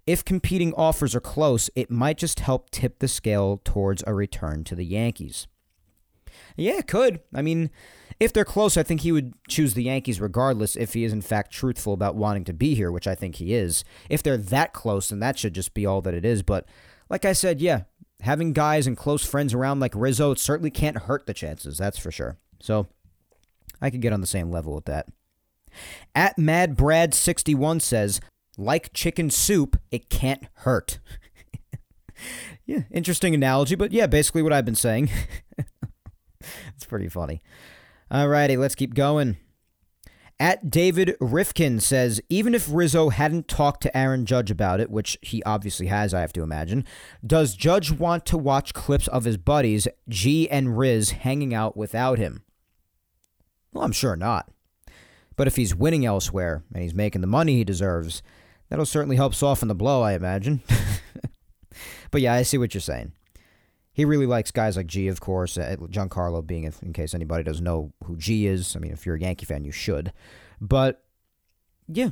If 0.06 0.24
competing 0.24 0.72
offers 0.74 1.16
are 1.16 1.20
close, 1.20 1.70
it 1.74 1.90
might 1.90 2.18
just 2.18 2.38
help 2.38 2.70
tip 2.70 3.00
the 3.00 3.08
scale 3.08 3.60
towards 3.64 4.04
a 4.06 4.14
return 4.14 4.62
to 4.64 4.76
the 4.76 4.84
Yankees. 4.84 5.48
Yeah, 6.56 6.78
it 6.78 6.86
could. 6.86 7.20
I 7.34 7.42
mean, 7.42 7.70
if 8.20 8.32
they're 8.32 8.44
close, 8.44 8.76
I 8.76 8.82
think 8.82 9.00
he 9.00 9.12
would 9.12 9.34
choose 9.48 9.74
the 9.74 9.84
Yankees 9.84 10.20
regardless 10.20 10.76
if 10.76 10.94
he 10.94 11.04
is 11.04 11.12
in 11.12 11.22
fact 11.22 11.52
truthful 11.52 11.92
about 11.92 12.14
wanting 12.14 12.44
to 12.44 12.52
be 12.52 12.74
here, 12.74 12.92
which 12.92 13.06
I 13.06 13.14
think 13.14 13.36
he 13.36 13.54
is. 13.54 13.84
If 14.08 14.22
they're 14.22 14.36
that 14.36 14.72
close, 14.72 15.08
then 15.08 15.20
that 15.20 15.38
should 15.38 15.54
just 15.54 15.74
be 15.74 15.86
all 15.86 16.00
that 16.02 16.14
it 16.14 16.24
is. 16.24 16.42
But 16.42 16.66
like 17.10 17.24
I 17.24 17.32
said, 17.32 17.60
yeah, 17.60 17.82
having 18.20 18.52
guys 18.52 18.86
and 18.86 18.96
close 18.96 19.24
friends 19.24 19.54
around 19.54 19.80
like 19.80 19.94
Rizzo, 19.94 20.30
it 20.30 20.38
certainly 20.38 20.70
can't 20.70 20.98
hurt 20.98 21.26
the 21.26 21.34
chances, 21.34 21.78
that's 21.78 21.98
for 21.98 22.10
sure. 22.10 22.38
So 22.60 22.86
I 23.80 23.90
could 23.90 24.00
get 24.00 24.12
on 24.12 24.20
the 24.20 24.26
same 24.26 24.50
level 24.50 24.74
with 24.74 24.84
that. 24.84 25.08
At 26.14 26.38
Mad 26.38 26.76
Brad 26.76 27.14
61 27.14 27.80
says, 27.80 28.20
like 28.56 28.92
chicken 28.92 29.30
soup, 29.30 29.80
it 29.90 30.10
can't 30.10 30.46
hurt. 30.56 30.98
yeah, 32.66 32.82
interesting 32.90 33.34
analogy, 33.34 33.74
but 33.74 33.92
yeah, 33.92 34.06
basically 34.06 34.42
what 34.42 34.52
I've 34.52 34.64
been 34.64 34.74
saying. 34.74 35.10
it's 36.74 36.84
pretty 36.84 37.08
funny. 37.08 37.42
Alrighty, 38.10 38.58
let's 38.58 38.74
keep 38.74 38.94
going. 38.94 39.36
At 40.40 40.70
David 40.70 41.16
Rifkin 41.20 41.78
says, 41.78 42.20
even 42.28 42.54
if 42.54 42.66
Rizzo 42.68 43.10
hadn't 43.10 43.46
talked 43.46 43.82
to 43.82 43.96
Aaron 43.96 44.26
Judge 44.26 44.50
about 44.50 44.80
it, 44.80 44.90
which 44.90 45.16
he 45.22 45.42
obviously 45.44 45.86
has, 45.86 46.12
I 46.12 46.20
have 46.20 46.32
to 46.32 46.42
imagine, 46.42 46.84
does 47.24 47.54
Judge 47.54 47.92
want 47.92 48.26
to 48.26 48.36
watch 48.36 48.74
clips 48.74 49.06
of 49.08 49.24
his 49.24 49.36
buddies, 49.36 49.86
G 50.08 50.50
and 50.50 50.76
Riz, 50.76 51.10
hanging 51.10 51.54
out 51.54 51.76
without 51.76 52.18
him? 52.18 52.42
Well, 53.72 53.84
I'm 53.84 53.92
sure 53.92 54.16
not. 54.16 54.50
But 55.36 55.46
if 55.46 55.56
he's 55.56 55.74
winning 55.74 56.04
elsewhere 56.04 56.64
and 56.74 56.82
he's 56.82 56.94
making 56.94 57.20
the 57.20 57.26
money 57.26 57.56
he 57.56 57.64
deserves, 57.64 58.22
that'll 58.68 58.84
certainly 58.84 59.16
help 59.16 59.34
soften 59.34 59.68
the 59.68 59.74
blow, 59.74 60.02
I 60.02 60.14
imagine. 60.14 60.62
but 62.10 62.20
yeah, 62.20 62.34
I 62.34 62.42
see 62.42 62.58
what 62.58 62.74
you're 62.74 62.80
saying. 62.80 63.12
He 63.92 64.04
really 64.04 64.26
likes 64.26 64.50
guys 64.50 64.76
like 64.76 64.86
G, 64.86 65.08
of 65.08 65.20
course. 65.20 65.58
Uh, 65.58 65.76
Giancarlo 65.78 66.46
being, 66.46 66.72
in 66.82 66.92
case 66.92 67.14
anybody 67.14 67.44
doesn't 67.44 67.64
know 67.64 67.92
who 68.04 68.16
G 68.16 68.46
is. 68.46 68.74
I 68.74 68.78
mean, 68.78 68.92
if 68.92 69.04
you're 69.04 69.16
a 69.16 69.20
Yankee 69.20 69.44
fan, 69.44 69.64
you 69.64 69.72
should. 69.72 70.12
But 70.60 71.04
yeah, 71.88 72.10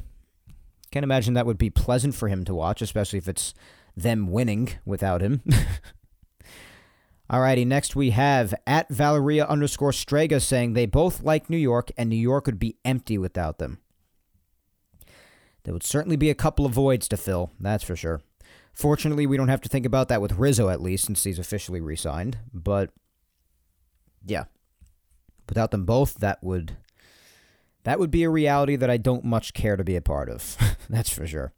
can't 0.91 1.05
imagine 1.05 1.35
that 1.35 1.47
would 1.47 1.59
be 1.59 1.71
pleasant 1.71 2.15
for 2.15 2.29
him 2.29 2.45
to 2.45 2.55
watch, 2.55 2.83
especially 2.83 3.19
if 3.19 3.29
it's 3.29 3.55
them 3.97 4.31
winning 4.31 4.71
without 4.85 5.23
him. 5.23 5.43
Alrighty, 7.31 7.65
next 7.65 7.95
we 7.95 8.11
have 8.11 8.53
at 8.67 8.89
Valeria 8.89 9.47
underscore 9.47 9.93
Strega 9.93 10.41
saying 10.41 10.73
they 10.73 10.87
both 10.87 11.23
like 11.23 11.49
New 11.49 11.57
York 11.57 11.93
and 11.97 12.11
New 12.11 12.17
York 12.17 12.47
would 12.47 12.59
be 12.59 12.77
empty 12.85 13.17
without 13.19 13.59
them. 13.59 13.79
There 15.63 15.73
would 15.73 15.85
certainly 15.85 16.17
be 16.17 16.29
a 16.29 16.35
couple 16.35 16.67
of 16.67 16.73
voids 16.73 17.07
to 17.09 17.17
fill, 17.17 17.53
that's 17.61 17.85
for 17.85 17.95
sure. 17.95 18.21
Fortunately, 18.73 19.27
we 19.27 19.37
don't 19.37 19.49
have 19.49 19.61
to 19.63 19.69
think 19.69 19.85
about 19.85 20.09
that 20.09 20.23
with 20.23 20.39
Rizzo 20.39 20.69
at 20.69 20.81
least, 20.81 21.05
since 21.07 21.25
he's 21.25 21.39
officially 21.39 21.81
re 21.81 21.97
signed. 21.97 22.39
But 22.53 22.91
yeah. 24.25 24.45
Without 25.49 25.71
them 25.71 25.85
both, 25.85 26.15
that 26.19 26.43
would 26.43 26.77
that 27.85 27.99
would 27.99 28.11
be 28.11 28.23
a 28.23 28.31
reality 28.31 28.77
that 28.77 28.91
I 28.91 28.99
don't 28.99 29.25
much 29.25 29.55
care 29.55 29.77
to 29.77 29.85
be 29.85 29.97
a 29.97 30.03
part 30.03 30.29
of. 30.29 30.57
That's 30.89 31.11
for 31.11 31.27
sure. 31.27 31.53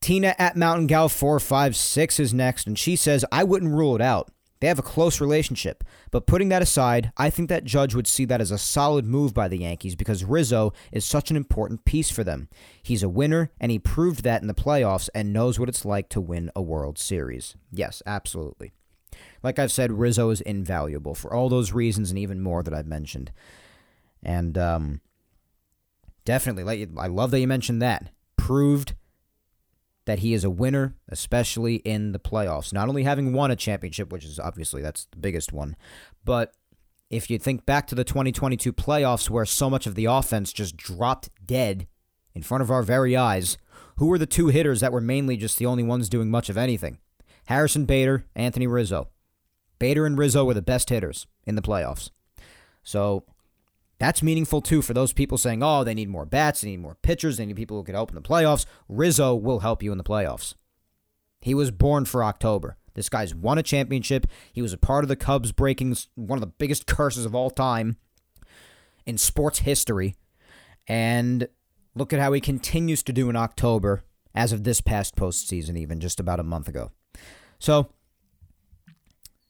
Tina 0.00 0.34
at 0.38 0.56
Mountain 0.56 0.86
Gal 0.86 1.08
456 1.08 2.20
is 2.20 2.34
next, 2.34 2.66
and 2.66 2.78
she 2.78 2.96
says, 2.96 3.24
I 3.30 3.44
wouldn't 3.44 3.74
rule 3.74 3.94
it 3.94 4.00
out. 4.00 4.30
They 4.60 4.68
have 4.68 4.78
a 4.78 4.82
close 4.82 5.20
relationship. 5.20 5.82
But 6.10 6.26
putting 6.26 6.50
that 6.50 6.62
aside, 6.62 7.12
I 7.16 7.30
think 7.30 7.48
that 7.48 7.64
Judge 7.64 7.94
would 7.94 8.06
see 8.06 8.26
that 8.26 8.40
as 8.40 8.50
a 8.50 8.58
solid 8.58 9.06
move 9.06 9.32
by 9.32 9.48
the 9.48 9.58
Yankees 9.58 9.96
because 9.96 10.22
Rizzo 10.24 10.72
is 10.92 11.04
such 11.04 11.30
an 11.30 11.36
important 11.36 11.84
piece 11.84 12.10
for 12.10 12.22
them. 12.22 12.48
He's 12.82 13.02
a 13.02 13.08
winner, 13.08 13.50
and 13.58 13.72
he 13.72 13.78
proved 13.78 14.22
that 14.24 14.42
in 14.42 14.48
the 14.48 14.54
playoffs 14.54 15.08
and 15.14 15.32
knows 15.32 15.58
what 15.58 15.68
it's 15.68 15.84
like 15.84 16.08
to 16.10 16.20
win 16.20 16.50
a 16.54 16.60
World 16.62 16.98
Series. 16.98 17.56
Yes, 17.72 18.02
absolutely. 18.04 18.72
Like 19.42 19.58
I've 19.58 19.72
said, 19.72 19.92
Rizzo 19.92 20.30
is 20.30 20.42
invaluable 20.42 21.14
for 21.14 21.32
all 21.32 21.48
those 21.48 21.72
reasons 21.72 22.10
and 22.10 22.18
even 22.18 22.42
more 22.42 22.62
that 22.62 22.74
I've 22.74 22.86
mentioned. 22.86 23.32
And 24.22 24.58
um, 24.58 25.00
definitely, 26.26 26.86
I 26.98 27.06
love 27.06 27.30
that 27.30 27.40
you 27.40 27.48
mentioned 27.48 27.80
that. 27.80 28.12
Proved 28.36 28.94
that 30.10 30.18
he 30.18 30.34
is 30.34 30.42
a 30.42 30.50
winner, 30.50 30.96
especially 31.08 31.76
in 31.76 32.10
the 32.10 32.18
playoffs. 32.18 32.72
Not 32.72 32.88
only 32.88 33.04
having 33.04 33.32
won 33.32 33.52
a 33.52 33.56
championship, 33.56 34.10
which 34.10 34.24
is 34.24 34.40
obviously 34.40 34.82
that's 34.82 35.06
the 35.12 35.18
biggest 35.18 35.52
one, 35.52 35.76
but 36.24 36.52
if 37.10 37.30
you 37.30 37.38
think 37.38 37.64
back 37.64 37.86
to 37.86 37.94
the 37.94 38.02
2022 38.02 38.72
playoffs 38.72 39.30
where 39.30 39.44
so 39.44 39.70
much 39.70 39.86
of 39.86 39.94
the 39.94 40.06
offense 40.06 40.52
just 40.52 40.76
dropped 40.76 41.30
dead 41.46 41.86
in 42.34 42.42
front 42.42 42.60
of 42.60 42.72
our 42.72 42.82
very 42.82 43.16
eyes, 43.16 43.56
who 43.98 44.06
were 44.06 44.18
the 44.18 44.26
two 44.26 44.48
hitters 44.48 44.80
that 44.80 44.92
were 44.92 45.00
mainly 45.00 45.36
just 45.36 45.58
the 45.58 45.66
only 45.66 45.84
ones 45.84 46.08
doing 46.08 46.28
much 46.28 46.48
of 46.48 46.56
anything? 46.56 46.98
Harrison 47.44 47.84
Bader, 47.84 48.24
Anthony 48.34 48.66
Rizzo. 48.66 49.10
Bader 49.78 50.06
and 50.06 50.18
Rizzo 50.18 50.44
were 50.44 50.54
the 50.54 50.60
best 50.60 50.90
hitters 50.90 51.28
in 51.46 51.54
the 51.54 51.62
playoffs. 51.62 52.10
So 52.82 53.22
that's 54.00 54.22
meaningful 54.22 54.62
too 54.62 54.80
for 54.80 54.94
those 54.94 55.12
people 55.12 55.38
saying, 55.38 55.62
oh, 55.62 55.84
they 55.84 55.94
need 55.94 56.08
more 56.08 56.24
bats, 56.24 56.62
they 56.62 56.70
need 56.70 56.80
more 56.80 56.96
pitchers, 57.02 57.36
they 57.36 57.44
need 57.44 57.56
people 57.56 57.76
who 57.76 57.84
can 57.84 57.94
help 57.94 58.08
in 58.08 58.14
the 58.14 58.22
playoffs. 58.22 58.64
Rizzo 58.88 59.34
will 59.34 59.60
help 59.60 59.82
you 59.82 59.92
in 59.92 59.98
the 59.98 60.04
playoffs. 60.04 60.54
He 61.40 61.54
was 61.54 61.70
born 61.70 62.06
for 62.06 62.24
October. 62.24 62.78
This 62.94 63.10
guy's 63.10 63.34
won 63.34 63.58
a 63.58 63.62
championship. 63.62 64.26
He 64.52 64.62
was 64.62 64.72
a 64.72 64.78
part 64.78 65.04
of 65.04 65.08
the 65.08 65.16
Cubs 65.16 65.52
breaking 65.52 65.96
one 66.14 66.38
of 66.38 66.40
the 66.40 66.46
biggest 66.46 66.86
curses 66.86 67.26
of 67.26 67.34
all 67.34 67.50
time 67.50 67.98
in 69.04 69.18
sports 69.18 69.60
history. 69.60 70.16
And 70.88 71.46
look 71.94 72.12
at 72.12 72.20
how 72.20 72.32
he 72.32 72.40
continues 72.40 73.02
to 73.02 73.12
do 73.12 73.28
in 73.28 73.36
October 73.36 74.02
as 74.34 74.52
of 74.52 74.64
this 74.64 74.80
past 74.80 75.14
postseason, 75.14 75.76
even 75.76 76.00
just 76.00 76.18
about 76.18 76.40
a 76.40 76.44
month 76.44 76.68
ago. 76.68 76.90
So, 77.58 77.92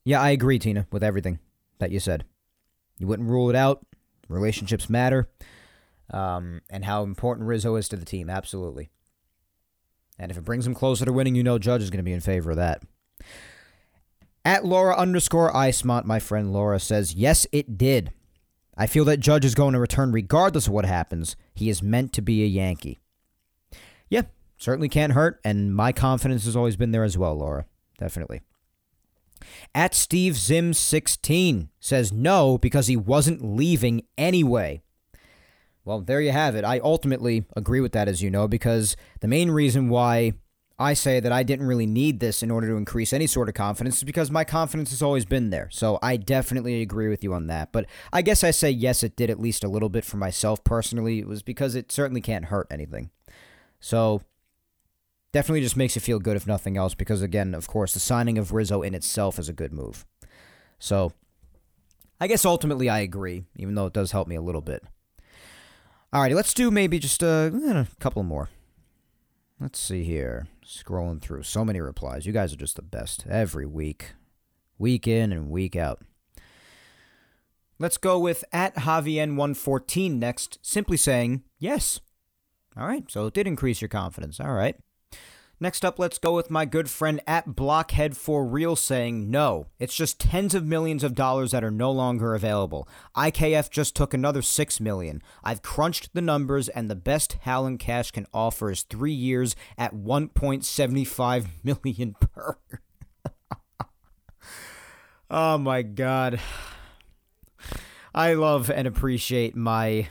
yeah, 0.05 0.21
I 0.21 0.31
agree, 0.31 0.59
Tina, 0.59 0.87
with 0.91 1.05
everything 1.05 1.39
that 1.79 1.93
you 1.93 2.01
said. 2.01 2.25
You 2.99 3.07
wouldn't 3.07 3.29
rule 3.29 3.49
it 3.49 3.57
out 3.57 3.87
relationships 4.31 4.89
matter, 4.89 5.29
um, 6.11 6.61
and 6.71 6.85
how 6.85 7.03
important 7.03 7.49
Rizzo 7.49 7.77
is 7.77 7.89
to 7.89 7.97
the 7.97 8.05
team. 8.05 8.31
Absolutely. 8.31 8.91
And 10.19 10.31
if 10.31 10.37
it 10.37 10.45
brings 10.45 10.67
him 10.67 10.75
closer 10.75 11.05
to 11.05 11.13
winning, 11.13 11.35
you 11.35 11.43
know 11.43 11.59
Judge 11.59 11.83
is 11.83 11.91
going 11.91 11.99
to 11.99 12.05
be 12.05 12.13
in 12.13 12.21
favor 12.21 12.51
of 12.51 12.57
that. 12.59 12.83
At 14.45 14.65
Laura 14.65 14.97
underscore 14.97 15.53
Icemont, 15.53 16.05
my 16.05 16.19
friend 16.19 16.53
Laura 16.53 16.79
says, 16.81 17.15
Yes, 17.15 17.47
it 17.53 17.77
did. 17.77 18.13
I 18.77 18.87
feel 18.87 19.05
that 19.05 19.21
Judge 19.21 19.45
is 19.45 19.55
going 19.55 19.75
to 19.75 19.79
return 19.79 20.13
regardless 20.13 20.67
of 20.67 20.73
what 20.73 20.87
happens. 20.87 21.37
He 21.55 21.69
is 21.69 21.83
meant 21.83 22.13
to 22.15 22.23
be 22.23 22.43
a 22.43 22.47
Yankee. 22.47 22.99
Yeah, 24.09 24.23
certainly 24.57 24.89
can't 24.89 25.13
hurt, 25.13 25.41
and 25.45 25.75
my 25.75 25.93
confidence 25.93 26.45
has 26.47 26.57
always 26.57 26.77
been 26.77 26.91
there 26.91 27.05
as 27.05 27.19
well, 27.19 27.35
Laura. 27.35 27.67
Definitely. 27.99 28.41
At 29.75 29.95
Steve 29.95 30.37
Zim 30.37 30.75
16 30.75 31.69
says 31.81 32.13
no 32.13 32.59
because 32.59 32.87
he 32.87 32.97
wasn't 32.97 33.45
leaving 33.45 34.03
anyway. 34.19 34.83
Well, 35.85 36.01
there 36.01 36.21
you 36.21 36.33
have 36.33 36.55
it. 36.57 36.65
I 36.65 36.79
ultimately 36.81 37.47
agree 37.57 37.81
with 37.81 37.93
that, 37.93 38.09
as 38.09 38.23
you 38.23 38.31
know, 38.31 38.47
because 38.47 38.97
the 39.21 39.29
main 39.29 39.51
reason 39.51 39.89
why 39.89 40.35
I 40.79 40.95
say 40.95 41.21
that 41.21 41.33
I 41.33 41.43
didn't 41.43 41.67
really 41.67 41.87
need 41.87 42.21
this 42.21 42.43
in 42.43 42.51
order 42.51 42.67
to 42.69 42.77
increase 42.77 43.13
any 43.13 43.27
sort 43.27 43.49
of 43.49 43.55
confidence 43.55 43.99
is 43.99 44.05
because 44.05 44.31
my 44.31 44.45
confidence 44.45 44.91
has 44.91 45.03
always 45.03 45.27
been 45.27 45.51
there. 45.51 45.69
So 45.71 45.99
I 46.03 46.17
definitely 46.17 46.81
agree 46.81 47.09
with 47.09 47.23
you 47.23 47.35
on 47.35 47.49
that. 47.49 47.71
But 47.71 47.85
I 48.13 48.23
guess 48.23 48.43
I 48.43 48.51
say 48.51 48.71
yes, 48.71 49.03
it 49.03 49.15
did 49.15 49.29
at 49.29 49.39
least 49.39 49.63
a 49.63 49.69
little 49.69 49.91
bit 49.91 50.07
for 50.07 50.17
myself 50.17 50.65
personally. 50.65 51.19
It 51.19 51.29
was 51.29 51.43
because 51.43 51.75
it 51.75 51.93
certainly 51.93 52.23
can't 52.23 52.47
hurt 52.47 52.67
anything. 52.71 53.11
So 53.79 54.23
definitely 55.33 55.61
just 55.61 55.77
makes 55.77 55.95
you 55.95 56.01
feel 56.01 56.19
good 56.19 56.37
if 56.37 56.47
nothing 56.47 56.77
else 56.77 56.95
because 56.95 57.23
again 57.23 57.55
of 57.55 57.69
course 57.69 57.95
the 57.95 58.01
signing 58.01 58.39
of 58.39 58.53
rizzo 58.53 58.83
in 58.83 58.95
itself 58.95 59.39
is 59.39 59.49
a 59.49 59.55
good 59.55 59.73
move. 59.73 60.05
So 60.79 61.13
i 62.21 62.27
guess 62.27 62.45
ultimately 62.45 62.89
i 62.89 63.01
agree 63.01 63.45
even 63.57 63.75
though 63.75 63.87
it 63.87 63.93
does 63.93 64.13
help 64.13 64.29
me 64.29 64.37
a 64.37 64.43
little 64.43 64.61
bit. 64.61 64.83
Alrighty 66.13 66.35
let's 66.35 66.55
do 66.55 66.71
maybe 66.71 66.99
just 66.99 67.23
a, 67.23 67.87
a 67.97 68.01
couple 68.01 68.23
more. 68.23 68.49
Let's 69.61 69.79
see 69.79 70.05
here. 70.05 70.47
Scrolling 70.65 71.21
through. 71.21 71.43
So 71.43 71.67
many 71.67 71.83
replies. 71.83 72.25
You 72.25 72.33
guys 72.33 72.51
are 72.55 72.57
just 72.57 72.77
the 72.77 72.83
best 72.83 73.27
every 73.29 73.67
week. 73.67 74.15
Week 74.79 75.07
in 75.07 75.33
and 75.33 75.51
week 75.51 75.77
out. 75.77 76.01
Let's 77.79 77.99
go 77.99 78.19
with 78.19 78.43
at 78.53 78.75
javien114 78.75 80.13
next 80.13 80.59
simply 80.63 80.97
saying 80.97 81.45
yes. 81.59 82.01
All 82.77 82.87
right 82.87 83.05
so 83.11 83.27
it 83.27 83.35
did 83.35 83.47
increase 83.47 83.83
your 83.83 83.89
confidence. 83.89 84.41
All 84.41 84.53
right 84.53 84.77
Next 85.63 85.85
up, 85.85 85.99
let's 85.99 86.17
go 86.17 86.35
with 86.35 86.49
my 86.49 86.65
good 86.65 86.89
friend 86.89 87.21
at 87.27 87.55
Blockhead 87.55 88.17
for 88.17 88.47
Real 88.47 88.77
saying 88.77 89.31
no. 89.31 89.67
It's 89.79 89.95
just 89.95 90.19
tens 90.19 90.55
of 90.55 90.65
millions 90.65 91.05
of 91.05 91.15
dollars 91.15 91.51
that 91.51 91.63
are 91.63 91.71
no 91.71 91.93
longer 91.93 92.35
available. 92.35 92.89
IKF 93.15 93.69
just 93.69 93.95
took 93.95 94.15
another 94.15 94.41
six 94.41 94.81
million. 94.81 95.21
I've 95.45 95.61
crunched 95.61 96.15
the 96.15 96.23
numbers, 96.23 96.71
and 96.71 96.91
the 96.91 96.97
best 96.97 97.37
Hal 97.43 97.67
and 97.67 97.79
Cash 97.79 98.11
can 98.13 98.27
offer 98.33 98.71
is 98.71 98.85
three 98.85 99.13
years 99.13 99.55
at 99.77 99.95
1.75 99.95 101.47
million 101.63 102.15
per. 102.19 102.57
oh 105.31 105.59
my 105.59 105.83
god. 105.83 106.41
I 108.15 108.33
love 108.33 108.71
and 108.71 108.89
appreciate 108.89 109.55
my 109.55 110.09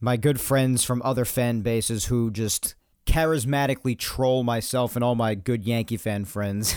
my 0.00 0.16
good 0.16 0.40
friends 0.40 0.82
from 0.82 1.00
other 1.02 1.24
fan 1.24 1.60
bases 1.60 2.06
who 2.06 2.32
just 2.32 2.74
charismatically 3.06 3.98
troll 3.98 4.42
myself 4.42 4.96
and 4.96 5.04
all 5.04 5.14
my 5.14 5.34
good 5.34 5.64
Yankee 5.64 5.96
fan 5.96 6.24
friends. 6.24 6.76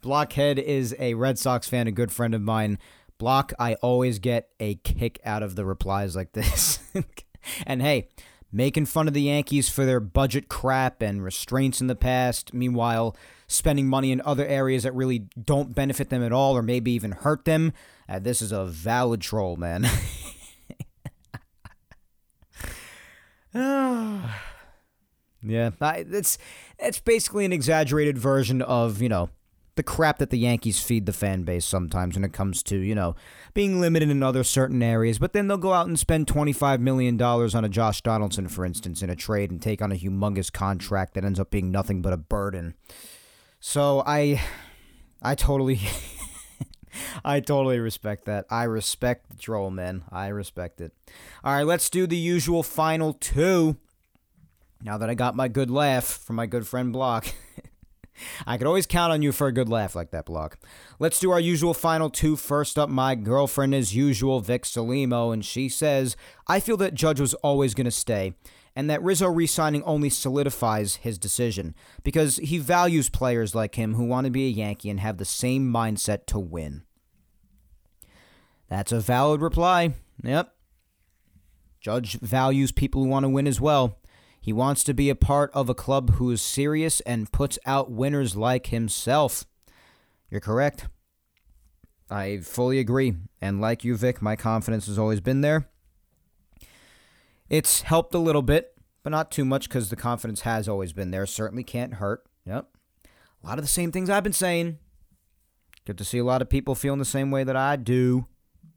Blockhead 0.00 0.58
is 0.58 0.94
a 0.98 1.14
Red 1.14 1.38
Sox 1.38 1.68
fan, 1.68 1.86
a 1.86 1.92
good 1.92 2.12
friend 2.12 2.34
of 2.34 2.42
mine. 2.42 2.78
Block, 3.18 3.52
I 3.58 3.74
always 3.74 4.18
get 4.18 4.50
a 4.60 4.74
kick 4.76 5.20
out 5.24 5.42
of 5.42 5.56
the 5.56 5.64
replies 5.64 6.14
like 6.14 6.32
this. 6.32 6.78
and 7.66 7.80
hey, 7.82 8.08
making 8.52 8.86
fun 8.86 9.08
of 9.08 9.14
the 9.14 9.22
Yankees 9.22 9.68
for 9.68 9.84
their 9.84 10.00
budget 10.00 10.48
crap 10.48 11.02
and 11.02 11.22
restraints 11.22 11.80
in 11.80 11.86
the 11.86 11.94
past, 11.94 12.52
meanwhile, 12.52 13.16
spending 13.46 13.86
money 13.86 14.12
in 14.12 14.20
other 14.22 14.46
areas 14.46 14.82
that 14.82 14.94
really 14.94 15.20
don't 15.42 15.74
benefit 15.74 16.10
them 16.10 16.22
at 16.22 16.32
all 16.32 16.56
or 16.56 16.62
maybe 16.62 16.92
even 16.92 17.12
hurt 17.12 17.44
them. 17.44 17.72
Uh, 18.08 18.18
this 18.18 18.40
is 18.42 18.52
a 18.52 18.64
valid 18.64 19.20
troll, 19.20 19.56
man. 19.56 19.86
Yeah, 25.46 25.70
I, 25.80 26.04
it's 26.10 26.38
it's 26.78 27.00
basically 27.00 27.44
an 27.44 27.52
exaggerated 27.52 28.18
version 28.18 28.62
of 28.62 29.00
you 29.00 29.08
know 29.08 29.30
the 29.76 29.82
crap 29.82 30.18
that 30.18 30.30
the 30.30 30.38
Yankees 30.38 30.80
feed 30.82 31.06
the 31.06 31.12
fan 31.12 31.42
base 31.44 31.64
sometimes 31.64 32.16
when 32.16 32.24
it 32.24 32.32
comes 32.32 32.62
to, 32.62 32.78
you 32.78 32.94
know, 32.94 33.14
being 33.52 33.78
limited 33.78 34.08
in 34.08 34.22
other 34.22 34.42
certain 34.42 34.82
areas. 34.82 35.18
But 35.18 35.34
then 35.34 35.48
they'll 35.48 35.58
go 35.58 35.74
out 35.74 35.86
and 35.86 35.98
spend 35.98 36.26
$25 36.26 36.80
million 36.80 37.20
on 37.20 37.64
a 37.64 37.68
Josh 37.68 38.00
Donaldson, 38.00 38.48
for 38.48 38.64
instance, 38.64 39.02
in 39.02 39.10
a 39.10 39.16
trade 39.16 39.50
and 39.50 39.60
take 39.60 39.82
on 39.82 39.92
a 39.92 39.96
humongous 39.96 40.50
contract 40.50 41.12
that 41.14 41.26
ends 41.26 41.38
up 41.38 41.50
being 41.50 41.70
nothing 41.70 42.00
but 42.02 42.12
a 42.12 42.16
burden. 42.16 42.74
So 43.60 44.02
I. 44.06 44.42
I 45.22 45.34
totally. 45.34 45.80
I 47.24 47.40
totally 47.40 47.78
respect 47.78 48.24
that. 48.24 48.46
I 48.50 48.64
respect 48.64 49.28
the 49.28 49.36
troll, 49.36 49.70
man. 49.70 50.04
I 50.10 50.28
respect 50.28 50.80
it. 50.80 50.92
All 51.44 51.52
right, 51.52 51.66
let's 51.66 51.90
do 51.90 52.06
the 52.06 52.16
usual 52.16 52.62
final 52.62 53.12
two. 53.12 53.76
Now 54.82 54.98
that 54.98 55.10
I 55.10 55.14
got 55.14 55.34
my 55.34 55.48
good 55.48 55.70
laugh 55.70 56.04
from 56.04 56.36
my 56.36 56.46
good 56.46 56.66
friend 56.66 56.92
Block. 56.92 57.26
I 58.46 58.56
could 58.56 58.66
always 58.66 58.86
count 58.86 59.12
on 59.12 59.22
you 59.22 59.32
for 59.32 59.46
a 59.46 59.52
good 59.52 59.68
laugh 59.68 59.94
like 59.94 60.10
that, 60.10 60.26
Block. 60.26 60.58
Let's 60.98 61.20
do 61.20 61.30
our 61.30 61.40
usual 61.40 61.74
final 61.74 62.10
two. 62.10 62.36
First 62.36 62.78
up, 62.78 62.88
my 62.88 63.14
girlfriend, 63.14 63.74
as 63.74 63.94
usual, 63.94 64.40
Vic 64.40 64.62
Salimo, 64.62 65.32
and 65.32 65.44
she 65.44 65.68
says, 65.68 66.16
I 66.46 66.60
feel 66.60 66.76
that 66.78 66.94
Judge 66.94 67.20
was 67.20 67.34
always 67.34 67.74
going 67.74 67.86
to 67.86 67.90
stay, 67.90 68.34
and 68.74 68.88
that 68.88 69.02
Rizzo 69.02 69.28
re 69.28 69.46
signing 69.46 69.82
only 69.82 70.10
solidifies 70.10 70.96
his 70.96 71.18
decision 71.18 71.74
because 72.02 72.36
he 72.36 72.58
values 72.58 73.08
players 73.08 73.54
like 73.54 73.74
him 73.74 73.94
who 73.94 74.04
want 74.04 74.24
to 74.26 74.30
be 74.30 74.46
a 74.46 74.50
Yankee 74.50 74.90
and 74.90 75.00
have 75.00 75.18
the 75.18 75.24
same 75.24 75.70
mindset 75.70 76.26
to 76.26 76.38
win. 76.38 76.82
That's 78.68 78.92
a 78.92 79.00
valid 79.00 79.40
reply. 79.40 79.94
Yep. 80.22 80.52
Judge 81.80 82.18
values 82.18 82.72
people 82.72 83.02
who 83.02 83.08
want 83.08 83.24
to 83.24 83.28
win 83.28 83.46
as 83.46 83.60
well. 83.60 83.98
He 84.46 84.52
wants 84.52 84.84
to 84.84 84.94
be 84.94 85.10
a 85.10 85.16
part 85.16 85.50
of 85.54 85.68
a 85.68 85.74
club 85.74 86.14
who 86.14 86.30
is 86.30 86.40
serious 86.40 87.00
and 87.00 87.32
puts 87.32 87.58
out 87.66 87.90
winners 87.90 88.36
like 88.36 88.68
himself. 88.68 89.44
You're 90.30 90.40
correct. 90.40 90.86
I 92.08 92.38
fully 92.38 92.78
agree. 92.78 93.16
And 93.40 93.60
like 93.60 93.82
you, 93.82 93.96
Vic, 93.96 94.22
my 94.22 94.36
confidence 94.36 94.86
has 94.86 95.00
always 95.00 95.20
been 95.20 95.40
there. 95.40 95.68
It's 97.50 97.80
helped 97.80 98.14
a 98.14 98.20
little 98.20 98.40
bit, 98.40 98.72
but 99.02 99.10
not 99.10 99.32
too 99.32 99.44
much 99.44 99.68
because 99.68 99.90
the 99.90 99.96
confidence 99.96 100.42
has 100.42 100.68
always 100.68 100.92
been 100.92 101.10
there. 101.10 101.26
Certainly 101.26 101.64
can't 101.64 101.94
hurt. 101.94 102.22
Yep. 102.44 102.68
A 103.42 103.46
lot 103.48 103.58
of 103.58 103.64
the 103.64 103.68
same 103.68 103.90
things 103.90 104.08
I've 104.08 104.22
been 104.22 104.32
saying. 104.32 104.78
Good 105.84 105.98
to 105.98 106.04
see 106.04 106.18
a 106.18 106.24
lot 106.24 106.40
of 106.40 106.48
people 106.48 106.76
feeling 106.76 107.00
the 107.00 107.04
same 107.04 107.32
way 107.32 107.42
that 107.42 107.56
I 107.56 107.74
do. 107.74 108.26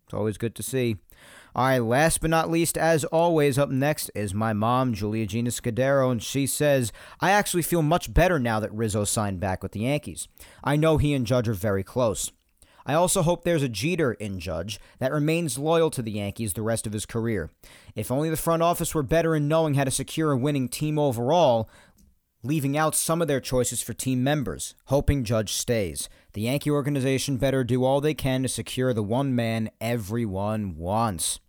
It's 0.06 0.16
always 0.16 0.40
good 0.40 0.56
to 0.56 0.64
see. 0.64 0.96
All 1.56 1.66
right, 1.66 1.80
last 1.80 2.22
but 2.22 2.30
not 2.30 2.52
least, 2.52 2.78
as 2.78 3.04
always, 3.06 3.58
up 3.58 3.70
next 3.70 4.12
is 4.14 4.34
my 4.34 4.54
mom, 4.54 4.94
Julia 4.94 5.26
Gina 5.26 5.50
Scudero, 5.50 6.12
and 6.12 6.22
she 6.22 6.46
says, 6.46 6.92
I 7.20 7.32
actually 7.32 7.64
feel 7.64 7.82
much 7.82 8.14
better 8.14 8.38
now 8.38 8.60
that 8.60 8.74
Rizzo 8.74 9.04
signed 9.04 9.40
back 9.40 9.64
with 9.64 9.72
the 9.72 9.82
Yankees. 9.82 10.28
I 10.64 10.76
know 10.76 10.98
he 10.98 11.14
and 11.14 11.26
Judge 11.26 11.50
are 11.50 11.54
very 11.54 11.84
close. 11.84 12.32
I 12.86 12.94
also 12.94 13.22
hope 13.22 13.44
there's 13.44 13.64
a 13.64 13.70
Jeter 13.70 14.14
in 14.14 14.40
Judge 14.40 14.80
that 15.00 15.12
remains 15.12 15.60
loyal 15.60 15.90
to 15.92 16.02
the 16.02 16.12
Yankees 16.12 16.54
the 16.54 16.62
rest 16.62 16.88
of 16.88 16.94
his 16.94 17.06
career. 17.06 17.52
If 17.96 18.12
only 18.12 18.30
the 18.30 18.38
front 18.38 18.64
office 18.64 18.96
were 18.96 19.04
better 19.04 19.36
in 19.36 19.48
knowing 19.48 19.76
how 19.76 19.84
to 19.84 19.92
secure 19.92 20.32
a 20.32 20.38
winning 20.38 20.70
team 20.70 20.98
overall, 20.98 21.70
leaving 22.44 22.78
out 22.78 22.96
some 22.96 23.22
of 23.22 23.28
their 23.28 23.42
choices 23.42 23.82
for 23.82 23.94
team 23.94 24.24
members, 24.24 24.76
hoping 24.86 25.24
Judge 25.24 25.54
stays. 25.54 26.08
The 26.34 26.42
Yankee 26.42 26.72
organization 26.72 27.38
better 27.38 27.64
do 27.64 27.84
all 27.84 28.00
they 28.00 28.14
can 28.14 28.44
to 28.44 28.50
secure 28.50 28.94
the 28.94 29.04
one 29.04 29.36
man 29.36 29.70
everyone 29.82 30.78
wants. 30.78 31.40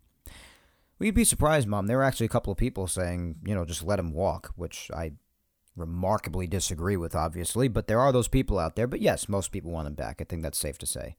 You'd 0.99 1.15
be 1.15 1.25
surprised, 1.25 1.67
Mom. 1.67 1.87
There 1.87 2.01
are 2.01 2.05
actually 2.05 2.27
a 2.27 2.31
couple 2.31 2.53
of 2.53 2.59
people 2.59 2.87
saying, 2.87 3.37
you 3.45 3.55
know, 3.55 3.65
just 3.65 3.83
let 3.83 3.99
him 3.99 4.12
walk, 4.12 4.53
which 4.57 4.91
I 4.95 5.12
remarkably 5.75 6.47
disagree 6.47 6.97
with, 6.97 7.15
obviously, 7.15 7.69
but 7.69 7.87
there 7.87 8.01
are 8.01 8.12
those 8.12 8.29
people 8.29 8.59
out 8.59 8.77
there. 8.77 8.87
But 8.87 9.01
yes, 9.01 9.29
most 9.29 9.51
people 9.51 9.71
want 9.71 9.89
him 9.89 9.95
back. 9.95 10.21
I 10.21 10.25
think 10.25 10.43
that's 10.43 10.59
safe 10.59 10.77
to 10.79 10.87
say. 10.87 11.17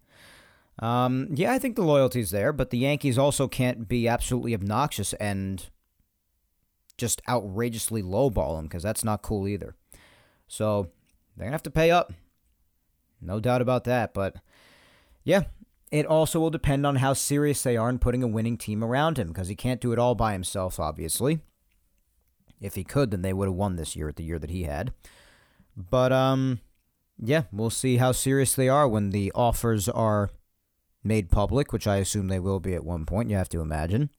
Um, 0.80 1.30
yeah, 1.34 1.52
I 1.52 1.60
think 1.60 1.76
the 1.76 1.84
loyalty's 1.84 2.32
there, 2.32 2.54
but 2.54 2.70
the 2.70 2.78
Yankees 2.78 3.18
also 3.18 3.48
can't 3.48 3.88
be 3.88 4.08
absolutely 4.08 4.54
obnoxious 4.54 5.14
and 5.14 5.68
just 7.02 7.22
outrageously 7.28 8.04
lowball 8.04 8.58
him 8.58 8.66
because 8.66 8.84
that's 8.84 9.04
not 9.04 9.24
cool 9.24 9.48
either. 9.48 9.76
So 10.48 10.92
they're 11.36 11.48
to 11.48 11.52
have 11.52 11.64
to 11.64 11.72
pay 11.72 11.90
up. 11.92 12.14
No 13.20 13.40
doubt 13.40 13.62
about 13.62 13.84
that. 13.86 14.14
But 14.14 14.36
yeah, 15.24 15.46
it 15.92 16.06
also 16.06 16.40
will 16.40 16.52
depend 16.52 16.86
on 16.86 16.98
how 16.98 17.14
serious 17.14 17.64
they 17.64 17.76
are 17.76 17.90
in 17.90 18.00
putting 18.00 18.22
a 18.22 18.28
winning 18.28 18.58
team 18.58 18.84
around 18.84 19.18
him 19.18 19.30
because 19.30 19.48
he 19.48 19.56
can't 19.56 19.82
do 19.82 19.92
it 19.92 20.00
all 20.00 20.14
by 20.14 20.34
himself, 20.34 20.80
obviously. 20.80 21.40
If 22.62 22.76
he 22.76 22.84
could, 22.84 23.10
then 23.10 23.24
they 23.24 23.34
would 23.34 23.48
have 23.48 23.56
won 23.56 23.76
this 23.76 23.96
year 23.96 24.08
at 24.08 24.16
the 24.16 24.24
year 24.24 24.38
that 24.38 24.52
he 24.52 24.64
had. 24.64 24.94
But 25.76 26.14
um 26.14 26.62
yeah, 27.24 27.44
we'll 27.52 27.72
see 27.72 27.98
how 27.98 28.12
serious 28.12 28.54
they 28.54 28.70
are 28.70 28.88
when 28.88 29.10
the 29.10 29.32
offers 29.34 29.90
are 29.90 30.30
made 31.04 31.32
public, 31.32 31.74
which 31.74 31.88
I 31.88 31.98
assume 31.98 32.28
they 32.28 32.40
will 32.40 32.60
be 32.60 32.76
at 32.76 32.86
one 32.86 33.06
point, 33.06 33.30
you 33.30 33.36
have 33.36 33.50
to 33.50 33.62
imagine. 33.62 34.12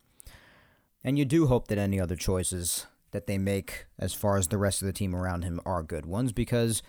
And 1.05 1.19
you 1.19 1.25
do 1.25 1.47
hope 1.47 1.69
that 1.69 1.79
any 1.79 2.01
other 2.01 2.17
choices 2.17 2.87
that 3.11 3.27
they 3.27 3.39
make 3.39 3.87
as 3.99 4.15
far 4.15 4.37
as 4.37 4.49
the 4.49 4.59
rest 4.59 4.83
of 4.83 4.87
the 4.87 4.93
team 4.93 5.15
around 5.15 5.43
him 5.43 5.61
are 5.67 5.83
good 5.83 6.07
ones 6.07 6.33
because 6.33 6.83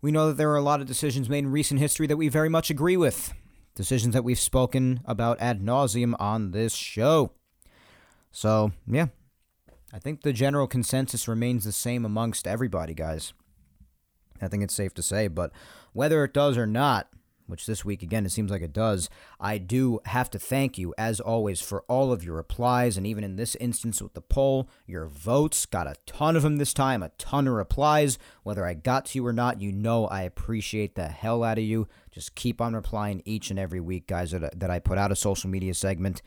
we 0.00 0.10
know 0.10 0.28
that 0.28 0.36
there 0.36 0.50
are 0.50 0.56
a 0.56 0.62
lot 0.62 0.80
of 0.80 0.86
decisions 0.86 1.28
made 1.28 1.44
in 1.44 1.52
recent 1.52 1.80
history 1.80 2.06
that 2.06 2.16
we 2.16 2.28
very 2.28 2.48
much 2.48 2.70
agree 2.70 2.96
with. 2.96 3.32
Decisions 3.74 4.12
that 4.14 4.24
we've 4.24 4.38
spoken 4.38 5.00
about 5.04 5.40
ad 5.40 5.62
nauseum 5.62 6.14
on 6.20 6.50
this 6.50 6.74
show. 6.74 7.32
So, 8.30 8.72
yeah, 8.86 9.06
I 9.92 9.98
think 9.98 10.22
the 10.22 10.32
general 10.32 10.66
consensus 10.66 11.28
remains 11.28 11.64
the 11.64 11.72
same 11.72 12.04
amongst 12.04 12.46
everybody, 12.46 12.94
guys. 12.94 13.32
I 14.42 14.48
think 14.48 14.62
it's 14.62 14.74
safe 14.74 14.92
to 14.94 15.02
say, 15.02 15.28
but 15.28 15.52
whether 15.92 16.24
it 16.24 16.34
does 16.34 16.58
or 16.58 16.66
not, 16.66 17.08
which 17.52 17.66
this 17.66 17.84
week 17.84 18.02
again 18.02 18.26
it 18.26 18.32
seems 18.32 18.50
like 18.50 18.62
it 18.62 18.72
does, 18.72 19.08
I 19.38 19.58
do 19.58 20.00
have 20.06 20.30
to 20.30 20.38
thank 20.38 20.78
you 20.78 20.92
as 20.98 21.20
always 21.20 21.60
for 21.60 21.82
all 21.82 22.10
of 22.10 22.24
your 22.24 22.34
replies 22.34 22.96
and 22.96 23.06
even 23.06 23.22
in 23.22 23.36
this 23.36 23.54
instance 23.56 24.02
with 24.02 24.14
the 24.14 24.20
poll, 24.20 24.68
your 24.86 25.06
votes 25.06 25.66
got 25.66 25.86
a 25.86 25.94
ton 26.06 26.34
of 26.34 26.42
them 26.42 26.56
this 26.56 26.72
time, 26.72 27.02
a 27.02 27.10
ton 27.10 27.46
of 27.46 27.54
replies. 27.54 28.18
Whether 28.42 28.66
I 28.66 28.74
got 28.74 29.04
to 29.06 29.18
you 29.18 29.26
or 29.26 29.32
not, 29.32 29.60
you 29.60 29.70
know 29.70 30.06
I 30.06 30.22
appreciate 30.22 30.94
the 30.94 31.08
hell 31.08 31.44
out 31.44 31.58
of 31.58 31.64
you. 31.64 31.86
Just 32.10 32.34
keep 32.34 32.60
on 32.60 32.74
replying 32.74 33.22
each 33.24 33.50
and 33.50 33.58
every 33.58 33.80
week, 33.80 34.06
guys, 34.06 34.32
that, 34.32 34.58
that 34.58 34.70
I 34.70 34.78
put 34.78 34.98
out 34.98 35.12
a 35.12 35.16
social 35.16 35.48
media 35.50 35.74
segment. 35.74 36.22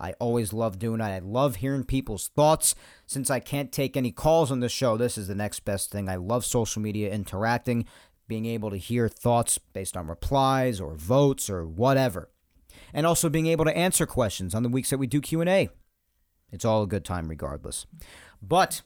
I 0.00 0.12
always 0.20 0.52
love 0.52 0.78
doing 0.78 1.00
it. 1.00 1.04
I 1.04 1.18
love 1.18 1.56
hearing 1.56 1.84
people's 1.84 2.28
thoughts. 2.28 2.74
Since 3.06 3.30
I 3.30 3.40
can't 3.40 3.72
take 3.72 3.96
any 3.96 4.12
calls 4.12 4.52
on 4.52 4.60
the 4.60 4.68
show, 4.68 4.96
this 4.96 5.18
is 5.18 5.26
the 5.26 5.34
next 5.34 5.60
best 5.64 5.90
thing. 5.90 6.08
I 6.08 6.16
love 6.16 6.44
social 6.44 6.80
media 6.80 7.12
interacting 7.12 7.84
being 8.28 8.46
able 8.46 8.70
to 8.70 8.76
hear 8.76 9.08
thoughts 9.08 9.58
based 9.58 9.96
on 9.96 10.06
replies 10.06 10.80
or 10.80 10.94
votes 10.94 11.50
or 11.50 11.66
whatever. 11.66 12.30
And 12.92 13.06
also 13.06 13.28
being 13.28 13.46
able 13.46 13.64
to 13.64 13.76
answer 13.76 14.06
questions 14.06 14.54
on 14.54 14.62
the 14.62 14.68
weeks 14.68 14.90
that 14.90 14.98
we 14.98 15.06
do 15.06 15.20
Q&A. 15.20 15.70
It's 16.52 16.64
all 16.64 16.82
a 16.82 16.86
good 16.86 17.04
time 17.04 17.28
regardless. 17.28 17.86
But 18.40 18.82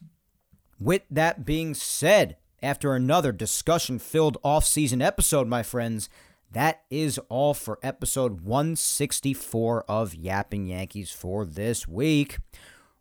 with 0.81 1.03
that 1.11 1.45
being 1.45 1.75
said, 1.75 2.37
after 2.63 2.95
another 2.95 3.33
discussion-filled 3.33 4.39
off-season 4.43 5.03
episode, 5.03 5.49
my 5.49 5.63
friends, 5.63 6.09
that 6.51 6.83
is 6.91 7.19
all 7.29 7.55
for 7.55 7.79
episode 7.83 8.43
164 8.43 9.85
of 9.89 10.15
Yapping 10.15 10.67
Yankees 10.67 11.11
for 11.11 11.45
this 11.45 11.89
week. 11.89 12.39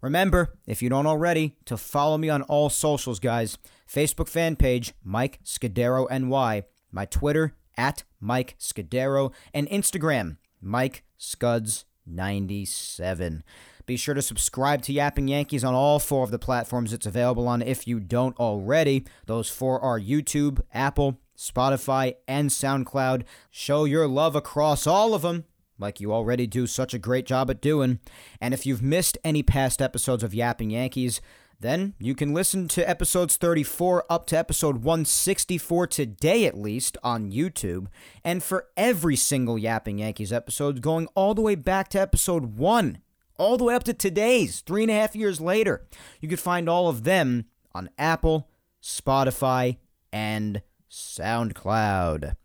Remember, 0.01 0.57
if 0.65 0.81
you 0.81 0.89
don't 0.89 1.05
already, 1.05 1.55
to 1.65 1.77
follow 1.77 2.17
me 2.17 2.29
on 2.29 2.41
all 2.43 2.69
socials, 2.69 3.19
guys. 3.19 3.57
Facebook 3.87 4.27
fan 4.27 4.55
page, 4.55 4.93
Mike 5.03 5.39
Scudero 5.43 6.09
NY. 6.09 6.63
My 6.91 7.05
Twitter, 7.05 7.53
at 7.77 8.03
Mike 8.19 8.55
Scudero. 8.59 9.31
And 9.53 9.69
Instagram, 9.69 10.37
Mike 10.59 11.03
Scuds97. 11.19 13.43
Be 13.85 13.97
sure 13.97 14.15
to 14.15 14.21
subscribe 14.21 14.81
to 14.83 14.93
Yapping 14.93 15.27
Yankees 15.27 15.63
on 15.63 15.73
all 15.73 15.97
four 15.99 16.23
of 16.23 16.31
the 16.31 16.39
platforms 16.39 16.93
it's 16.93 17.05
available 17.05 17.47
on 17.47 17.61
if 17.61 17.87
you 17.87 17.99
don't 17.99 18.39
already. 18.39 19.05
Those 19.25 19.49
four 19.49 19.81
are 19.81 19.99
YouTube, 19.99 20.61
Apple, 20.73 21.19
Spotify, 21.37 22.15
and 22.27 22.49
SoundCloud. 22.49 23.23
Show 23.49 23.85
your 23.85 24.07
love 24.07 24.35
across 24.35 24.87
all 24.87 25.13
of 25.13 25.23
them 25.23 25.45
like 25.81 25.99
you 25.99 26.13
already 26.13 26.47
do 26.47 26.67
such 26.67 26.93
a 26.93 26.99
great 26.99 27.25
job 27.25 27.49
at 27.49 27.61
doing. 27.61 27.99
And 28.39 28.53
if 28.53 28.65
you've 28.65 28.81
missed 28.81 29.17
any 29.23 29.43
past 29.43 29.81
episodes 29.81 30.23
of 30.23 30.33
Yapping 30.33 30.69
Yankees, 30.69 31.19
then 31.61 31.93
you 31.99 32.15
can 32.15 32.33
listen 32.33 32.67
to 32.69 32.89
episodes 32.89 33.37
34 33.37 34.05
up 34.09 34.25
to 34.27 34.37
episode 34.37 34.77
164 34.77 35.87
today 35.87 36.45
at 36.45 36.57
least 36.57 36.97
on 37.03 37.31
YouTube. 37.31 37.87
And 38.23 38.43
for 38.43 38.67
every 38.75 39.15
single 39.15 39.57
Yapping 39.57 39.99
Yankees 39.99 40.33
episode, 40.33 40.81
going 40.81 41.07
all 41.13 41.33
the 41.33 41.41
way 41.41 41.55
back 41.55 41.89
to 41.89 42.01
episode 42.01 42.57
1, 42.57 42.99
all 43.37 43.57
the 43.57 43.63
way 43.63 43.75
up 43.75 43.83
to 43.83 43.93
today's, 43.93 44.61
three 44.61 44.83
and 44.83 44.91
a 44.91 44.95
half 44.95 45.15
years 45.15 45.39
later, 45.39 45.85
you 46.19 46.27
can 46.27 46.37
find 46.37 46.67
all 46.67 46.87
of 46.87 47.03
them 47.03 47.45
on 47.73 47.89
Apple, 47.97 48.49
Spotify, 48.81 49.77
and 50.11 50.61
SoundCloud. 50.89 52.35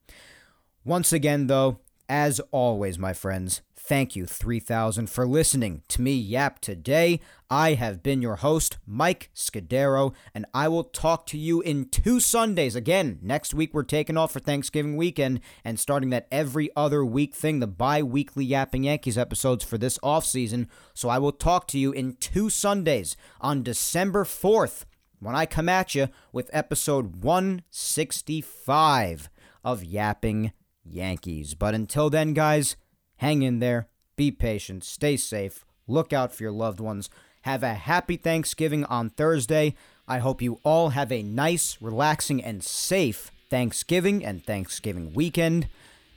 Once 0.84 1.12
again, 1.12 1.46
though, 1.48 1.80
as 2.08 2.40
always, 2.50 2.98
my 2.98 3.12
friends, 3.12 3.62
thank 3.74 4.16
you 4.16 4.26
3000 4.26 5.08
for 5.08 5.26
listening 5.26 5.82
to 5.88 6.02
me 6.02 6.14
yap 6.14 6.60
today. 6.60 7.20
I 7.50 7.74
have 7.74 8.02
been 8.02 8.22
your 8.22 8.36
host, 8.36 8.78
Mike 8.86 9.30
Scudero, 9.34 10.14
and 10.34 10.46
I 10.54 10.68
will 10.68 10.84
talk 10.84 11.26
to 11.26 11.38
you 11.38 11.60
in 11.60 11.88
two 11.88 12.20
Sundays. 12.20 12.76
Again, 12.76 13.18
next 13.22 13.54
week 13.54 13.74
we're 13.74 13.82
taking 13.82 14.16
off 14.16 14.32
for 14.32 14.40
Thanksgiving 14.40 14.96
weekend 14.96 15.40
and 15.64 15.80
starting 15.80 16.10
that 16.10 16.28
every 16.30 16.70
other 16.76 17.04
week 17.04 17.34
thing, 17.34 17.60
the 17.60 17.66
bi 17.66 18.02
weekly 18.02 18.44
Yapping 18.44 18.84
Yankees 18.84 19.18
episodes 19.18 19.64
for 19.64 19.78
this 19.78 19.98
off 20.02 20.24
season. 20.24 20.68
So 20.94 21.08
I 21.08 21.18
will 21.18 21.32
talk 21.32 21.66
to 21.68 21.78
you 21.78 21.92
in 21.92 22.14
two 22.14 22.50
Sundays 22.50 23.16
on 23.40 23.62
December 23.62 24.24
4th 24.24 24.84
when 25.20 25.34
I 25.34 25.46
come 25.46 25.68
at 25.68 25.94
you 25.94 26.08
with 26.32 26.50
episode 26.52 27.24
165 27.24 29.30
of 29.64 29.82
Yapping 29.82 30.52
Yankees. 30.88 31.54
But 31.54 31.74
until 31.74 32.10
then, 32.10 32.32
guys, 32.32 32.76
hang 33.18 33.42
in 33.42 33.58
there, 33.58 33.88
be 34.16 34.30
patient, 34.30 34.84
stay 34.84 35.16
safe, 35.16 35.64
look 35.86 36.12
out 36.12 36.32
for 36.32 36.42
your 36.42 36.52
loved 36.52 36.80
ones. 36.80 37.10
Have 37.42 37.62
a 37.62 37.74
happy 37.74 38.16
Thanksgiving 38.16 38.84
on 38.86 39.10
Thursday. 39.10 39.76
I 40.08 40.18
hope 40.18 40.42
you 40.42 40.58
all 40.64 40.90
have 40.90 41.12
a 41.12 41.22
nice, 41.22 41.78
relaxing, 41.80 42.42
and 42.42 42.64
safe 42.64 43.30
Thanksgiving 43.48 44.24
and 44.24 44.44
Thanksgiving 44.44 45.12
weekend. 45.14 45.68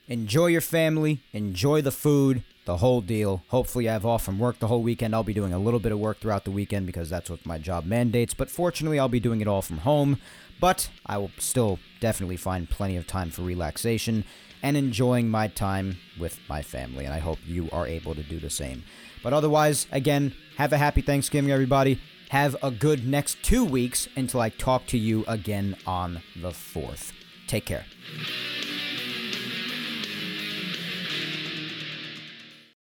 Enjoy 0.07 0.47
your 0.47 0.61
family, 0.61 1.19
enjoy 1.31 1.83
the 1.83 1.91
food, 1.91 2.43
the 2.65 2.77
whole 2.77 3.01
deal. 3.01 3.43
Hopefully, 3.49 3.87
I 3.87 3.93
have 3.93 4.05
off 4.07 4.23
from 4.23 4.39
work 4.39 4.57
the 4.57 4.67
whole 4.67 4.81
weekend. 4.81 5.13
I'll 5.13 5.23
be 5.23 5.35
doing 5.35 5.53
a 5.53 5.59
little 5.59 5.79
bit 5.79 5.91
of 5.91 5.99
work 5.99 6.19
throughout 6.19 6.45
the 6.45 6.51
weekend 6.51 6.87
because 6.87 7.11
that's 7.11 7.29
what 7.29 7.45
my 7.45 7.59
job 7.59 7.85
mandates, 7.85 8.33
but 8.33 8.49
fortunately, 8.49 8.97
I'll 8.97 9.07
be 9.07 9.19
doing 9.19 9.41
it 9.41 9.47
all 9.47 9.61
from 9.61 9.79
home. 9.79 10.17
But 10.59 10.89
I 11.05 11.17
will 11.19 11.31
still 11.37 11.79
definitely 11.99 12.37
find 12.37 12.69
plenty 12.69 12.97
of 12.97 13.07
time 13.07 13.29
for 13.29 13.43
relaxation 13.43 14.25
and 14.61 14.76
enjoying 14.77 15.30
my 15.30 15.48
time 15.48 15.98
with 16.19 16.40
my 16.49 16.61
family, 16.61 17.06
and 17.06 17.14
I 17.14 17.19
hope 17.19 17.40
you 17.45 17.69
are 17.72 17.88
able 17.88 18.15
to 18.15 18.23
do 18.23 18.40
the 18.40 18.49
same. 18.49 18.84
But 19.23 19.34
otherwise, 19.34 19.88
again, 19.91 20.34
have 20.57 20.73
a 20.73 20.77
happy 20.77 21.02
Thanksgiving, 21.02 21.52
everybody. 21.52 21.99
Have 22.30 22.56
a 22.61 22.69
good 22.69 23.07
next 23.07 23.41
two 23.41 23.64
weeks 23.65 24.07
until 24.15 24.41
I 24.41 24.49
talk 24.49 24.86
to 24.88 24.98
you 24.98 25.26
again 25.27 25.76
on 25.88 26.22
the 26.36 26.52
4th. 26.52 27.11
Take 27.48 27.65
care. 27.65 27.86